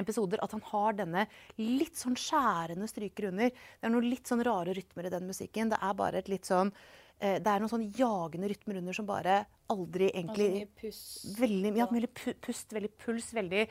episoder, 0.00 0.42
at 0.42 0.52
han 0.56 0.64
har 0.72 0.98
denne 0.98 1.26
litt 1.60 1.98
sånn 1.98 2.16
skjærende 2.18 2.88
stryker 2.90 3.30
under. 3.30 3.50
Det 3.50 3.88
er 3.88 3.94
noen 3.94 4.10
litt 4.10 4.30
sånn 4.30 4.44
rare 4.46 4.74
rytmer 4.76 5.08
i 5.08 5.14
den 5.14 5.26
musikken. 5.30 5.72
Det 5.72 5.80
er 5.80 5.98
bare 5.98 6.22
et 6.22 6.30
litt 6.32 6.48
sånn 6.48 6.72
eh, 7.18 7.40
Det 7.42 7.50
er 7.50 7.62
noen 7.62 7.72
sånn 7.72 7.90
jagende 7.96 8.50
rytmer 8.50 8.80
under 8.80 8.96
som 8.96 9.08
bare 9.08 9.42
aldri 9.72 10.10
egentlig 10.12 10.48
mye 10.54 10.72
pust. 10.80 11.28
Veldig, 11.38 11.74
ja, 11.78 11.90
veldig 11.92 12.12
pust, 12.44 12.74
veldig 12.76 12.92
puls, 13.00 13.30
veldig 13.36 13.62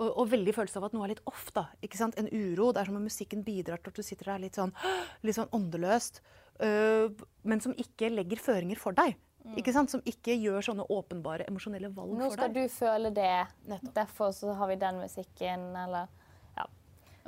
og, 0.00 0.08
og 0.08 0.28
veldig 0.32 0.54
følelse 0.56 0.80
av 0.80 0.88
at 0.88 0.94
noe 0.96 1.06
er 1.06 1.14
litt 1.14 1.24
off. 1.28 1.48
da, 1.56 1.66
ikke 1.84 2.00
sant? 2.00 2.18
En 2.20 2.30
uro. 2.30 2.70
Det 2.72 2.82
er 2.82 2.90
som 2.90 3.00
om 3.00 3.08
musikken 3.08 3.42
bidrar 3.46 3.82
til 3.82 3.92
at 3.92 3.98
du 3.98 4.06
sitter 4.06 4.32
der 4.34 4.44
litt 4.46 4.60
sånn, 4.60 4.74
litt 5.26 5.38
sånn 5.38 5.50
åndeløst, 5.56 6.22
øh, 6.66 7.26
men 7.48 7.64
som 7.64 7.76
ikke 7.76 8.12
legger 8.12 8.40
føringer 8.42 8.80
for 8.80 8.96
deg. 8.96 9.18
Ikke 9.56 9.72
sant? 9.72 9.90
Som 9.90 10.02
ikke 10.06 10.34
gjør 10.36 10.62
sånne 10.64 10.84
åpenbare 10.92 11.46
emosjonelle 11.48 11.88
valg 11.94 12.12
for 12.12 12.20
deg. 12.20 12.26
Nå 12.26 12.30
skal 12.34 12.52
du 12.54 12.62
føle 12.68 13.10
det, 13.16 13.46
Nettopp. 13.70 13.94
derfor 13.96 14.34
så 14.36 14.52
har 14.58 14.68
vi 14.68 14.76
den 14.76 15.00
musikken, 15.00 15.70
eller. 15.76 16.08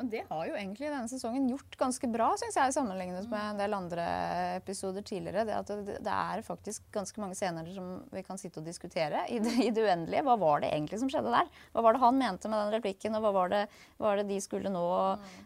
Og 0.00 0.08
det 0.08 0.22
har 0.28 0.46
jo 0.48 0.54
egentlig 0.56 0.88
denne 0.88 1.10
sesongen 1.10 1.48
gjort 1.50 1.76
ganske 1.80 2.08
bra, 2.10 2.30
syns 2.40 2.56
jeg, 2.56 2.74
sammenlignet 2.74 3.26
med 3.30 3.42
en 3.44 3.60
del 3.60 3.76
andre 3.76 4.06
episoder 4.56 5.04
tidligere. 5.04 5.44
Det, 5.48 5.58
at 5.58 5.72
det, 6.06 6.14
er 6.14 6.44
faktisk 6.46 6.86
ganske 6.94 7.20
mange 7.20 7.36
scener 7.36 7.68
som 7.74 7.90
vi 8.12 8.22
kan 8.24 8.40
sitte 8.40 8.62
og 8.62 8.68
diskutere 8.68 9.26
i 9.28 9.40
det, 9.42 9.52
i 9.66 9.70
det 9.74 9.84
uendelige. 9.84 10.24
Hva 10.24 10.38
var 10.40 10.64
det 10.64 10.72
egentlig 10.72 11.02
som 11.02 11.12
skjedde 11.12 11.34
der? 11.34 11.50
Hva 11.74 11.84
var 11.84 11.96
det 11.96 12.02
han 12.04 12.20
mente 12.20 12.50
med 12.52 12.64
den 12.64 12.76
replikken, 12.78 13.18
og 13.18 13.26
hva 13.26 13.34
var 13.36 13.52
det, 13.52 13.62
var 14.00 14.20
det 14.20 14.26
de 14.30 14.40
skulle 14.44 14.72
nå? 14.72 14.86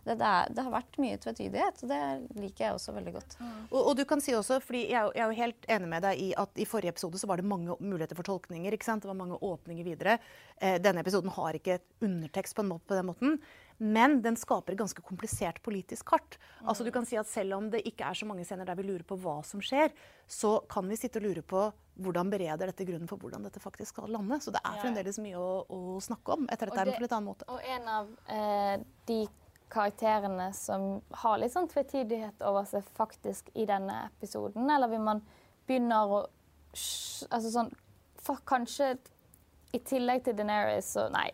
Det, 0.07 0.17
er, 0.17 0.55
det 0.55 0.67
har 0.69 0.77
vært 0.77 1.01
mye 1.03 1.19
tvetydighet, 1.27 1.83
og 1.83 1.93
det 1.93 2.01
liker 2.39 2.69
jeg 2.69 2.79
også 2.79 2.97
veldig 2.97 3.17
godt. 3.19 3.39
Og, 3.43 3.81
og 3.83 3.93
du 3.99 4.07
kan 4.09 4.23
si 4.23 4.37
også, 4.37 4.61
fordi 4.63 4.87
jeg, 4.93 5.13
jeg 5.17 5.27
er 5.27 5.33
jo 5.33 5.41
helt 5.43 5.71
enig 5.77 5.91
med 5.91 6.07
deg 6.07 6.23
i 6.23 6.31
at 6.39 6.63
i 6.63 6.69
forrige 6.69 6.95
episode 6.95 7.19
så 7.19 7.29
var 7.31 7.43
det 7.43 7.51
mange 7.51 7.75
muligheter 7.83 8.19
for 8.19 8.27
tolkninger. 8.27 8.79
ikke 8.79 8.87
sant? 8.87 9.03
Det 9.03 9.11
var 9.11 9.19
mange 9.19 9.43
åpninger 9.43 9.87
videre. 9.87 10.19
Eh, 10.57 10.79
denne 10.83 11.03
episoden 11.03 11.35
har 11.35 11.59
ikke 11.59 11.81
undertekst 12.05 12.57
på, 12.57 12.67
på 12.79 12.99
den 12.99 13.11
måten. 13.11 13.39
Men 13.79 14.21
den 14.25 14.37
skaper 14.41 14.73
et 14.73 14.81
ganske 14.81 15.03
komplisert 15.05 15.59
politisk 15.63 16.09
kart. 16.09 16.39
Altså 16.65 16.85
du 16.85 16.91
kan 16.95 17.05
si 17.07 17.19
at 17.21 17.29
Selv 17.29 17.57
om 17.59 17.71
det 17.71 17.83
ikke 17.89 18.07
er 18.09 18.17
så 18.17 18.27
mange 18.29 18.45
scener 18.47 18.65
der 18.69 18.79
vi 18.79 18.87
lurer 18.87 19.05
på 19.05 19.19
hva 19.21 19.43
som 19.45 19.61
skjer, 19.61 19.93
så 20.27 20.61
kan 20.71 20.89
vi 20.89 20.97
sitte 20.97 21.21
og 21.21 21.27
lure 21.29 21.43
på 21.43 21.67
hvordan 22.01 22.31
bereder 22.33 22.71
dette 22.71 22.85
grunnen 22.89 23.09
for 23.09 23.21
hvordan 23.21 23.45
dette 23.47 23.61
faktisk 23.61 23.95
skal 23.95 24.13
lande. 24.13 24.39
Så 24.41 24.53
det 24.53 24.61
er 24.65 24.81
fremdeles 24.83 25.19
mye 25.21 25.41
å, 25.41 25.65
å 25.69 25.97
snakke 26.05 26.37
om 26.37 26.47
etter 26.49 26.71
dette 26.71 26.85
det- 26.85 26.93
på 26.93 26.97
en 26.97 27.07
litt 27.07 27.17
annen 27.17 27.29
måte. 27.29 27.49
Og 27.49 27.61
en 27.77 27.89
av 27.89 28.11
eh, 28.29 28.85
de 29.09 29.21
karakterene 29.73 30.53
som 30.55 31.03
har 31.23 31.39
litt 31.39 31.53
sånn 31.53 31.69
tvetydighet 31.69 32.43
over 32.47 32.65
seg 32.69 32.85
faktisk 32.97 33.51
i 33.55 33.67
denne 33.67 34.07
episoden, 34.07 34.69
eller 34.71 34.89
vil 34.93 35.05
man 35.05 35.23
begynner 35.67 36.17
å 36.17 36.25
Altså 36.77 37.49
sånn 37.49 37.71
Kanskje 38.45 38.99
i 39.75 39.81
tillegg 39.83 40.25
til 40.25 40.37
Daenerys 40.39 40.93
så 40.95 41.09
Nei, 41.13 41.29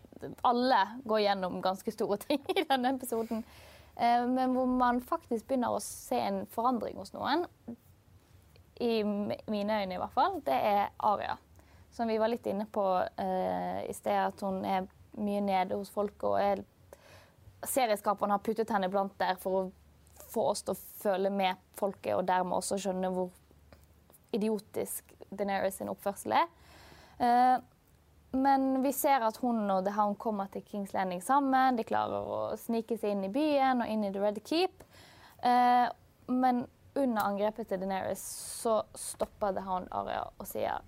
alle 0.47 0.81
går 1.05 1.23
gjennom 1.25 1.61
ganske 1.63 1.93
store 1.93 2.17
ting 2.23 2.41
i 2.55 2.65
denne 2.69 2.95
episoden. 2.95 3.43
Eh, 3.95 4.25
men 4.27 4.55
hvor 4.55 4.69
man 4.69 5.01
faktisk 5.05 5.47
begynner 5.47 5.75
å 5.75 5.83
se 5.83 6.19
en 6.19 6.43
forandring 6.53 6.97
hos 6.99 7.13
noen, 7.15 7.45
i 8.81 9.03
mine 9.05 9.81
øyne 9.83 9.95
i 9.95 10.01
hvert 10.01 10.15
fall, 10.15 10.39
det 10.45 10.55
er 10.55 10.87
Aria. 11.05 11.37
Som 11.93 12.09
vi 12.09 12.17
var 12.17 12.31
litt 12.33 12.47
inne 12.49 12.65
på 12.73 12.83
uh, 13.05 13.79
i 13.85 13.93
sted, 13.93 14.17
at 14.17 14.41
hun 14.41 14.63
er 14.65 14.87
mye 15.13 15.43
nede 15.45 15.77
hos 15.77 15.91
folk 15.93 16.25
og 16.25 16.39
er 16.41 16.63
serieskaperne 17.69 18.33
har 18.33 18.41
puttet 18.43 18.73
henne 18.73 18.89
blant 18.91 19.13
der 19.21 19.37
for 19.39 19.59
å 19.59 19.63
få 20.33 20.47
oss 20.51 20.63
til 20.65 20.73
å 20.73 20.81
føle 21.03 21.29
med 21.33 21.61
folket, 21.77 22.15
og 22.17 22.25
dermed 22.27 22.57
også 22.57 22.79
skjønne 22.81 23.11
hvor 23.13 23.29
idiotisk 24.33 25.13
Daenerys 25.29 25.77
sin 25.77 25.91
oppførsel 25.93 26.35
er. 26.37 26.49
Eh, 27.21 27.55
men 28.33 28.81
vi 28.83 28.91
ser 28.93 29.21
at 29.21 29.37
hun 29.43 29.69
og 29.69 29.83
The 29.85 29.93
Hound 29.93 30.17
kommer 30.17 30.49
til 30.49 30.63
Kings 30.65 30.93
Landing 30.93 31.21
sammen. 31.23 31.77
De 31.77 31.85
klarer 31.85 32.25
å 32.25 32.39
snike 32.57 32.97
seg 32.97 33.13
inn 33.13 33.27
i 33.27 33.33
byen 33.33 33.83
og 33.83 33.91
inn 33.91 34.07
i 34.07 34.09
The 34.13 34.23
Red 34.23 34.39
Keep. 34.47 34.85
Eh, 35.45 35.85
men 36.33 36.63
under 36.97 37.27
angrepet 37.27 37.69
til 37.69 37.81
Daenerys 37.81 38.23
så 38.63 38.79
stopper 38.97 39.53
The 39.53 39.65
Hound 39.67 39.91
Aria 39.93 40.25
og 40.25 40.49
sier 40.49 40.81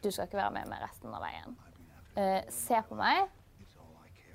du 0.00 0.08
skal 0.08 0.30
ikke 0.30 0.40
være 0.40 0.54
med 0.54 0.70
meg 0.70 0.80
resten 0.80 1.12
av 1.12 1.20
veien. 1.26 1.56
Eh, 2.16 2.48
se 2.48 2.80
på 2.88 2.96
meg. 2.96 3.28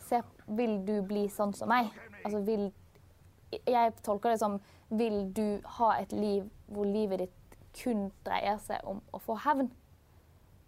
Se, 0.06 0.22
vil 0.46 0.78
du 0.86 1.00
bli 1.10 1.26
sånn 1.34 1.56
som 1.58 1.74
meg? 1.74 1.90
Altså, 2.22 2.44
vil, 2.46 2.68
jeg 3.66 3.94
tolker 4.06 4.36
det 4.36 4.42
som 4.44 4.60
Vil 4.94 5.32
du 5.34 5.66
ha 5.80 5.96
et 5.98 6.12
liv 6.14 6.46
hvor 6.70 6.86
livet 6.86 7.24
ditt 7.24 7.56
kun 7.74 8.12
dreier 8.26 8.60
seg 8.62 8.86
om 8.86 9.00
å 9.10 9.18
få 9.18 9.34
hevn? 9.42 9.72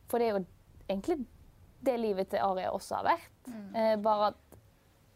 For 0.10 0.18
det 0.18 0.26
er 0.26 0.40
jo 0.40 0.46
egentlig 0.90 1.26
det 1.86 1.98
livet 2.00 2.28
til 2.32 2.42
Aria 2.42 2.72
også 2.74 2.96
har 2.96 3.08
vært. 3.12 3.52
Eh, 3.76 3.96
bare 4.02 4.32
at 4.32 4.58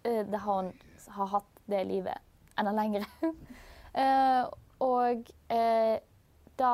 eh, 0.03 0.25
det 0.27 0.39
har, 0.39 0.61
hun 0.61 0.73
har 1.15 1.31
hatt 1.35 1.61
det 1.71 1.83
livet 1.87 2.17
enda 2.59 2.73
lenger. 2.75 3.05
eh, 4.01 4.43
og 4.81 5.31
eh, 5.49 5.97
da 6.59 6.73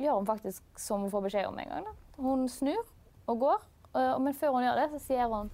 gjør 0.00 0.16
hun 0.18 0.26
faktisk 0.26 0.62
som 0.80 1.04
hun 1.04 1.12
får 1.12 1.26
beskjed 1.28 1.50
om 1.50 1.58
en 1.58 1.74
gang. 1.74 1.90
Da. 1.90 2.22
Hun 2.22 2.48
snur 2.48 2.84
og 3.26 3.38
går, 3.40 3.66
men 4.20 4.34
før 4.34 4.56
hun 4.56 4.64
gjør 4.64 4.80
det, 4.80 4.88
så 4.94 4.98
sier 5.06 5.28
hun 5.28 5.50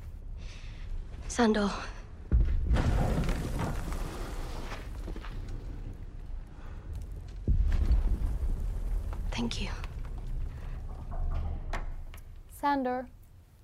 Sandor. 1.28 1.74
Thank 9.36 9.60
you. 9.60 9.85
Sander, 12.66 13.06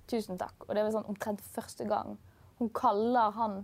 tusen 0.07 0.39
takk. 0.39 0.63
Og 0.67 0.75
det 0.75 0.83
var 0.85 0.93
sånn 0.95 1.09
omtrent 1.11 1.43
første 1.53 1.87
gang 1.89 2.15
hun 2.59 2.69
kaller 2.75 3.33
han 3.35 3.55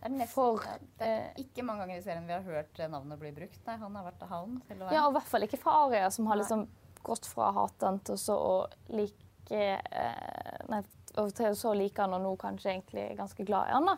Det 0.00 0.10
er 0.10 0.12
nesten, 0.18 0.32
For, 0.34 0.64
det 0.98 1.06
er 1.06 1.20
eh, 1.30 1.44
ikke 1.44 1.64
mange 1.64 1.84
ganger 1.84 2.00
i 2.00 2.04
serien 2.04 2.26
vi 2.28 2.34
har 2.34 2.42
hørt 2.44 2.80
eh, 2.80 2.90
navnet 2.92 3.20
bli 3.22 3.30
brukt. 3.32 3.60
Nei, 3.64 3.76
han 3.80 3.96
har 3.96 4.04
vært 4.10 4.26
hele 4.28 4.90
Ja, 4.92 5.06
og 5.06 5.14
i 5.14 5.16
hvert 5.16 5.30
fall 5.30 5.46
ikke 5.46 5.60
fra 5.62 5.78
Aria, 5.86 6.10
som 6.12 6.28
har 6.28 6.40
liksom 6.40 6.66
gått 7.04 7.28
fra 7.28 7.52
han 7.54 8.02
til 8.04 8.20
så 8.20 8.36
å 8.36 8.52
like 8.92 9.62
eh, 9.62 10.60
Nei, 10.68 10.82
til 11.14 11.32
til 11.32 11.50
å 11.52 11.56
så 11.56 11.72
like 11.78 12.02
han, 12.02 12.16
og 12.18 12.24
nå 12.26 12.34
kanskje 12.42 12.74
egentlig 12.74 13.08
ganske 13.16 13.48
glad 13.48 13.70
i 13.70 13.76
han. 13.78 13.88
da. 13.88 13.96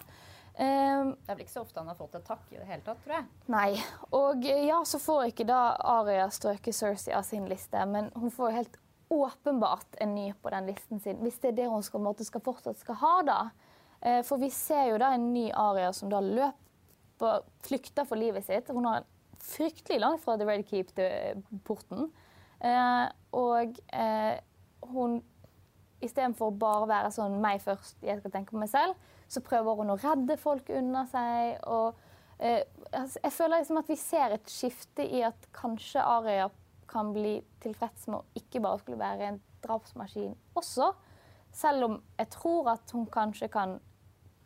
Ehm, 0.63 1.15
Det 1.25 1.33
er 1.33 1.35
vel 1.35 1.45
ikke 1.47 1.57
så 1.57 1.67
ofte 1.67 1.81
han 1.81 1.91
har 1.91 1.99
fått 1.99 2.15
et 2.21 2.27
takk 2.29 2.53
i 2.53 2.59
det 2.61 2.67
hele 2.69 2.85
tatt, 2.87 3.03
tror 3.05 3.19
jeg. 3.19 3.29
Nei. 3.53 3.71
Og 4.17 4.45
ja, 4.45 4.83
så 4.85 5.01
får 5.03 5.31
ikke 5.33 5.49
da 5.49 5.61
Aria 5.97 6.29
strøket 6.31 6.77
Cersei 6.77 7.17
av 7.17 7.25
sin 7.27 7.49
liste, 7.51 7.83
men 7.89 8.13
hun 8.15 8.31
får 8.31 8.51
jo 8.53 8.57
helt 8.61 8.79
åpenbart 9.09 9.99
en 10.03 10.15
ny 10.15 10.33
på 10.43 10.51
den 10.51 10.67
listen 10.67 11.01
sin, 11.01 11.21
hvis 11.23 11.39
det 11.43 11.53
er 11.53 11.59
det 11.61 11.69
hun 11.71 11.85
skal, 11.87 12.03
måtte, 12.03 12.27
skal 12.27 12.43
fortsatt 12.45 12.81
skal 12.81 12.99
ha, 13.03 13.15
da. 13.27 13.41
Eh, 14.01 14.23
For 14.27 14.43
vi 14.43 14.51
ser 14.55 14.91
jo 14.91 15.01
da 15.03 15.13
en 15.15 15.29
ny 15.35 15.49
Aria 15.55 15.93
som 15.95 16.11
da 16.13 16.21
løper, 16.25 17.47
flykter 17.65 18.09
for 18.09 18.19
livet 18.21 18.47
sitt. 18.47 18.69
Hun 18.75 18.89
har 18.89 19.07
fryktelig 19.43 20.01
langt 20.03 20.25
fra 20.25 20.37
The 20.37 20.49
Red 20.49 20.67
Keep 20.69 20.95
til 20.97 21.45
porten. 21.65 22.11
Eh, 22.61 23.07
og 23.37 23.79
eh, 23.93 24.37
hun 24.93 25.21
istedenfor 26.05 26.53
bare 26.61 26.85
å 26.85 26.91
være 26.91 27.13
sånn 27.15 27.39
meg 27.41 27.63
først, 27.65 27.99
jeg 28.05 28.21
skal 28.21 28.33
tenke 28.35 28.53
på 28.53 28.61
meg 28.61 28.71
selv, 28.73 28.97
så 29.29 29.43
prøver 29.45 29.81
hun 29.81 29.95
å 29.95 29.99
redde 30.01 30.37
folk 30.41 30.69
unna 30.73 31.07
seg. 31.11 31.57
Og, 31.73 31.97
eh, 32.39 32.63
altså, 32.93 33.21
jeg 33.23 33.35
føler 33.39 33.63
liksom 33.63 33.81
at 33.81 33.91
vi 33.91 33.99
ser 34.01 34.37
et 34.37 34.53
skifte 34.53 35.07
i 35.07 35.23
at 35.27 35.49
kanskje 35.57 36.05
Aria 36.05 36.51
kan 36.89 37.13
bli 37.15 37.39
tilfreds 37.63 38.07
med 38.11 38.21
å 38.21 38.41
ikke 38.41 38.63
bare 38.65 38.81
skulle 38.83 39.01
være 39.01 39.31
en 39.31 39.41
drapsmaskin 39.65 40.35
også. 40.59 40.93
Selv 41.57 41.89
om 41.89 42.01
jeg 42.19 42.31
tror 42.35 42.73
at 42.75 42.93
hun 42.95 43.07
kanskje 43.13 43.49
kan 43.53 43.79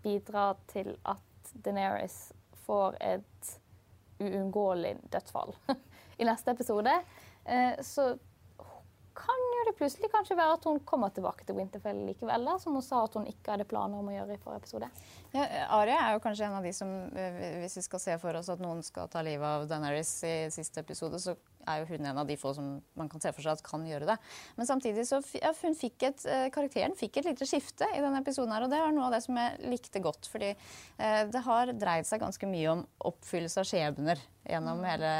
bidra 0.03 0.53
til 0.71 0.95
at 1.09 1.53
Daenerys 1.65 2.31
får 2.65 2.97
et 3.01 3.55
uunngåelig 4.21 4.97
dødsfall 5.13 5.55
i 6.21 6.29
neste 6.29 6.55
episode. 6.55 6.93
Eh, 7.45 7.81
så 7.83 8.13
kan 9.21 9.43
jo 9.57 9.65
det 9.69 9.77
plutselig 9.77 10.09
kanskje 10.13 10.37
være 10.39 10.57
at 10.57 10.67
hun 10.69 10.79
kommer 10.87 11.11
tilbake 11.13 11.45
til 11.45 11.57
Winterfell 11.59 11.99
likevel, 12.07 12.47
da, 12.47 12.57
som 12.63 12.77
hun 12.77 12.85
sa 12.85 13.03
at 13.05 13.17
hun 13.19 13.27
ikke 13.29 13.53
hadde 13.53 13.67
planer 13.69 14.01
om 14.01 14.09
å 14.09 14.15
gjøre 14.15 14.37
i 14.37 14.41
forrige 14.41 14.63
episode. 14.63 14.91
Ja, 15.35 15.47
Arya 15.77 15.99
er 16.07 16.15
jo 16.15 16.23
kanskje 16.25 16.47
en 16.47 16.57
av 16.61 16.67
de 16.67 16.73
som, 16.77 16.93
eh, 17.19 17.41
hvis 17.61 17.77
vi 17.81 17.85
skal 17.85 18.05
se 18.07 18.17
for 18.23 18.39
oss 18.39 18.49
at 18.53 18.63
noen 18.63 18.83
skal 18.87 19.11
ta 19.13 19.25
livet 19.27 19.47
av 19.47 19.67
Daenerys 19.69 20.13
i 20.25 20.35
siste 20.55 20.85
episode, 20.85 21.21
så 21.21 21.37
er 21.69 21.83
jo 21.83 21.91
hun 21.91 22.09
en 22.09 22.21
av 22.23 22.29
de 22.29 22.37
få 22.41 22.53
som 22.57 22.73
man 22.99 23.11
kan 23.11 23.23
se 23.23 23.33
for 23.35 23.45
seg 23.45 23.59
at 23.59 23.65
kan 23.67 23.85
gjøre 23.87 24.09
det. 24.13 24.17
Men 24.57 24.69
samtidig 24.69 25.07
så 25.09 25.21
ja, 25.37 25.53
hun 25.63 25.77
fikk 25.79 26.07
et, 26.09 26.25
eh, 26.25 26.49
karakteren 26.55 26.97
fikk 26.99 27.21
et 27.21 27.31
lite 27.31 27.49
skifte 27.49 27.89
i 27.97 28.03
denne 28.03 28.23
episoden 28.23 28.55
her, 28.55 28.67
og 28.67 28.73
det 28.73 28.81
var 28.83 28.95
noe 28.97 29.09
av 29.09 29.17
det 29.17 29.23
som 29.27 29.39
jeg 29.41 29.71
likte 29.73 30.03
godt. 30.05 30.31
Fordi 30.33 30.51
eh, 30.55 31.23
det 31.31 31.45
har 31.47 31.75
dreid 31.77 32.09
seg 32.09 32.25
ganske 32.25 32.51
mye 32.51 32.75
om 32.75 32.85
oppfyllelse 33.13 33.63
av 33.63 33.71
skjebner 33.71 34.21
gjennom 34.51 34.83
hele, 34.89 35.15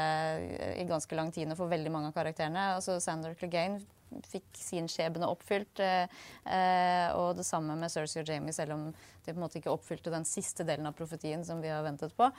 i 0.81 0.85
ganske 0.89 1.17
lang 1.17 1.31
tid 1.33 1.51
for 1.57 1.71
veldig 1.71 1.93
mange 1.93 2.11
av 2.11 2.17
karakterene. 2.17 2.71
Altså 2.75 2.99
Sander 3.03 3.37
Clegane 3.37 3.81
fikk 4.27 4.57
sin 4.57 4.89
skjebne 4.91 5.29
oppfylt. 5.29 5.81
Eh, 5.83 6.03
eh, 6.45 7.07
og 7.15 7.37
det 7.39 7.45
samme 7.47 7.77
med 7.79 7.91
Cersei 7.93 8.23
og 8.23 8.31
Jamie, 8.31 8.55
selv 8.55 8.75
om 8.75 8.89
de 8.91 9.31
på 9.31 9.37
en 9.37 9.43
måte 9.43 9.59
ikke 9.61 9.73
oppfylte 9.73 10.13
den 10.13 10.27
siste 10.27 10.65
delen 10.67 10.89
av 10.89 10.97
profetien 10.97 11.45
som 11.47 11.61
vi 11.63 11.71
har 11.71 11.85
ventet 11.85 12.15
på. 12.17 12.29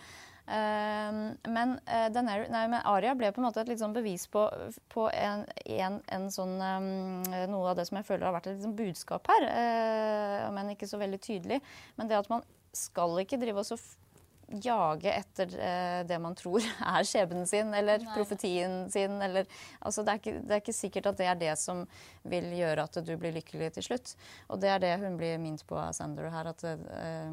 Eh, 0.47 1.11
men, 1.55 1.75
uh, 1.87 2.09
Daenerys, 2.11 2.51
nei, 2.51 2.65
men 2.73 2.83
Aria 2.89 3.15
ble 3.15 3.31
på 3.33 3.41
en 3.41 3.47
måte 3.47 3.63
et 3.63 3.71
liksom 3.71 3.95
bevis 3.95 4.27
på, 4.31 4.43
på 4.91 5.07
en, 5.15 5.45
en, 5.71 6.01
en 6.17 6.27
sånn, 6.35 6.57
um, 6.59 7.23
noe 7.53 7.71
av 7.71 7.79
det 7.79 7.87
som 7.89 8.01
jeg 8.01 8.09
føler 8.09 8.27
har 8.27 8.35
vært 8.35 8.51
et 8.51 8.59
liksom 8.59 8.75
budskap 8.79 9.31
her, 9.31 9.47
uh, 9.47 10.49
men 10.57 10.75
ikke 10.75 10.91
så 10.91 10.99
veldig 11.01 11.21
tydelig. 11.23 11.61
Men 11.99 12.11
det 12.11 12.19
at 12.19 12.33
man 12.33 12.43
skal 12.75 13.21
ikke 13.23 13.39
drive 13.41 13.63
og 13.63 13.69
jage 14.63 15.13
etter 15.13 15.53
eh, 15.59 16.01
det 16.07 16.19
man 16.21 16.35
tror 16.39 16.63
er 16.95 17.07
skjebnen 17.09 17.47
sin, 17.49 17.73
eller 17.75 18.03
Nei. 18.03 18.15
profetien 18.17 18.91
sin. 18.93 19.19
Eller, 19.23 19.47
altså 19.81 20.05
det, 20.05 20.13
er 20.13 20.23
ikke, 20.23 20.35
det, 20.41 20.57
er 20.57 20.63
ikke, 20.65 20.77
sikkert 20.77 21.11
at 21.13 21.21
det 21.21 21.29
er 21.31 21.39
det 21.41 21.53
som 21.61 21.85
vil 22.29 22.51
gjøre 22.57 22.85
at 22.85 22.99
du 23.07 23.13
blir 23.21 23.35
lykkelig 23.37 23.73
til 23.79 23.87
slutt. 23.91 24.15
Og 24.53 24.61
det 24.63 24.73
er 24.73 24.83
det 24.83 24.93
hun 25.03 25.17
blir 25.21 25.41
minnet 25.43 25.65
på 25.69 25.79
av 25.79 25.95
Sander 25.97 26.31
her, 26.33 26.51
at 26.53 26.65
eh, 26.69 27.31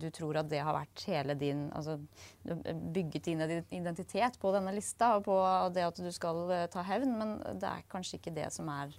du 0.00 0.08
tror 0.14 0.40
at 0.42 0.50
det 0.50 0.62
har 0.64 0.76
vært 0.76 1.06
hele 1.10 1.36
din 1.38 1.66
altså, 1.76 1.98
bygget 2.44 3.30
din 3.30 3.44
identitet 3.70 4.38
på 4.40 4.52
denne 4.54 4.74
lista, 4.76 5.16
og 5.16 5.26
på 5.28 5.38
det 5.74 5.86
at 5.86 6.02
du 6.02 6.10
skal 6.14 6.46
eh, 6.54 6.66
ta 6.72 6.84
hevn, 6.86 7.16
men 7.20 7.38
det 7.60 7.70
er 7.70 7.86
kanskje 7.92 8.20
ikke 8.20 8.34
det 8.36 8.50
som 8.54 8.70
er 8.72 8.94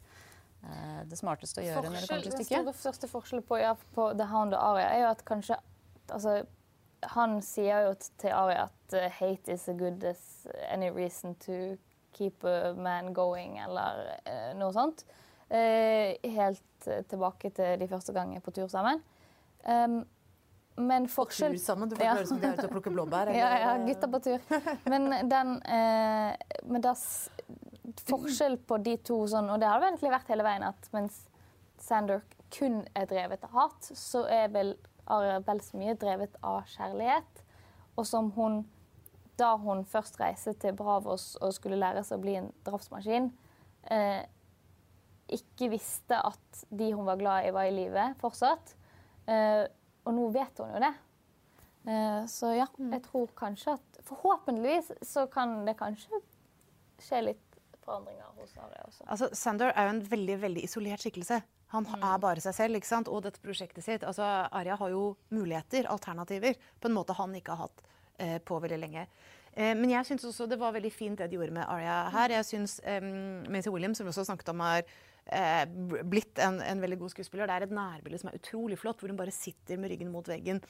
eh, 0.63 1.01
det 1.09 1.19
smarteste 1.19 1.63
å 1.63 1.67
gjøre 1.67 1.81
Forskjell, 1.81 1.95
når 1.95 2.05
det 2.05 2.11
kommer 2.11 2.29
til 2.29 2.37
stykket. 2.37 2.69
Den 2.71 2.79
største 2.83 3.11
forskjellen 3.11 3.47
på, 3.47 3.59
ja, 3.61 3.73
på 3.95 4.11
The 4.17 4.29
Hound 4.31 4.55
og 4.57 4.61
Aria 4.73 4.93
er 4.93 5.03
jo 5.05 5.09
at 5.15 5.25
kanskje 5.27 5.59
altså, 6.13 6.39
han 7.01 7.41
sier 7.45 7.87
jo 7.87 7.93
til 8.17 8.33
Ari 8.33 8.57
at 8.63 8.95
uh, 8.95 9.07
'hate 9.19 9.53
is 9.53 9.67
as 9.69 9.77
good 9.77 10.03
as 10.03 10.47
any 10.69 10.89
reason 10.89 11.35
to 11.35 11.77
keep 12.13 12.43
a 12.43 12.73
man 12.73 13.13
going', 13.13 13.59
eller 13.63 14.17
uh, 14.25 14.57
noe 14.59 14.73
sånt. 14.73 15.05
Uh, 15.51 16.17
helt 16.23 16.87
tilbake 17.09 17.49
til 17.49 17.79
de 17.79 17.87
første 17.87 18.13
gangene 18.13 18.41
på 18.41 18.51
tur 18.51 18.67
sammen. 18.67 19.01
Men 20.77 21.07
forskjell 21.09 21.55
På 21.55 21.57
tur 21.57 21.63
sammen? 21.63 21.89
Du 21.89 21.95
får 21.95 22.05
ja. 22.05 22.13
høre 22.13 22.27
som 22.27 22.39
de 22.39 22.47
er 22.47 22.53
ute 22.53 22.67
og 22.67 22.75
plukker 22.75 22.93
blåbær? 22.93 23.31
ja, 23.41 23.47
ja, 23.59 23.71
gutter 23.81 24.11
på 24.13 24.19
tur. 24.19 24.43
Men 24.85 25.09
den 25.29 25.55
Men 26.63 26.83
das, 26.85 27.31
forskjell 28.07 28.57
på 28.57 28.77
de 28.77 28.93
to 28.97 29.17
sånn, 29.27 29.49
og 29.49 29.59
det 29.59 29.67
har 29.67 29.81
det 29.81 29.89
egentlig 29.89 30.13
vært 30.13 30.29
hele 30.31 30.45
veien, 30.45 30.67
at 30.69 30.89
mens 30.93 31.17
Sander 31.81 32.21
kun 32.53 32.83
er 32.95 33.09
drevet 33.09 33.43
av 33.43 33.57
hat, 33.57 33.89
så 33.97 34.23
er 34.29 34.47
vel 34.53 34.75
Aria 35.13 35.39
vel 35.45 35.61
så 35.63 35.79
mye 35.79 35.97
drevet 35.99 36.35
av 36.45 36.63
kjærlighet. 36.73 37.43
Og 37.97 38.05
som 38.07 38.31
hun, 38.35 38.61
da 39.39 39.53
hun 39.61 39.83
først 39.87 40.19
reiste 40.21 40.53
til 40.61 40.75
Bravos 40.77 41.35
og 41.41 41.53
skulle 41.55 41.79
lære 41.79 42.03
seg 42.05 42.19
å 42.19 42.23
bli 42.23 42.37
en 42.39 42.51
drapsmaskin, 42.67 43.31
eh, 43.91 44.23
ikke 45.27 45.71
visste 45.73 46.19
at 46.23 46.63
de 46.69 46.91
hun 46.93 47.07
var 47.07 47.19
glad 47.19 47.47
i, 47.47 47.53
var 47.55 47.67
i 47.67 47.75
live 47.75 48.11
fortsatt. 48.21 48.75
Eh, 49.27 49.65
og 50.07 50.15
nå 50.15 50.29
vet 50.35 50.61
hun 50.61 50.71
jo 50.75 50.83
det. 50.83 50.93
Eh, 51.87 52.21
så 52.31 52.53
ja, 52.55 52.67
mm. 52.77 52.93
jeg 52.95 53.03
tror 53.09 53.35
kanskje 53.37 53.77
at 53.77 54.01
Forhåpentligvis 54.07 54.91
så 55.03 55.25
kan 55.27 55.65
det 55.67 55.73
kanskje 55.79 56.21
skje 57.03 57.19
litt 57.25 57.46
forandringer 57.87 58.33
hos 58.37 58.55
Aria 58.59 58.83
også. 58.85 59.05
Altså, 59.07 59.29
Sander 59.37 59.71
er 59.73 59.87
jo 59.87 59.93
en 59.95 60.03
veldig, 60.11 60.37
veldig 60.43 60.65
isolert 60.67 61.03
skikkelse. 61.03 61.39
Han 61.73 61.87
mm. 61.87 62.03
er 62.09 62.21
bare 62.23 62.43
seg 62.43 62.55
selv 62.55 62.79
ikke 62.79 62.89
sant? 62.89 63.11
og 63.11 63.23
dette 63.25 63.43
prosjektet 63.43 63.85
sitt. 63.85 64.05
Altså, 64.07 64.27
Arya 64.55 64.77
har 64.79 64.93
jo 64.93 65.09
muligheter, 65.35 65.89
alternativer, 65.91 66.59
på 66.79 66.91
en 66.91 66.95
måte 66.95 67.15
han 67.17 67.35
ikke 67.39 67.55
har 67.55 67.67
hatt 67.67 67.83
eh, 68.23 68.37
på 68.43 68.59
veldig 68.63 68.79
lenge. 68.83 69.07
Eh, 69.57 69.73
men 69.73 69.89
jeg 69.89 70.05
syns 70.11 70.27
også 70.29 70.45
det 70.49 70.59
var 70.61 70.75
veldig 70.75 70.93
fint 70.93 71.19
det 71.19 71.29
de 71.31 71.39
gjorde 71.39 71.55
med 71.55 71.65
Arya 71.65 71.99
her. 72.13 72.37
Jeg 72.37 72.49
syns 72.51 72.77
eh, 72.85 73.03
Maisie 73.49 73.73
Williams, 73.73 73.99
som 73.99 74.07
vi 74.07 74.13
også 74.13 74.27
snakket 74.29 74.53
om, 74.53 74.61
har 74.67 74.83
eh, 74.83 75.63
blitt 76.05 76.43
en, 76.43 76.61
en, 76.61 76.83
veldig 76.83 76.99
god 77.01 77.15
skuespiller. 77.15 77.49
Det 77.49 77.57
er 77.57 77.67
et 77.67 77.79
nærbilde 77.79 78.21
som 78.21 78.29
er 78.31 78.37
utrolig 78.37 78.77
flott, 78.79 79.01
hvor 79.01 79.11
hun 79.11 79.19
bare 79.19 79.33
sitter 79.35 79.81
med 79.81 79.93
ryggen 79.93 80.13
mot 80.13 80.29
veggen 80.29 80.61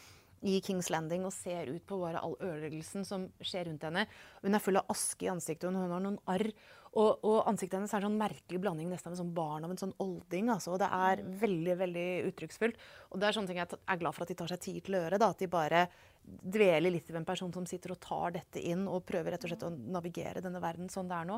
i 0.45 0.59
Kings 0.61 0.91
Landing 0.93 1.25
og 1.25 1.33
ser 1.33 1.69
ut 1.71 1.83
på 1.89 1.97
bare 1.99 2.21
all 2.21 2.35
ødeleggelsen 2.37 3.05
som 3.07 3.25
skjer 3.41 3.67
rundt 3.67 3.85
henne. 3.87 4.05
Hun 4.43 4.55
er 4.55 4.63
full 4.63 4.79
av 4.79 4.91
aske 4.93 5.25
i 5.25 5.31
ansiktet, 5.31 5.67
og 5.69 5.75
hun 5.75 5.95
har 5.95 6.03
noen 6.03 6.19
arr. 6.29 6.51
Og, 6.97 7.19
og, 7.21 7.37
ansiktet 7.45 7.77
hennes 7.77 7.91
er 7.93 8.01
en 8.01 8.07
sånn 8.07 8.17
merkelig 8.17 8.59
blanding 8.63 8.89
nesten 8.89 9.11
av 9.11 9.13
en 9.13 9.19
sånn 9.19 9.33
barn 9.35 9.65
av 9.67 9.73
en 9.73 9.79
sånn 9.79 9.93
olding. 10.01 10.49
Altså. 10.49 10.73
Og 10.73 10.81
det 10.81 10.89
er 10.89 11.21
mm. 11.21 11.33
veldig 11.43 11.75
veldig 11.83 12.05
uttrykksfullt. 12.31 12.85
Og 13.11 13.21
det 13.21 13.27
er 13.27 13.37
sånne 13.37 13.51
ting 13.51 13.59
jeg 13.61 13.77
er 13.77 13.99
glad 14.01 14.17
for 14.17 14.25
at 14.25 14.31
de 14.33 14.37
tar 14.39 14.49
seg 14.49 14.63
tid 14.63 14.79
til 14.87 14.97
å 14.97 15.01
gjøre. 15.03 15.19
Da. 15.21 15.29
At 15.35 15.43
de 15.43 15.49
bare 15.51 15.83
dveler 16.27 16.91
litt 16.91 17.09
ved 17.11 17.21
en 17.21 17.27
person 17.27 17.53
som 17.53 17.67
sitter 17.69 17.93
og 17.93 18.01
tar 18.03 18.33
dette 18.35 18.61
inn 18.65 18.87
og 18.89 19.05
prøver 19.07 19.35
rett 19.35 19.45
og 19.45 19.51
slett 19.51 19.65
å 19.67 19.71
navigere 19.71 20.41
denne 20.43 20.61
verden 20.63 20.89
sånn 20.91 21.09
det 21.11 21.19
er 21.19 21.29
nå. 21.29 21.37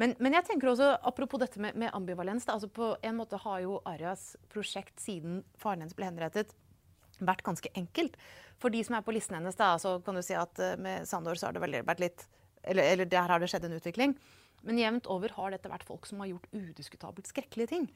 Men, 0.00 0.14
men 0.18 0.36
jeg 0.36 0.48
tenker 0.50 0.72
også, 0.72 0.90
apropos 1.10 1.40
dette 1.42 1.62
med, 1.62 1.78
med 1.78 1.94
ambivalens 1.96 2.46
da, 2.46 2.58
altså 2.58 2.68
På 2.70 2.92
en 3.02 3.16
måte 3.18 3.40
har 3.42 3.62
jo 3.64 3.78
Arias 3.88 4.32
prosjekt 4.52 5.00
siden 5.02 5.40
faren 5.58 5.82
hennes 5.82 5.96
ble 5.96 6.10
henrettet, 6.10 6.52
vært 7.18 7.42
ganske 7.46 7.70
enkelt. 7.78 8.18
For 8.62 8.74
de 8.74 8.82
som 8.86 8.98
er 8.98 9.06
på 9.06 9.14
listen 9.14 9.38
hennes, 9.38 9.56
da, 9.58 9.72
så 9.80 9.96
kan 10.04 10.18
du 10.18 10.22
si 10.26 10.36
at 10.38 10.60
uh, 10.62 10.74
med 10.78 11.06
Sandor 11.08 11.38
så 11.38 11.48
har 11.48 11.56
det 11.56 11.64
veldig 11.64 11.86
vært 11.88 12.04
litt 12.04 12.28
Eller, 12.62 12.92
eller 12.92 13.06
der 13.06 13.30
har 13.30 13.40
det 13.40 13.48
skjedd 13.50 13.64
en 13.68 13.76
utvikling. 13.78 14.16
Men 14.66 14.80
jevnt 14.80 15.08
over 15.10 15.32
har 15.36 15.54
dette 15.54 15.70
vært 15.70 15.86
folk 15.86 16.06
som 16.08 16.22
har 16.22 16.30
gjort 16.32 16.48
udiskutabelt 16.52 17.30
skrekkelige 17.30 17.70
ting. 17.70 17.86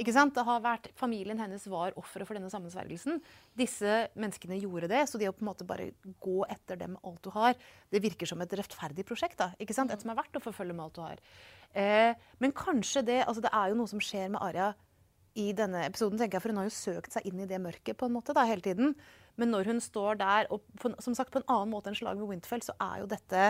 Ikke 0.00 0.14
sant? 0.14 0.34
Det 0.34 0.44
har 0.46 0.62
vært, 0.62 0.88
Familien 0.98 1.38
hennes 1.38 1.66
var 1.70 1.94
ofre 2.00 2.26
for 2.26 2.38
denne 2.38 2.50
sammensvergelsen. 2.50 3.20
Disse 3.58 3.98
menneskene 4.18 4.58
gjorde 4.62 4.90
det, 4.90 5.04
så 5.10 5.20
det 5.20 5.28
å 5.30 5.34
på 5.34 5.44
en 5.44 5.50
måte 5.50 5.66
bare 5.68 5.90
gå 6.22 6.38
etter 6.50 6.78
dem 6.80 6.96
alt 7.02 7.22
du 7.24 7.30
har, 7.34 7.54
det 7.92 8.02
virker 8.02 8.30
som 8.30 8.42
et 8.42 8.56
rettferdig 8.58 9.06
prosjekt. 9.06 9.38
da, 9.38 9.52
ikke 9.58 9.76
sant? 9.76 9.92
Et 9.94 10.00
som 10.00 10.10
er 10.10 10.18
verdt 10.18 10.40
å 10.40 10.42
forfølge 10.42 10.74
med 10.74 10.86
alt 10.86 10.98
du 10.98 11.04
har. 11.04 11.22
Eh, 11.74 12.26
men 12.38 12.54
kanskje 12.54 13.02
det 13.02 13.24
altså 13.24 13.42
Det 13.42 13.50
er 13.50 13.70
jo 13.70 13.78
noe 13.78 13.90
som 13.90 14.02
skjer 14.02 14.28
med 14.30 14.42
Aria 14.42 14.72
i 15.34 15.50
denne 15.56 15.82
episoden, 15.88 16.18
tenker 16.18 16.38
jeg, 16.38 16.44
for 16.44 16.54
hun 16.54 16.60
har 16.62 16.68
jo 16.68 16.74
søkt 16.74 17.14
seg 17.14 17.26
inn 17.26 17.40
i 17.42 17.48
det 17.50 17.58
mørket 17.62 17.98
på 17.98 18.06
en 18.06 18.14
måte 18.14 18.34
da, 18.36 18.44
hele 18.46 18.62
tiden. 18.62 18.94
Men 19.40 19.50
når 19.50 19.72
hun 19.72 19.80
står 19.82 20.20
der, 20.20 20.50
og 20.54 20.62
på, 20.78 20.92
som 21.02 21.16
sagt 21.18 21.34
på 21.34 21.42
en 21.42 21.48
annen 21.50 21.72
måte 21.72 21.90
enn 21.90 21.98
slaget 21.98 22.22
med 22.22 22.30
Winterfell, 22.30 22.62
så 22.62 22.76
er 22.78 23.02
jo 23.02 23.10
dette 23.10 23.48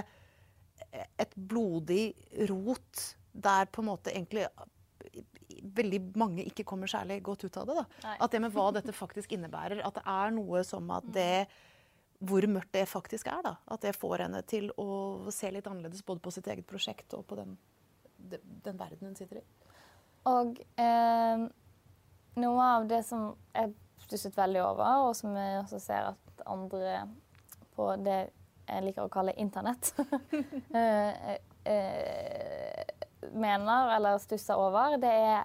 et 0.93 1.35
blodig 1.37 2.15
rot 2.51 3.05
der 3.33 3.67
på 3.73 3.83
en 3.83 3.91
måte 3.91 4.13
egentlig 4.15 4.47
veldig 5.75 6.01
mange 6.19 6.45
ikke 6.47 6.65
kommer 6.67 6.91
særlig 6.91 7.21
godt 7.25 7.45
ut 7.47 7.57
av 7.61 7.69
det. 7.69 7.77
Da. 7.79 8.15
At 8.25 8.33
det 8.33 8.41
med 8.43 8.55
hva 8.55 8.71
dette 8.75 8.95
faktisk 8.95 9.35
innebærer. 9.37 9.83
At 9.87 9.99
det 9.99 10.05
er 10.11 10.35
noe 10.35 10.65
som 10.67 10.91
at 10.95 11.07
det 11.15 11.47
Hvor 12.25 12.47
mørkt 12.49 12.73
det 12.73 12.87
faktisk 12.89 13.27
er. 13.27 13.43
da. 13.43 13.57
At 13.67 13.83
det 13.83 13.97
får 13.97 14.23
henne 14.25 14.43
til 14.49 14.71
å 14.81 15.31
se 15.35 15.51
litt 15.51 15.67
annerledes 15.67 16.05
både 16.07 16.21
på 16.21 16.31
sitt 16.33 16.47
eget 16.47 16.67
prosjekt 16.67 17.13
og 17.15 17.27
på 17.27 17.37
den, 17.37 17.57
den 18.65 18.79
verden 18.79 19.11
hun 19.11 19.17
sitter 19.19 19.43
i. 19.43 19.45
Og 20.31 20.61
eh, 20.81 21.45
noe 22.41 22.69
av 22.77 22.87
det 22.89 23.03
som 23.05 23.35
jeg 23.53 23.75
stusset 24.07 24.37
veldig 24.37 24.63
over, 24.63 25.09
og 25.09 25.17
som 25.19 25.37
jeg 25.37 25.59
også 25.61 25.81
ser 25.83 26.09
at 26.15 26.47
andre 26.47 27.03
på 27.75 27.91
det 28.05 28.31
jeg 28.67 28.85
liker 28.87 29.07
å 29.07 29.13
kalle 29.13 29.35
internett, 29.41 29.93
eh, 30.81 31.35
eh, 31.65 32.85
mener 33.35 33.97
eller 33.97 34.21
stusser 34.23 34.61
over, 34.61 34.99
det 35.03 35.13
er 35.13 35.45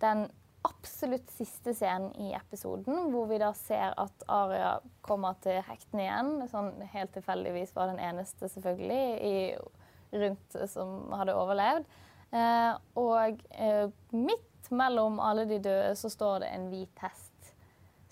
den 0.00 0.26
absolutt 0.66 1.30
siste 1.32 1.72
scenen 1.76 2.12
i 2.20 2.34
episoden, 2.36 3.08
hvor 3.12 3.28
vi 3.30 3.38
da 3.40 3.52
ser 3.56 3.94
at 4.00 4.24
Aria 4.28 4.74
kommer 5.04 5.38
til 5.44 5.60
hektene 5.64 6.04
igjen. 6.04 6.32
Sånn 6.52 6.74
helt 6.92 7.14
tilfeldigvis 7.16 7.72
var 7.76 7.88
den 7.92 8.02
eneste, 8.10 8.48
selvfølgelig, 8.52 9.06
i, 9.24 10.20
rundt 10.20 10.58
som 10.68 11.14
hadde 11.16 11.36
overlevd. 11.38 11.88
Eh, 12.30 12.74
og 13.00 13.40
eh, 13.56 13.88
midt 14.12 14.70
mellom 14.70 15.18
alle 15.24 15.48
de 15.50 15.58
døde 15.64 15.94
så 15.98 16.10
står 16.12 16.44
det 16.44 16.52
en 16.54 16.68
hvit 16.70 17.02
hest 17.02 17.29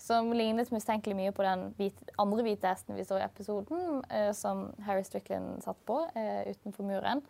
som 0.09 0.31
lignet 0.33 0.71
mistenkelig 0.73 1.15
mye 1.17 1.33
på 1.35 1.45
den 1.45 1.67
hvite, 1.77 2.07
andre 2.21 2.45
hvite 2.45 2.71
hesten 2.71 2.97
vi 2.97 3.05
så 3.05 3.19
i 3.19 3.25
episoden, 3.25 4.01
eh, 4.09 4.31
som 4.33 4.69
Harry 4.87 5.05
Strickland 5.05 5.61
satt 5.65 5.77
på 5.85 6.01
eh, 6.17 6.49
utenfor 6.49 6.87
muren. 6.87 7.21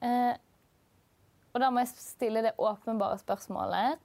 Eh, 0.00 0.32
og 1.54 1.62
da 1.62 1.70
må 1.70 1.84
jeg 1.84 1.92
stille 2.00 2.42
det 2.46 2.54
åpenbare 2.58 3.20
spørsmålet. 3.20 4.00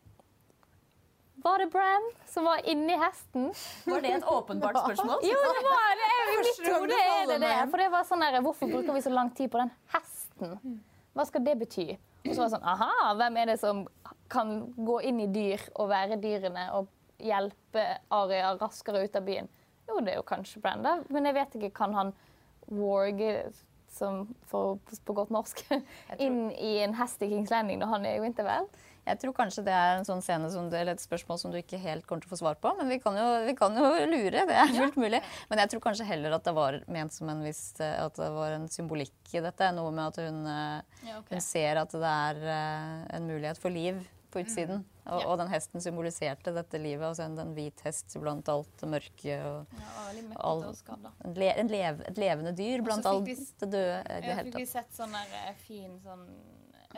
Var 1.40 1.64
det 1.64 1.70
Bram 1.72 2.10
som 2.28 2.50
var 2.50 2.60
inni 2.68 2.98
hesten? 3.00 3.48
Var 3.88 4.04
det 4.04 4.12
et 4.18 4.28
åpenbart 4.28 4.76
spørsmål? 4.84 5.24
jo, 5.24 5.40
det 5.56 5.64
var 5.70 5.96
det. 6.02 6.12
I 6.20 6.38
mitt 6.44 6.62
hode 6.68 7.00
er 7.00 7.26
det 7.32 7.40
det. 7.46 7.56
For 7.72 7.80
det 7.80 7.88
var 7.96 8.06
sånn 8.12 8.26
der, 8.26 8.42
Hvorfor 8.44 8.70
bruker 8.70 8.98
vi 8.98 9.06
så 9.08 9.14
lang 9.16 9.32
tid 9.38 9.52
på 9.54 9.62
den 9.64 9.72
hesten? 9.96 10.78
Hva 11.16 11.26
skal 11.30 11.48
det 11.48 11.56
bety? 11.64 11.88
Og 12.28 12.34
så 12.34 12.42
var 12.42 12.50
det 12.50 12.54
sånn 12.58 12.68
Aha, 12.68 12.92
hvem 13.22 13.40
er 13.40 13.54
det 13.54 13.60
som 13.64 13.86
kan 14.30 14.58
gå 14.76 15.00
inn 15.08 15.24
i 15.24 15.30
dyr 15.32 15.64
og 15.80 15.90
være 15.94 16.20
dyrene 16.22 16.68
og 16.76 16.92
hjelpe 17.20 17.86
Aria 18.16 18.54
raskere 18.60 19.04
ut 19.06 19.16
av 19.16 19.26
byen? 19.28 19.50
Jo, 19.90 20.00
det 20.06 20.14
er 20.14 20.20
jo 20.20 20.28
kanskje 20.28 20.62
Brenda, 20.64 21.00
men 21.10 21.26
jeg 21.30 21.38
vet 21.40 21.58
ikke. 21.58 21.74
Kan 21.82 21.96
han 21.98 22.14
warge, 22.70 23.50
som 23.90 24.28
for, 24.52 24.78
på 25.06 25.16
godt 25.18 25.34
norsk, 25.34 25.64
inn 26.26 26.50
i 26.54 26.78
en 26.84 26.94
hest 27.00 27.24
i 27.26 27.32
Kings 27.32 27.50
Landing 27.54 27.82
når 27.82 27.94
han 27.96 28.06
er 28.06 28.20
i 28.20 28.24
Winterfell? 28.24 28.70
Jeg 29.10 29.18
tror 29.24 29.34
kanskje 29.34 29.64
det 29.66 29.74
er 29.74 29.96
en 29.98 30.06
sånn 30.06 30.22
scene 30.22 30.52
som 30.54 30.68
eller 30.68 30.94
et 30.94 31.02
spørsmål 31.02 31.40
som 31.42 31.54
du 31.54 31.58
ikke 31.58 31.80
helt 31.82 32.06
kommer 32.06 32.22
til 32.22 32.30
å 32.30 32.34
få 32.36 32.42
svar 32.44 32.60
på. 32.62 32.70
Men 32.78 32.92
vi 32.92 33.00
kan 33.02 33.18
jo, 33.18 33.26
vi 33.48 33.56
kan 33.58 33.74
jo 33.74 33.88
lure. 34.06 34.44
Det 34.46 34.58
er 34.62 34.70
fullt 34.76 35.00
mulig. 35.02 35.24
Men 35.50 35.64
jeg 35.64 35.72
tror 35.74 35.84
kanskje 35.88 36.06
heller 36.12 36.36
at 36.38 36.46
det 36.46 36.54
var 36.54 36.78
ment 36.92 37.16
som 37.16 37.32
en 37.32 37.42
viss 37.42 37.64
At 37.80 38.20
det 38.20 38.30
var 38.36 38.54
en 38.54 38.68
symbolikk 38.70 39.34
i 39.34 39.42
dette. 39.42 39.72
Noe 39.74 39.90
med 39.96 40.12
at 40.12 40.22
hun, 40.22 40.44
eh, 40.46 41.08
Ja, 41.10 41.18
okay. 41.24 41.34
hun 41.34 41.42
ser 41.42 41.82
at 41.82 41.96
det 41.96 42.14
er 42.14 42.46
eh, 42.54 42.96
en 43.18 43.30
mulighet 43.32 43.58
for 43.58 43.74
liv 43.74 44.04
på 44.32 44.44
utsiden. 44.44 44.84
Og, 45.10 45.22
Ja. 45.22 45.28
og 45.32 45.38
den 45.42 45.48
hesten 45.50 45.82
symboliserte 45.82 46.54
dette 46.54 46.78
livet. 46.78 47.02
Altså 47.08 47.24
en, 47.26 47.38
en 47.42 47.54
hvit 47.56 47.82
hest 47.86 48.14
blant 48.22 48.48
alt 48.50 48.70
det 48.78 48.90
mørke. 48.90 49.38
Og 49.46 49.66
Ja, 49.74 50.36
All- 50.38 50.64
og 50.70 50.76
en, 51.26 51.34
le, 51.34 51.50
en 51.58 51.68
lev, 51.68 52.02
et 52.08 52.18
levende 52.22 52.54
dyr 52.58 52.84
blant 52.86 53.06
alt 53.10 53.26
det 53.26 53.70
døde. 53.72 54.00
i 54.06 54.22
det 54.22 54.36
hele 54.36 54.44
fikk 54.52 54.60
vi 54.62 54.66
sett 54.70 54.94
sånn 54.94 55.12
der 55.18 55.34
eh, 55.48 55.56
fin 55.66 56.00
sånn 56.06 56.28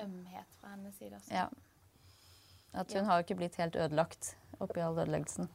ømhet 0.03 0.59
fra 0.59 0.69
hennes 0.75 0.97
side. 0.99 1.15
Også. 1.15 1.31
Ja. 1.31 1.47
At 2.73 2.93
hun 2.93 3.05
har 3.05 3.19
jo 3.19 3.25
ikke 3.25 3.37
blitt 3.41 3.55
helt 3.59 3.75
ødelagt 3.75 4.35
oppi 4.59 4.79
all 4.83 4.95
ødeleggelsen. 4.99 5.49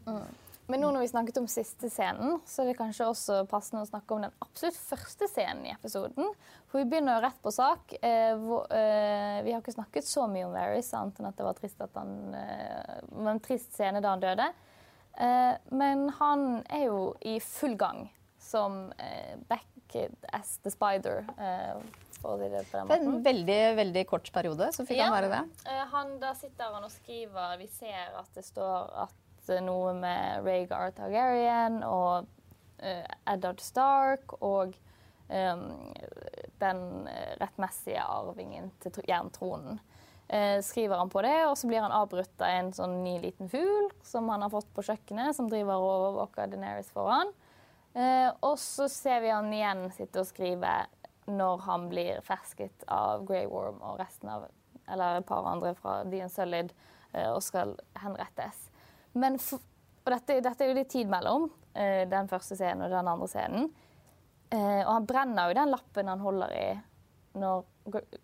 Men 0.68 0.80
nå 0.82 0.88
når 0.90 1.04
vi 1.04 1.08
snakket 1.12 1.36
om 1.38 1.46
siste 1.46 1.88
scenen, 1.92 2.40
så 2.48 2.62
er 2.64 2.72
det 2.72 2.78
kanskje 2.80 3.06
også 3.06 3.36
passende 3.50 3.84
å 3.84 3.88
snakke 3.88 4.16
om 4.16 4.24
den 4.26 4.32
absolutt 4.42 4.76
første 4.76 5.28
scenen 5.30 5.66
i 5.68 5.70
episoden. 5.74 6.32
For 6.66 6.80
vi 6.82 6.88
begynner 6.90 7.20
jo 7.20 7.24
rett 7.26 7.38
på 7.44 7.52
sak. 7.54 7.94
Eh, 8.02 8.32
hvor, 8.42 8.66
eh, 8.74 9.42
vi 9.46 9.52
har 9.54 9.62
ikke 9.62 9.76
snakket 9.76 10.04
så 10.08 10.26
mye 10.28 10.46
om 10.48 10.56
Varys, 10.56 10.90
annet 10.98 11.20
enn 11.20 11.28
at 11.30 11.36
det 11.38 11.46
var 11.46 11.54
trist 11.60 11.80
at 11.86 11.94
han 11.94 12.34
eh, 12.34 12.96
var 13.12 13.30
en 13.36 13.40
trist 13.46 13.72
scene 13.78 14.02
da 14.02 14.16
han 14.16 14.24
døde. 14.24 14.48
Eh, 15.16 15.54
men 15.70 16.08
han 16.18 16.42
er 16.68 16.88
jo 16.88 17.14
i 17.22 17.38
full 17.40 17.76
gang 17.80 18.08
som 18.42 18.88
eh, 18.98 19.36
back 19.48 19.64
as 20.34 20.56
the 20.64 20.70
spider, 20.74 21.22
eh, 21.38 21.78
for 22.20 22.34
å 22.34 22.40
si 22.42 22.48
det 22.50 22.64
på 22.68 22.80
den 22.82 22.88
Det 22.90 22.96
er 22.96 23.04
en 23.06 23.22
veldig 23.22 23.60
veldig 23.78 24.02
kort 24.10 24.32
periode, 24.34 24.66
så 24.74 24.84
fikk 24.84 24.98
Ja. 24.98 25.06
han 25.06 25.14
være 25.22 25.30
det. 25.30 25.70
Eh, 25.70 25.84
han, 25.94 26.18
da 26.20 26.34
sitter 26.34 26.74
han 26.74 26.84
og 26.84 26.90
skriver 26.90 27.56
Vi 27.62 27.68
ser 27.70 28.18
at 28.18 28.28
det 28.34 28.44
står 28.44 28.90
at 29.06 29.14
eh, 29.52 29.62
noe 29.64 29.92
med 29.96 30.46
Rhaegar 30.46 30.92
Targaryen 30.96 31.82
og 31.86 32.26
uh, 32.82 33.06
Eddard 33.32 33.60
Stark 33.64 34.36
og 34.40 34.76
um, 35.28 35.66
den 36.60 36.82
rettmessige 37.40 38.02
arvingen 38.02 38.72
til 38.82 38.96
tro- 38.96 39.06
jerntronen. 39.08 39.80
Uh, 40.26 40.58
skriver 40.64 40.98
han 40.98 41.10
på 41.10 41.22
det, 41.22 41.36
og 41.46 41.54
så 41.58 41.68
blir 41.70 41.84
han 41.84 41.94
avbrutt 41.94 42.42
av 42.42 42.50
en 42.50 42.72
sånn 42.74 42.98
ny 43.04 43.16
liten 43.22 43.50
fugl 43.50 43.90
som 44.06 44.28
han 44.32 44.42
har 44.42 44.50
fått 44.50 44.72
på 44.74 44.84
kjøkkenet, 44.88 45.36
som 45.38 45.50
driver 45.50 45.78
og 45.78 45.92
overvåker 45.92 46.50
Deneris 46.50 46.90
foran. 46.94 47.30
Uh, 47.96 48.30
og 48.44 48.58
så 48.60 48.90
ser 48.92 49.22
vi 49.24 49.32
han 49.32 49.52
igjen 49.54 49.86
sitte 49.94 50.20
og 50.22 50.28
skrive 50.28 50.82
når 51.26 51.62
han 51.66 51.88
blir 51.90 52.20
fersket 52.26 52.84
av 52.92 53.24
Grey 53.26 53.46
Worm 53.50 53.80
og 53.82 53.98
resten 54.02 54.30
av 54.30 54.50
Eller 54.86 55.16
et 55.18 55.26
par 55.26 55.42
andre 55.50 55.72
fra 55.74 56.04
Dean 56.06 56.30
Sullid 56.30 56.68
og 57.10 57.40
skal 57.42 57.72
henrettes. 57.98 58.68
Men 59.16 59.38
for, 59.42 59.62
og 60.04 60.12
dette, 60.12 60.40
dette 60.44 60.64
er 60.64 60.70
jo 60.70 60.78
litt 60.78 60.92
tid 60.92 61.10
mellom 61.10 61.48
eh, 61.74 62.04
den 62.10 62.28
første 62.30 62.58
scenen 62.58 62.86
og 62.86 62.92
den 62.92 63.10
andre 63.10 63.28
scenen. 63.30 63.70
Eh, 64.54 64.82
og 64.84 64.92
han 64.92 65.08
brenner 65.08 65.50
jo 65.50 65.58
den 65.58 65.72
lappen 65.72 66.10
han 66.12 66.22
holder 66.22 66.52
i 66.54 66.66
når 67.36 67.64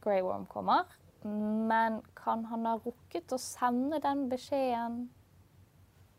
Grey 0.03 0.23
Worm 0.25 0.47
kommer. 0.51 0.87
Men 1.23 2.01
kan 2.19 2.45
han 2.51 2.67
ha 2.67 2.77
rukket 2.83 3.35
å 3.35 3.39
sende 3.41 4.01
den 4.03 4.27
beskjeden 4.31 5.05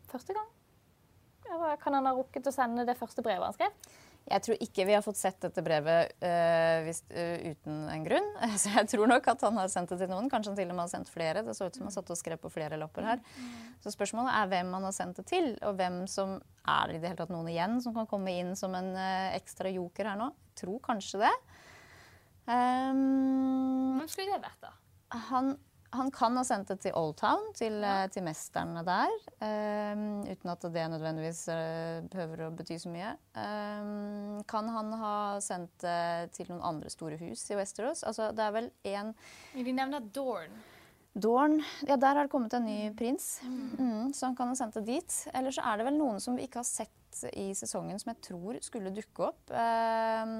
første 0.08 0.36
gang? 0.36 0.50
Eller 1.50 1.76
kan 1.80 1.96
han 1.96 2.08
ha 2.08 2.14
rukket 2.16 2.48
å 2.48 2.54
sende 2.54 2.86
det 2.88 2.96
første 2.96 3.24
brevet 3.24 3.44
han 3.44 3.56
skrev? 3.56 3.96
Jeg 4.24 4.40
tror 4.46 4.62
ikke 4.64 4.86
vi 4.88 4.94
har 4.96 5.02
fått 5.04 5.18
sett 5.20 5.36
dette 5.44 5.62
brevet 5.64 6.14
uh, 6.24 6.78
hvis, 6.86 7.02
uh, 7.12 7.50
uten 7.50 7.82
en 7.92 8.06
grunn. 8.06 8.30
Så 8.60 8.72
jeg 8.72 8.88
tror 8.94 9.10
nok 9.10 9.26
at 9.34 9.44
han 9.44 9.58
har 9.60 9.68
sendt 9.72 9.92
det 9.92 9.98
til 10.00 10.12
noen. 10.12 10.30
Kanskje 10.32 10.52
han 10.52 10.60
til 10.60 10.70
og 10.70 10.78
med 10.78 10.84
har 10.86 10.92
sendt 10.94 11.12
flere. 11.12 11.42
Det 11.44 11.56
så 11.56 11.68
ut 11.68 11.76
som 11.76 11.88
han 11.88 11.94
satt 11.94 12.12
og 12.14 12.20
skrev 12.20 12.40
på 12.40 12.52
flere 12.52 12.78
lapper 12.80 13.08
her. 13.10 13.24
Så 13.84 13.92
spørsmålet 13.92 14.32
er 14.32 14.48
hvem 14.54 14.72
han 14.78 14.88
har 14.88 14.96
sendt 14.96 15.20
det 15.20 15.26
til, 15.28 15.50
og 15.60 15.76
hvem 15.80 16.04
som 16.10 16.38
er 16.64 16.88
det 16.88 16.96
i 16.96 17.02
det 17.02 17.10
hele 17.12 17.20
tatt 17.20 17.34
noen 17.34 17.50
igjen 17.52 17.76
som 17.84 17.96
kan 17.96 18.08
komme 18.08 18.32
inn 18.32 18.54
som 18.56 18.72
en 18.78 18.94
uh, 18.96 19.34
ekstra 19.36 19.72
joker 19.74 20.08
her 20.12 20.20
nå. 20.20 20.30
Jeg 20.54 20.64
tror 20.64 20.80
kanskje 20.88 21.20
det. 21.26 21.34
Um, 22.44 23.96
Hvem 23.96 24.08
skulle 24.12 24.34
det 24.36 24.44
vært, 24.44 24.64
da? 24.66 24.74
han, 25.30 25.54
han 25.94 26.10
kan 26.14 26.36
ha 26.38 26.44
sendt 26.46 26.70
det 26.72 26.78
til 26.84 26.96
Old 26.98 27.14
Town, 27.20 27.46
til, 27.56 27.78
ja. 27.84 28.08
til 28.12 28.24
mesterne 28.26 28.82
der. 28.86 29.14
Um, 29.38 30.24
uten 30.26 30.52
at 30.52 30.66
det 30.74 30.84
nødvendigvis 30.92 31.44
uh, 31.52 32.04
behøver 32.10 32.46
å 32.46 32.52
bety 32.56 32.78
så 32.82 32.92
mye. 32.92 33.14
Um, 33.36 34.42
kan 34.50 34.68
han 34.74 34.92
ha 35.00 35.16
sendt 35.44 35.74
det 35.84 36.34
til 36.36 36.50
noen 36.52 36.64
andre 36.74 36.92
store 36.92 37.18
hus 37.22 37.46
i 37.50 37.58
Westeros? 37.58 38.04
Altså, 38.06 38.32
det 38.34 38.46
er 38.46 38.56
vel 38.58 38.70
én 38.90 39.14
De 39.54 39.74
nevner 39.74 40.04
Dorn. 40.14 40.62
Dorn 41.14 41.60
Ja, 41.86 41.94
der 41.96 42.16
har 42.16 42.26
det 42.26 42.32
kommet 42.32 42.54
en 42.58 42.66
ny 42.66 42.90
prins. 42.98 43.38
Mm, 43.46 44.10
så 44.12 44.26
han 44.26 44.36
kan 44.36 44.50
ha 44.50 44.58
sendt 44.58 44.80
det 44.80 44.86
dit. 44.88 45.18
Eller 45.34 45.54
så 45.54 45.62
er 45.62 45.78
det 45.78 45.86
vel 45.86 45.98
noen 45.98 46.18
som 46.22 46.34
vi 46.34 46.48
ikke 46.48 46.62
har 46.64 46.68
sett 46.68 46.90
i 47.38 47.52
sesongen 47.54 48.00
som 48.02 48.10
jeg 48.10 48.22
tror 48.26 48.58
skulle 48.64 48.90
dukke 48.94 49.28
opp. 49.28 49.52
Eh, 49.54 50.32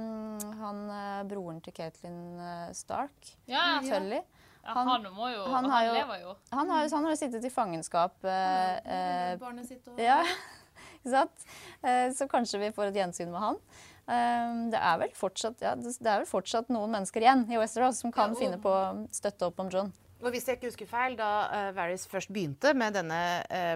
han 0.64 0.80
eh, 0.90 1.20
broren 1.30 1.62
til 1.62 1.78
eh, 1.78 2.72
Stark. 2.74 3.30
Ja, 3.46 3.78
Tully. 3.84 4.18
Ja, 4.18 4.43
Han- 4.66 4.88
han, 4.88 5.02
må 5.14 5.28
jo 5.32 5.44
han 5.52 5.64
Han, 5.70 5.86
jo- 5.86 5.92
lever 5.94 6.20
jo. 6.22 6.34
Han 6.52 6.70
har, 6.70 6.88
han 6.88 7.04
har 7.04 7.10
jo 7.10 7.16
sittet 7.20 7.44
i 7.44 7.50
fangenskap. 7.50 8.14
eh, 8.24 8.76
eh, 8.76 9.36
Barnet 9.38 9.66
sitt 9.68 9.86
og 9.88 9.98
ja, 10.00 10.20
ikke 11.04 11.10
sant? 11.10 11.44
Eh, 11.82 12.08
så 12.16 12.28
kanskje 12.30 12.60
vi 12.60 12.70
får 12.72 12.88
et 12.92 12.94
gjensyn 13.02 13.30
med 13.30 13.40
han. 13.40 13.58
Eh, 14.06 14.70
det, 14.72 14.80
er 14.80 14.98
vel 15.00 15.12
fortsatt, 15.16 15.60
ja, 15.64 15.74
det 15.76 15.94
er 16.06 16.22
vel 16.24 16.28
fortsatt 16.28 16.68
noen 16.72 16.90
mennesker 16.92 17.20
igjen 17.24 17.46
i 17.52 17.56
Westeros 17.60 18.00
som 18.04 18.12
kan 18.12 18.30
Ja, 18.32 18.36
og- 18.36 18.40
finne 18.42 18.58
på 18.60 18.68
å 18.72 19.08
støtte 19.12 19.46
opp 19.48 19.60
om 19.60 19.68
John. 19.72 19.92
Og 20.24 20.30
hvis 20.32 20.46
jeg 20.48 20.56
ikke 20.56 20.70
husker 20.70 20.86
feil, 20.88 21.16
Da 21.16 21.26
uh, 21.52 21.72
Varys 21.76 22.06
først 22.08 22.30
begynte 22.32 22.70
med 22.74 22.94
denne 22.96 23.18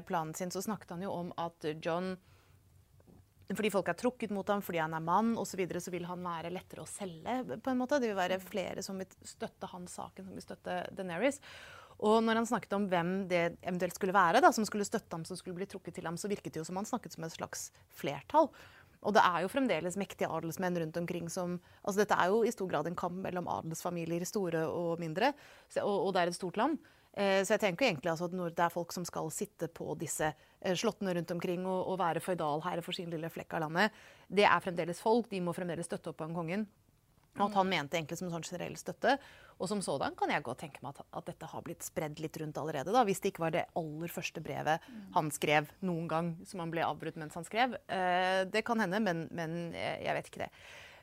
planen 0.09 0.33
sin, 0.35 0.49
så 0.51 0.63
snakket 0.65 0.95
han 0.95 1.03
jo 1.05 1.11
om 1.13 1.33
at 1.37 1.67
John 1.85 2.15
fordi 3.57 3.71
folk 3.73 3.89
er 3.89 3.97
trukket 3.97 4.33
mot 4.35 4.49
ham 4.53 4.61
fordi 4.65 4.83
han 4.83 4.95
er 4.97 5.05
mann 5.05 5.33
osv., 5.41 5.55
så, 5.55 5.61
videre, 5.61 5.81
så 5.81 5.93
vil 5.95 6.05
han 6.09 6.25
være 6.25 6.53
lettere 6.53 6.85
å 6.85 6.89
selge. 6.91 7.41
på 7.57 7.73
en 7.73 7.81
måte. 7.81 8.01
Det 8.01 8.11
vil 8.11 8.19
være 8.19 8.41
flere 8.43 8.85
som 8.85 9.01
vil 9.01 9.09
støtte 9.25 9.71
hans 9.73 9.97
saken, 9.97 10.27
som 10.27 10.37
vil 10.37 10.45
støtte 10.45 10.81
Daenerys. 10.93 11.41
Og 11.99 12.21
når 12.23 12.39
han 12.39 12.47
snakket 12.47 12.75
om 12.77 12.85
hvem 12.91 13.13
det 13.31 13.45
eventuelt 13.59 13.97
skulle 13.97 14.15
være, 14.15 14.43
da, 14.45 14.53
som 14.55 14.67
skulle 14.69 14.87
støtte 14.87 15.11
ham, 15.17 15.25
som 15.27 15.39
skulle 15.39 15.57
bli 15.59 15.67
trukket 15.67 15.97
til 15.99 16.07
ham, 16.07 16.19
så 16.21 16.31
virket 16.31 16.55
det 16.55 16.61
jo 16.61 16.67
som 16.69 16.79
han 16.79 16.87
snakket 16.87 17.17
som 17.17 17.27
et 17.27 17.35
slags 17.35 17.71
flertall. 17.99 18.53
Og 19.07 19.15
det 19.15 19.23
er 19.23 19.43
jo 19.43 19.51
fremdeles 19.51 19.97
mektige 19.99 20.31
adelsmenn 20.31 20.79
rundt 20.83 20.97
omkring 20.99 21.29
som 21.31 21.59
altså 21.85 22.03
Dette 22.03 22.19
er 22.19 22.31
jo 22.33 22.43
i 22.47 22.55
stor 22.55 22.71
grad 22.71 22.89
en 22.91 22.99
kamp 22.99 23.19
mellom 23.23 23.51
adelsfamilier, 23.51 24.27
store 24.27 24.65
og 24.71 25.03
mindre, 25.03 25.33
og, 25.83 25.97
og 26.09 26.15
det 26.15 26.23
er 26.23 26.33
et 26.33 26.39
stort 26.39 26.59
land. 26.59 26.79
Eh, 27.19 27.43
Så 27.43 27.57
jeg 27.57 27.65
tenker 27.67 27.89
egentlig 27.89 28.13
altså 28.13 28.29
at 28.31 28.37
når 28.37 28.55
det 28.55 28.65
er 28.65 28.75
folk 28.75 28.95
som 28.95 29.07
skal 29.09 29.31
sitte 29.35 29.67
på 29.75 29.91
disse 29.99 30.31
eh, 30.31 30.75
slottene 30.79 31.17
rundt 31.19 31.33
omkring 31.35 31.67
og, 31.67 31.81
og 31.91 31.99
være 31.99 32.23
føydalherre 32.23 32.85
for 32.87 32.95
sin 32.95 33.11
lille 33.11 33.31
flekk 33.33 33.59
av 33.59 33.67
landet, 33.67 33.97
det 34.31 34.47
er 34.47 34.63
fremdeles 34.63 35.03
folk. 35.03 35.27
De 35.33 35.43
må 35.43 35.55
fremdeles 35.57 35.89
støtte 35.91 36.13
opp 36.13 36.23
om 36.23 36.37
kongen. 36.37 36.69
Og 37.39 37.45
at 37.45 37.55
han 37.55 37.69
mente 37.71 37.95
egentlig 37.95 38.17
som 38.19 38.31
sånn 38.33 38.43
generell 38.43 38.75
støtte. 38.79 39.13
Og 39.59 39.69
som 39.71 39.79
sådan 39.85 40.15
kan 40.19 40.31
jeg 40.33 40.43
godt 40.43 40.59
tenke 40.65 40.83
meg 40.83 40.97
at, 40.97 41.07
at 41.21 41.29
dette 41.29 41.47
har 41.47 41.63
blitt 41.63 41.85
spredd 41.87 42.19
litt 42.23 42.35
rundt 42.41 42.59
allerede. 42.59 42.91
da, 42.95 43.05
Hvis 43.07 43.21
det 43.23 43.31
ikke 43.31 43.45
var 43.45 43.55
det 43.55 43.67
aller 43.79 44.11
første 44.11 44.43
brevet 44.43 44.89
han 45.15 45.31
skrev 45.35 45.71
noen 45.87 46.09
gang, 46.11 46.33
som 46.49 46.63
han 46.65 46.73
ble 46.75 46.83
avbrutt 46.87 47.19
mens 47.21 47.39
han 47.39 47.47
skrev. 47.47 47.77
Eh, 47.87 48.43
det 48.51 48.65
kan 48.67 48.83
hende, 48.83 48.99
men, 49.03 49.29
men 49.31 49.59
jeg 49.77 50.19
vet 50.19 50.31
ikke 50.31 50.47
det. 50.47 50.51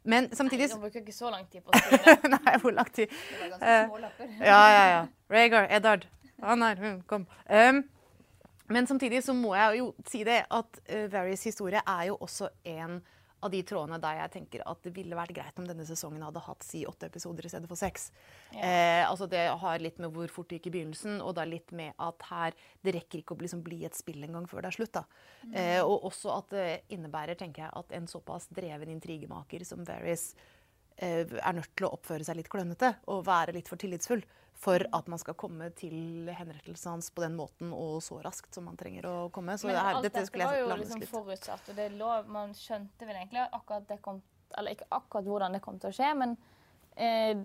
Men 0.06 0.30
samtidig 0.36 0.70
Han 0.72 0.82
bruker 0.82 1.02
ikke 1.02 1.14
så 1.14 1.32
lang 1.34 1.48
tid 1.50 1.64
på 1.66 1.74
å 1.74 1.80
skrive. 1.82 2.30
Nei, 2.36 2.54
hvor 2.62 2.76
lang 2.76 2.92
tid? 2.94 3.10
Det 3.10 3.40
var 3.42 3.50
ganske 3.56 3.78
små 3.90 4.02
lapper. 4.04 4.30
Ja, 4.52 4.62
ja, 4.70 4.86
ja. 4.92 5.02
Regar, 5.34 5.68
Edard. 5.74 6.06
Han 6.44 6.62
er 6.62 6.82
hun, 6.82 7.00
kom. 7.10 7.26
Um, 7.50 7.82
men 8.70 8.88
samtidig 8.88 9.24
så 9.26 9.34
må 9.34 9.56
jeg 9.56 9.80
jo 9.80 9.90
si 10.10 10.22
det 10.28 10.44
at 10.46 10.80
uh, 10.94 11.06
Varys 11.14 11.44
historie 11.48 11.82
er 11.82 12.04
jo 12.12 12.18
også 12.22 12.50
en 12.70 13.00
av 13.46 13.52
de 13.54 13.62
trådene 13.68 14.00
der 14.02 14.20
jeg 14.20 14.34
tenker 14.40 14.64
at 14.66 14.82
det 14.86 14.94
ville 14.96 15.18
vært 15.18 15.36
greit 15.38 15.60
om 15.62 15.68
denne 15.68 15.86
sesongen 15.88 16.24
hadde 16.26 16.44
hatt 16.46 16.66
si 16.66 16.84
åtte 16.90 17.10
episoder 17.10 17.48
i 17.48 17.52
stedet 17.52 17.70
for 17.70 17.80
seks. 17.80 18.10
Eh, 18.54 19.04
altså 19.06 19.30
Det 19.32 19.46
har 19.62 19.84
litt 19.84 20.02
med 20.02 20.14
hvor 20.16 20.32
fort 20.32 20.50
det 20.50 20.60
gikk 20.60 20.72
i 20.72 20.76
begynnelsen, 20.80 21.20
og 21.22 21.36
da 21.38 21.46
litt 21.48 21.72
med 21.76 21.94
at 22.02 22.28
her 22.32 22.58
det 22.86 22.96
rekker 22.98 23.22
ikke 23.22 23.38
å 23.38 23.44
liksom 23.46 23.64
bli 23.66 23.84
et 23.88 23.98
spill 23.98 24.24
engang 24.26 24.50
før 24.50 24.66
det 24.66 24.74
er 24.74 24.80
slutt. 24.80 24.94
da. 24.98 25.06
Eh, 25.54 25.82
og 25.84 26.10
også 26.10 26.34
at 26.36 26.54
det 26.56 26.68
innebærer 26.96 27.38
tenker 27.40 27.66
jeg, 27.66 27.74
at 27.76 27.96
en 27.98 28.10
såpass 28.10 28.50
dreven 28.56 28.92
intrigemaker 28.96 29.66
som 29.68 29.86
Varys 29.88 30.34
eh, 30.34 30.55
er 30.98 31.56
nødt 31.58 31.74
til 31.76 31.88
å 31.88 31.94
oppføre 31.98 32.24
seg 32.24 32.38
litt 32.40 32.50
klønete 32.52 32.94
og 33.12 33.26
være 33.28 33.56
litt 33.58 33.68
for 33.68 33.82
tillitsfull 33.82 34.24
for 34.56 34.80
at 34.96 35.08
man 35.12 35.20
skal 35.20 35.36
komme 35.38 35.68
til 35.76 36.30
henrettelsen 36.32 36.94
hans 36.94 37.10
på 37.12 37.24
den 37.26 37.36
måten 37.36 37.74
og 37.76 38.00
så 38.04 38.22
raskt 38.24 38.56
som 38.56 38.68
man 38.70 38.78
trenger 38.80 39.08
å 39.10 39.16
komme. 39.36 39.58
Så 39.60 39.68
Men 39.68 39.80
alt 39.82 40.06
dette 40.06 40.24
dette 40.24 40.40
var 40.48 40.56
jo 40.58 40.70
liksom 40.80 41.04
forutsatt, 41.10 41.70
og 41.72 41.78
det 41.78 41.90
lå, 41.98 42.12
man 42.32 42.56
skjønte 42.56 43.08
vel 43.08 43.20
egentlig 43.20 43.44
akkurat 43.46 43.88
det 43.90 44.00
kom 44.06 44.24
Eller 44.56 44.78
ikke 44.78 44.88
akkurat 44.96 45.26
hvordan 45.28 45.58
det 45.58 45.62
kom 45.66 45.80
til 45.82 45.92
å 45.92 45.96
skje, 45.98 46.12
men 46.16 46.36
eh, 46.96 47.36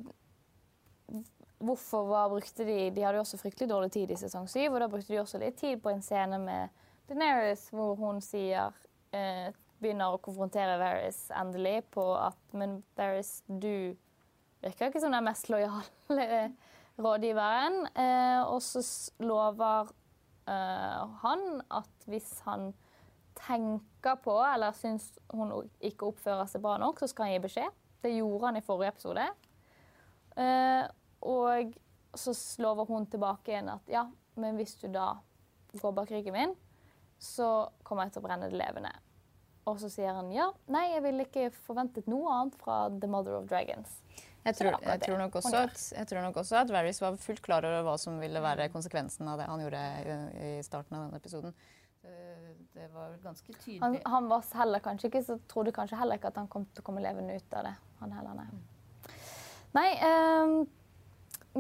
hvorfor 1.59 2.06
var, 2.06 2.28
brukte 2.31 2.64
de 2.68 2.90
De 2.94 3.02
hadde 3.02 3.18
jo 3.18 3.24
også 3.24 3.40
fryktelig 3.40 3.70
dårlig 3.72 3.90
tid 3.97 4.12
i 4.12 4.20
sesong 4.20 4.47
syv, 4.48 4.74
og 4.74 4.85
da 4.85 4.90
brukte 4.93 5.12
de 5.12 5.20
også 5.22 5.40
litt 5.43 5.59
tid 5.59 5.82
på 5.82 5.90
en 5.90 6.05
scene 6.05 6.39
med 6.39 6.86
Deneris 7.10 7.66
hvor 7.74 7.98
hun 7.98 8.22
sier 8.22 8.70
eh, 9.16 9.51
Begynner 9.81 10.12
å 10.12 10.20
konfrontere 10.23 10.77
Varys 10.81 11.23
endelig 11.32 11.81
på 11.94 12.05
at 12.19 12.39
Men 12.57 12.81
Varys, 12.98 13.40
du 13.47 13.97
virker 14.61 14.90
ikke 14.90 15.01
som 15.01 15.15
den 15.15 15.24
mest 15.24 15.48
lojale 15.48 15.85
rådgiveren. 17.01 17.86
Eh, 17.94 18.43
og 18.44 18.61
så 18.65 18.82
lover 19.24 19.93
eh, 20.51 21.02
han 21.23 21.62
at 21.73 22.09
hvis 22.11 22.32
han 22.47 22.70
tenker 23.40 24.19
på 24.20 24.35
eller 24.44 24.77
syns 24.77 25.12
hun 25.32 25.52
ikke 25.81 26.11
oppfører 26.11 26.48
seg 26.51 26.65
bra 26.65 26.77
nok, 26.81 27.01
så 27.01 27.09
skal 27.11 27.28
han 27.28 27.36
gi 27.36 27.44
beskjed. 27.47 27.78
Det 28.01 28.12
gjorde 28.15 28.51
han 28.51 28.61
i 28.61 28.65
forrige 28.65 28.94
episode. 28.94 29.27
Eh, 30.40 30.85
og 31.20 31.74
så 32.16 32.35
lover 32.62 32.89
hun 32.89 33.07
tilbake 33.11 33.52
igjen 33.52 33.70
at 33.73 33.93
ja, 33.93 34.07
men 34.40 34.57
hvis 34.59 34.77
du 34.81 34.89
da 34.93 35.12
går 35.77 35.94
bak 35.94 36.11
ryggen 36.11 36.35
min, 36.35 36.55
så 37.20 37.69
kommer 37.85 38.07
jeg 38.07 38.16
til 38.16 38.23
å 38.23 38.27
brenne 38.27 38.48
det 38.51 38.59
levende. 38.59 38.93
Og 39.71 39.81
så 39.83 39.91
sier 39.93 40.15
han 40.17 40.31
ja, 40.35 40.51
nei, 40.73 40.89
jeg 40.95 41.05
ville 41.07 41.27
ikke 41.27 41.49
forventet 41.67 42.11
noe 42.11 42.31
annet 42.35 42.57
fra 42.61 42.83
The 42.93 43.11
Mother 43.11 43.39
of 43.39 43.49
Dragons. 43.51 44.01
Jeg 44.41 44.57
tror, 44.57 44.79
jeg, 44.81 45.01
tror 45.05 45.19
nok 45.21 45.35
også 45.37 45.57
at, 45.67 45.83
jeg 45.99 46.09
tror 46.09 46.25
nok 46.25 46.39
også 46.41 46.63
at 46.63 46.71
Varys 46.73 47.03
var 47.03 47.19
fullt 47.21 47.43
klar 47.45 47.67
over 47.69 47.85
hva 47.85 47.99
som 48.01 48.17
ville 48.23 48.41
være 48.41 48.71
konsekvensen 48.73 49.29
av 49.29 49.37
det 49.37 49.49
han 49.51 49.61
gjorde 49.61 49.83
i, 50.01 50.15
i 50.47 50.65
starten 50.65 50.97
av 50.97 51.05
denne 51.05 51.21
episoden. 51.21 51.53
Det, 52.75 52.89
var 52.95 53.17
ganske 53.23 53.53
tydelig. 53.53 54.01
han 54.07 54.29
var 54.29 54.45
heller 54.55 54.81
kanskje 54.81 55.11
ikke, 55.11 55.23
så 55.23 55.37
trodde 55.49 55.73
kanskje 55.77 55.99
heller 56.01 56.17
ikke 56.17 56.31
at 56.31 56.39
han 56.41 56.49
kom 56.49 56.65
til 56.71 56.81
å 56.81 56.87
komme 56.87 57.03
levende 57.05 57.37
ut 57.37 57.57
av 57.59 57.67
det. 57.69 57.75
Han 58.01 58.15
heller, 58.17 58.39
nei. 58.39 58.47
Nei, 59.77 59.91
um, 60.01 60.55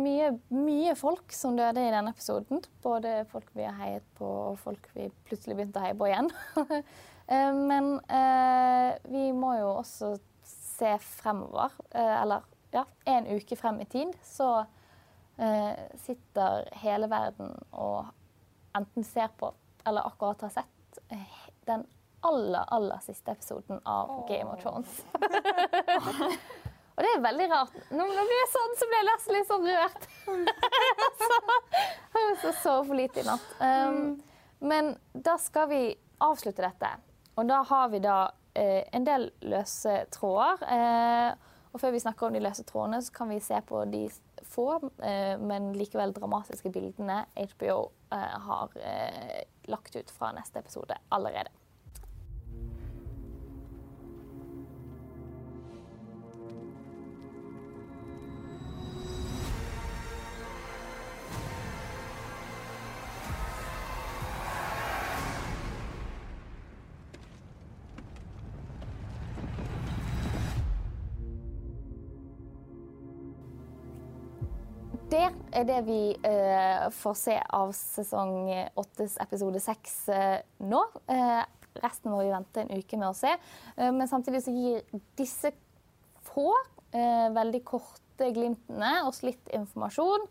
mye, 0.00 0.30
mye 0.54 0.94
folk 0.98 1.34
som 1.36 1.58
døde 1.58 1.82
i 1.84 1.92
denne 1.92 2.14
episoden. 2.14 2.62
Både 2.82 3.20
folk 3.30 3.50
vi 3.54 3.66
har 3.66 3.76
heiet 3.82 4.06
på, 4.18 4.24
og 4.24 4.58
folk 4.62 4.88
vi 4.96 5.10
plutselig 5.28 5.58
begynte 5.58 5.82
å 5.82 5.84
heie 5.84 5.98
på 5.98 6.08
igjen. 6.08 6.30
Eh, 7.30 7.52
Men 7.54 8.00
eh, 8.08 8.98
vi 9.04 9.30
må 9.32 9.54
jo 9.60 9.70
også 9.78 10.14
se 10.44 10.96
fremover. 10.98 11.72
Eh, 11.90 12.22
eller 12.22 12.42
ja, 12.74 12.84
en 13.04 13.26
uke 13.26 13.56
frem 13.56 13.80
i 13.80 13.86
tid 13.90 14.14
så 14.26 14.64
eh, 15.38 15.78
sitter 16.04 16.68
hele 16.82 17.10
verden 17.10 17.54
og 17.72 18.10
enten 18.78 19.06
ser 19.06 19.30
på 19.38 19.50
eller 19.84 20.06
akkurat 20.06 20.42
har 20.46 20.52
sett 20.54 20.98
den 21.66 21.86
aller, 22.20 22.64
aller 22.68 22.98
siste 23.02 23.32
episoden 23.32 23.80
av 23.88 24.28
Game 24.28 24.50
of 24.50 24.60
Thrones. 24.62 25.00
Og 27.00 27.04
det 27.06 27.12
er 27.16 27.22
veldig 27.24 27.46
rart. 27.48 27.76
Nå, 27.96 28.04
det 28.12 28.24
blir 28.28 28.48
sånn, 28.52 28.74
så 28.76 28.86
blir 28.90 29.06
nesten 29.08 29.36
litt 29.38 29.46
sånn 29.48 29.62
rørt. 29.64 30.02
så, 31.22 31.38
jeg 32.12 32.26
har 32.26 32.34
så 32.42 32.50
sovet 32.58 32.90
for 32.90 32.98
lite 32.98 33.22
i 33.22 33.24
natt. 33.24 33.46
Um, 33.62 34.18
men 34.60 34.90
da 35.16 35.38
skal 35.40 35.70
vi 35.70 35.80
avslutte 36.20 36.60
dette. 36.60 36.90
Og 37.40 37.48
da 37.48 37.62
har 37.64 37.88
vi 37.88 38.02
da 38.04 38.18
eh, 38.52 38.82
en 38.92 39.06
del 39.06 39.30
løse 39.48 40.02
tråder. 40.12 40.60
Eh, 40.76 41.46
og 41.70 41.80
før 41.80 41.94
vi 41.94 42.02
snakker 42.02 42.26
om 42.26 42.34
de 42.34 42.42
løse 42.42 42.66
trådene, 42.68 42.98
så 43.00 43.14
kan 43.14 43.30
vi 43.30 43.38
se 43.40 43.60
på 43.66 43.84
de 43.88 44.02
få, 44.50 44.74
eh, 45.06 45.38
men 45.38 45.70
likevel 45.78 46.12
dramatiske 46.12 46.72
bildene 46.74 47.22
HBO 47.38 47.78
eh, 48.12 48.36
har 48.48 48.76
eh, 48.82 49.40
lagt 49.70 49.96
ut 49.96 50.10
fra 50.10 50.32
neste 50.36 50.60
episode 50.60 50.98
allerede. 51.08 51.54
Er 75.60 75.68
det 75.68 75.80
vi 75.86 76.02
eh, 76.26 76.86
får 76.94 77.16
se 77.18 77.36
av 77.56 77.72
sesong 77.76 78.48
åttes 78.80 79.16
episode 79.22 79.60
seks 79.62 79.96
eh, 80.12 80.38
nå. 80.64 80.82
Eh, 81.10 81.40
resten 81.80 82.12
må 82.12 82.20
vi 82.22 82.32
vente 82.32 82.62
en 82.62 82.72
uke 82.80 82.98
med 82.98 83.10
å 83.10 83.16
se. 83.16 83.30
Men 83.78 84.08
samtidig 84.10 84.40
så 84.42 84.52
gir 84.52 84.80
disse 85.16 85.52
få 86.26 86.50
veldig 86.90 87.60
korte 87.62 88.32
glimtene 88.34 89.04
oss 89.06 89.22
litt 89.22 89.46
informasjon. 89.54 90.26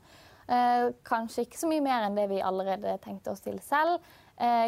Kanskje 1.08 1.46
ikke 1.46 1.62
så 1.62 1.70
mye 1.72 1.86
mer 1.86 2.10
enn 2.10 2.20
det 2.20 2.28
vi 2.28 2.42
allerede 2.44 2.98
tenkte 3.06 3.32
oss 3.32 3.46
til 3.46 3.56
selv. 3.64 4.04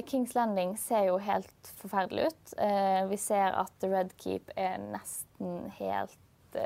Kings 0.07 0.31
Landing 0.37 0.77
ser 0.79 1.09
jo 1.09 1.19
helt 1.21 1.73
forferdelig 1.83 2.29
ut. 2.31 2.55
Vi 3.11 3.19
ser 3.19 3.59
at 3.59 3.75
The 3.83 3.91
Red 3.91 4.15
Keep 4.23 4.55
er 4.55 4.79
nesten 4.87 5.67
helt 5.75 6.61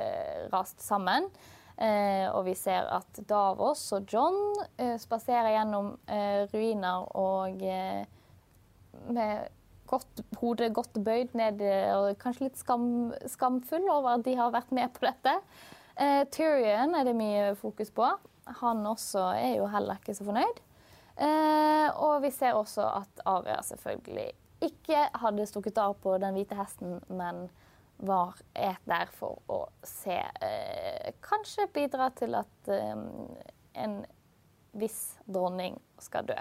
rast 0.54 0.86
sammen. 0.86 1.32
Eh, 1.76 2.28
og 2.32 2.46
vi 2.48 2.54
ser 2.56 2.88
at 2.96 3.20
Davos 3.28 3.84
og 3.96 4.08
John 4.08 4.38
eh, 4.80 4.96
spaserer 5.02 5.52
gjennom 5.58 5.92
eh, 6.08 6.46
ruiner 6.54 7.10
og 7.20 7.60
med 9.12 9.50
godt, 9.92 10.22
hodet 10.40 10.70
godt 10.74 10.96
bøyd 11.04 11.36
ned 11.36 11.60
og 11.98 12.14
kanskje 12.22 12.48
litt 12.48 12.60
skam, 12.60 13.12
skamfull 13.28 13.90
over 13.92 14.16
at 14.16 14.24
de 14.26 14.38
har 14.40 14.54
vært 14.56 14.72
med 14.76 14.94
på 14.96 15.04
dette. 15.06 15.36
Eh, 15.96 16.24
Tyrion 16.32 16.96
er 16.96 17.06
det 17.08 17.16
mye 17.16 17.52
fokus 17.60 17.92
på. 17.96 18.08
Han 18.62 18.86
også 18.88 19.30
er 19.36 19.58
jo 19.60 19.68
heller 19.72 20.00
ikke 20.00 20.16
så 20.16 20.28
fornøyd. 20.28 20.64
Eh, 21.16 21.88
og 22.04 22.24
vi 22.26 22.32
ser 22.36 22.58
også 22.58 22.88
at 23.02 23.22
Aria 23.26 23.62
selvfølgelig 23.64 24.32
ikke 24.66 25.06
hadde 25.22 25.48
stukket 25.48 25.80
av 25.80 25.96
på 26.04 26.18
den 26.20 26.36
hvite 26.36 26.58
hesten, 26.58 27.00
men 27.08 27.48
var 27.98 28.36
er 28.54 28.78
der 28.86 29.12
for 29.16 29.40
å 29.52 29.62
se 29.86 30.18
eh, 30.20 31.14
Kanskje 31.24 31.70
bidra 31.74 32.10
til 32.18 32.36
at 32.38 32.72
eh, 32.72 32.96
en 33.86 33.98
viss 34.76 35.16
dronning 35.26 35.78
skal 36.04 36.28
dø. 36.28 36.38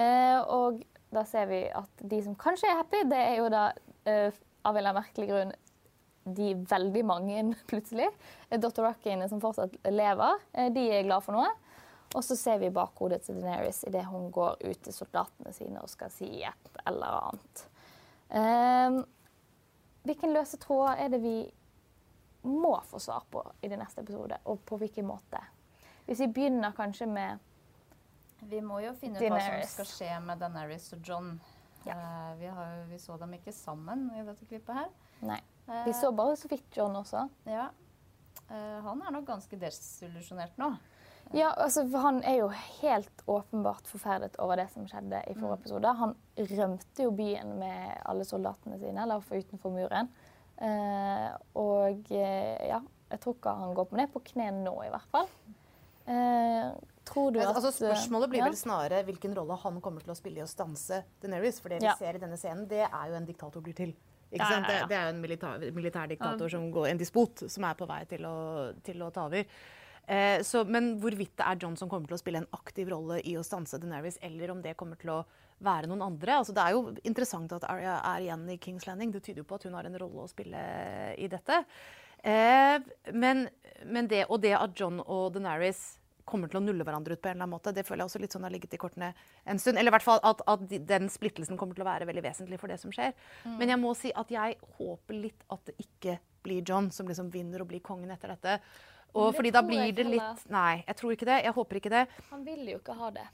Eh, 0.00 0.38
og 0.40 0.80
da 1.12 1.22
ser 1.28 1.48
vi 1.50 1.60
at 1.68 2.00
de 2.00 2.22
som 2.24 2.36
kanskje 2.38 2.70
er 2.70 2.80
happy, 2.80 3.04
det 3.10 3.20
er 3.20 3.36
jo 3.40 3.50
da 3.52 3.68
eh, 4.08 4.32
av 4.66 4.72
en 4.72 4.80
eller 4.80 4.90
annen 4.90 5.02
merkelig 5.02 5.28
grunn 5.30 5.54
de 6.26 6.54
veldig 6.70 7.04
mange 7.06 7.44
plutselig. 7.70 8.08
Eh, 8.48 8.60
Dr. 8.60 8.88
Rockin 8.88 9.28
som 9.28 9.42
fortsatt 9.42 9.76
lever, 9.92 10.42
eh, 10.52 10.72
de 10.74 10.88
er 10.90 11.06
glad 11.06 11.24
for 11.26 11.38
noe. 11.38 11.52
Og 12.14 12.22
så 12.24 12.36
ser 12.38 12.60
vi 12.62 12.72
bakhodet 12.72 13.24
til 13.26 13.40
Daenerys 13.42 13.82
idet 13.88 14.04
hun 14.08 14.30
går 14.32 14.60
ut 14.62 14.82
til 14.84 14.94
soldatene 14.94 15.52
sine 15.52 15.82
og 15.82 15.90
skal 15.90 16.12
si 16.14 16.28
et 16.46 16.78
eller 16.86 17.18
annet. 17.18 17.64
Hvilken 20.06 20.34
løse 20.34 20.58
tråder 20.62 21.02
er 21.02 21.10
det 21.10 21.20
vi 21.24 21.36
må 22.46 22.76
få 22.86 23.00
svar 23.02 23.24
på 23.30 23.42
i 23.60 23.68
det 23.68 23.78
neste 23.80 24.04
episode, 24.04 24.38
og 24.46 24.60
på 24.68 24.78
hvilken 24.78 25.08
måte? 25.08 25.40
Hvis 26.06 26.22
vi 26.22 26.28
begynner 26.30 26.74
kanskje 26.76 27.08
med 27.10 27.42
Vi 28.46 28.60
må 28.62 28.78
jo 28.84 28.92
finne 29.00 29.18
ut 29.18 29.32
hva 29.32 29.40
som 29.42 29.62
skal 29.72 29.88
skje 29.90 30.10
med 30.22 30.38
Daenerys 30.38 30.92
og 30.94 31.00
John. 31.02 31.32
Eh, 31.86 32.32
vi, 32.38 32.46
har, 32.46 32.84
vi 32.90 32.98
så 32.98 33.16
dem 33.18 33.32
ikke 33.38 33.54
sammen 33.54 34.10
i 34.14 34.22
dette 34.26 34.46
klippet 34.46 34.76
her. 34.76 34.92
Nei. 35.26 35.40
Eh, 35.66 35.86
Vi 35.88 35.94
så 35.96 36.12
bare 36.14 36.36
så 36.38 36.50
vidt 36.50 36.76
John 36.76 36.94
også. 36.98 37.24
Ja. 37.48 37.70
Uh, 38.46 38.78
han 38.84 39.00
er 39.02 39.14
nok 39.16 39.24
ganske 39.26 39.58
desillusjonert 39.58 40.58
nå. 40.60 40.68
Ja, 41.34 41.50
altså, 41.56 41.82
for 41.90 41.98
Han 42.04 42.22
er 42.24 42.38
jo 42.38 42.48
helt 42.82 43.22
åpenbart 43.26 43.88
forferdet 43.90 44.36
over 44.42 44.60
det 44.60 44.68
som 44.70 44.86
skjedde 44.86 45.22
i 45.26 45.34
forrige 45.34 45.60
episode. 45.60 45.94
Han 45.98 46.14
rømte 46.38 47.06
jo 47.06 47.12
byen 47.16 47.56
med 47.58 47.96
alle 48.06 48.26
soldatene 48.28 48.78
sine, 48.78 49.02
eller 49.02 49.24
for 49.26 49.42
utenfor 49.42 49.74
muren. 49.74 50.10
Eh, 50.56 51.30
og 51.58 52.12
eh, 52.14 52.68
ja, 52.70 52.80
jeg 53.10 53.22
tror 53.22 53.36
ikke 53.36 53.56
han 53.58 53.74
går 53.76 53.88
på 53.90 53.98
ned 53.98 54.12
på 54.14 54.22
kne 54.30 54.50
nå, 54.62 54.76
i 54.86 54.92
hvert 54.92 55.10
fall. 55.12 55.28
Eh, 56.06 56.70
tror 57.06 57.32
du 57.34 57.40
Men, 57.40 57.48
at 57.50 57.58
altså, 57.58 57.72
spørsmålet 57.74 58.30
blir 58.30 58.44
ja. 58.44 58.48
vel 58.48 58.58
snarere 58.58 59.02
hvilken 59.06 59.34
rolle 59.36 59.58
han 59.62 59.80
kommer 59.82 60.04
til 60.04 60.14
å 60.14 60.18
spille 60.18 60.42
i 60.42 60.44
å 60.46 60.50
stanse 60.50 61.02
Daenerys. 61.22 61.58
For 61.62 61.74
det 61.74 61.82
vi 61.82 61.90
Ja. 61.90 61.96
ser 61.98 62.14
i 62.14 62.22
denne 62.22 62.38
scenen, 62.38 62.68
det 62.70 62.84
er 62.86 63.08
jo 63.10 63.18
en 63.18 63.26
diktator 63.26 63.60
blir 63.60 63.74
til. 63.74 63.96
Ja. 64.30 64.46
Det, 64.60 64.88
det 64.90 64.96
er 64.96 65.04
jo 65.06 65.14
en 65.14 65.20
militær, 65.22 65.72
militær 65.72 66.08
diktator, 66.10 66.48
som 66.50 66.70
går, 66.70 66.88
en 66.90 66.98
dispot, 66.98 67.44
som 67.50 67.64
er 67.64 67.74
på 67.78 67.86
vei 67.86 68.04
til 68.10 68.24
å, 68.26 68.72
til 68.82 69.02
å 69.02 69.10
ta 69.14 69.26
over. 69.26 69.46
Eh, 70.06 70.42
så, 70.46 70.62
men 70.64 70.94
hvorvidt 71.02 71.34
det 71.38 71.46
er 71.48 71.58
John 71.62 71.74
som 71.78 71.90
kommer 71.90 72.06
til 72.06 72.16
å 72.18 72.20
spille 72.20 72.44
en 72.44 72.52
aktiv 72.54 72.90
rolle 72.92 73.18
i 73.26 73.34
å 73.38 73.44
stanse 73.46 73.80
Daenerys, 73.82 74.20
eller 74.22 74.54
om 74.54 74.62
det 74.62 74.76
kommer 74.78 75.00
til 75.00 75.12
å 75.16 75.20
være 75.66 75.90
noen 75.90 76.04
andre. 76.06 76.38
Altså, 76.38 76.54
det 76.54 76.62
er 76.62 76.76
jo 76.76 76.94
interessant 77.08 77.52
at 77.56 77.66
Arya 77.66 77.98
er 78.04 78.26
igjen 78.26 78.46
i 78.52 78.58
Kings 78.62 78.86
Landing. 78.86 79.14
Det 79.14 79.24
tyder 79.24 79.42
jo 79.42 79.48
på 79.50 79.58
at 79.58 79.66
hun 79.66 79.76
har 79.78 79.88
en 79.88 79.98
rolle 79.98 80.26
å 80.26 80.30
spille 80.30 80.62
i 81.18 81.30
dette. 81.32 81.62
Eh, 82.22 82.76
men, 83.12 83.46
men 83.84 84.10
det, 84.10 84.26
og 84.30 84.42
det 84.44 84.54
at 84.58 84.76
John 84.78 85.00
og 85.02 85.32
Daenerys 85.34 85.96
kommer 86.26 86.50
til 86.50 86.58
å 86.58 86.64
nulle 86.64 86.82
hverandre 86.82 87.14
ut 87.14 87.22
på 87.22 87.30
en 87.30 87.36
eller 87.36 87.46
annen 87.46 87.54
måte, 87.54 87.72
det 87.74 87.84
føler 87.86 88.02
jeg 88.02 88.10
også 88.10 88.20
litt 88.22 88.34
sånn 88.34 88.46
har 88.46 88.52
ligget 88.54 88.74
i 88.74 88.80
kortene 88.82 89.12
en 89.46 89.60
stund. 89.62 89.78
Eller 89.78 89.92
i 89.92 89.94
hvert 89.94 90.06
fall 90.06 90.18
at, 90.26 90.42
at 90.50 90.64
den 90.66 91.06
splittelsen 91.12 91.58
kommer 91.58 91.78
til 91.78 91.84
å 91.86 91.88
være 91.88 92.08
veldig 92.08 92.24
vesentlig 92.24 92.58
for 92.58 92.72
det 92.72 92.80
som 92.82 92.94
skjer. 92.94 93.14
Men 93.60 93.70
jeg 93.70 93.78
må 93.78 93.94
si 93.94 94.10
at 94.10 94.32
jeg 94.34 94.58
håper 94.80 95.20
litt 95.22 95.46
at 95.54 95.70
det 95.70 95.76
ikke 95.86 96.18
blir 96.46 96.66
John 96.66 96.90
som 96.94 97.06
liksom 97.06 97.30
vinner 97.34 97.62
og 97.62 97.70
blir 97.70 97.82
kongen 97.84 98.10
etter 98.14 98.34
dette. 98.34 98.58
Og 99.16 99.34
fordi 99.36 99.52
da 99.54 99.62
blir 99.64 99.92
det 99.96 100.06
litt 100.08 100.46
Nei, 100.52 100.84
jeg 100.86 100.96
tror 101.00 101.16
ikke 101.16 101.28
det. 101.28 101.40
Jeg 101.46 101.56
håper 101.56 101.80
ikke 101.80 101.92
det. 101.94 102.04
Han 102.30 102.46
vil 102.46 102.62
jo 102.74 102.78
ikke 102.82 102.96
ha 102.98 103.10
det. 103.16 103.26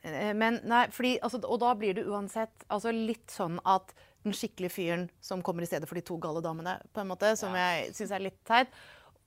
Eh, 0.00 0.32
Men 0.34 0.60
nei, 0.64 0.86
fordi, 0.94 1.16
altså, 1.22 1.40
og 1.44 1.60
da 1.62 1.72
blir 1.78 1.94
det 1.98 2.06
uansett 2.08 2.66
altså, 2.72 2.92
litt 2.94 3.30
sånn 3.30 3.60
at 3.68 3.94
den 4.26 4.34
skikkelige 4.34 4.74
fyren 4.74 5.06
som 5.22 5.42
kommer 5.46 5.62
i 5.62 5.68
stedet 5.70 5.86
for 5.86 5.98
de 5.98 6.02
to 6.06 6.16
gale 6.18 6.42
damene, 6.42 6.80
på 6.92 7.02
en 7.02 7.10
måte, 7.12 7.36
som 7.38 7.54
jeg 7.54 7.92
syns 7.94 8.14
er 8.16 8.24
litt 8.24 8.40
teit. 8.48 8.72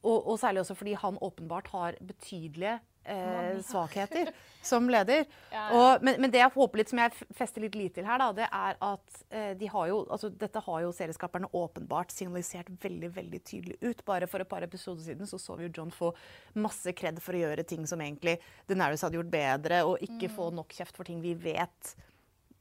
Og, 0.04 0.18
og 0.32 0.40
særlig 0.40 0.64
også 0.64 0.76
fordi 0.80 0.96
han 1.00 1.20
åpenbart 1.24 1.72
har 1.74 1.96
betydelige 2.04 2.80
eh, 3.10 3.60
svakheter 3.66 4.32
som 4.70 4.90
leder. 4.92 5.26
Og, 5.74 6.04
men, 6.06 6.20
men 6.22 6.34
det 6.34 6.42
jeg 6.42 6.54
håper 6.56 6.82
litt, 6.82 6.92
som 6.92 7.02
jeg 7.02 7.30
fester 7.38 7.64
litt 7.64 7.78
lit 7.80 7.96
til 7.98 8.08
her, 8.08 8.22
da, 8.22 8.30
det 8.36 8.48
er 8.48 8.78
at 8.90 9.22
eh, 9.30 9.52
de 9.60 9.70
har 9.72 9.88
jo, 9.92 10.02
altså, 10.12 10.32
dette 10.44 10.64
har 10.66 10.84
jo 10.86 10.92
serieskaperne 10.96 11.50
åpenbart 11.60 12.14
signalisert 12.16 12.70
veldig 12.84 13.14
veldig 13.16 13.42
tydelig 13.48 13.80
ut. 13.82 14.04
Bare 14.08 14.30
for 14.30 14.44
et 14.44 14.52
par 14.52 14.66
episoder 14.66 15.06
siden 15.08 15.30
så 15.30 15.40
så 15.42 15.58
vi 15.60 15.68
jo 15.68 15.74
John 15.80 15.94
få 15.96 16.12
masse 16.60 16.94
kred 16.98 17.22
for 17.24 17.38
å 17.38 17.44
gjøre 17.46 17.66
ting 17.68 17.88
som 17.90 18.02
egentlig 18.04 18.38
Denaris 18.70 19.04
hadde 19.06 19.20
gjort 19.20 19.34
bedre, 19.34 19.84
og 19.88 20.06
ikke 20.06 20.32
få 20.34 20.52
nok 20.56 20.78
kjeft 20.78 21.00
for 21.00 21.08
ting 21.10 21.24
vi 21.24 21.36
vet 21.40 21.96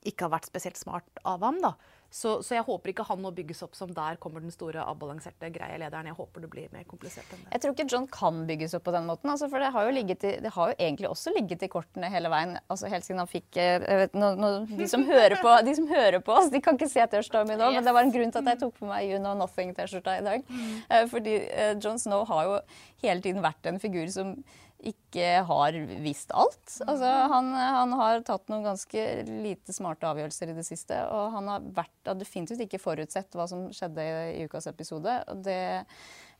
ikke 0.06 0.26
har 0.26 0.36
vært 0.36 0.48
spesielt 0.48 0.78
smart 0.78 1.22
av 1.26 1.42
ham. 1.44 1.60
da. 1.62 1.74
Så, 2.10 2.38
så 2.40 2.54
jeg 2.56 2.64
håper 2.64 2.94
ikke 2.94 3.04
han 3.04 3.20
nå 3.20 3.30
bygges 3.36 3.60
opp 3.66 3.74
som 3.76 3.90
der 3.92 4.16
kommer 4.20 4.40
den 4.40 4.52
store 4.52 4.80
avbalanserte 4.88 5.50
greie 5.52 5.76
lederen. 5.80 6.08
Jeg 6.08 6.16
håper 6.16 6.44
det 6.44 6.48
blir 6.54 6.70
mer 6.72 6.86
komplisert 6.88 7.28
enn 7.34 7.42
det. 7.44 7.50
Jeg 7.52 7.62
tror 7.64 7.74
ikke 7.74 7.86
John 7.92 8.06
kan 8.12 8.38
bygges 8.48 8.76
opp 8.78 8.86
på 8.86 8.94
den 8.94 9.04
måten. 9.10 9.28
Altså, 9.28 9.50
for 9.52 9.60
det 9.60 9.68
har, 9.74 9.84
jo 9.84 9.92
ligget 9.92 10.24
i, 10.24 10.30
det 10.40 10.52
har 10.54 10.72
jo 10.72 10.76
egentlig 10.78 11.10
også 11.10 11.34
ligget 11.36 11.66
i 11.66 11.70
kortene 11.72 12.08
hele 12.12 12.30
veien. 12.32 12.56
Altså, 12.72 12.88
helt 12.88 13.04
siden 13.04 13.20
han 13.20 13.28
fikk 13.28 13.58
eh, 13.60 13.84
vet, 14.04 14.16
no, 14.16 14.32
no, 14.40 14.52
de, 14.70 14.88
som 14.88 15.04
hører 15.08 15.36
på, 15.42 15.52
de 15.68 15.74
som 15.76 15.90
hører 15.90 16.24
på 16.24 16.36
oss, 16.38 16.48
de 16.54 16.62
kan 16.64 16.80
ikke 16.80 16.88
se 16.90 17.04
T-skjorta 17.12 17.44
mi 17.48 17.58
nå, 17.60 17.68
men 17.76 17.84
det 17.84 17.94
var 17.98 18.08
en 18.08 18.14
grunn 18.14 18.32
til 18.32 18.40
at 18.40 18.54
jeg 18.54 18.62
tok 18.64 18.78
på 18.80 18.88
meg 18.88 19.10
You 19.10 19.20
Know 19.20 19.36
Nothing-T-skjorta 19.42 20.16
i 20.22 20.24
dag. 20.24 20.48
Mm. 20.48 21.10
fordi 21.12 21.36
eh, 21.44 21.74
John 21.76 22.00
Snow 22.00 22.24
har 22.30 22.48
jo 22.48 22.56
hele 23.04 23.20
tiden 23.24 23.44
vært 23.44 23.68
en 23.68 23.82
figur 23.82 24.08
som 24.12 24.32
ikke 24.78 25.40
har 25.42 25.76
visst 26.04 26.30
alt. 26.30 26.76
Altså, 26.86 27.08
han, 27.32 27.50
han 27.54 27.92
har 27.98 28.22
tatt 28.26 28.46
noen 28.50 28.66
ganske 28.68 29.04
lite 29.26 29.74
smarte 29.74 30.06
avgjørelser 30.06 30.52
i 30.52 30.56
det 30.58 30.64
siste. 30.66 31.00
Og 31.10 31.34
han 31.34 31.50
har, 31.50 31.66
vært, 31.74 32.12
definitivt 32.20 32.62
ikke 32.66 32.82
forutsett 32.82 33.34
hva 33.34 33.48
som 33.50 33.66
skjedde 33.74 34.04
i, 34.06 34.16
i 34.38 34.46
ukas 34.46 34.70
episode. 34.70 35.16
Og 35.32 35.42
det 35.46 35.60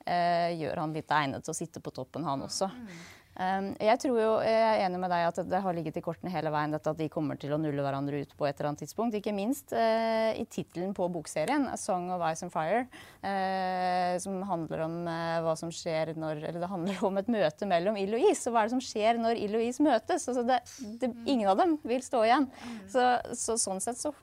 eh, 0.07 0.55
gjør 0.55 0.85
han 0.85 0.95
litt 0.95 1.15
egnet 1.19 1.47
til 1.47 1.55
å 1.55 1.59
sitte 1.59 1.83
på 1.83 1.95
toppen, 1.97 2.27
han 2.29 2.47
også. 2.47 2.71
Um, 2.71 3.03
jeg 3.39 4.01
tror 4.03 4.17
jo, 4.19 4.31
jeg 4.43 4.63
er 4.67 4.81
enig 4.83 4.99
med 4.99 5.13
deg 5.13 5.25
at 5.29 5.37
det 5.47 5.61
har 5.63 5.77
ligget 5.77 6.01
i 6.01 6.03
kortene 6.03 6.33
hele 6.33 6.51
veien 6.51 6.73
dette 6.75 6.91
at 6.91 6.99
de 6.99 7.07
kommer 7.13 7.39
til 7.39 7.53
å 7.55 7.59
nulle 7.61 7.85
hverandre 7.85 8.25
ut 8.25 8.33
på 8.35 8.49
et 8.49 8.59
eller 8.59 8.73
annet 8.73 8.83
tidspunkt. 8.83 9.15
Ikke 9.15 9.35
minst 9.37 9.71
eh, 9.77 10.35
i 10.41 10.43
tittelen 10.51 10.91
på 10.97 11.07
bokserien, 11.15 11.69
'A 11.71 11.77
Song 11.79 12.11
of 12.15 12.25
Ice 12.27 12.43
and 12.43 12.55
Fire', 12.55 12.89
eh, 13.23 14.19
som 14.19 14.43
handler 14.49 14.83
om 14.89 14.97
eh, 15.07 15.39
hva 15.47 15.55
som 15.61 15.71
skjer 15.71 16.17
når 16.19 16.43
Eller 16.49 16.61
det 16.61 16.71
handler 16.73 17.05
om 17.07 17.21
et 17.23 17.31
møte 17.31 17.69
mellom 17.71 17.99
Iloise. 18.01 18.49
Og 18.49 18.57
hva 18.57 18.65
er 18.65 18.71
det 18.71 18.77
som 18.77 18.87
skjer 18.89 19.23
når 19.23 19.39
Iloise 19.47 19.87
møtes? 19.87 20.27
Altså 20.27 20.43
det, 20.49 20.59
det, 20.99 21.13
ingen 21.27 21.49
av 21.51 21.63
dem 21.63 21.79
vil 21.87 22.03
stå 22.03 22.25
igjen. 22.27 22.51
Så, 22.91 23.07
så 23.39 23.59
sånn 23.61 23.83
sett 23.85 24.01
så 24.03 24.15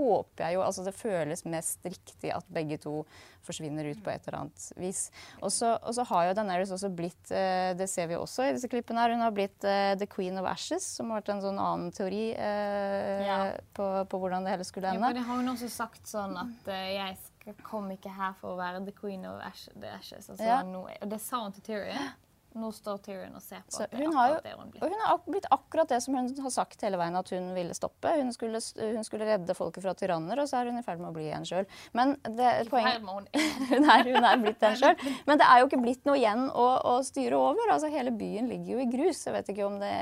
håper 0.00 0.46
jeg 0.46 0.56
jo 0.56 0.62
Altså 0.64 0.84
det 0.86 0.94
føles 0.96 1.44
mest 1.44 1.84
riktig 1.84 2.32
at 2.32 2.44
begge 2.52 2.78
to 2.80 3.04
forsvinner 3.44 3.84
ut 3.92 4.00
på 4.04 4.10
et 4.12 4.26
eller 4.28 4.38
annet 4.42 4.64
vis. 4.80 5.10
Og 5.42 5.52
så, 5.52 5.76
har 6.10 6.26
jo 6.28 6.34
Daenerys 6.36 6.72
også 6.72 6.90
blitt 6.92 7.30
eh, 7.32 7.72
Det 7.76 7.86
ser 7.88 8.08
vi 8.10 8.16
også 8.16 8.48
i 8.48 8.52
disse 8.56 8.68
klippene 8.72 9.00
her. 9.04 9.14
Hun 9.14 9.24
har 9.24 9.32
blitt 9.36 9.64
eh, 9.68 9.94
the 10.00 10.06
queen 10.10 10.36
of 10.40 10.46
ashes, 10.48 10.84
som 10.96 11.10
har 11.12 11.20
vært 11.20 11.32
en 11.36 11.42
sånn 11.44 11.60
annen 11.60 11.92
teori 11.96 12.32
eh, 12.36 13.26
Ja. 13.26 13.38
på, 13.76 13.88
på 14.08 14.20
hvordan 14.24 14.44
det 14.48 14.56
hele 14.56 14.64
skulle 14.68 14.88
Ja, 14.88 14.96
ende. 14.96 15.06
for 15.12 15.20
det 15.20 15.26
har 15.28 15.36
hun 15.42 15.52
også 15.54 15.68
sagt 15.72 16.08
sånn 16.08 16.36
at 16.40 16.68
eh, 16.72 16.94
jeg 16.96 17.56
kom 17.66 17.88
ikke 17.90 18.12
her 18.14 18.34
for 18.40 18.54
å 18.54 18.58
være 18.60 18.84
the 18.86 18.92
queen 18.92 19.24
of 19.26 19.40
ash, 19.42 19.68
ashes. 19.96 20.28
Altså, 20.30 20.44
Ja. 20.44 20.62
no, 20.62 20.86
og 20.88 21.08
det 21.10 21.20
sa 21.24 21.40
hun 21.44 21.52
til 21.56 21.62
Tyrion. 21.70 22.10
Nå 22.58 22.72
står 22.74 22.98
Tyrion 23.04 23.36
og 23.38 23.42
ser 23.44 23.60
på 23.62 23.76
Så 23.76 23.84
at 23.84 23.92
det 23.92 24.00
er 24.00 24.06
hun 24.08 24.16
har 24.16 24.28
jo- 24.28 24.34
akkurat 24.40 24.46
det 24.48 24.54
hun 24.58 24.70
blir. 24.72 24.82
Og 24.82 24.90
hun 24.90 25.00
har 25.06 25.18
blitt 25.26 25.46
akkurat 25.54 25.88
det 25.92 26.00
som 26.02 26.14
hun 26.18 26.30
har 26.42 26.50
sagt 26.50 26.80
hele 26.82 26.98
veien 26.98 27.16
at 27.20 27.28
hun 27.30 27.50
ville 27.54 27.74
stoppe. 27.78 28.10
Hun 28.18 28.32
skulle, 28.34 28.58
hun 28.80 29.04
skulle 29.06 29.28
redde 29.28 29.54
folket 29.54 29.84
fra 29.84 29.94
tyranner, 29.94 30.40
og 30.42 30.48
så 30.50 30.58
er 30.60 30.70
hun 30.72 30.78
i 30.80 30.82
ferd 30.82 30.98
med 30.98 31.10
å 31.10 31.14
bli 31.14 31.28
en 31.30 31.44
sjøl. 31.46 31.66
Men 31.94 32.16
det, 32.26 32.66
poenget 32.70 33.02
hun. 33.06 33.28
er, 33.86 34.02
hun 34.10 34.24
er 34.24 34.36
blitt 34.42 34.58
den 34.60 34.74
sjøl. 34.80 34.96
Men 35.30 35.38
det 35.38 35.46
er 35.46 35.60
jo 35.62 35.68
ikke 35.70 35.80
blitt 35.84 36.04
noe 36.10 36.18
igjen 36.18 36.48
å, 36.50 36.66
å 36.90 36.96
styre 37.06 37.38
over. 37.38 37.70
Altså, 37.70 37.90
hele 37.94 38.10
byen 38.10 38.50
ligger 38.50 38.74
jo 38.74 38.82
i 38.82 38.88
grus. 38.96 39.22
Jeg 39.26 39.36
vet 39.38 39.52
ikke 39.54 39.66
om 39.70 39.78
det 39.78 39.94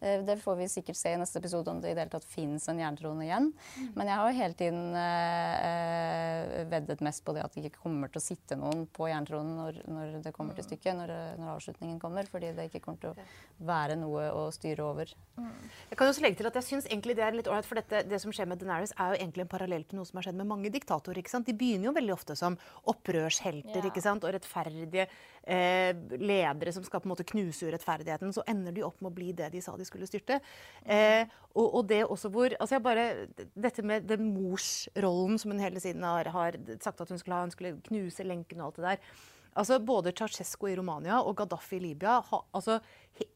eh, 0.00 0.18
Det 0.26 0.38
får 0.42 0.58
vi 0.58 0.68
sikkert 0.74 0.98
se 0.98 1.14
i 1.14 1.20
neste 1.22 1.38
episode 1.38 1.70
om 1.70 1.80
det 1.80 1.92
i 1.92 1.94
det 1.94 2.02
hele 2.06 2.14
tatt 2.16 2.26
fins 2.26 2.66
en 2.68 2.82
jerntrone 2.82 3.22
igjen. 3.28 3.52
Men 3.94 4.10
jeg 4.10 4.16
har 4.18 4.26
jo 4.32 4.40
hele 4.42 4.58
tiden 4.58 4.82
eh, 4.96 6.64
veddet 6.70 7.00
mest 7.04 7.24
på 7.24 7.34
det 7.36 7.44
at 7.44 7.54
det 7.54 7.64
ikke 7.68 7.82
kommer 7.84 8.10
til 8.12 8.20
å 8.20 8.24
sitte 8.24 8.58
noen 8.58 8.86
på 8.92 9.08
jerntronen 9.10 9.54
når, 9.58 9.80
når 9.92 10.12
det 10.26 10.32
kommer 10.34 10.56
til 10.58 10.66
stykket, 10.66 10.96
når, 10.98 11.12
når 11.38 11.54
avslutningen 11.56 11.91
kommer. 12.00 12.28
Fordi 12.30 12.52
det 12.56 12.68
ikke 12.70 12.80
kommer 12.84 13.00
til 13.02 13.12
å 13.12 13.66
være 13.68 13.96
noe 14.00 14.28
å 14.32 14.46
styre 14.54 14.84
over. 14.86 15.12
Jeg 15.90 15.98
kan 15.98 16.08
også 16.08 16.24
legge 16.24 16.40
til 16.40 16.48
at 16.48 16.56
jeg 16.60 16.68
synes 16.68 16.88
egentlig 16.88 17.16
det 17.18 17.24
er 17.26 17.36
litt 17.36 17.48
ålreit, 17.50 17.68
for 17.68 17.80
dette, 17.80 18.02
det 18.08 18.20
som 18.22 18.32
skjer 18.34 18.48
med 18.50 18.60
Daenerys, 18.60 18.94
er 18.96 19.14
jo 19.14 19.20
egentlig 19.20 19.46
en 19.46 19.52
parallell 19.52 19.84
til 19.88 20.00
noe 20.00 20.08
som 20.08 20.20
har 20.20 20.28
skjedd 20.28 20.38
med 20.40 20.50
mange 20.50 20.72
diktatorer. 20.72 21.18
ikke 21.22 21.32
sant? 21.32 21.48
De 21.48 21.56
begynner 21.56 21.90
jo 21.90 21.94
veldig 21.96 22.14
ofte 22.14 22.36
som 22.38 22.58
opprørshelter 22.92 23.80
Ja. 23.82 23.90
ikke 23.90 24.04
sant? 24.04 24.24
og 24.24 24.34
rettferdige 24.34 25.06
eh, 25.44 25.92
ledere 26.20 26.72
som 26.72 26.84
skal 26.84 27.00
på 27.02 27.08
en 27.08 27.14
måte 27.14 27.26
knuse 27.26 27.66
urettferdigheten. 27.66 28.32
Så 28.32 28.44
ender 28.46 28.72
de 28.72 28.84
opp 28.86 29.00
med 29.00 29.10
å 29.10 29.14
bli 29.14 29.32
det 29.32 29.50
de 29.52 29.62
sa 29.64 29.76
de 29.76 29.86
skulle 29.88 30.06
styrte. 30.06 30.40
Eh, 30.84 31.26
og, 31.54 31.66
og 31.80 31.88
det 31.88 32.04
også 32.04 32.30
hvor 32.32 32.54
altså 32.58 32.76
jeg 32.76 32.84
bare, 32.84 33.06
Dette 33.54 33.82
med 33.84 34.06
den 34.08 34.30
morsrollen 34.34 35.38
som 35.40 35.52
hun 35.52 35.60
hele 35.62 35.80
tiden 35.80 36.04
har, 36.06 36.30
har 36.32 36.56
sagt 36.80 37.00
at 37.00 37.08
hun 37.12 37.18
skulle 37.20 37.36
ha, 37.36 37.46
hun 37.46 37.54
skulle 37.54 37.76
knuse 37.88 38.24
lenken 38.26 38.60
og 38.60 38.70
alt 38.72 38.80
det 38.80 38.88
der. 38.90 39.14
Altså, 39.58 39.78
Både 39.84 40.14
Ceaucescu 40.16 40.68
i 40.70 40.76
Romania 40.78 41.20
og 41.20 41.36
Gaddafi 41.40 41.76
i 41.76 41.86
Libya 41.88 42.20
ha, 42.30 42.44
altså, 42.56 42.78
he, 43.18 43.28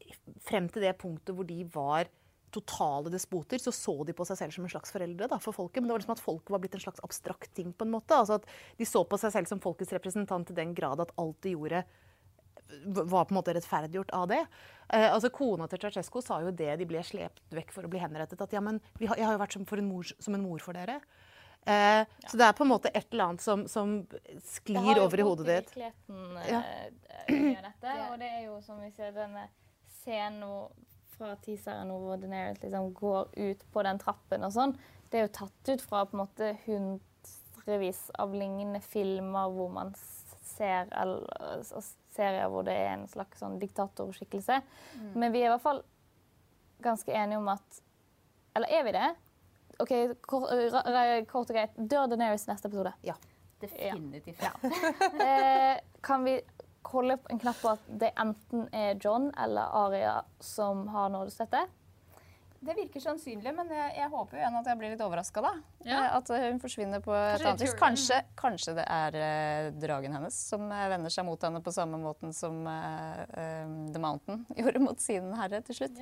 Frem 0.46 0.68
til 0.72 0.86
det 0.86 0.96
punktet 1.00 1.34
hvor 1.36 1.46
de 1.48 1.62
var 1.74 2.08
totale 2.56 3.10
despoter, 3.12 3.60
så 3.60 3.72
så 3.74 3.92
de 4.06 4.14
på 4.16 4.24
seg 4.24 4.38
selv 4.38 4.54
som 4.54 4.64
en 4.64 4.72
slags 4.72 4.94
foreldre 4.94 5.28
da, 5.28 5.38
for 5.42 5.56
folket. 5.56 5.82
Men 5.82 5.90
det 5.90 5.96
var 5.96 6.02
liksom 6.02 6.16
at 6.16 6.24
folket 6.24 6.52
var 6.54 6.62
blitt 6.62 6.76
en 6.78 6.84
slags 6.86 7.02
abstrakt 7.04 7.52
ting. 7.54 7.72
på 7.72 7.84
en 7.84 7.92
måte. 7.92 8.16
Altså 8.16 8.38
at 8.40 8.46
De 8.78 8.88
så 8.88 9.04
på 9.04 9.18
seg 9.20 9.34
selv 9.34 9.50
som 9.50 9.60
folkets 9.60 9.92
representant 9.92 10.50
i 10.50 10.56
den 10.56 10.74
grad 10.74 11.02
at 11.02 11.12
alt 11.20 11.40
de 11.44 11.52
gjorde, 11.56 11.84
var 12.86 13.26
på 13.26 13.34
en 13.34 13.38
måte 13.38 13.54
rettferdiggjort 13.54 14.10
av 14.16 14.26
det. 14.30 14.40
Eh, 14.88 15.06
altså 15.12 15.30
Kona 15.30 15.68
til 15.70 15.82
Ceaucescu 15.82 16.18
sa 16.24 16.40
jo 16.42 16.50
det 16.50 16.72
de 16.80 16.88
ble 16.88 17.02
slept 17.06 17.42
vekk 17.54 17.70
for 17.74 17.86
å 17.86 17.90
bli 17.92 18.00
henrettet. 18.02 18.40
At 18.42 18.54
ja, 18.56 18.62
men 18.64 18.80
har, 18.98 19.14
jeg 19.14 19.26
har 19.26 19.36
jo 19.36 19.42
vært 19.42 19.58
som, 19.58 19.66
mor, 19.86 20.14
som 20.18 20.34
en 20.34 20.42
mor 20.42 20.62
for 20.64 20.76
dere. 20.76 20.98
Eh, 21.66 22.06
Så 22.28 22.38
det 22.38 22.46
er 22.46 22.52
på 22.54 22.62
en 22.64 22.70
måte 22.70 22.90
et 22.94 23.06
eller 23.12 23.24
annet 23.24 23.40
som, 23.42 23.64
som 23.68 24.06
sklir 24.44 25.00
over 25.02 25.18
i 25.18 25.22
hodet 25.26 25.46
ditt. 25.46 25.72
Det 25.74 25.82
har 25.82 25.92
virkeligheten, 25.92 26.50
Ja. 26.50 26.60
eh, 26.62 27.32
mye 27.34 27.56
av 27.58 27.64
dette, 27.64 27.94
og 28.12 28.18
det 28.22 28.28
er 28.30 28.42
jo 28.44 28.60
som 28.62 28.80
vi 28.80 28.90
ser 28.94 29.10
denne 29.16 29.48
scenen 30.02 30.68
fra 31.16 31.32
teaseren 31.42 31.88
hvor 31.90 32.18
Daenerys 32.20 32.60
liksom 32.62 32.92
går 32.94 33.28
ut 33.36 33.64
på 33.72 33.82
den 33.82 33.98
trappen 33.98 34.44
og 34.44 34.52
sånn. 34.52 34.76
Det 35.10 35.18
er 35.18 35.26
jo 35.26 35.32
tatt 35.32 35.68
ut 35.72 35.82
fra 35.82 36.04
på 36.06 36.14
en 36.14 36.22
måte 36.26 36.52
hundrevis 36.66 38.10
av 38.18 38.34
lignende 38.34 38.80
filmer 38.84 39.48
hvor 39.50 39.70
man 39.72 39.94
ser 39.96 40.86
eller, 40.92 41.24
altså, 41.40 41.82
serier 42.14 42.48
hvor 42.52 42.62
det 42.64 42.74
er 42.76 42.92
en 42.94 43.06
slags 43.08 43.40
sånn 43.42 43.58
diktatorskikkelse. 43.60 44.60
Men 45.14 45.32
vi 45.32 45.42
er 45.42 45.50
i 45.50 45.54
hvert 45.54 45.64
fall 45.64 45.82
ganske 46.84 47.12
enige 47.12 47.38
om 47.38 47.48
at 47.48 47.82
Eller 48.56 48.68
er 48.72 48.84
vi 48.84 48.92
det? 48.92 49.08
OK, 49.82 49.92
kort, 50.24 50.50
ra- 50.72 51.24
kort 51.28 51.50
og 51.50 51.56
greit. 51.56 51.74
Dør 51.76 52.06
Daenerys 52.12 52.46
i 52.48 52.52
neste 52.52 52.68
episode? 52.70 52.92
Ja. 53.06 53.14
Definitivt. 53.60 54.42
Eh, 55.26 55.78
kan 56.04 56.24
vi 56.24 56.36
holde 56.86 57.16
en 57.32 57.38
knapp 57.42 57.56
på 57.62 57.70
at 57.72 57.86
det 57.98 58.12
enten 58.20 58.68
er 58.76 58.94
John 59.02 59.30
eller 59.42 59.72
Aria 59.86 60.20
som 60.40 60.84
har 60.92 61.08
nådestøtte? 61.10 61.64
Det 62.66 62.74
virker 62.74 63.02
sannsynlig, 63.04 63.52
men 63.54 63.68
jeg, 63.70 63.90
jeg 63.98 64.08
håper 64.10 64.36
jo 64.36 64.40
igjen 64.40 64.54
at 64.58 64.68
jeg 64.70 64.78
blir 64.80 64.92
litt 64.94 65.02
overraska. 65.04 65.42
Ja. 65.84 65.98
Eh, 66.06 66.14
At 66.16 66.30
hun 66.32 66.60
forsvinner 66.62 67.02
på 67.04 67.12
et 67.14 67.44
annet 67.46 67.62
vis. 67.62 67.74
Kanskje, 67.78 68.20
kanskje 68.40 68.74
det 68.78 68.86
er 68.90 69.18
eh, 69.20 69.68
dragen 69.76 70.16
hennes 70.16 70.38
som 70.50 70.64
eh, 70.72 70.86
vender 70.90 71.12
seg 71.12 71.28
mot 71.28 71.42
henne 71.46 71.60
på 71.62 71.74
samme 71.74 72.00
måten 72.00 72.32
som 72.34 72.62
eh, 72.70 73.20
eh, 73.22 73.76
The 73.92 74.02
Mountain 74.02 74.46
gjorde 74.58 74.82
mot 74.82 75.00
sin 75.04 75.28
herre 75.36 75.60
til 75.68 75.78
slutt. 75.82 76.00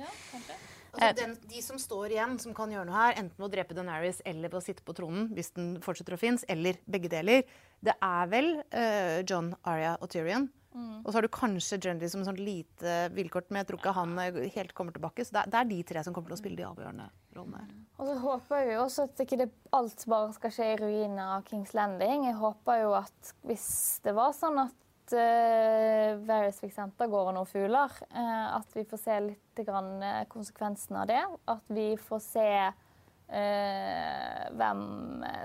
Altså, 0.95 1.13
den, 1.21 1.37
de 1.51 1.61
som 1.63 1.79
står 1.81 2.15
igjen, 2.15 2.35
som 2.41 2.55
kan 2.57 2.71
gjøre 2.71 2.87
noe 2.89 2.97
her, 2.97 3.15
enten 3.21 3.37
ved 3.37 3.47
å 3.47 3.53
drepe 3.53 3.77
Daenerys 3.77 4.21
eller 4.25 4.51
ved 4.51 4.59
å 4.59 4.65
sitte 4.65 4.85
på 4.85 4.95
tronen, 4.97 5.29
hvis 5.35 5.53
den 5.55 5.75
fortsetter 5.85 6.17
å 6.17 6.21
finnes, 6.21 6.45
eller 6.51 6.79
begge 6.89 7.11
deler, 7.11 7.45
det 7.85 7.95
er 8.03 8.29
vel 8.31 8.51
uh, 8.73 9.19
John, 9.27 9.53
Arya 9.67 9.97
og 9.99 10.11
Tyrion. 10.13 10.49
Og 10.75 11.07
så 11.07 11.17
har 11.17 11.23
du 11.23 11.31
kanskje 11.31 11.77
Gendry 11.79 12.07
som 12.11 12.21
en 12.21 12.27
sånn 12.27 12.39
lite 12.41 12.95
villkort, 13.15 13.47
men 13.47 13.61
jeg 13.61 13.69
tror 13.69 13.79
ikke 13.79 13.93
han 13.95 14.15
eh, 14.19 14.39
helt 14.57 14.73
kommer 14.75 14.95
tilbake. 14.95 15.23
Så 15.23 15.35
det 15.35 15.43
er, 15.45 15.51
det 15.53 15.59
er 15.59 15.69
de 15.69 15.77
tre 15.87 16.03
som 16.03 16.15
kommer 16.15 16.33
til 16.33 16.35
å 16.35 16.41
spille 16.41 16.59
de 16.59 16.65
avgjørende 16.67 17.05
rollene 17.37 17.61
her. 17.61 17.69
Og 17.95 18.09
så 18.09 18.15
håper 18.25 18.65
vi 18.67 18.75
også 18.81 19.05
at 19.07 19.21
ikke 19.23 19.39
det, 19.39 19.47
alt 19.77 20.03
bare 20.11 20.33
skal 20.35 20.55
skje 20.57 20.67
i 20.73 20.79
ruiner 20.81 21.37
av 21.37 21.45
Kings 21.47 21.71
Landing. 21.77 22.27
Jeg 22.27 22.39
håper 22.41 22.81
jo 22.81 22.91
at 22.99 23.31
hvis 23.47 23.69
det 24.03 24.15
var 24.17 24.35
sånn 24.35 24.59
at 24.65 24.75
uh, 25.13 26.15
Various 26.25 26.59
fikk 26.61 26.73
sendt 26.73 27.01
av 27.01 27.11
noen 27.11 27.45
fugler, 27.49 27.93
Uh, 28.09 28.57
at 28.57 28.75
vi 28.75 28.85
får 28.89 29.01
se 29.01 29.19
litt 29.27 29.61
grann, 29.67 30.03
eh, 30.03 30.25
konsekvensen 30.31 30.97
av 30.97 31.07
det. 31.07 31.23
At 31.51 31.63
vi 31.67 31.97
får 31.97 32.21
se 32.23 32.49
uh, 32.65 34.43
hvem 34.55 34.83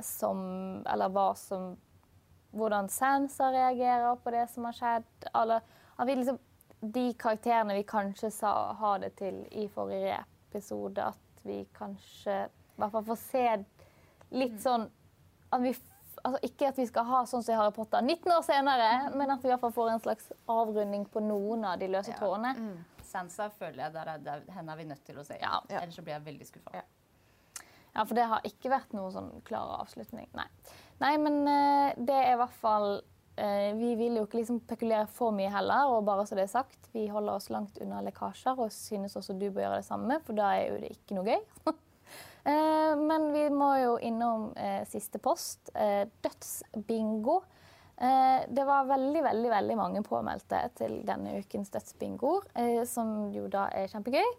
som 0.03 0.41
Eller 0.87 1.09
hva 1.15 1.35
som 1.39 1.77
Hvordan 2.51 2.89
Sansa 2.91 3.53
reagerer 3.55 4.17
på 4.19 4.31
det 4.35 4.49
som 4.51 4.65
har 4.67 4.75
skjedd. 4.75 5.29
Eller 5.39 5.61
at 5.97 6.09
vi 6.09 6.17
liksom 6.19 6.41
de 6.81 7.13
karakterene 7.15 7.77
vi 7.77 7.85
kanskje 7.87 8.31
sa 8.33 8.73
ha 8.73 8.95
det 8.99 9.13
til 9.21 9.43
i 9.53 9.69
forrige 9.69 10.17
episode, 10.49 11.05
at 11.13 11.45
vi 11.45 11.61
kanskje 11.77 12.47
i 12.49 12.81
hvert 12.81 12.95
fall 12.95 13.05
får 13.11 13.21
se 13.21 13.45
litt 14.33 14.57
sånn 14.63 14.87
at 15.51 15.63
vi, 15.63 15.75
altså 16.25 16.39
Ikke 16.47 16.69
at 16.69 16.79
vi 16.79 16.87
skal 16.87 17.05
ha 17.09 17.23
sånn 17.27 17.43
som 17.43 17.55
i 17.55 17.59
Harry 17.59 17.73
Potter 17.77 18.03
19 18.05 18.33
år 18.35 18.45
senere, 18.47 18.89
men 19.17 19.31
at 19.31 19.43
vi 19.43 19.49
i 19.49 19.53
hvert 19.53 19.61
fall 19.65 19.73
får 19.77 19.91
en 19.95 20.01
slags 20.05 20.31
avrunding 20.49 21.05
på 21.11 21.23
noen 21.25 21.65
av 21.65 21.79
de 21.81 21.89
løse 21.89 22.11
Ja. 22.13 22.17
trådene. 22.21 22.55
Sansa 23.11 23.49
føler 23.51 23.85
jeg 23.85 23.93
der 23.93 24.09
er, 24.15 24.19
der, 24.23 24.43
henne 24.55 24.73
er 24.73 24.77
vi 24.77 24.85
nødt 24.85 25.05
til 25.05 25.19
å 25.19 25.25
se. 25.27 25.39
Ja. 25.41 25.59
Ellers 25.69 25.97
så 25.99 26.03
blir 26.07 26.15
jeg 26.15 26.25
veldig 26.29 26.47
skuffa. 26.47 26.75
Ja. 26.75 26.83
Ja, 27.95 28.05
for 28.05 28.15
det 28.15 28.29
har 28.31 28.45
ikke 28.47 28.71
vært 28.71 28.93
noe 28.95 29.11
sånn 29.11 29.33
klar 29.45 29.81
avslutning. 29.81 30.29
Nei, 30.39 30.47
Nei 31.01 31.17
men 31.19 31.41
eh, 31.49 31.95
det 31.99 32.15
er 32.15 32.35
i 32.37 32.39
hvert 32.39 32.55
fall 32.61 33.03
eh, 33.37 33.73
Vi 33.75 33.95
vil 33.99 34.15
jo 34.21 34.27
ikke 34.29 34.39
liksom 34.39 34.61
pekulere 34.69 35.09
for 35.11 35.33
mye 35.35 35.51
heller, 35.51 35.91
og 35.91 36.05
bare 36.07 36.23
så 36.29 36.39
det 36.39 36.45
er 36.47 36.53
sagt, 36.55 36.91
vi 36.95 37.09
holder 37.11 37.41
oss 37.41 37.51
langt 37.51 37.79
unna 37.83 38.01
lekkasjer, 38.07 38.59
og 38.63 38.71
synes 38.71 39.17
også 39.19 39.35
du 39.35 39.49
bør 39.51 39.65
gjøre 39.67 39.81
det 39.83 39.89
samme, 39.89 40.21
for 40.23 40.39
da 40.39 40.53
er 40.55 40.69
jo 40.69 40.79
det 40.85 40.93
ikke 40.95 41.19
noe 41.19 41.25
gøy. 41.33 41.41
Eh, 42.45 42.97
men 42.97 43.33
vi 43.33 43.47
må 43.53 43.71
jo 43.81 43.97
innom 44.01 44.51
eh, 44.57 44.83
siste 44.89 45.21
post, 45.23 45.73
eh, 45.75 46.07
dødsbingo. 46.25 47.41
Det 48.01 48.63
var 48.65 48.87
veldig, 48.89 49.21
veldig, 49.27 49.49
veldig 49.53 49.75
mange 49.77 50.01
påmeldte 50.01 50.57
til 50.79 50.95
denne 51.05 51.35
ukens 51.43 51.69
dødsbingo, 51.69 52.31
som 52.89 53.11
jo 53.29 53.43
da 53.53 53.67
er 53.77 53.91
kjempegøy. 53.93 54.31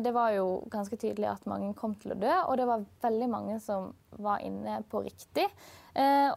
Det 0.00 0.12
var 0.16 0.30
jo 0.32 0.62
ganske 0.72 0.96
tydelig 0.96 1.26
at 1.28 1.44
mange 1.44 1.74
kom 1.76 1.92
til 2.00 2.14
å 2.14 2.16
dø, 2.16 2.30
og 2.46 2.56
det 2.56 2.64
var 2.70 2.86
veldig 3.04 3.28
mange 3.28 3.58
som 3.60 3.90
var 4.16 4.40
inne 4.40 4.78
på 4.88 5.02
riktig. 5.04 5.44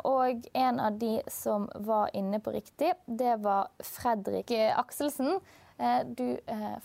Og 0.04 0.52
en 0.52 0.84
av 0.84 1.00
de 1.00 1.14
som 1.32 1.70
var 1.88 2.12
inne 2.20 2.41
på 2.44 2.52
riktig, 2.52 2.91
det 3.08 3.38
var 3.40 3.72
Fredrik 3.80 4.52
Akselsen. 4.76 5.40
Du 6.12 6.28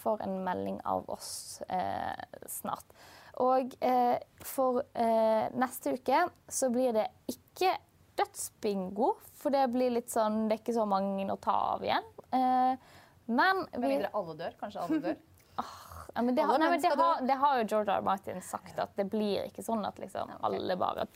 får 0.04 0.22
en 0.22 0.38
melding 0.46 0.78
av 0.86 1.10
oss 1.10 1.34
snart. 2.60 2.94
Og 3.42 3.74
eh, 3.82 4.18
for 4.46 4.82
eh, 4.94 5.46
neste 5.58 5.96
uke 5.96 6.20
så 6.48 6.70
blir 6.70 6.94
det 6.94 7.08
ikke 7.30 7.72
dødsbingo, 8.18 9.14
for 9.34 9.54
det 9.54 9.64
blir 9.74 9.90
litt 9.96 10.12
sånn 10.12 10.44
Det 10.46 10.58
er 10.58 10.62
ikke 10.62 10.76
så 10.76 10.84
mange 10.86 11.26
å 11.32 11.38
ta 11.42 11.54
av 11.74 11.82
igjen. 11.82 12.06
Eh, 12.30 12.92
men 13.26 13.64
Med 13.72 13.88
mindre 13.88 14.10
alle 14.14 14.36
dør. 14.38 14.58
Kanskje 14.60 14.84
alle 14.84 15.00
dør. 15.02 15.16
ja, 16.14 16.22
men 16.22 16.34
det, 16.36 16.44
Alle 16.44 16.60
nei, 16.62 16.68
men 16.74 16.82
det, 16.82 16.92
har, 17.00 17.24
det 17.26 17.38
har 17.40 17.58
jo 17.58 17.64
George 17.72 17.96
R. 17.96 18.04
Martin 18.06 18.42
sagt, 18.42 18.76
at 18.78 18.94
det 18.98 19.08
blir 19.10 19.48
ikke 19.48 19.64
sånn 19.66 19.84
at 19.88 19.98
liksom 20.02 20.30
Ja, 20.30 20.38
ok. 20.38 20.46
alle 20.50 20.76
bare 20.78 21.06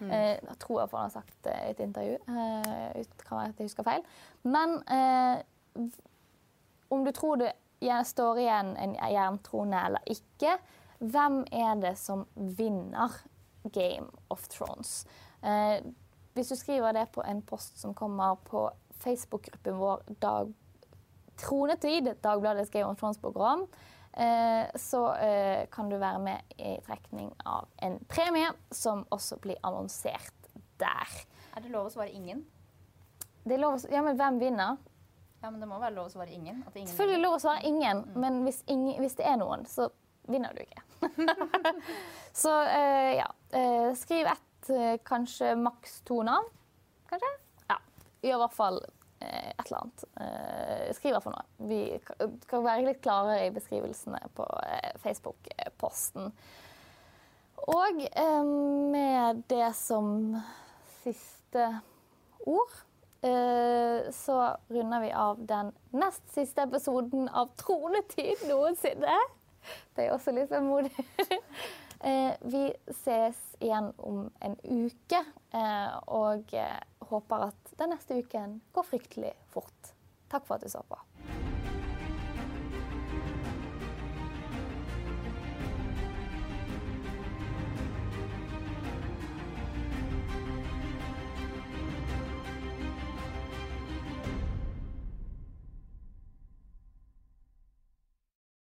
eh, 0.00 0.34
Jeg 0.40 0.56
tror 0.62 0.80
jeg 0.82 0.90
han 0.94 1.04
har 1.04 1.14
sagt 1.14 1.36
det 1.46 1.54
i 1.60 1.70
et 1.74 1.84
intervju. 1.84 2.16
Eh, 2.26 3.04
kan 3.22 3.38
være 3.38 3.54
at 3.54 3.62
jeg 3.62 3.70
husker 3.70 3.86
feil. 3.86 4.02
Men 4.46 4.80
eh, 4.90 5.86
om 6.90 7.06
du 7.06 7.12
tror 7.14 7.38
det 7.42 7.52
står 8.08 8.40
igjen 8.40 8.74
en 8.80 8.94
jerntrone 9.12 9.78
eller 9.88 10.10
ikke, 10.10 10.56
hvem 10.98 11.42
er 11.52 11.76
det 11.82 11.96
som 12.00 12.24
vinner 12.34 13.12
Game 13.72 14.08
of 14.32 14.48
Thrones? 14.48 15.06
Eh, 15.42 15.82
hvis 16.36 16.52
du 16.52 16.56
skriver 16.56 16.92
det 16.92 17.08
på 17.14 17.24
en 17.24 17.42
post 17.42 17.80
som 17.80 17.94
kommer 17.94 18.36
på 18.44 18.70
Facebook-gruppen 19.00 19.78
vår 19.78 20.02
Dag 20.20 20.54
Tronetid, 21.36 22.14
Dagbladets 22.24 22.70
Game 22.70 22.88
of 22.88 22.98
Thrones-program, 23.00 23.66
eh, 24.12 24.64
så 24.74 25.14
eh, 25.14 25.66
kan 25.72 25.88
du 25.90 25.98
være 25.98 26.18
med 26.18 26.56
i 26.56 26.76
trekning 26.86 27.32
av 27.44 27.68
en 27.76 27.98
premie 28.08 28.52
som 28.70 29.04
også 29.12 29.36
blir 29.40 29.60
annonsert 29.62 30.50
der. 30.80 31.16
Er 31.56 31.64
det 31.64 31.72
lov 31.72 31.90
å 31.90 31.92
svare 31.92 32.12
ingen? 32.12 32.44
Det 33.44 33.56
er 33.56 33.62
lov 33.62 33.76
å 33.76 33.92
Ja, 33.92 34.02
men 34.02 34.16
hvem 34.16 34.40
vinner? 34.40 34.80
Ja, 35.42 35.50
men 35.50 35.60
det 35.60 35.68
må 35.68 35.78
være 35.78 35.94
lov 35.94 36.08
å 36.08 36.14
svare 36.16 36.32
ingen. 36.32 36.64
Ingen 36.74 36.88
Selvfølgelig 36.88 37.22
lov 37.22 37.36
å 37.36 37.44
svare 37.44 37.68
ingen, 37.68 38.02
men 38.16 38.42
hvis, 38.44 38.64
ingen, 38.66 38.96
hvis 39.04 39.16
det 39.20 39.28
er 39.28 39.36
noen, 39.40 39.64
så 39.68 39.90
vinner 40.26 40.56
du 40.56 40.64
ikke. 40.64 40.82
så 42.32 42.62
eh, 42.62 43.14
ja. 43.16 43.32
Eh, 43.50 43.94
skriv 43.94 44.26
ett, 44.26 44.70
eh, 44.70 44.96
kanskje 45.04 45.56
maks 45.56 46.00
to 46.00 46.22
navn. 46.22 46.48
Kanskje? 47.08 47.32
Ja. 47.68 47.78
I 48.22 48.32
hvert 48.32 48.54
fall 48.54 48.80
et 49.20 49.66
eller 49.66 49.78
annet. 49.80 50.96
Skriv 50.96 51.16
i 51.16 51.30
noe. 51.32 51.44
Vi 51.70 51.78
kan 52.46 52.64
være 52.64 52.84
litt 52.84 53.00
klarere 53.02 53.46
i 53.46 53.52
beskrivelsene 53.54 54.20
på 54.36 54.44
Facebook-posten. 55.00 56.28
Og 57.72 58.02
med 58.92 59.40
det 59.48 59.70
som 59.78 60.36
siste 61.00 61.64
ord 62.44 62.76
så 64.14 64.36
runder 64.68 65.00
vi 65.02 65.10
av 65.16 65.40
den 65.48 65.72
nest 65.96 66.28
siste 66.36 66.68
episoden 66.68 67.30
av 67.32 67.48
Tronetid 67.58 68.44
noensinne. 68.50 69.16
Det 69.96 70.06
er 70.06 70.14
også 70.14 70.34
litt 70.36 70.52
vemodig. 70.52 70.92
Eh, 72.00 72.34
vi 72.44 72.74
ses 72.92 73.38
igjen 73.58 73.88
om 74.04 74.26
en 74.44 74.56
uke, 74.62 75.22
eh, 75.56 75.96
og 76.12 76.52
eh, 76.52 76.76
håper 77.08 77.48
at 77.48 77.74
den 77.80 77.94
neste 77.96 78.20
uken 78.20 78.60
går 78.76 78.88
fryktelig 78.92 79.32
fort. 79.48 79.94
Takk 80.28 80.44
for 80.44 80.60
at 80.60 80.68
du 80.68 80.70
så 80.70 80.84
på. 80.84 81.00